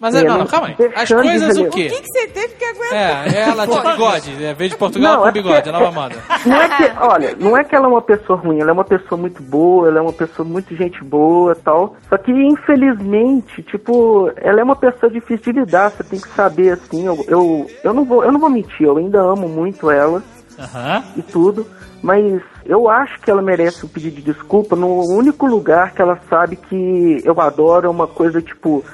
Mas 0.00 0.14
é, 0.14 0.20
é, 0.20 0.24
não, 0.24 0.38
não, 0.38 0.46
calma 0.46 0.66
aí. 0.68 0.92
As 0.94 1.08
coisas 1.08 1.56
o 1.56 1.70
quê? 1.70 1.86
O 1.86 1.90
que, 1.90 2.00
que 2.02 2.08
você 2.08 2.26
teve 2.28 2.54
que 2.56 2.64
aguentar? 2.64 3.32
É, 3.34 3.40
ela 3.48 3.64
de 3.66 3.80
bigode. 3.80 4.44
É, 4.44 4.52
veio 4.52 4.70
de 4.70 4.76
Portugal 4.76 5.12
Não, 5.14 5.22
com 5.22 5.28
é 5.28 5.32
bigode, 5.32 5.54
porque- 5.54 5.68
a 5.68 5.72
nova 5.72 5.90
moda. 5.92 6.16
Não 6.44 6.56
é 6.60 6.68
que, 6.68 6.92
olha, 7.00 7.36
não 7.38 7.56
é 7.56 7.64
que 7.64 7.74
ela 7.76 7.86
é 7.86 7.88
uma 7.88 8.02
pessoa 8.02 8.38
ruim, 8.38 8.60
ela 8.60 8.70
é 8.70 8.72
uma 8.72 8.84
pessoa 8.84 9.18
muito 9.18 9.42
boa, 9.42 9.88
ela 9.88 9.98
é 9.98 10.02
uma 10.02 10.12
pessoa 10.12 10.46
muito 10.46 10.74
gente 10.76 11.02
boa 11.04 11.52
e 11.52 11.62
tal. 11.62 11.96
Só 12.08 12.18
que, 12.18 12.32
infelizmente, 12.32 13.62
tipo, 13.62 14.30
ela 14.36 14.60
é 14.60 14.64
uma 14.64 14.76
pessoa 14.76 15.10
difícil 15.10 15.52
de 15.52 15.60
lidar, 15.60 15.90
você 15.90 16.02
tem 16.04 16.20
que 16.20 16.28
saber, 16.30 16.72
assim, 16.72 17.06
eu, 17.06 17.24
eu, 17.28 17.70
eu, 17.82 17.94
não, 17.94 18.04
vou, 18.04 18.24
eu 18.24 18.32
não 18.32 18.40
vou 18.40 18.50
mentir, 18.50 18.86
eu 18.86 18.96
ainda 18.98 19.20
amo 19.20 19.48
muito 19.48 19.90
ela 19.90 20.22
Aham. 20.58 21.04
e 21.16 21.22
tudo, 21.22 21.66
mas 22.02 22.42
eu 22.66 22.88
acho 22.90 23.20
que 23.20 23.30
ela 23.30 23.40
merece 23.42 23.86
um 23.86 23.88
pedido 23.88 24.16
de 24.16 24.22
desculpa 24.22 24.74
no 24.76 24.88
único 25.10 25.46
lugar 25.46 25.92
que 25.92 26.02
ela 26.02 26.18
sabe 26.28 26.56
que 26.56 27.22
eu 27.24 27.40
adoro, 27.40 27.86
é 27.86 27.90
uma 27.90 28.06
coisa 28.06 28.42
tipo, 28.42 28.84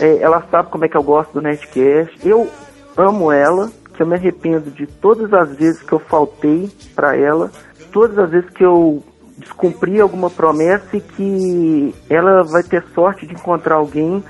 é, 0.00 0.18
ela 0.20 0.42
sabe 0.50 0.70
como 0.70 0.84
é 0.84 0.88
que 0.88 0.96
eu 0.96 1.02
gosto 1.02 1.34
do 1.34 1.42
Nerdcast, 1.42 2.26
eu 2.26 2.48
amo 2.96 3.30
ela, 3.30 3.70
que 3.94 4.02
eu 4.02 4.06
me 4.06 4.14
arrependo 4.14 4.70
de 4.70 4.86
todas 4.86 5.32
as 5.32 5.54
vezes 5.56 5.82
que 5.82 5.92
eu 5.92 5.98
faltei 5.98 6.70
pra 6.94 7.16
ela, 7.16 7.50
todas 7.92 8.18
as 8.18 8.30
vezes 8.30 8.50
que 8.50 8.64
eu 8.64 9.04
descumpri 9.36 10.00
alguma 10.00 10.30
promessa 10.30 10.96
e 10.96 11.00
que 11.00 11.94
ela 12.08 12.42
vai 12.44 12.62
ter 12.62 12.84
sorte 12.94 13.26
de 13.26 13.34
encontrar 13.34 13.76
alguém 13.76 14.22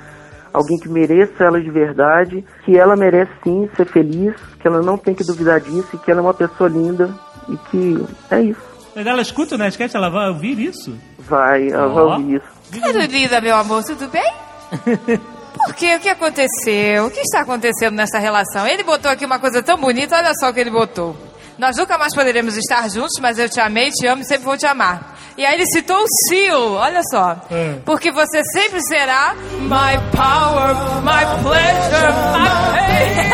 alguém 0.53 0.79
que 0.79 0.89
mereça 0.89 1.45
ela 1.45 1.61
de 1.61 1.71
verdade, 1.71 2.45
que 2.65 2.77
ela 2.77 2.97
merece 2.97 3.31
sim 3.45 3.69
ser 3.77 3.87
feliz, 3.87 4.35
que 4.61 4.67
ela 4.67 4.83
não 4.83 4.99
tem 4.99 5.15
que 5.15 5.23
duvidar 5.23 5.61
disso 5.61 5.89
e 5.95 5.99
que 5.99 6.11
ela 6.11 6.21
é 6.21 6.23
uma 6.23 6.35
pessoa 6.35 6.69
linda 6.69 7.15
e 7.49 7.57
que 7.71 8.05
é 8.31 8.41
isso. 8.43 8.61
Mas 8.95 9.07
ela 9.07 9.23
escuta 9.23 9.55
o 9.55 9.59
Nerdcast, 9.59 9.97
ela 9.97 10.11
vai 10.11 10.29
ouvir 10.29 10.59
isso? 10.59 10.99
Vai, 11.21 11.69
ela 11.69 11.87
vai 11.89 12.05
Ó. 12.05 12.13
ouvir 12.17 12.37
isso. 12.37 12.47
Tudo 12.73 12.99
linda, 12.99 13.41
meu 13.41 13.57
amor, 13.57 13.85
tudo 13.85 14.09
bem? 14.09 14.33
Por 15.65 15.74
quê? 15.74 15.97
O 15.97 16.01
que 16.01 16.09
aconteceu? 16.09 17.07
O 17.07 17.11
que 17.11 17.20
está 17.20 17.41
acontecendo 17.41 17.95
nessa 17.95 18.19
relação? 18.19 18.66
Ele 18.66 18.82
botou 18.82 19.11
aqui 19.11 19.24
uma 19.24 19.39
coisa 19.39 19.62
tão 19.62 19.77
bonita, 19.77 20.16
olha 20.16 20.32
só 20.35 20.51
o 20.51 20.55
que 20.55 20.61
ele 20.61 20.70
botou. 20.70 21.16
Nós 21.59 21.77
nunca 21.77 21.99
mais 21.99 22.15
poderemos 22.15 22.57
estar 22.57 22.89
juntos, 22.89 23.20
mas 23.20 23.39
eu 23.39 23.49
te 23.49 23.61
amei, 23.61 23.91
te 23.91 24.07
amo 24.07 24.23
e 24.23 24.24
sempre 24.24 24.45
vou 24.45 24.57
te 24.57 24.65
amar. 24.66 25.19
E 25.37 25.45
aí 25.45 25.55
ele 25.55 25.66
citou 25.66 25.99
o 25.99 26.07
Seal, 26.27 26.73
olha 26.73 27.03
só. 27.11 27.37
Porque 27.85 28.11
você 28.11 28.43
sempre 28.53 28.81
será 28.82 29.35
my 29.35 29.99
power, 30.16 30.74
my 31.03 31.24
pleasure, 31.43 32.12
my 32.39 32.49
pain. 32.73 33.31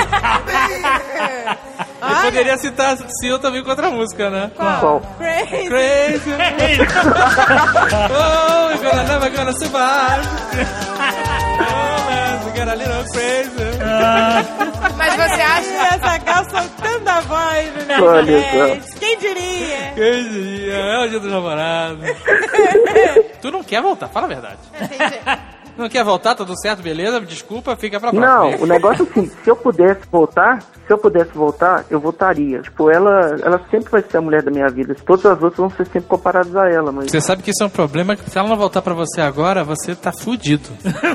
Eu 1.98 2.22
poderia 2.22 2.58
citar 2.58 2.96
Seal 3.20 3.38
também 3.38 3.62
com 3.62 3.70
outra 3.70 3.90
música, 3.90 4.28
né? 4.30 4.50
Qual? 4.54 5.00
Crazy. 5.18 5.68
Crazy. 5.68 6.30
oh, 8.10 8.68
we're 8.68 8.82
gonna 8.82 9.04
never 9.04 9.30
gonna 9.30 9.52
survive. 9.52 10.26
Oh, 11.58 11.92
got 12.56 12.68
a 12.68 12.74
little 12.74 13.04
crazy. 13.12 13.78
Mas 14.96 15.14
você 15.14 15.40
acha... 15.42 15.76
Essa 15.94 16.18
gal 16.18 16.44
soltando 16.50 17.08
a 17.08 17.20
voz 17.20 17.86
no 17.86 18.04
Olha 18.04 18.22
Nerdcast. 18.22 18.98
Quem 18.98 19.18
diria? 19.18 19.92
Que 19.94 20.28
dia, 20.28 20.74
é 20.74 21.04
o 21.04 21.08
dia 21.08 21.20
do 21.20 21.28
namorado. 21.28 22.00
tu 23.40 23.50
não 23.50 23.62
quer 23.62 23.82
voltar, 23.82 24.08
fala 24.08 24.26
a 24.26 24.28
verdade. 24.28 24.58
Não 25.76 25.88
quer 25.88 26.04
voltar, 26.04 26.34
tudo 26.34 26.58
certo, 26.58 26.82
beleza? 26.82 27.20
Desculpa, 27.20 27.76
fica 27.76 28.00
pra 28.00 28.10
próxima. 28.10 28.26
Não, 28.56 28.62
o 28.62 28.66
negócio 28.66 29.06
é 29.06 29.10
assim, 29.10 29.30
se 29.42 29.50
eu 29.50 29.56
pudesse 29.56 30.00
voltar, 30.10 30.62
se 30.62 30.92
eu 30.92 30.98
pudesse 30.98 31.32
voltar, 31.32 31.84
eu 31.90 32.00
voltaria. 32.00 32.60
Tipo, 32.62 32.90
ela, 32.90 33.36
ela 33.42 33.60
sempre 33.70 33.90
vai 33.90 34.02
ser 34.02 34.16
a 34.16 34.20
mulher 34.20 34.42
da 34.42 34.50
minha 34.50 34.68
vida. 34.68 34.94
Todas 35.04 35.26
as 35.26 35.42
outras 35.42 35.58
vão 35.58 35.70
ser 35.70 35.84
sempre 35.86 36.08
comparadas 36.08 36.54
a 36.56 36.68
ela, 36.70 36.90
mas... 36.92 37.10
Você 37.10 37.20
sabe 37.20 37.42
que 37.42 37.50
isso 37.50 37.62
é 37.62 37.66
um 37.66 37.70
problema, 37.70 38.16
que 38.16 38.30
se 38.30 38.38
ela 38.38 38.48
não 38.48 38.56
voltar 38.56 38.80
pra 38.82 38.94
você 38.94 39.20
agora, 39.20 39.64
você 39.64 39.94
tá 39.94 40.12
fudido. 40.12 40.68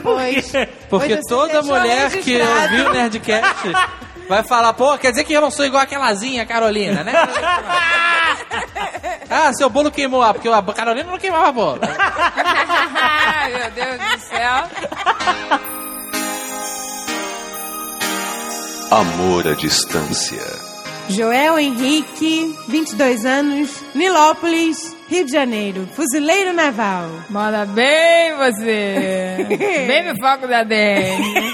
Pois. 0.03 0.51
Porque 0.51 0.77
Pois 0.89 1.07
você 1.07 1.19
toda 1.27 1.53
deixou 1.53 1.75
mulher 1.75 2.11
que 2.11 2.39
ouviu 2.41 2.89
o 2.89 2.93
Nerdcast 2.93 3.71
vai 4.27 4.43
falar, 4.43 4.73
pô, 4.73 4.97
quer 4.97 5.11
dizer 5.11 5.23
que 5.23 5.31
eu 5.33 5.41
não 5.41 5.51
sou 5.51 5.65
igual 5.65 5.83
aquelazinha, 5.83 6.45
Carolina, 6.45 7.03
né? 7.03 7.13
ah, 9.29 9.53
seu 9.53 9.69
bolo 9.69 9.91
queimou, 9.91 10.21
ah, 10.21 10.33
porque 10.33 10.49
a 10.49 10.61
Carolina 10.61 11.09
não 11.09 11.17
queimava 11.17 11.51
bolo. 11.51 11.79
Meu 13.51 13.71
Deus 13.71 13.97
do 13.97 14.19
céu. 14.19 14.69
Amor 18.91 19.47
à 19.47 19.53
distância. 19.53 20.71
Joel 21.09 21.59
Henrique, 21.59 22.55
22 22.67 23.25
anos, 23.25 23.83
Nilópolis, 23.93 24.95
Rio 25.09 25.25
de 25.25 25.31
Janeiro, 25.31 25.87
fuzileiro 25.93 26.53
naval. 26.53 27.09
Manda 27.29 27.65
bem 27.65 28.35
você. 28.37 29.45
bem 29.87 30.07
no 30.07 30.15
foco 30.21 30.47
da 30.47 30.63
DN. 30.63 31.53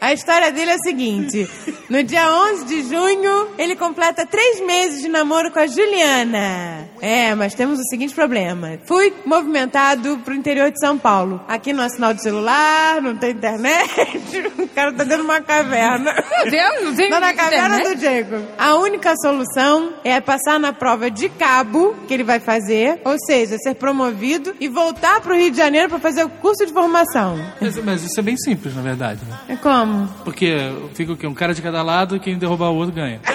A 0.00 0.12
história 0.12 0.50
dele 0.52 0.70
é 0.70 0.74
a 0.74 0.78
seguinte: 0.78 1.48
no 1.88 2.02
dia 2.02 2.30
11 2.52 2.64
de 2.64 2.82
junho, 2.82 3.48
ele 3.58 3.74
completa 3.76 4.24
três 4.26 4.60
meses 4.64 5.00
de 5.02 5.08
namoro 5.08 5.50
com 5.50 5.58
a 5.58 5.66
Juliana. 5.66 6.88
É, 7.00 7.34
mas 7.34 7.54
temos 7.54 7.78
o 7.78 7.84
seguinte 7.88 8.14
problema: 8.14 8.78
fui 8.86 9.12
movimentado 9.24 10.18
pro 10.24 10.34
interior 10.34 10.70
de 10.70 10.78
São 10.80 10.96
Paulo. 10.98 11.40
Aqui 11.48 11.72
não 11.72 11.84
há 11.84 11.88
sinal 11.88 12.14
de 12.14 12.22
celular, 12.22 13.00
não 13.02 13.16
tem 13.16 13.30
internet. 13.30 13.88
O 14.58 14.68
cara 14.78 14.92
tá 14.92 15.02
dentro 15.02 15.24
de 15.24 15.30
uma 15.30 15.40
caverna. 15.40 16.12
Meu 16.12 16.50
Deus, 16.50 16.84
não 16.84 16.94
tem 16.94 17.10
Tá 17.10 17.18
na 17.20 17.32
caverna 17.32 17.80
internet? 17.80 17.94
do 17.96 17.98
Diego. 18.00 18.46
A 18.56 18.74
única 18.76 19.14
solução 19.16 19.92
é 20.04 20.20
passar 20.20 20.58
na 20.60 20.72
prova 20.72 21.10
de 21.10 21.28
cabo 21.28 21.96
que 22.06 22.14
ele 22.14 22.22
vai 22.22 22.38
fazer, 22.38 23.00
ou 23.04 23.16
seja, 23.26 23.56
ser 23.58 23.74
promovido 23.74 24.54
e 24.60 24.68
voltar 24.68 25.20
pro 25.20 25.34
Rio 25.34 25.50
de 25.50 25.56
Janeiro 25.56 25.88
para 25.88 25.98
fazer 25.98 26.24
o 26.24 26.28
curso 26.28 26.64
de 26.66 26.72
formação. 26.72 27.38
Mas, 27.60 27.76
mas 27.82 28.02
isso 28.04 28.20
é 28.20 28.22
bem 28.22 28.36
simples, 28.36 28.74
na 28.76 28.82
verdade. 28.82 29.20
Né? 29.28 29.36
É 29.54 29.56
como? 29.56 29.87
Porque 30.24 30.72
fica 30.94 31.12
o 31.12 31.16
quê? 31.16 31.26
Um 31.26 31.34
cara 31.34 31.54
de 31.54 31.62
cada 31.62 31.82
lado 31.82 32.16
e 32.16 32.20
quem 32.20 32.38
derrubar 32.38 32.70
o 32.70 32.76
outro 32.76 32.94
ganha. 32.94 33.20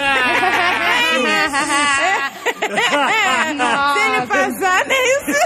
Se 2.64 4.00
ele 4.00 4.26
passar 4.26 4.86
nisso, 4.86 5.38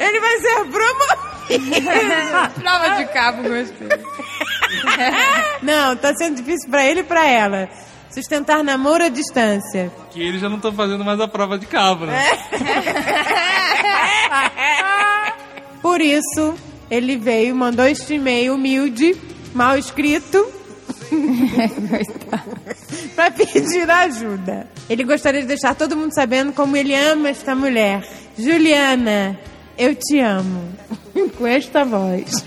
ele 0.00 0.20
vai 0.20 0.38
ser 0.38 0.64
promovido. 0.66 2.60
Prova 2.60 2.88
de 2.96 3.04
cabo, 3.12 3.42
gostei. 3.42 3.88
Não, 5.62 5.96
tá 5.96 6.14
sendo 6.14 6.36
difícil 6.36 6.70
pra 6.70 6.84
ele 6.84 7.00
e 7.00 7.04
pra 7.04 7.26
ela. 7.26 7.68
Sustentar 8.10 8.64
namoro 8.64 9.04
à 9.04 9.08
distância. 9.08 9.92
Que 10.10 10.20
eles 10.20 10.40
já 10.40 10.48
não 10.48 10.56
estão 10.56 10.72
fazendo 10.72 11.04
mais 11.04 11.20
a 11.20 11.28
prova 11.28 11.58
de 11.58 11.66
cabo, 11.66 12.06
né? 12.06 12.24
Por 15.80 16.00
isso, 16.00 16.54
ele 16.90 17.16
veio, 17.16 17.54
mandou 17.54 17.86
este 17.86 18.14
e-mail 18.14 18.54
humilde, 18.54 19.14
mal 19.54 19.78
escrito, 19.78 20.46
pra 23.14 23.30
pedir 23.30 23.90
ajuda. 23.90 24.66
Ele 24.88 25.04
gostaria 25.04 25.40
de 25.40 25.46
deixar 25.46 25.74
todo 25.74 25.96
mundo 25.96 26.14
sabendo 26.14 26.52
como 26.52 26.76
ele 26.76 26.94
ama 26.94 27.28
esta 27.28 27.54
mulher. 27.54 28.06
Juliana, 28.38 29.38
eu 29.76 29.94
te 29.94 30.20
amo. 30.20 30.70
Com 31.36 31.46
esta 31.46 31.84
voz. 31.84 32.30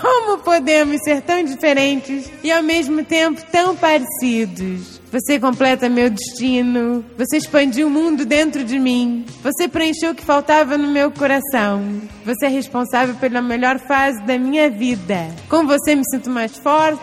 Como 0.00 0.38
podemos 0.38 1.00
ser 1.02 1.20
tão 1.22 1.44
diferentes 1.44 2.30
e 2.42 2.50
ao 2.50 2.62
mesmo 2.62 3.04
tempo 3.04 3.42
tão 3.50 3.76
parecidos? 3.76 4.95
Você 5.12 5.38
completa 5.38 5.88
meu 5.88 6.10
destino. 6.10 7.04
Você 7.16 7.36
expandiu 7.36 7.86
o 7.86 7.90
mundo 7.90 8.24
dentro 8.24 8.64
de 8.64 8.78
mim. 8.78 9.24
Você 9.42 9.68
preencheu 9.68 10.12
o 10.12 10.14
que 10.14 10.24
faltava 10.24 10.76
no 10.76 10.88
meu 10.88 11.10
coração. 11.10 12.02
Você 12.24 12.46
é 12.46 12.48
responsável 12.48 13.14
pela 13.14 13.40
melhor 13.40 13.78
fase 13.78 14.20
da 14.22 14.36
minha 14.38 14.68
vida. 14.68 15.28
Com 15.48 15.66
você 15.66 15.94
me 15.94 16.02
sinto 16.10 16.28
mais 16.28 16.56
forte, 16.56 17.00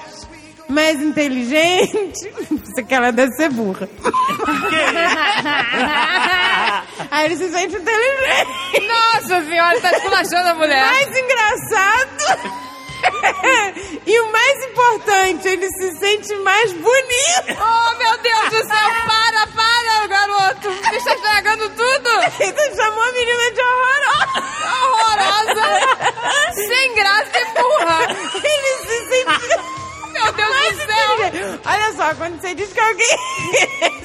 mais 0.67 1.01
inteligente. 1.01 2.31
Você 2.63 2.83
que 2.83 2.93
ela 2.93 3.11
deve 3.11 3.31
ser 3.33 3.49
burra. 3.49 3.87
Aí 7.11 7.25
ele 7.25 7.35
se 7.37 7.49
sente 7.49 7.75
inteligente. 7.75 8.87
Nossa 8.87 9.41
senhora, 9.45 9.79
tá 9.79 9.91
esculachando 9.91 10.49
a 10.49 10.55
mulher. 10.55 10.85
Mais 10.85 11.07
engraçado. 11.07 12.72
e 14.05 14.19
o 14.19 14.31
mais 14.31 14.63
importante, 14.65 15.47
ele 15.47 15.67
se 15.69 15.97
sente 15.97 16.35
mais 16.35 16.71
bonito. 16.73 17.57
Oh, 17.59 17.97
meu 17.97 18.17
Deus 18.19 18.49
do 18.49 18.67
céu, 18.67 18.89
para, 19.07 19.47
para, 19.47 20.07
garoto. 20.07 20.71
Você 20.71 20.95
está 20.97 21.13
estragando 21.15 21.69
tudo. 21.69 22.09
Ele 22.39 22.75
chamou 22.75 23.03
a 23.03 23.11
menina 23.11 23.51
de 23.51 23.61
horrorosa. 23.61 24.43
Horrorosa. 24.83 26.53
Sem 26.67 26.95
graça 26.95 27.39
e 27.39 27.45
burra. 27.61 28.07
Ele 28.43 28.87
se 28.87 29.09
sente... 29.09 29.82
Meu 30.13 30.33
Deus 30.33 30.49
mais 30.49 30.77
do 30.77 30.85
céu. 30.85 31.59
Olha 31.65 31.93
só, 31.93 32.15
quando 32.15 32.39
você 32.39 32.53
diz 32.55 32.71
que 32.71 32.79
alguém 32.79 33.17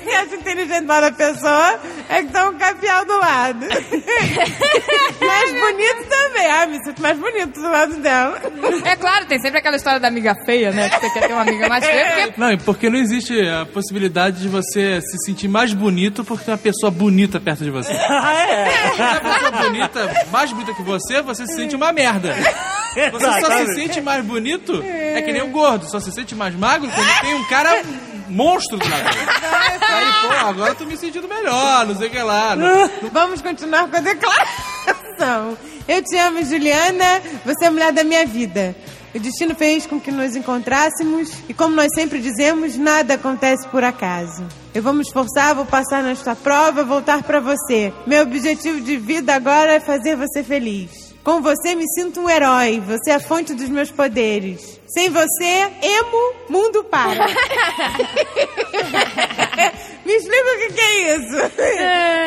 se 0.04 0.14
acha 0.14 0.34
inteligente 0.34 0.86
para 0.86 1.08
a 1.08 1.12
pessoa, 1.12 1.80
é 2.08 2.22
que 2.22 2.32
tá 2.32 2.48
um 2.48 2.58
capial 2.58 3.04
do 3.04 3.18
lado. 3.18 3.66
mais 5.20 5.52
bonito 5.52 6.08
também. 6.08 6.46
Ah, 6.50 6.66
me 6.66 6.84
sinto 6.84 7.02
mais 7.02 7.18
bonito 7.18 7.60
do 7.60 7.70
lado 7.70 7.96
dela. 7.96 8.40
É 8.84 8.96
claro, 8.96 9.26
tem 9.26 9.38
sempre 9.40 9.58
aquela 9.58 9.76
história 9.76 10.00
da 10.00 10.08
amiga 10.08 10.34
feia, 10.44 10.72
né? 10.72 10.88
Que 10.88 11.00
você 11.00 11.10
quer 11.10 11.26
ter 11.26 11.32
uma 11.32 11.42
amiga 11.42 11.68
mais 11.68 11.84
feia. 11.84 12.26
Porque... 12.26 12.40
Não, 12.40 12.52
e 12.52 12.56
porque 12.56 12.90
não 12.90 12.98
existe 12.98 13.38
a 13.48 13.66
possibilidade 13.66 14.40
de 14.40 14.48
você 14.48 15.00
se 15.00 15.18
sentir 15.24 15.48
mais 15.48 15.72
bonito 15.72 16.24
porque 16.24 16.44
tem 16.44 16.54
uma 16.54 16.58
pessoa 16.58 16.90
bonita 16.90 17.40
perto 17.40 17.64
de 17.64 17.70
você. 17.70 17.92
Ah, 18.20 18.34
é? 18.34 18.90
Uma 18.96 19.20
pessoa 19.20 19.50
bonita, 19.62 20.26
mais 20.30 20.52
bonita 20.52 20.74
que 20.74 20.82
você, 20.82 21.22
você 21.22 21.46
se 21.46 21.54
sente 21.54 21.76
uma 21.76 21.92
merda. 21.92 22.34
Você 23.12 23.40
só 23.40 23.58
se 23.58 23.74
sente 23.74 24.00
mais 24.00 24.24
bonito, 24.24 24.82
é 24.82 25.22
que 25.22 25.32
nem 25.32 25.42
o 25.42 25.48
gordo, 25.48 25.88
só 25.88 26.00
se 26.00 26.07
sente 26.12 26.34
mais 26.34 26.54
magro 26.54 26.90
quando 26.90 27.20
tem 27.20 27.34
um 27.34 27.44
cara 27.48 27.82
monstro 28.28 28.78
do. 28.78 28.84
Aí, 28.84 30.06
pô, 30.22 30.46
agora 30.48 30.70
eu 30.72 30.74
tô 30.76 30.84
me 30.84 30.96
sentindo 30.96 31.28
melhor, 31.28 31.86
não 31.86 31.96
sei 31.96 32.08
o 32.08 32.10
que 32.10 32.18
lá. 32.22 32.54
Não- 32.56 32.90
Vamos 33.12 33.40
continuar 33.42 33.88
com 33.88 33.96
a 33.96 34.00
declaração. 34.00 35.56
Eu 35.86 36.02
te 36.02 36.16
amo, 36.16 36.44
Juliana. 36.44 37.22
Você 37.44 37.64
é 37.64 37.68
a 37.68 37.70
mulher 37.70 37.92
da 37.92 38.04
minha 38.04 38.26
vida. 38.26 38.76
O 39.14 39.18
destino 39.18 39.54
fez 39.54 39.86
com 39.86 39.98
que 39.98 40.10
nos 40.12 40.36
encontrássemos 40.36 41.32
e, 41.48 41.54
como 41.54 41.74
nós 41.74 41.88
sempre 41.94 42.20
dizemos, 42.20 42.76
nada 42.76 43.14
acontece 43.14 43.66
por 43.68 43.82
acaso. 43.82 44.46
Eu 44.74 44.82
vou 44.82 44.92
me 44.92 45.00
esforçar, 45.00 45.54
vou 45.54 45.64
passar 45.64 46.02
nesta 46.02 46.36
prova, 46.36 46.84
voltar 46.84 47.22
pra 47.22 47.40
você. 47.40 47.92
Meu 48.06 48.22
objetivo 48.22 48.80
de 48.82 48.98
vida 48.98 49.34
agora 49.34 49.72
é 49.72 49.80
fazer 49.80 50.14
você 50.14 50.44
feliz. 50.44 51.07
Com 51.28 51.42
você 51.42 51.74
me 51.74 51.84
sinto 51.92 52.22
um 52.22 52.30
herói. 52.30 52.82
Você 52.86 53.10
é 53.10 53.16
a 53.16 53.20
fonte 53.20 53.52
dos 53.52 53.68
meus 53.68 53.90
poderes. 53.90 54.80
Sem 54.86 55.10
você, 55.10 55.68
emo, 55.82 56.32
mundo 56.48 56.82
para. 56.84 57.26
me 60.06 60.12
explica 60.14 60.50
o 60.54 60.58
que, 60.58 60.72
que 60.72 60.80
é 60.80 61.16
isso. 61.16 61.36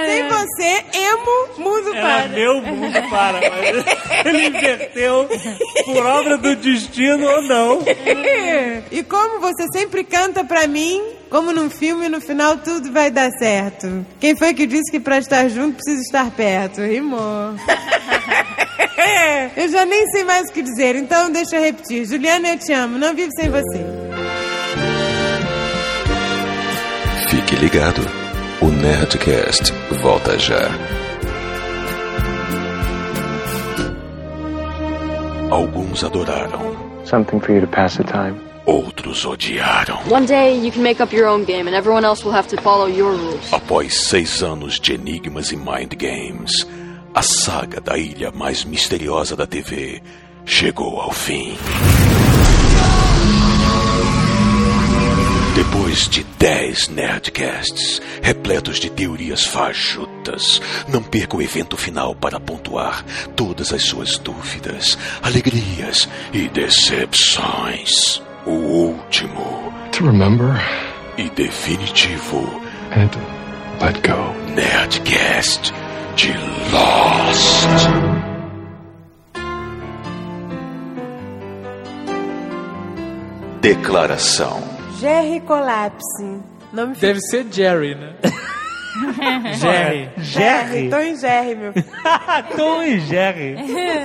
Sem 0.05 0.27
você, 0.27 0.85
emo, 0.93 1.47
mundo 1.57 1.95
Era 1.95 2.07
para. 2.07 2.27
meu 2.27 2.61
mundo 2.61 3.09
para, 3.09 3.39
mas 3.49 3.83
ele 4.23 4.45
inverteu 4.49 5.27
por 5.83 6.05
obra 6.05 6.37
do 6.37 6.55
destino 6.57 7.27
ou 7.27 7.41
não. 7.41 7.79
e 8.91 9.01
como 9.01 9.39
você 9.39 9.65
sempre 9.73 10.03
canta 10.03 10.43
pra 10.43 10.67
mim, 10.67 11.01
como 11.31 11.51
num 11.51 11.71
filme, 11.71 12.07
no 12.07 12.21
final 12.21 12.57
tudo 12.57 12.91
vai 12.91 13.09
dar 13.09 13.31
certo. 13.31 14.05
Quem 14.19 14.35
foi 14.35 14.53
que 14.53 14.67
disse 14.67 14.91
que 14.91 14.99
pra 14.99 15.17
estar 15.17 15.49
junto 15.49 15.77
precisa 15.77 16.01
estar 16.01 16.29
perto? 16.29 16.81
Rimou. 16.81 17.55
eu 19.57 19.69
já 19.69 19.85
nem 19.85 20.05
sei 20.11 20.23
mais 20.23 20.49
o 20.49 20.53
que 20.53 20.61
dizer, 20.61 20.95
então 20.95 21.31
deixa 21.31 21.55
eu 21.57 21.61
repetir. 21.63 22.05
Juliana, 22.05 22.49
eu 22.49 22.59
te 22.59 22.71
amo, 22.73 22.97
não 22.97 23.15
vivo 23.15 23.31
sem 23.35 23.49
você. 23.49 23.85
Fique 27.29 27.55
ligado. 27.55 28.01
O 28.61 28.67
Nerdcast 28.67 29.71
volta 30.01 30.37
já. 30.37 30.69
Alguns 35.49 36.03
adoraram, 36.03 36.75
Something 37.03 37.39
for 37.41 37.51
you 37.53 37.61
to 37.61 37.67
pass 37.67 37.97
the 37.97 38.03
time. 38.03 38.39
outros 38.65 39.25
odiaram. 39.25 39.99
One 40.09 40.25
day 40.25 40.55
you 40.55 40.71
can 40.71 40.81
make 40.83 41.01
up 41.01 41.13
your 41.13 41.27
own 41.27 41.43
game 41.43 41.67
and 41.67 41.75
everyone 41.75 42.05
else 42.05 42.23
will 42.23 42.31
have 42.33 42.47
to 42.55 42.61
follow 42.61 42.87
your 42.87 43.11
rules. 43.11 43.51
Após 43.51 44.05
seis 44.07 44.41
anos 44.43 44.79
de 44.79 44.93
enigmas 44.93 45.51
e 45.51 45.57
mind 45.57 45.95
games, 45.97 46.65
a 47.13 47.21
saga 47.21 47.81
da 47.81 47.97
ilha 47.97 48.31
mais 48.31 48.63
misteriosa 48.63 49.35
da 49.35 49.45
TV 49.45 50.01
chegou 50.45 50.99
ao 50.99 51.11
fim. 51.11 51.57
Depois 55.55 56.07
de 56.07 56.23
10 56.23 56.87
Nerdcasts, 56.87 58.01
repletos 58.21 58.79
de 58.79 58.89
teorias 58.89 59.45
fajutas, 59.45 60.61
não 60.87 61.03
perca 61.03 61.35
o 61.35 61.41
evento 61.41 61.75
final 61.75 62.15
para 62.15 62.39
pontuar 62.39 63.05
todas 63.35 63.73
as 63.73 63.83
suas 63.83 64.17
dúvidas, 64.17 64.97
alegrias 65.21 66.07
e 66.33 66.47
decepções. 66.47 68.21
O 68.45 68.51
último 68.51 69.71
To 69.91 70.05
remember 70.05 70.55
e 71.17 71.29
definitivo 71.31 72.39
and 72.95 73.11
let 73.81 74.01
go. 74.07 74.33
Nerdcast 74.55 75.73
de 76.21 76.33
Lost. 76.71 77.67
Declaração. 83.59 84.61
Jerry 84.99 85.39
Collapse. 85.41 86.39
Nome 86.71 86.95
Deve 86.95 87.19
ser 87.21 87.47
Jerry, 87.51 87.95
né? 87.95 88.13
Jerry. 89.57 90.11
Jerry. 90.17 90.89
Tom 90.91 91.15
Jerry, 91.15 91.55
meu 91.55 91.73
filho. 91.73 91.85
Tom 92.55 92.83
e 92.83 92.99
Jerry. 92.99 93.55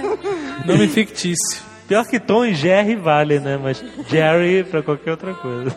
Nome 0.65 0.89
fictício. 0.89 1.63
Pior 1.87 2.07
que 2.07 2.19
Tom 2.19 2.47
e 2.47 2.55
Jerry 2.55 2.97
vale, 2.97 3.41
né? 3.41 3.59
Mas 3.63 3.85
Jerry 4.09 4.65
pra 4.65 4.83
qualquer 4.83 5.11
outra 5.11 5.35
coisa. 5.35 5.71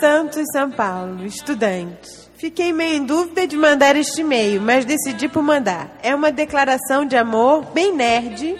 Santos, 0.00 0.44
São 0.50 0.70
Paulo, 0.70 1.26
estudante. 1.26 2.23
Fiquei 2.36 2.72
meio 2.72 2.96
em 2.96 3.04
dúvida 3.04 3.46
de 3.46 3.56
mandar 3.56 3.94
este 3.94 4.20
e-mail, 4.20 4.60
mas 4.60 4.84
decidi 4.84 5.28
por 5.28 5.42
mandar. 5.42 5.96
É 6.02 6.14
uma 6.14 6.32
declaração 6.32 7.06
de 7.06 7.16
amor 7.16 7.64
bem 7.72 7.94
nerd 7.94 8.56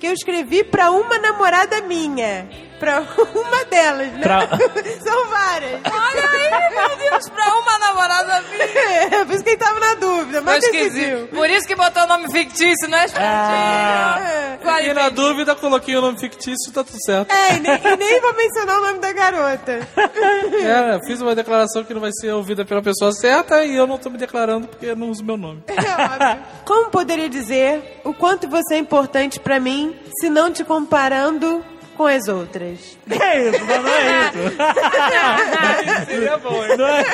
que 0.00 0.06
eu 0.06 0.12
escrevi 0.12 0.64
pra 0.64 0.90
uma 0.90 1.18
namorada 1.18 1.80
minha. 1.82 2.48
Pra 2.78 3.00
uma 3.34 3.64
delas, 3.66 4.12
né? 4.12 4.20
Pra- 4.22 4.48
São 5.04 5.26
várias. 5.28 5.80
Olha 5.84 6.30
aí, 6.30 6.70
meu 6.70 7.10
Deus, 7.10 7.28
pra 7.30 7.54
uma 7.58 7.78
namorada 7.78 8.42
minha. 8.50 8.64
É, 8.64 9.24
por 9.24 9.34
isso 9.34 9.44
que 9.44 9.50
ele 9.50 9.56
tava 9.56 9.80
na 9.80 9.94
dúvida, 9.94 10.40
mas 10.42 10.60
decidiu. 10.60 11.28
Por 11.28 11.48
isso 11.48 11.66
que 11.66 11.74
botou 11.76 12.02
o 12.02 12.06
nome 12.06 12.30
fictício, 12.30 12.88
não 12.88 12.98
é? 12.98 13.06
Ah. 13.16 14.20
E 14.82 14.92
na 14.92 15.08
dúvida, 15.08 15.54
coloquei 15.54 15.96
o 15.96 16.00
nome 16.00 16.18
fictício, 16.18 16.72
tá 16.72 16.82
tudo 16.82 16.98
certo. 17.04 17.30
É, 17.32 17.54
e 17.56 17.60
nem, 17.60 17.74
e 17.74 17.96
nem 17.96 18.20
vou 18.20 18.34
mencionar 18.34 18.78
o 18.78 18.82
nome 18.86 18.98
da 18.98 19.12
garota. 19.12 19.80
É, 20.64 20.98
fiz 21.06 21.20
uma 21.20 21.34
declaração 21.34 21.84
que 21.84 21.92
não 21.92 22.00
vai 22.00 22.10
ser 22.12 22.32
ouvida 22.32 22.64
pela 22.64 22.80
pessoa 22.82 23.12
certa 23.12 23.64
e 23.64 23.76
eu 23.76 23.86
não 23.86 23.98
tô 23.98 24.08
me 24.10 24.16
declarando 24.18 24.66
porque 24.66 24.86
eu 24.86 24.96
não 24.96 25.10
uso 25.10 25.22
meu 25.24 25.36
nome. 25.36 25.62
É 25.68 25.72
óbvio. 25.74 26.44
Como 26.64 26.90
poderia 26.90 27.28
dizer 27.28 28.00
o 28.04 28.14
quanto 28.14 28.48
você 28.48 28.74
é 28.74 28.78
importante 28.78 29.38
pra 29.38 29.60
mim 29.60 29.94
se 30.20 30.28
não 30.30 30.50
te 30.50 30.64
comparando 30.64 31.64
com 31.96 32.06
as 32.06 32.28
outras? 32.28 32.98
É 33.10 33.40
isso, 33.48 33.64
mas 33.64 33.82
não 33.82 33.90
é 33.90 34.30
isso. 34.30 36.06
Seria 36.06 36.36
bom, 36.38 36.64
hein? 36.64 36.76
Não 36.76 36.86
é, 36.86 37.04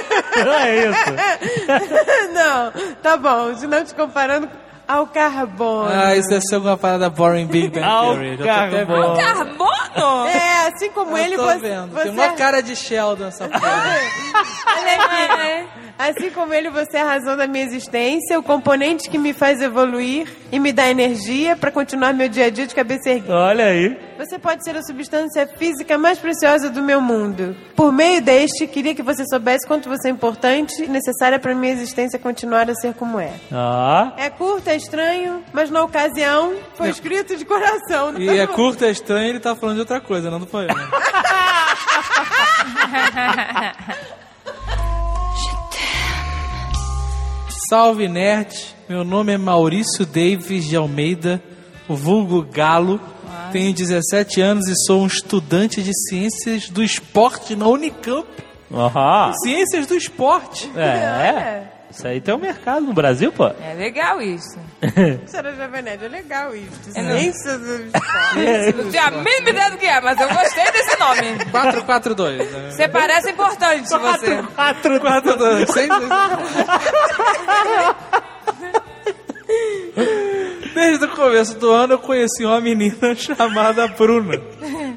não 0.44 0.52
é 0.52 0.77
isso. 0.86 2.32
não, 2.32 2.94
tá 3.02 3.16
bom, 3.16 3.55
se 3.55 3.66
não 3.66 3.85
te 3.85 3.94
comparando 3.94 4.48
ao 4.90 5.07
carbono. 5.07 5.89
Ah, 5.89 6.16
isso 6.16 6.28
deve 6.28 6.43
ser 6.43 6.57
alguma 6.57 6.77
parada 6.77 7.09
boring 7.09 7.47
Big 7.47 7.69
Bang 7.69 7.86
Ao 7.86 8.15
Theory. 8.15 8.36
Já 8.39 8.69
tô 8.69 8.77
até 8.77 8.85
carbono. 9.23 10.27
É, 10.27 10.66
assim 10.66 10.90
como 10.90 11.16
Eu 11.16 11.24
ele, 11.24 11.36
tô 11.36 11.44
você, 11.44 11.59
vendo. 11.59 11.93
você 11.93 12.02
Tem 12.02 12.12
uma 12.12 12.32
cara 12.32 12.61
de 12.61 12.74
Sheldon 12.74 13.27
essa 13.27 13.48
porra. 13.48 13.61
Olha 14.66 14.94
aqui. 14.97 15.69
Assim 15.97 16.31
como 16.31 16.52
ele, 16.55 16.70
você 16.70 16.97
é 16.97 17.02
a 17.02 17.05
razão 17.05 17.36
da 17.36 17.47
minha 17.47 17.62
existência, 17.65 18.39
o 18.39 18.43
componente 18.43 19.09
que 19.11 19.19
me 19.19 19.32
faz 19.32 19.61
evoluir 19.61 20.27
e 20.51 20.59
me 20.59 20.73
dá 20.73 20.89
energia 20.89 21.55
pra 21.55 21.70
continuar 21.70 22.12
meu 22.15 22.28
dia 22.28 22.47
a 22.47 22.51
dia 22.51 22.66
de 22.66 22.74
cabeça 22.74 23.11
erguida. 23.11 23.35
Olha 23.35 23.66
aí. 23.66 24.09
Você 24.20 24.38
pode 24.38 24.62
ser 24.62 24.76
a 24.76 24.82
substância 24.82 25.47
física 25.47 25.97
mais 25.97 26.18
preciosa 26.18 26.68
do 26.68 26.82
meu 26.82 27.01
mundo. 27.01 27.56
Por 27.74 27.90
meio 27.90 28.20
deste, 28.20 28.66
queria 28.66 28.94
que 28.94 29.02
você 29.02 29.24
soubesse 29.24 29.66
quanto 29.66 29.88
você 29.88 30.09
é 30.09 30.10
importante 30.10 30.84
e 30.84 30.88
necessária 30.88 31.38
para 31.38 31.55
minha 31.55 31.72
existência 31.72 32.18
continuar 32.18 32.68
a 32.68 32.74
ser 32.74 32.92
como 32.92 33.18
é. 33.18 33.32
Ó. 33.51 34.12
É 34.18 34.28
curto, 34.28 34.68
é 34.68 34.76
estranho, 34.76 35.42
mas 35.55 35.70
na 35.70 35.82
ocasião 35.82 36.52
foi 36.74 36.90
escrito 36.90 37.34
de 37.34 37.47
coração. 37.47 38.18
E 38.18 38.28
é 38.28 38.47
curto, 38.47 38.84
é 38.84 38.90
estranho, 38.90 39.30
ele 39.30 39.40
tá 39.40 39.56
falando 39.56 39.76
de 39.76 39.80
outra 39.80 40.02
coisa, 40.02 40.30
não 40.30 40.38
do 40.38 40.47
poema. 40.47 40.74
Salve 47.70 48.06
nerd, 48.06 48.76
meu 48.86 49.02
nome 49.02 49.32
é 49.32 49.38
Maurício 49.38 50.05
Davis 50.05 50.66
de 50.66 50.76
Almeida, 50.76 51.42
o 51.88 51.97
vulgo 51.97 52.42
Galo. 52.42 53.01
Tenho 53.52 53.74
17 53.74 54.40
anos 54.40 54.68
e 54.68 54.74
sou 54.86 55.02
um 55.02 55.06
estudante 55.06 55.82
de 55.82 55.93
ciências 56.09 56.68
do 56.68 56.82
esporte 56.82 57.56
na 57.56 57.66
Unicamp. 57.66 58.27
Aham. 58.72 59.32
Ciências 59.43 59.86
do 59.86 59.97
esporte. 59.97 60.70
É. 60.77 61.64
Isso 61.90 62.06
aí 62.06 62.20
tem 62.20 62.32
um 62.32 62.39
mercado 62.39 62.86
no 62.86 62.93
Brasil, 62.93 63.32
pô. 63.32 63.47
É 63.47 63.74
legal 63.77 64.22
isso. 64.22 64.56
Será 65.27 65.52
Jovem 65.52 65.82
Nerd, 65.82 66.05
é 66.05 66.09
legal 66.09 66.55
isso. 66.55 66.70
É, 66.94 67.02
Ciência 67.02 67.59
do 67.59 67.90
Não 68.85 68.90
tenho 68.93 69.05
a 69.05 69.10
mínima 69.10 69.51
ideia 69.51 69.70
do 69.72 69.77
que 69.77 69.86
é, 69.86 70.01
mas 70.01 70.20
eu 70.20 70.28
gostei 70.28 70.70
desse 70.70 70.97
nome. 71.01 71.44
442. 71.51 72.52
né? 72.52 72.70
Você 72.70 72.89
parece 72.89 73.32
importante, 73.32 73.89
você. 73.89 74.43
442. 74.55 75.68
Desde 80.81 81.05
o 81.05 81.09
começo 81.09 81.59
do 81.59 81.70
ano 81.70 81.94
eu 81.94 81.98
conheci 81.98 82.44
uma 82.44 82.61
menina 82.61 83.15
chamada 83.16 83.86
Bruna, 83.89 84.40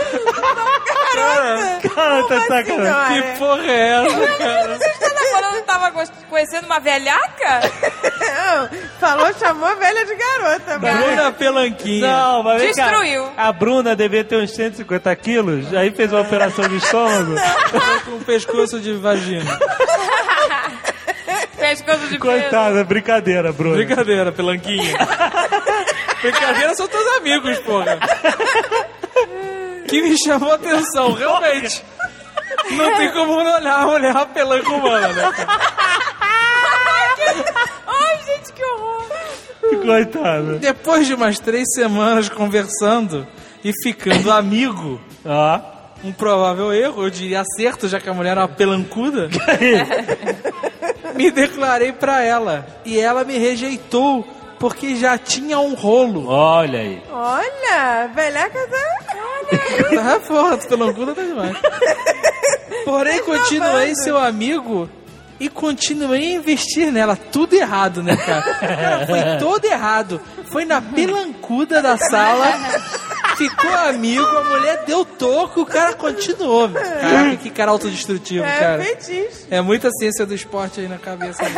Cara, 1.13 1.79
cara, 1.95 2.23
tá 2.27 2.41
sacanagem. 2.41 3.21
Que 3.33 3.39
porra 3.39 3.63
é 3.65 3.89
essa, 4.05 4.27
cara? 4.37 4.75
Você 4.77 4.85
está 4.89 5.09
namorando, 5.09 5.63
tava 5.65 5.91
conhecendo 6.29 6.65
uma 6.65 6.79
velhaca? 6.79 7.59
Não, 8.19 8.69
falou, 8.99 9.33
chamou 9.33 9.67
a 9.67 9.73
velha 9.75 10.05
de 10.05 10.15
garota. 10.15 10.79
mas- 10.79 10.97
Bruna 10.97 11.31
Pelanquinha. 11.31 12.07
Não, 12.07 12.43
mas 12.43 12.61
vem 12.61 12.73
cá. 12.73 12.89
Destruiu. 12.89 13.27
A 13.35 13.51
Bruna 13.51 13.95
devia 13.95 14.23
ter 14.23 14.37
uns 14.37 14.51
150 14.51 15.15
quilos, 15.15 15.73
aí 15.73 15.89
fez 15.91 16.11
uma 16.13 16.21
operação 16.21 16.67
de 16.67 16.77
estômago. 16.77 17.35
com 18.05 18.11
um 18.11 18.23
pescoço 18.23 18.79
de 18.79 18.93
vagina. 18.93 19.59
De 22.09 22.17
Coitada, 22.17 22.83
brincadeira, 22.83 23.51
Bruna. 23.53 23.75
Brincadeira, 23.75 24.31
Pelanquinha. 24.31 24.97
Brincadeira 26.21 26.75
são 26.75 26.87
teus 26.87 27.07
amigos, 27.17 27.59
porra. 27.59 27.99
Que 29.87 30.01
me 30.01 30.17
chamou 30.17 30.51
a 30.51 30.55
atenção, 30.55 31.13
realmente. 31.13 31.83
Não 32.71 32.95
tem 32.97 33.11
como 33.11 33.43
não 33.43 33.55
olhar 33.55 33.75
a 33.75 33.85
mulher 33.85 34.17
a 34.17 34.25
pelanca 34.25 34.69
humana, 34.69 35.07
né? 35.09 35.31
Ai, 37.87 38.17
gente, 38.25 38.53
que 38.53 38.63
horror! 38.63 39.05
Coitada. 39.85 40.57
Depois 40.59 41.07
de 41.07 41.13
umas 41.13 41.39
três 41.39 41.65
semanas 41.73 42.29
conversando 42.29 43.27
e 43.63 43.71
ficando 43.83 44.31
amigo, 44.31 44.99
Ó. 45.25 45.78
um 46.03 46.11
provável 46.11 46.73
erro, 46.73 47.03
eu 47.03 47.09
diria 47.09 47.41
acerto, 47.41 47.87
já 47.87 47.99
que 47.99 48.09
a 48.09 48.13
mulher 48.13 48.31
era 48.31 48.41
uma 48.41 48.47
pelancuda, 48.47 49.29
me 51.15 51.29
declarei 51.31 51.91
pra 51.91 52.23
ela. 52.23 52.65
E 52.85 52.99
ela 52.99 53.23
me 53.23 53.37
rejeitou 53.37 54.25
porque 54.59 54.95
já 54.95 55.17
tinha 55.17 55.59
um 55.59 55.73
rolo. 55.73 56.27
Olha 56.27 56.79
aí. 56.79 57.01
Olha, 57.11 58.09
velhaca 58.13 58.59
tá... 58.67 58.99
Tá 59.95 60.19
porra, 60.27 60.57
tu 60.57 60.67
pelancuda 60.67 61.15
tá 61.15 61.23
demais. 61.23 61.57
Porém, 62.85 63.23
continuei 63.23 63.95
seu 63.95 64.17
amigo 64.17 64.89
e 65.39 65.47
continuei 65.47 66.33
a 66.33 66.35
investir 66.35 66.91
nela. 66.91 67.15
Tudo 67.15 67.55
errado, 67.55 68.03
né, 68.03 68.15
cara? 68.17 68.53
Cara, 68.55 69.07
Foi 69.07 69.19
todo 69.39 69.65
errado. 69.65 70.21
Foi 70.51 70.65
na 70.65 70.81
pelancuda 70.81 71.81
da 71.81 71.97
sala, 71.97 72.53
ficou 73.39 73.71
amigo, 73.75 74.25
a 74.25 74.43
mulher 74.43 74.83
deu 74.85 75.03
toco, 75.05 75.61
o 75.61 75.65
cara 75.65 75.93
continuou. 75.93 76.67
velho. 76.67 76.85
Caraca, 77.01 77.37
que 77.37 77.49
cara 77.49 77.71
autodestrutivo, 77.71 78.43
É 78.43 78.59
cara. 78.59 78.83
fetiche. 78.83 79.45
É 79.49 79.61
muita 79.61 79.89
ciência 79.91 80.25
do 80.25 80.33
esporte 80.35 80.79
aí 80.81 80.87
na 80.87 80.97
cabeça. 80.99 81.41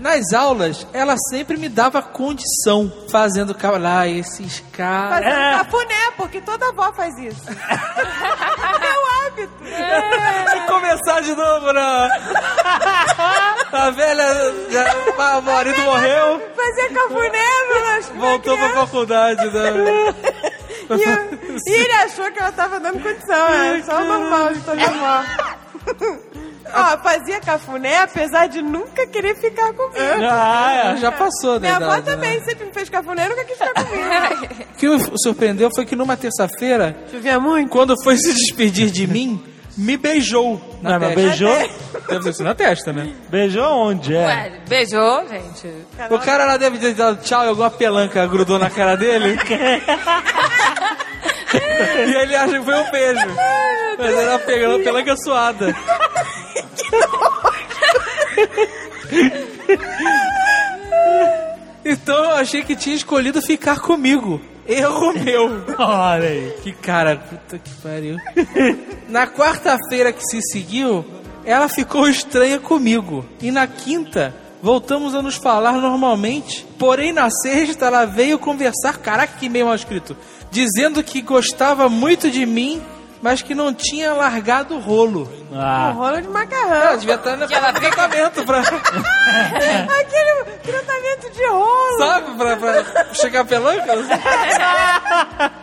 Nas 0.00 0.32
aulas, 0.32 0.86
ela 0.92 1.16
sempre 1.28 1.56
me 1.56 1.68
dava 1.68 2.00
condição, 2.00 2.92
fazendo 3.10 3.54
lá 3.78 4.06
esses 4.06 4.62
caras. 4.72 5.24
Fazendo 5.24 5.58
cafuné, 5.58 6.10
porque 6.16 6.40
toda 6.40 6.68
avó 6.68 6.92
faz 6.92 7.18
isso. 7.18 7.42
é 7.50 9.24
o 9.24 9.26
hábito. 9.26 9.52
Vai 10.44 10.66
começar 10.68 11.20
de 11.20 11.34
novo, 11.34 11.72
né? 11.72 12.08
A 13.72 13.90
velha, 13.90 14.24
já, 14.70 15.38
o 15.38 15.42
marido 15.42 15.80
morreu, 15.82 16.42
Fazia 16.54 16.88
cafuné 16.90 17.42
nas 17.84 18.08
voltou 18.10 18.56
pra 18.56 18.68
faculdade, 18.70 19.44
né? 19.50 20.14
E, 20.90 20.92
eu- 21.02 21.38
e 21.66 21.70
ele 21.70 21.92
achou 21.92 22.32
que 22.32 22.40
ela 22.40 22.50
tava 22.50 22.80
dando 22.80 23.02
condição, 23.02 23.46
é 23.48 23.82
só 23.82 24.02
normal 24.02 24.54
de 24.54 24.60
toda 24.60 24.80
avó. 24.88 25.22
Ó, 26.74 26.98
fazia 26.98 27.40
cafuné 27.40 27.98
apesar 28.02 28.46
de 28.48 28.60
nunca 28.62 29.06
querer 29.06 29.34
ficar 29.36 29.72
comigo. 29.72 29.98
Ah, 30.30 30.92
é, 30.94 30.96
já 30.98 31.10
passou, 31.12 31.54
né? 31.58 31.60
Minha 31.60 31.76
avó 31.76 31.96
idade, 31.98 32.04
também 32.06 32.44
sempre 32.44 32.66
me 32.66 32.72
fez 32.72 32.88
cafuné 32.88 33.26
e 33.26 33.28
nunca 33.28 33.44
quis 33.44 33.56
ficar 33.58 33.84
comigo. 33.84 34.08
O 34.78 34.78
que 34.78 34.88
me 34.88 35.00
surpreendeu 35.20 35.70
foi 35.74 35.84
que 35.84 35.96
numa 35.96 36.16
terça-feira, 36.16 36.96
Chovia 37.10 37.40
muito? 37.40 37.68
quando 37.68 37.94
foi 38.04 38.16
se 38.16 38.32
despedir 38.32 38.90
de 38.90 39.08
mim, 39.08 39.42
me 39.76 39.96
beijou. 39.96 40.60
Na 40.80 40.98
Não, 40.98 41.08
testa. 41.08 41.14
beijou? 41.20 41.70
Deve 42.08 42.32
sido 42.32 42.44
na 42.44 42.54
testa, 42.54 42.92
né? 42.92 43.12
Beijou 43.28 43.64
onde? 43.64 44.14
É. 44.14 44.24
Ué, 44.24 44.52
beijou, 44.68 45.26
gente. 45.26 45.68
O 46.10 46.18
cara 46.20 46.44
lá 46.44 46.56
deve 46.56 46.78
ter 46.78 46.94
dado 46.94 47.20
tchau 47.22 47.44
e 47.44 47.48
alguma 47.48 47.70
pelanca 47.70 48.24
grudou 48.28 48.56
na 48.58 48.70
cara 48.70 48.96
dele. 48.96 49.36
e 51.52 52.14
ele 52.22 52.36
acha 52.36 52.58
que 52.58 52.64
foi 52.64 52.74
um 52.76 52.90
beijo. 52.90 53.26
Mas 53.98 54.14
era 54.14 54.38
pegando 54.38 54.84
pelanca 54.84 55.16
suada. 55.16 55.74
Então 61.84 62.22
eu 62.22 62.32
achei 62.32 62.62
que 62.62 62.76
tinha 62.76 62.94
escolhido 62.94 63.40
ficar 63.40 63.80
comigo. 63.80 64.40
Erro 64.66 65.14
meu. 65.14 65.64
Olha 65.78 66.28
aí. 66.28 66.54
Que 66.62 66.72
cara, 66.72 67.16
puta 67.16 67.58
que 67.58 67.70
pariu. 67.76 68.16
Na 69.08 69.26
quarta-feira 69.26 70.12
que 70.12 70.22
se 70.22 70.38
seguiu, 70.52 71.02
ela 71.46 71.66
ficou 71.66 72.06
estranha 72.06 72.58
comigo. 72.58 73.24
E 73.40 73.50
na 73.50 73.66
quinta, 73.66 74.34
voltamos 74.62 75.14
a 75.14 75.22
nos 75.22 75.36
falar 75.36 75.80
normalmente. 75.80 76.66
Porém, 76.78 77.10
na 77.10 77.30
sexta, 77.30 77.86
ela 77.86 78.04
veio 78.04 78.38
conversar. 78.38 78.98
Caraca, 78.98 79.38
que 79.38 79.48
meio 79.48 79.66
mal 79.66 79.74
escrito. 79.74 80.14
Dizendo 80.50 81.02
que 81.02 81.22
gostava 81.22 81.88
muito 81.88 82.30
de 82.30 82.44
mim, 82.44 82.82
mas 83.22 83.42
que 83.42 83.54
não 83.54 83.72
tinha 83.74 84.12
largado 84.12 84.76
o 84.76 84.80
rolo. 84.80 85.28
Um 85.50 85.60
Ah. 85.60 85.92
rolo 85.94 86.20
de 86.20 86.28
macarrão. 86.28 86.74
Ela 86.74 86.96
devia 86.96 87.14
estar 87.16 87.36
no 87.36 87.46
tratamento 87.46 88.44
pra, 88.44 88.58
Aquele 90.00 90.44
tratamento 90.62 91.30
de 91.32 91.46
rolo. 91.46 91.98
sabe, 91.98 92.36
pra, 92.36 92.56
pra 92.56 93.14
chegar 93.14 93.44
pelanca. 93.44 93.92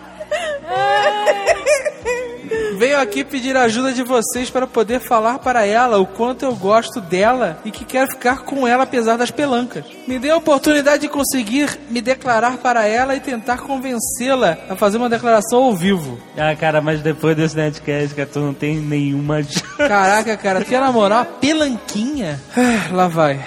Venho 2.75 2.99
aqui 2.99 3.23
pedir 3.23 3.55
a 3.55 3.61
ajuda 3.63 3.93
de 3.93 4.03
vocês 4.03 4.49
para 4.49 4.67
poder 4.67 4.99
falar 4.99 5.39
para 5.39 5.65
ela 5.65 5.97
o 5.97 6.05
quanto 6.05 6.43
eu 6.45 6.53
gosto 6.55 6.99
dela 6.99 7.57
e 7.63 7.71
que 7.71 7.85
quero 7.85 8.11
ficar 8.11 8.39
com 8.39 8.67
ela 8.67 8.83
apesar 8.83 9.17
das 9.17 9.31
pelancas. 9.31 9.85
Me 10.07 10.19
dê 10.19 10.29
a 10.29 10.37
oportunidade 10.37 11.03
de 11.03 11.07
conseguir 11.09 11.79
me 11.89 12.01
declarar 12.01 12.57
para 12.57 12.85
ela 12.85 13.15
e 13.15 13.19
tentar 13.19 13.59
convencê-la 13.59 14.57
a 14.69 14.75
fazer 14.75 14.97
uma 14.97 15.09
declaração 15.09 15.63
ao 15.63 15.73
vivo. 15.73 16.19
Ah, 16.37 16.55
cara, 16.55 16.81
mas 16.81 17.01
depois 17.01 17.35
desse 17.35 17.55
Nerdcast, 17.55 18.13
que 18.13 18.25
tu 18.25 18.39
não 18.39 18.53
tem 18.53 18.75
nenhuma 18.77 19.41
chance. 19.41 19.63
Caraca, 19.77 20.35
cara, 20.37 20.63
quer 20.63 20.81
namorar 20.81 21.19
uma 21.19 21.25
pelanquinha? 21.25 22.39
Ah, 22.57 22.93
Lá 22.93 23.07
vai. 23.07 23.39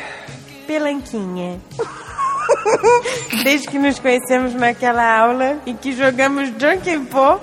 Pelanquinha. 0.66 1.60
Desde 3.44 3.68
que 3.68 3.78
nos 3.78 3.98
conhecemos 3.98 4.54
naquela 4.54 5.18
aula 5.18 5.58
em 5.66 5.76
que 5.76 5.92
jogamos 5.92 6.48
Junkin 6.58 7.04
Po. 7.04 7.38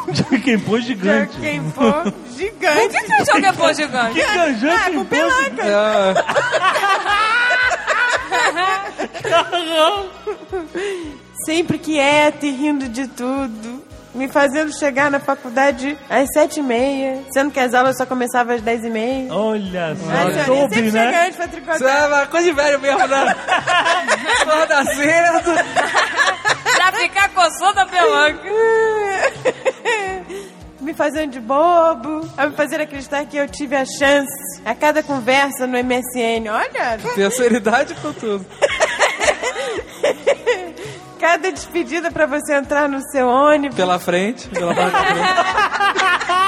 Quem 0.44 0.58
pôs 0.58 0.84
gigante. 0.84 1.36
Po 1.74 2.12
gigante. 2.36 2.76
Por 2.80 2.88
que 2.90 3.00
que 3.02 3.06
você 3.16 3.24
joga 3.32 3.52
pô 3.52 3.72
gigante? 3.72 4.14
Que 4.14 4.22
canjão 4.24 4.72
Ah, 4.74 4.84
que 4.90 4.96
com 4.96 5.04
pôs 5.04 5.20
pelanca. 5.20 5.62
Ah, 5.66 6.14
Sempre 11.44 11.78
quieto 11.78 12.44
e 12.44 12.50
rindo 12.50 12.88
de 12.88 13.06
tudo. 13.08 13.82
me 14.14 14.28
fazendo 14.28 14.72
chegar 14.76 15.10
na 15.10 15.20
faculdade 15.20 15.96
às 16.08 16.28
sete 16.32 16.58
e 16.60 16.62
meia, 16.62 17.22
sendo 17.32 17.50
que 17.52 17.60
as 17.60 17.72
aulas 17.72 17.96
só 17.96 18.04
começavam 18.04 18.54
às 18.56 18.60
dez 18.62 18.84
e 18.84 18.90
meia. 18.90 19.32
Olha 19.32 19.94
só, 19.96 20.32
senhor, 20.32 20.44
soube, 20.46 20.82
né? 20.90 21.24
antes 21.26 21.36
pra 21.36 21.48
tricotar. 21.48 21.76
Isso 21.76 21.86
é 21.88 22.06
uma 22.08 22.26
coisa 22.26 22.46
de 22.46 22.52
velho 22.52 22.80
mesmo, 22.80 23.06
né? 23.06 23.36
Acorda 24.42 24.84
cedo. 24.94 25.42
pra 26.74 26.92
ficar 26.92 27.28
coçando 27.30 27.80
a 27.80 27.86
pelanca. 27.86 28.48
Me 30.80 30.94
fazendo 30.94 31.32
de 31.32 31.40
bobo, 31.40 32.28
a 32.36 32.46
me 32.46 32.54
fazer 32.54 32.80
acreditar 32.80 33.24
que 33.26 33.36
eu 33.36 33.48
tive 33.48 33.76
a 33.76 33.84
chance 33.84 34.60
a 34.64 34.74
cada 34.74 35.02
conversa 35.02 35.66
no 35.66 35.76
MSN. 35.76 36.48
Olha, 36.50 36.98
Terceira 37.14 37.56
idade 37.56 37.94
com 37.96 38.12
tudo. 38.12 38.46
cada 41.20 41.52
despedida 41.52 42.10
pra 42.10 42.24
você 42.24 42.54
entrar 42.54 42.88
no 42.88 43.00
seu 43.10 43.28
ônibus. 43.28 43.76
Pela 43.76 43.98
frente, 43.98 44.48
pela 44.48 44.74
parte 44.74 44.92
da 44.92 45.04
frente. 45.04 45.20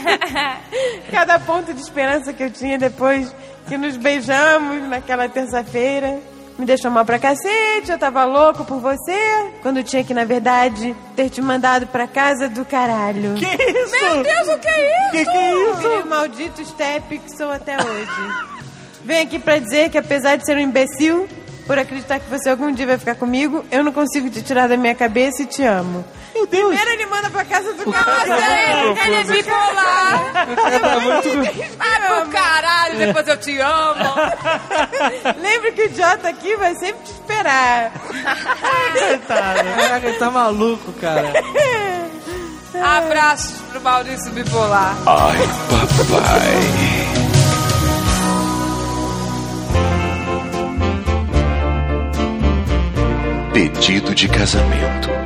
Cada 1.10 1.38
ponto 1.38 1.72
de 1.74 1.80
esperança 1.80 2.32
que 2.32 2.42
eu 2.42 2.50
tinha 2.50 2.78
depois 2.78 3.34
que 3.68 3.76
nos 3.76 3.96
beijamos 3.96 4.88
naquela 4.88 5.28
terça-feira. 5.28 6.20
Me 6.60 6.66
deixou 6.66 6.90
mal 6.90 7.06
pra 7.06 7.18
cacete, 7.18 7.90
eu 7.90 7.98
tava 7.98 8.22
louco 8.26 8.66
por 8.66 8.80
você. 8.80 9.50
Quando 9.62 9.82
tinha 9.82 10.04
que, 10.04 10.12
na 10.12 10.26
verdade, 10.26 10.94
ter 11.16 11.30
te 11.30 11.40
mandado 11.40 11.86
pra 11.86 12.06
casa 12.06 12.50
do 12.50 12.66
caralho. 12.66 13.32
Que 13.36 13.46
isso? 13.46 13.92
Meu 13.92 14.22
Deus, 14.22 14.48
o 14.48 14.58
que 14.58 14.68
é 14.68 14.90
isso? 14.90 15.10
Que 15.10 15.24
que 15.24 15.38
é 15.38 15.54
isso? 15.54 15.86
Aquele 15.86 16.04
maldito 16.04 16.62
step 16.66 17.18
que 17.18 17.34
sou 17.34 17.50
até 17.50 17.76
hoje. 17.76 18.10
Venho 19.02 19.22
aqui 19.22 19.38
pra 19.38 19.58
dizer 19.58 19.88
que, 19.88 19.96
apesar 19.96 20.36
de 20.36 20.44
ser 20.44 20.54
um 20.58 20.60
imbecil, 20.60 21.26
por 21.66 21.78
acreditar 21.78 22.20
que 22.20 22.28
você 22.28 22.50
algum 22.50 22.70
dia 22.70 22.86
vai 22.88 22.98
ficar 22.98 23.14
comigo, 23.14 23.64
eu 23.70 23.82
não 23.82 23.90
consigo 23.90 24.28
te 24.28 24.42
tirar 24.42 24.68
da 24.68 24.76
minha 24.76 24.94
cabeça 24.94 25.42
e 25.42 25.46
te 25.46 25.62
amo. 25.62 26.04
Meu 26.34 26.46
Deus! 26.46 26.76
Primeiro 26.76 26.90
ele 26.90 27.06
manda 27.06 27.30
pra 27.30 27.44
casa 27.44 27.72
do 27.74 27.90
caralho. 27.90 28.96
ele 29.04 29.14
é 29.14 29.24
bipolar. 29.24 30.32
Tá 30.80 31.00
muito... 31.00 31.28
Vai 31.76 32.00
pro 32.06 32.30
caralho, 32.30 32.98
depois 32.98 33.28
eu 33.28 33.36
te 33.36 33.58
amo. 33.58 34.14
Lembre 35.40 35.72
que 35.72 35.82
o 35.82 35.84
idiota 35.86 36.28
aqui 36.28 36.56
vai 36.56 36.74
sempre 36.76 37.02
te 37.04 37.12
esperar. 37.12 37.92
Caraca, 39.26 40.06
ele 40.06 40.18
tá 40.18 40.30
maluco, 40.30 40.92
cara. 40.94 41.32
Abraços 42.82 43.60
pro 43.72 43.80
Maurício 43.80 44.30
bipolar. 44.32 44.96
Ai, 45.06 45.38
papai. 46.08 47.20
Pedido 53.52 54.14
de 54.14 54.28
casamento. 54.28 55.19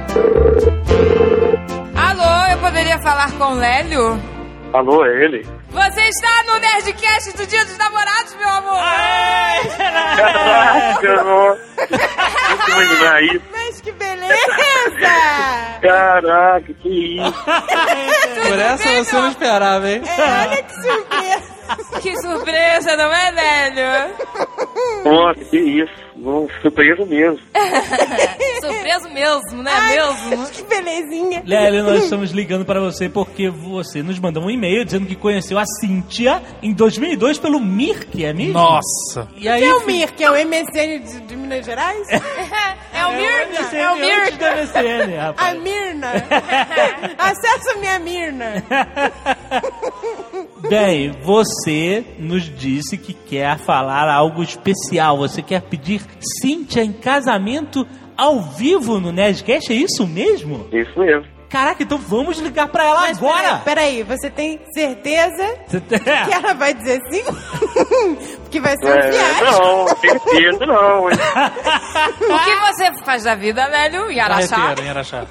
Alô, 1.96 2.52
eu 2.52 2.58
poderia 2.58 2.98
falar 3.00 3.32
com 3.32 3.52
o 3.52 3.54
Lélio? 3.58 4.20
Alô, 4.72 5.04
é 5.04 5.24
ele? 5.24 5.46
Você 5.74 6.00
está 6.02 6.44
no 6.44 6.60
Nerdcast 6.60 7.36
do 7.36 7.46
Dia 7.48 7.64
dos 7.64 7.76
Namorados, 7.76 8.36
meu 8.36 8.48
amor! 8.48 8.78
Caraca, 10.16 11.58
imaginar 12.68 13.22
isso. 13.24 13.42
Mas 13.50 13.80
que 13.80 13.90
beleza! 13.90 14.38
Caraca, 15.82 16.72
que 16.74 17.16
isso. 17.16 17.44
Por 18.46 18.58
essa 18.58 19.04
você 19.04 19.16
não 19.16 19.28
esperava, 19.30 19.90
hein? 19.90 20.02
É, 20.06 20.46
olha 20.46 20.62
que 20.62 20.74
surpresa! 20.74 21.54
Que 22.00 22.16
surpresa, 22.20 22.96
não 22.96 23.12
é, 23.12 23.30
Lélio? 23.30 24.14
Nossa, 25.04 25.44
que 25.44 25.58
isso. 25.58 26.04
Não, 26.16 26.48
surpresa 26.62 27.04
mesmo. 27.04 27.38
Surpreso 28.60 29.08
mesmo, 29.10 29.62
né? 29.62 29.72
mesmo? 29.88 30.46
Que 30.50 30.62
belezinha! 30.62 31.42
Lélio, 31.44 31.82
nós 31.82 32.04
estamos 32.04 32.30
ligando 32.30 32.64
para 32.64 32.80
você 32.80 33.08
porque 33.08 33.50
você 33.50 34.02
nos 34.02 34.18
mandou 34.18 34.44
um 34.44 34.50
e-mail 34.50 34.84
dizendo 34.84 35.06
que 35.06 35.16
conheceu 35.16 35.58
a 35.58 35.63
Cíntia 35.80 36.42
em 36.62 36.72
2002 36.72 37.38
pelo 37.38 37.60
Mirk, 37.60 38.24
é 38.24 38.32
mesmo? 38.32 38.54
Nossa. 38.54 39.28
E 39.36 39.40
Que 39.42 39.48
aí, 39.48 39.64
é 39.64 39.74
o 39.74 39.86
Mir, 39.86 40.12
que 40.12 40.24
é 40.24 40.30
o 40.30 40.34
MSN 40.34 41.00
de, 41.04 41.20
de 41.22 41.36
Minas 41.36 41.64
Gerais? 41.64 42.06
É 42.10 43.06
o 43.06 43.12
Mirna, 43.12 43.76
é 43.76 43.90
o 43.90 43.94
antes 43.94 44.38
da. 44.38 44.56
MSN, 44.56 45.14
A 45.18 45.26
rapaz. 45.26 45.62
Mirna. 45.62 46.12
Acessa 47.18 47.72
a 47.72 47.76
minha 47.76 47.98
Mirna. 47.98 48.64
Bem, 50.68 51.12
você 51.22 52.04
nos 52.18 52.42
disse 52.44 52.96
que 52.96 53.12
quer 53.12 53.58
falar 53.58 54.08
algo 54.10 54.42
especial. 54.42 55.18
Você 55.18 55.42
quer 55.42 55.62
pedir 55.62 56.02
Cíntia 56.40 56.82
em 56.82 56.92
casamento 56.92 57.86
ao 58.16 58.40
vivo 58.40 59.00
no 59.00 59.10
Nerdcast, 59.12 59.72
é 59.72 59.76
isso 59.76 60.06
mesmo? 60.06 60.66
Isso 60.72 60.98
mesmo. 60.98 61.33
Caraca, 61.54 61.82
então 61.84 61.98
vamos 61.98 62.38
ligar 62.40 62.66
pra 62.66 62.84
ela 62.84 63.00
Mas 63.02 63.16
agora! 63.18 63.60
Peraí, 63.64 63.64
peraí, 63.64 64.02
você 64.02 64.28
tem 64.28 64.60
certeza 64.74 65.54
Você 65.68 65.80
tem- 65.80 66.00
que 66.00 66.32
ela 66.32 66.52
vai 66.54 66.74
dizer 66.74 67.00
sim? 67.10 67.22
Porque 68.42 68.60
vai 68.60 68.74
ser 68.76 68.86
um 68.86 68.98
É, 68.98 69.12
fiasco. 69.12 69.44
não, 69.62 69.86
certeza 69.96 70.66
não. 70.66 71.10
hein. 71.10 71.16
O 72.20 72.38
que 72.44 72.54
você 72.56 73.04
faz 73.04 73.22
da 73.24 73.34
vida, 73.36 73.64
Lélio? 73.66 74.10
Em 74.10 74.18
Araxá? 74.20 74.74
Em 74.82 74.88
Araxá. 74.90 75.24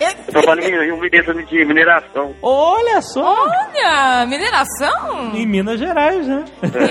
Eu 0.00 0.14
trabalho 0.32 0.62
em 0.62 0.92
uma 0.92 1.06
empresa 1.06 1.32
de 1.34 1.64
mineração. 1.64 2.34
Olha 2.42 3.00
só! 3.00 3.22
Olha, 3.46 4.26
mineração? 4.26 5.34
Em 5.34 5.46
Minas 5.46 5.78
Gerais, 5.80 6.26
né? 6.26 6.44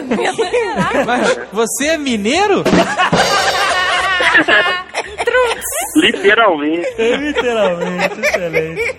Minas 0.08 0.36
Gerais. 0.36 1.06
Mas 1.06 1.40
você 1.52 1.86
é 1.90 1.98
mineiro? 2.00 2.64
Literalmente. 5.96 6.88
Literalmente, 6.98 8.20
excelente. 8.22 8.96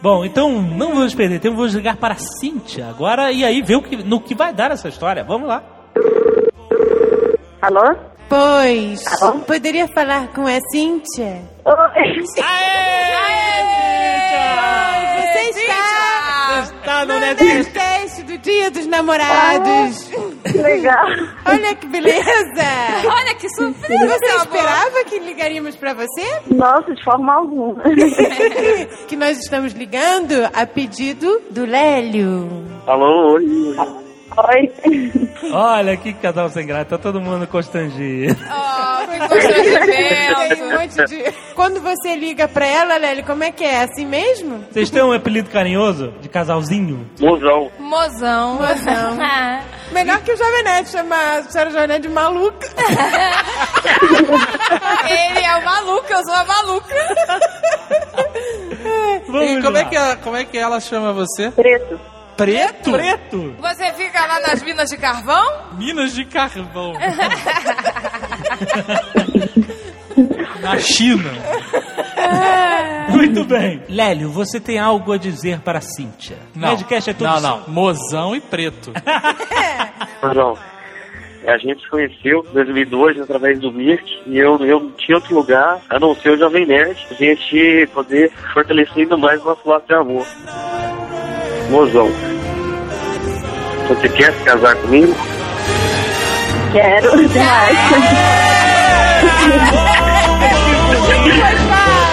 Bom, 0.00 0.24
então 0.24 0.50
não 0.50 0.94
vamos 0.94 1.14
perder 1.14 1.40
tempo, 1.40 1.56
vamos 1.56 1.74
ligar 1.74 1.96
para 1.96 2.14
a 2.14 2.18
Cíntia 2.18 2.86
agora 2.88 3.32
e 3.32 3.44
aí 3.44 3.62
ver 3.62 3.76
o 3.76 3.82
que, 3.82 3.96
no 3.96 4.20
que 4.20 4.34
vai 4.34 4.52
dar 4.52 4.70
essa 4.70 4.88
história. 4.88 5.24
Vamos 5.24 5.48
lá. 5.48 5.62
Alô? 7.62 7.96
Pois, 8.28 9.02
poderia 9.46 9.86
falar 9.88 10.28
com 10.28 10.46
a 10.46 10.58
Cíntia? 10.70 11.42
Oi. 11.64 12.20
Você 12.26 12.40
está 15.60 16.64
Está 16.80 17.04
no 17.06 17.14
no 17.14 17.20
Nerdcast. 17.20 17.54
Nerdcast 17.54 18.22
do 18.24 18.38
Dia 18.38 18.70
dos 18.70 18.86
Namorados. 18.86 20.10
Que 20.50 20.58
legal. 20.58 21.06
Olha 21.46 21.74
que 21.74 21.86
beleza! 21.86 22.22
Olha 23.06 23.34
que 23.34 23.48
surpresa, 23.50 24.06
Você 24.18 24.26
amor. 24.30 24.42
esperava 24.44 25.04
que 25.06 25.18
ligaríamos 25.18 25.76
pra 25.76 25.94
você? 25.94 26.40
Nossa, 26.48 26.94
de 26.94 27.02
forma 27.02 27.32
alguma. 27.34 27.82
que 29.08 29.16
nós 29.16 29.38
estamos 29.38 29.72
ligando 29.72 30.48
a 30.52 30.66
pedido 30.66 31.40
do 31.50 31.64
Lélio. 31.64 32.48
Alô, 32.86 33.34
oi. 33.34 33.44
Oi. 34.36 34.72
Olha 35.52 35.96
que 35.96 36.12
casal 36.14 36.48
sem 36.48 36.66
graça, 36.66 36.84
tá 36.86 36.98
todo 36.98 37.20
mundo 37.20 37.46
constrangido. 37.46 38.36
Oh, 38.42 39.06
que 40.54 40.62
um 40.62 40.70
monte 40.70 41.04
de... 41.06 41.32
Quando 41.54 41.80
você 41.80 42.16
liga 42.16 42.48
pra 42.48 42.66
ela, 42.66 42.96
Lélio, 42.96 43.24
como 43.24 43.44
é 43.44 43.52
que 43.52 43.62
é? 43.62 43.82
Assim 43.82 44.04
mesmo? 44.06 44.64
Vocês 44.70 44.90
têm 44.90 45.02
um 45.02 45.12
apelido 45.12 45.50
carinhoso 45.50 46.12
de 46.20 46.28
casalzinho? 46.28 47.08
Mozão. 47.20 47.70
Mozão. 47.78 48.54
Mozão. 48.54 49.18
Melhor 49.92 50.20
que 50.22 50.32
o 50.32 50.36
Jovem 50.36 50.64
Nerd, 50.64 50.88
chama 50.88 51.14
a 51.16 51.42
senhora 51.44 51.70
Jovem 51.70 51.88
Nerd 51.88 52.02
de 52.02 52.08
maluca. 52.08 52.66
Ele 55.08 55.44
é 55.44 55.56
o 55.56 55.64
maluco, 55.64 56.06
eu 56.10 56.24
sou 56.24 56.34
a 56.34 56.44
maluca. 56.44 56.94
E 59.42 59.62
como 59.62 59.70
lá. 59.70 59.80
é, 59.80 59.84
que 59.84 59.96
ela, 59.96 60.16
como 60.16 60.36
é 60.36 60.44
que 60.44 60.58
ela 60.58 60.80
chama 60.80 61.12
você? 61.12 61.50
Preto. 61.50 62.13
Preto? 62.36 62.92
Preto? 62.92 63.54
Você 63.60 63.92
fica 63.92 64.26
lá 64.26 64.40
nas 64.40 64.62
minas 64.62 64.88
de 64.90 64.96
carvão? 64.96 65.44
Minas 65.72 66.14
de 66.14 66.24
carvão. 66.24 66.94
Na 70.60 70.78
China. 70.78 71.30
Muito 73.10 73.44
bem. 73.44 73.82
Lélio, 73.88 74.30
você 74.30 74.58
tem 74.58 74.78
algo 74.78 75.12
a 75.12 75.18
dizer 75.18 75.60
para 75.60 75.78
a 75.78 75.82
Cíntia? 75.82 76.38
Não, 76.54 76.68
Nerdcast 76.68 77.10
é 77.10 77.12
tudo 77.12 77.28
não, 77.28 77.40
não. 77.40 77.68
Mozão 77.68 78.34
e 78.34 78.40
preto. 78.40 78.92
Mozão. 80.22 80.56
A 81.46 81.58
gente 81.58 81.82
se 81.82 81.90
conheceu 81.90 82.42
em 82.48 82.54
2002 82.54 83.20
através 83.20 83.60
do 83.60 83.70
Mirk 83.70 84.02
e 84.26 84.38
eu, 84.38 84.56
eu 84.64 84.80
não 84.80 84.90
tinha 84.92 85.16
outro 85.18 85.34
lugar 85.34 85.78
a 85.90 86.00
não 86.00 86.14
ser 86.14 86.30
o 86.30 86.38
Jovem 86.38 86.64
Nerd. 86.64 86.96
A 87.10 87.14
gente 87.14 87.86
poder 87.92 88.32
fortalecer 88.54 89.02
ainda 89.02 89.16
mais 89.18 89.42
o 89.42 89.44
nosso 89.44 89.68
laço 89.68 89.86
de 89.86 89.94
amor. 89.94 90.26
Mozão. 91.70 92.10
Você 93.88 94.08
quer 94.08 94.32
se 94.32 94.44
casar 94.44 94.76
comigo? 94.76 95.14
Quero 96.72 97.28
demais. 97.28 97.78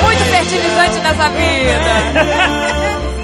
Muito 0.03 0.23
fertilizante 0.25 0.99
nessa 0.99 1.29
vida. 1.29 1.91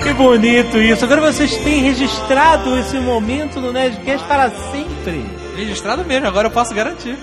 Que 0.04 0.14
bonito 0.14 0.78
isso. 0.78 1.04
Agora 1.04 1.22
vocês 1.22 1.58
têm 1.58 1.82
registrado 1.82 2.78
esse 2.80 2.98
momento 2.98 3.60
no 3.60 3.74
Nerdcast 3.74 4.26
para 4.28 4.50
sempre. 4.50 5.26
Registrado 5.58 6.06
mesmo, 6.06 6.28
agora 6.28 6.48
eu 6.48 6.52
posso 6.52 6.74
garantir. 6.74 7.18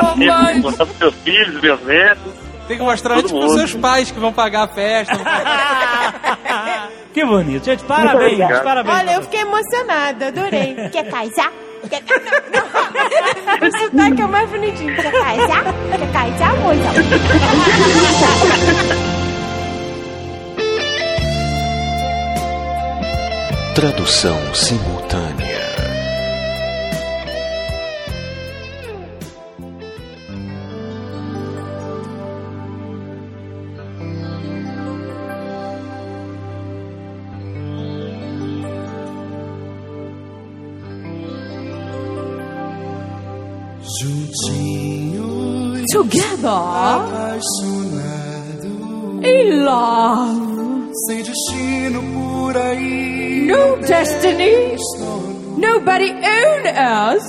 Romântico. 0.00 0.60
mostrar 0.62 0.86
pros 0.86 0.98
seus 0.98 1.14
filhos, 1.16 1.60
meus 1.60 1.84
netos. 1.84 2.32
Tem 2.70 2.78
que 2.78 2.84
mostrar 2.84 3.18
antes 3.18 3.32
pros 3.32 3.52
seus 3.54 3.74
pais 3.74 4.12
que 4.12 4.20
vão 4.20 4.32
pagar 4.32 4.62
a 4.62 4.68
festa. 4.68 5.18
Que 7.12 7.24
bonito. 7.24 7.64
Gente, 7.64 7.82
parabéns, 7.82 8.38
parabéns. 8.60 8.96
Olha, 8.96 9.10
eu 9.14 9.22
fiquei 9.22 9.40
emocionada, 9.40 10.28
adorei. 10.28 10.76
Quer 10.92 11.10
casar? 11.10 11.52
Quer... 11.88 12.04
Não, 12.54 12.62
não. 12.62 13.68
O 13.68 13.72
sotaque 13.76 14.22
é 14.22 14.24
o 14.24 14.28
mais 14.28 14.48
bonitinho. 14.48 14.94
Quer 14.94 15.10
casar? 15.10 15.64
Quer 15.90 16.12
casar, 16.12 16.56
moça? 16.60 16.90
Tradução 23.74 24.54
simultânea. 24.54 25.69
Together 45.92 47.40
in 49.24 49.64
love. 49.64 50.36
No 53.46 53.76
destiny. 53.80 54.76
Nobody 55.56 56.10
own 56.10 56.66
us. 56.66 57.26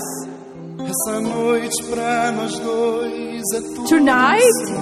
Tonight 3.88 4.42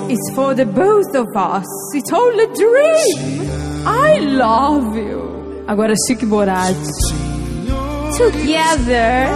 is 0.10 0.32
for 0.36 0.54
the 0.54 0.66
both 0.66 1.16
of 1.16 1.28
us. 1.36 1.68
It's 1.94 2.12
all 2.12 2.40
a 2.40 2.48
dream. 2.56 3.48
I 3.88 4.20
love 4.20 4.96
you. 4.96 5.64
Agora 5.68 5.96
Chique 6.06 6.26
Borat. 6.26 6.76
Together. 8.18 9.30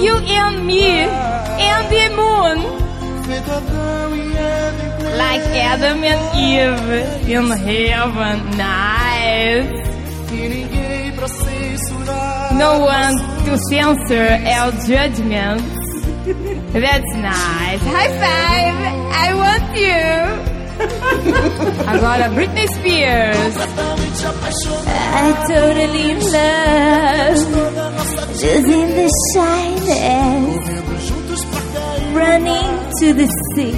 You 0.00 0.16
and 0.16 0.66
me. 0.66 1.06
And 1.68 1.84
the 1.92 2.08
moon. 2.16 2.87
Like 5.18 5.44
Adam 5.52 6.02
and 6.02 6.22
Eve 6.34 7.28
in 7.28 7.50
heaven. 7.50 8.56
Nice. 8.56 9.88
No 12.58 12.78
one 12.80 13.14
to 13.44 13.58
censor 13.68 14.28
our 14.54 14.72
judgments. 14.86 15.74
That's 16.72 17.12
nice. 17.16 17.82
High 17.82 18.12
five. 18.24 18.76
I 19.12 19.34
want 19.42 19.76
you. 19.76 20.48
Agora 21.92 22.28
Britney 22.34 22.66
Spears. 22.76 23.54
I'm 25.18 25.34
totally 25.48 26.14
love. 26.32 27.40
Just 28.40 28.68
in 28.68 28.88
the 28.96 29.08
shyness. 29.34 30.77
Running 32.18 32.70
to 32.98 33.06
the 33.14 33.26
sea. 33.54 33.72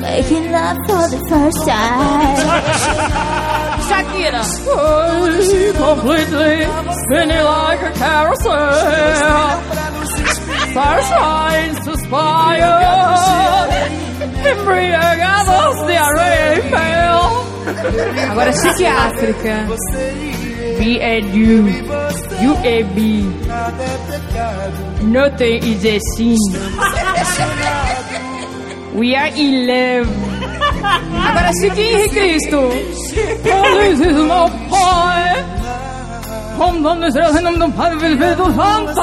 Making 0.00 0.52
love 0.52 0.78
for 0.86 1.04
the 1.14 1.20
first 1.28 1.60
time. 1.66 2.36
Shakira. 3.88 4.42
completely 5.76 6.56
spinning 7.00 7.44
like 7.44 7.82
a 7.82 7.92
carousel. 7.92 8.74
Sunshine 10.72 11.74
suspire. 11.84 12.74
Embriagados 14.50 15.86
de 15.86 15.96
areia 15.96 16.58
e 16.58 16.62
fel. 16.70 17.44
Agora 18.30 18.52
Chique 18.52 18.86
África. 18.86 19.66
B 20.78 21.00
and 21.00 22.03
U. 22.42 22.50
U 22.50 22.56
A 22.64 22.82
B. 22.82 23.22
Nothing 25.02 25.62
is 25.62 25.84
a 25.84 25.98
sin. 26.16 26.38
We 28.94 29.14
are 29.16 29.30
in 29.34 29.66
love. 29.66 30.08
Agora 30.84 31.50
Chique 31.60 31.80
Henrique 31.80 32.10
Cristo. 32.10 32.70
Feliz 33.42 34.00
is 34.00 34.16
meu 34.16 34.50
pai. 34.70 35.44
Como 36.56 36.80
nome 36.80 37.08
em 37.08 37.42
nome 37.42 37.58
do 37.58 37.68
Pai, 37.72 37.90
do 37.90 38.00
Filho 38.00 38.36
do 38.36 38.54
Santo. 38.54 39.00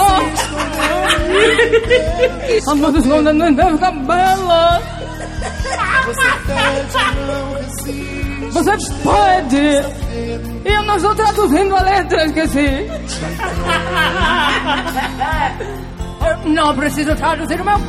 Amor 2.71 2.91
dos 2.91 3.05
nomes 3.05 3.35
não 3.35 3.53
deve 3.53 3.77
cabelo. 3.77 4.81
Você 6.05 6.21
pode. 9.03 9.57
Eu 10.65 10.83
não 10.83 10.95
estou 10.97 11.15
traduzindo 11.15 11.75
a 11.75 11.81
letra, 11.81 12.25
esqueci. 12.25 12.87
Não 16.45 16.75
preciso 16.75 17.15
traduzir 17.15 17.59
o 17.61 17.65
meu 17.65 17.79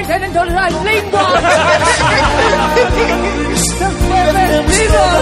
entende 0.00 0.26
em 0.26 0.32
todas 0.32 0.54
as 0.54 0.72
línguas. 0.72 1.26
Demonstrando 2.74 3.98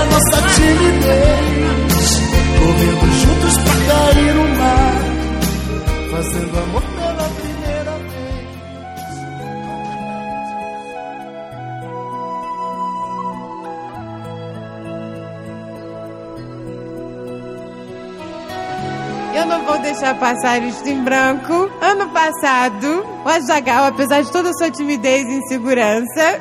nossa 0.06 0.42
timidez. 0.54 1.92
Correndo 2.58 3.06
juntos 3.20 3.56
pra 3.58 3.74
cair 3.86 4.34
no 4.34 4.44
mar. 4.56 5.02
Fazendo 6.10 6.58
amor 6.58 6.82
não 19.52 19.64
vou 19.64 19.78
deixar 19.78 20.18
passar 20.18 20.62
isto 20.62 20.88
em 20.88 21.02
branco. 21.04 21.70
Ano 21.80 22.08
passado, 22.08 23.04
o 23.22 23.28
Azagal, 23.28 23.84
apesar 23.84 24.22
de 24.22 24.32
toda 24.32 24.48
a 24.48 24.54
sua 24.54 24.70
timidez 24.70 25.26
e 25.26 25.34
insegurança, 25.34 26.40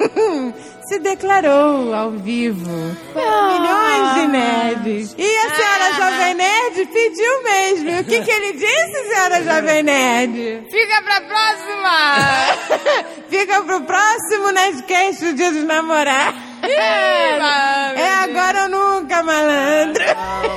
se 0.88 0.98
declarou 0.98 1.94
ao 1.94 2.12
vivo 2.12 2.96
para 3.12 3.52
milhões 3.52 4.14
de 4.14 4.28
nerds. 4.28 5.14
E 5.18 5.36
a 5.36 5.54
senhora 5.54 5.94
Jovem 5.94 6.34
Nerd 6.34 6.86
pediu 6.86 7.42
mesmo. 7.42 7.90
E 7.90 8.00
o 8.00 8.04
que, 8.04 8.22
que 8.22 8.30
ele 8.30 8.52
disse, 8.54 9.08
senhora 9.08 9.44
Jovem 9.44 9.82
Nerd? 9.82 10.62
Fica 10.70 11.02
pra 11.02 11.20
próxima! 11.20 13.08
Fica 13.28 13.62
pro 13.62 13.82
próximo 13.82 14.52
Nerdcast, 14.52 15.24
o 15.26 15.34
dia 15.34 15.52
dos 15.52 15.64
namorados. 15.64 16.47
É 16.72 18.14
agora 18.24 18.62
ou 18.64 18.68
nunca, 18.68 19.22
malandro. 19.22 20.04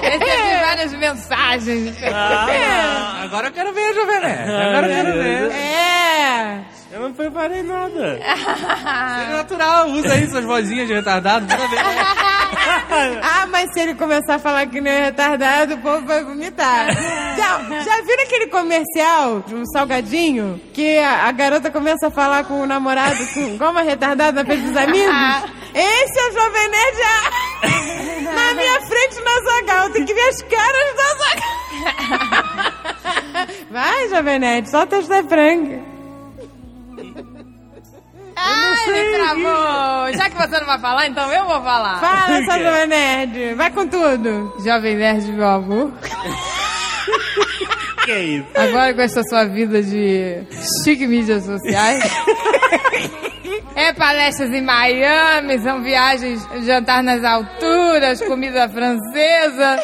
Recebi 0.01 0.59
várias 0.65 0.93
mensagens. 0.93 1.95
Ah, 2.13 3.21
agora 3.23 3.47
eu 3.47 3.51
quero 3.51 3.73
ver 3.73 3.89
a 3.89 3.93
Jovem 3.93 4.19
Nerd. 4.19 4.51
Agora 4.51 4.87
eu 4.87 4.95
quero 4.95 5.13
ver. 5.13 5.51
É. 5.51 6.61
Eu 6.91 6.99
não 6.99 7.13
preparei 7.13 7.63
nada. 7.63 8.19
É 8.21 9.31
natural, 9.37 9.87
usa 9.91 10.13
aí 10.13 10.29
suas 10.29 10.43
vozinhas 10.43 10.87
de 10.87 10.93
retardado. 10.93 11.45
Manda 11.47 11.67
ver. 11.67 11.79
Ah, 13.23 13.47
mas 13.49 13.71
se 13.73 13.79
ele 13.79 13.95
começar 13.95 14.35
a 14.35 14.39
falar 14.39 14.65
que 14.67 14.81
não 14.81 14.91
é 14.91 15.05
retardado, 15.05 15.75
o 15.75 15.77
povo 15.77 16.05
vai 16.05 16.21
vomitar. 16.23 16.87
Já, 17.37 17.59
já 17.81 18.01
viram 18.01 18.23
aquele 18.23 18.47
comercial 18.47 19.39
de 19.47 19.55
um 19.55 19.65
salgadinho? 19.65 20.59
Que 20.73 20.99
a, 20.99 21.27
a 21.27 21.31
garota 21.31 21.71
começa 21.71 22.07
a 22.07 22.11
falar 22.11 22.43
com 22.43 22.61
o 22.61 22.65
namorado 22.67 23.25
com, 23.33 23.57
como 23.57 23.79
é 23.79 23.83
retardado 23.83 24.33
na 24.35 24.45
frente 24.45 24.63
dos 24.63 24.75
amigos? 24.75 25.15
Esse 25.73 26.19
é 26.19 26.29
o 26.29 26.31
Jovem 26.33 26.69
Nerd 26.69 26.97
ah, 27.03 28.31
na 28.35 28.53
minha 28.53 28.81
frente 28.81 29.21
na 29.21 29.41
Zagal. 29.41 29.89
Tem 29.91 30.05
que 30.05 30.13
ver 30.13 30.29
as 30.29 30.41
caras 30.41 30.95
da 30.95 31.15
Zagal. 31.17 31.51
Vai, 33.71 34.09
Jovem 34.09 34.39
Nerd, 34.39 34.69
solta 34.69 34.97
esta 34.97 35.23
franga. 35.23 35.79
Ah, 38.35 38.75
ele 38.87 39.17
travou. 39.17 40.13
Já 40.13 40.29
que 40.29 40.37
você 40.37 40.59
não 40.59 40.65
vai 40.65 40.79
falar, 40.79 41.07
então 41.07 41.31
eu 41.31 41.45
vou 41.45 41.61
falar. 41.61 41.99
Fala, 41.99 42.43
sua 42.43 42.59
Jovem 42.59 42.87
Nerd. 42.87 43.53
Vai 43.55 43.71
com 43.71 43.87
tudo. 43.87 44.53
Jovem 44.65 44.95
Nerd, 44.95 45.31
meu 45.31 45.47
amor. 45.49 45.91
Que 48.05 48.17
isso? 48.19 48.47
Agora 48.55 48.93
com 48.93 49.01
essa 49.01 49.21
sua 49.23 49.45
vida 49.45 49.81
de 49.81 50.43
chique 50.83 51.05
mídias 51.07 51.45
sociais. 51.45 52.03
É 53.75 53.93
palestras 53.93 54.51
em 54.51 54.61
Miami, 54.61 55.59
são 55.59 55.81
viagens, 55.81 56.45
jantar 56.63 57.01
nas 57.01 57.23
alturas, 57.23 58.21
comida 58.21 58.67
francesa. 58.69 59.83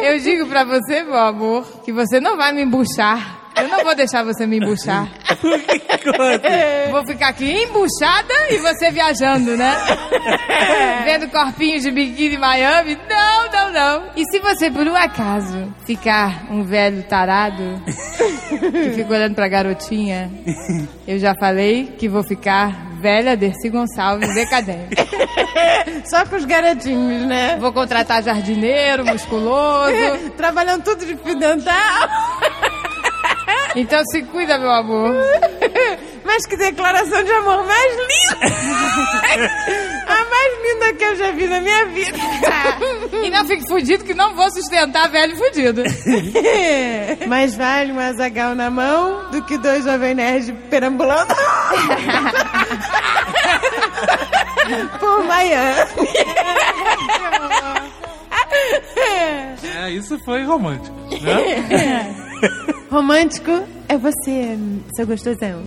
Eu 0.00 0.18
digo 0.18 0.46
pra 0.46 0.64
você, 0.64 1.02
meu 1.02 1.18
amor, 1.18 1.82
que 1.84 1.92
você 1.92 2.20
não 2.20 2.36
vai 2.36 2.52
me 2.52 2.62
embuchar. 2.62 3.41
Eu 3.56 3.68
não 3.68 3.84
vou 3.84 3.94
deixar 3.94 4.24
você 4.24 4.46
me 4.46 4.56
embuchar. 4.58 5.08
Vou 6.90 7.06
ficar 7.06 7.28
aqui 7.28 7.44
embuchada 7.44 8.34
e 8.50 8.58
você 8.58 8.90
viajando, 8.90 9.56
né? 9.56 9.76
Vendo 11.04 11.28
corpinhos 11.28 11.82
de 11.82 11.90
biquíni 11.90 12.34
em 12.34 12.38
Miami. 12.38 12.98
Não, 13.08 13.50
não, 13.50 13.72
não. 13.72 14.10
E 14.16 14.24
se 14.30 14.40
você, 14.40 14.70
por 14.70 14.86
um 14.86 14.96
acaso, 14.96 15.72
ficar 15.86 16.46
um 16.50 16.64
velho 16.64 17.02
tarado 17.04 17.82
que 17.86 18.90
fica 18.94 19.12
olhando 19.14 19.34
pra 19.34 19.48
garotinha, 19.48 20.30
eu 21.06 21.18
já 21.18 21.34
falei 21.34 21.94
que 21.98 22.08
vou 22.08 22.22
ficar 22.22 22.92
velha 23.00 23.36
Dercy 23.36 23.68
Gonçalves 23.68 24.32
decadente. 24.32 24.94
Só 26.08 26.24
com 26.24 26.36
os 26.36 26.44
garotinhos, 26.44 27.26
né? 27.26 27.56
Vou 27.60 27.72
contratar 27.72 28.22
jardineiro, 28.22 29.04
musculoso. 29.04 30.30
Trabalhando 30.36 30.84
tudo 30.84 31.04
de 31.04 31.16
fio 31.16 31.36
dental. 31.36 32.08
Então 33.74 34.04
se 34.06 34.22
cuida, 34.22 34.58
meu 34.58 34.70
amor. 34.70 35.14
Mas 36.24 36.46
que 36.46 36.56
declaração 36.56 37.22
de 37.22 37.32
amor 37.32 37.64
mais 37.66 37.92
linda! 37.92 38.46
A 40.06 40.24
mais 40.30 40.62
linda 40.62 40.92
que 40.94 41.04
eu 41.04 41.16
já 41.16 41.30
vi 41.32 41.46
na 41.46 41.60
minha 41.60 41.86
vida. 41.86 42.18
E 43.24 43.30
não 43.30 43.44
fique 43.46 43.66
fudido 43.66 44.04
que 44.04 44.14
não 44.14 44.34
vou 44.34 44.50
sustentar 44.50 45.08
velho 45.10 45.36
fudido. 45.36 45.82
Mais 47.26 47.54
vale 47.56 47.92
um 47.92 48.00
azagal 48.00 48.54
na 48.54 48.70
mão 48.70 49.30
do 49.30 49.42
que 49.42 49.58
dois 49.58 49.84
jovens 49.84 50.14
nerds 50.14 50.54
perambulando 50.70 51.34
por 54.98 55.24
Miami. 55.24 55.90
É, 59.64 59.90
isso 59.90 60.18
foi 60.24 60.44
romântico, 60.44 60.94
né? 61.20 62.31
Romântico 62.90 63.62
é 63.88 63.96
você, 63.96 64.58
seu 64.94 65.06
gostosão. 65.06 65.62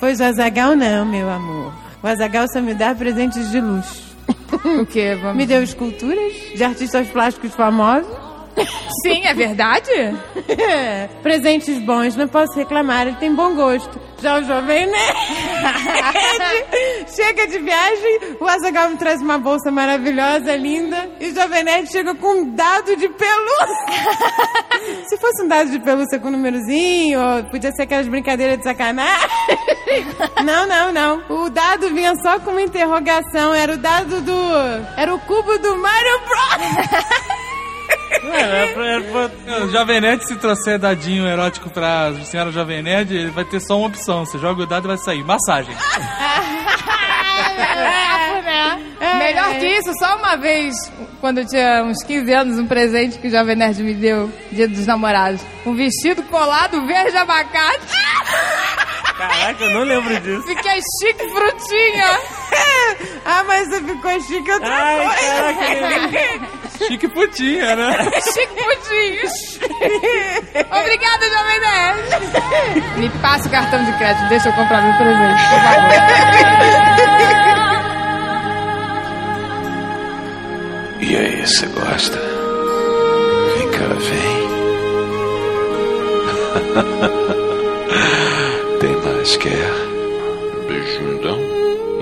Pois 0.00 0.20
o 0.20 0.24
Azagal 0.24 0.76
não, 0.76 1.04
meu 1.04 1.28
amor. 1.28 1.72
O 2.02 2.06
Azagal 2.06 2.46
só 2.52 2.60
me 2.60 2.74
dá 2.74 2.94
presentes 2.94 3.50
de 3.50 3.60
luxo. 3.60 4.08
O 4.80 4.86
quê? 4.86 5.16
Vamos... 5.20 5.36
Me 5.36 5.46
deu 5.46 5.62
esculturas 5.62 6.32
de 6.54 6.64
artistas 6.64 7.06
plásticos 7.08 7.54
famosos. 7.54 8.27
Sim, 9.02 9.24
é 9.24 9.34
verdade? 9.34 9.90
Presentes 11.22 11.78
bons, 11.80 12.16
não 12.16 12.28
posso 12.28 12.54
reclamar, 12.54 13.06
ele 13.06 13.16
tem 13.16 13.34
bom 13.34 13.54
gosto. 13.54 14.00
Já 14.20 14.38
o 14.38 14.42
jovem 14.42 14.86
Nerd 14.86 15.16
chega 17.14 17.46
de 17.46 17.58
viagem, 17.60 18.36
o 18.40 18.46
Azagal 18.46 18.90
me 18.90 18.96
traz 18.96 19.22
uma 19.22 19.38
bolsa 19.38 19.70
maravilhosa, 19.70 20.56
linda, 20.56 21.08
e 21.20 21.28
o 21.28 21.34
jovem 21.34 21.62
Nerd 21.62 21.90
chega 21.90 22.14
com 22.16 22.40
um 22.40 22.54
dado 22.54 22.96
de 22.96 23.08
pelúcia. 23.08 23.86
Se 25.08 25.16
fosse 25.18 25.44
um 25.44 25.48
dado 25.48 25.70
de 25.70 25.78
pelúcia 25.78 26.18
com 26.18 26.28
um 26.28 26.32
númerozinho, 26.32 27.20
ou 27.20 27.44
podia 27.44 27.70
ser 27.70 27.82
aquelas 27.82 28.08
brincadeiras 28.08 28.58
de 28.58 28.64
sacanagem. 28.64 29.28
Não, 30.44 30.66
não, 30.66 30.92
não. 30.92 31.22
O 31.44 31.48
dado 31.48 31.88
vinha 31.94 32.14
só 32.16 32.40
com 32.40 32.50
uma 32.50 32.62
interrogação, 32.62 33.54
era 33.54 33.74
o 33.74 33.76
dado 33.76 34.20
do... 34.20 34.36
Era 34.96 35.14
o 35.14 35.20
cubo 35.20 35.58
do 35.58 35.76
Mario 35.76 36.20
Bros. 36.26 37.47
É, 38.10 39.62
O 39.62 39.70
Jovem 39.70 40.00
Nerd, 40.00 40.26
se 40.26 40.36
trouxer 40.36 40.78
dadinho 40.78 41.26
erótico 41.26 41.70
pra 41.70 42.12
senhora 42.24 42.50
Jovem 42.50 42.82
Nerd, 42.82 43.14
ele 43.14 43.30
vai 43.30 43.44
ter 43.44 43.60
só 43.60 43.76
uma 43.78 43.88
opção. 43.88 44.24
Você 44.24 44.38
joga 44.38 44.62
o 44.62 44.66
dado 44.66 44.86
e 44.86 44.88
vai 44.88 44.98
sair. 44.98 45.24
Massagem. 45.24 45.74
Melhor 49.18 49.54
que 49.58 49.66
isso, 49.66 49.92
só 49.98 50.16
uma 50.16 50.36
vez, 50.36 50.74
quando 51.20 51.38
eu 51.38 51.46
tinha 51.46 51.82
uns 51.84 52.02
15 52.02 52.32
anos, 52.32 52.58
um 52.58 52.66
presente 52.66 53.18
que 53.18 53.28
o 53.28 53.30
Jovem 53.30 53.56
Nerd 53.56 53.82
me 53.82 53.94
deu, 53.94 54.30
dia 54.50 54.68
dos 54.68 54.86
namorados. 54.86 55.40
Um 55.66 55.74
vestido 55.74 56.22
colado 56.24 56.84
verde 56.86 57.16
abacate. 57.16 57.86
Caraca, 59.18 59.64
eu 59.64 59.70
não 59.70 59.82
lembro 59.82 60.18
disso. 60.20 60.42
Fiquei 60.46 60.80
chique 61.00 61.28
frutinha. 61.28 62.06
ah, 63.26 63.42
mas 63.44 63.68
você 63.68 63.82
ficou 63.82 64.20
chique 64.20 64.50
outra 64.52 64.72
Ai, 64.72 65.06
coisa. 65.06 65.54
caraca. 65.54 66.58
Chique 66.78 67.08
putinha, 67.08 67.74
né? 67.74 67.92
chique 68.22 68.54
putinha. 68.54 69.22
Obrigada, 70.80 71.28
Jovem 71.28 71.60
Nerd. 71.60 72.08
Me 72.98 73.08
passa 73.20 73.48
o 73.48 73.50
cartão 73.50 73.84
de 73.84 73.92
crédito, 73.98 74.28
deixa 74.28 74.48
eu 74.48 74.52
comprar 74.52 74.80
meu 74.82 74.94
presente, 74.96 75.42
por 75.48 75.60
favor. 75.60 75.90
E 81.00 81.16
aí, 81.16 81.44
você 81.44 81.66
gosta? 81.66 82.16
Vem 83.56 83.68
cá, 83.72 83.88
vem. 83.98 84.48
Quer? 89.18 89.52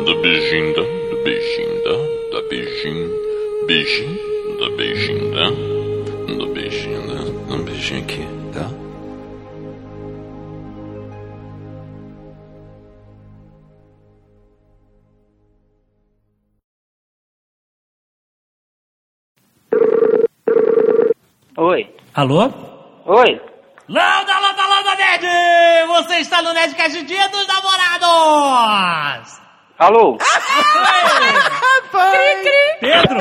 Dá 0.05 0.15
beijinho 0.15 1.83
dá, 1.83 1.97
dá 2.31 2.43
beijinho, 2.51 3.11
beijinho, 3.67 4.19
dá 4.61 4.69
beijinho 4.77 5.31
dá, 5.35 5.51
dá 6.37 6.47
beijinho 6.53 7.07
dá, 7.07 7.55
Um 7.55 7.65
beijinho 7.65 8.03
aqui, 8.03 8.21
tá? 8.53 8.71
Oi. 21.59 21.89
Alô? 22.15 22.51
Oi. 23.07 23.41
Landa, 23.89 24.36
Nerd! 25.21 25.87
Você 25.89 26.17
está 26.19 26.43
no 26.43 26.53
Nerdcast 26.53 27.03
Dia 27.05 27.29
dos 27.29 27.47
Namorados! 27.47 29.41
Alô? 29.79 30.19
Rapaz! 31.91 32.47
Pedro! 32.81 33.19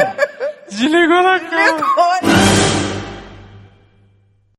Desligou 0.69 1.21
na 1.23 1.39
cara. 1.39 2.84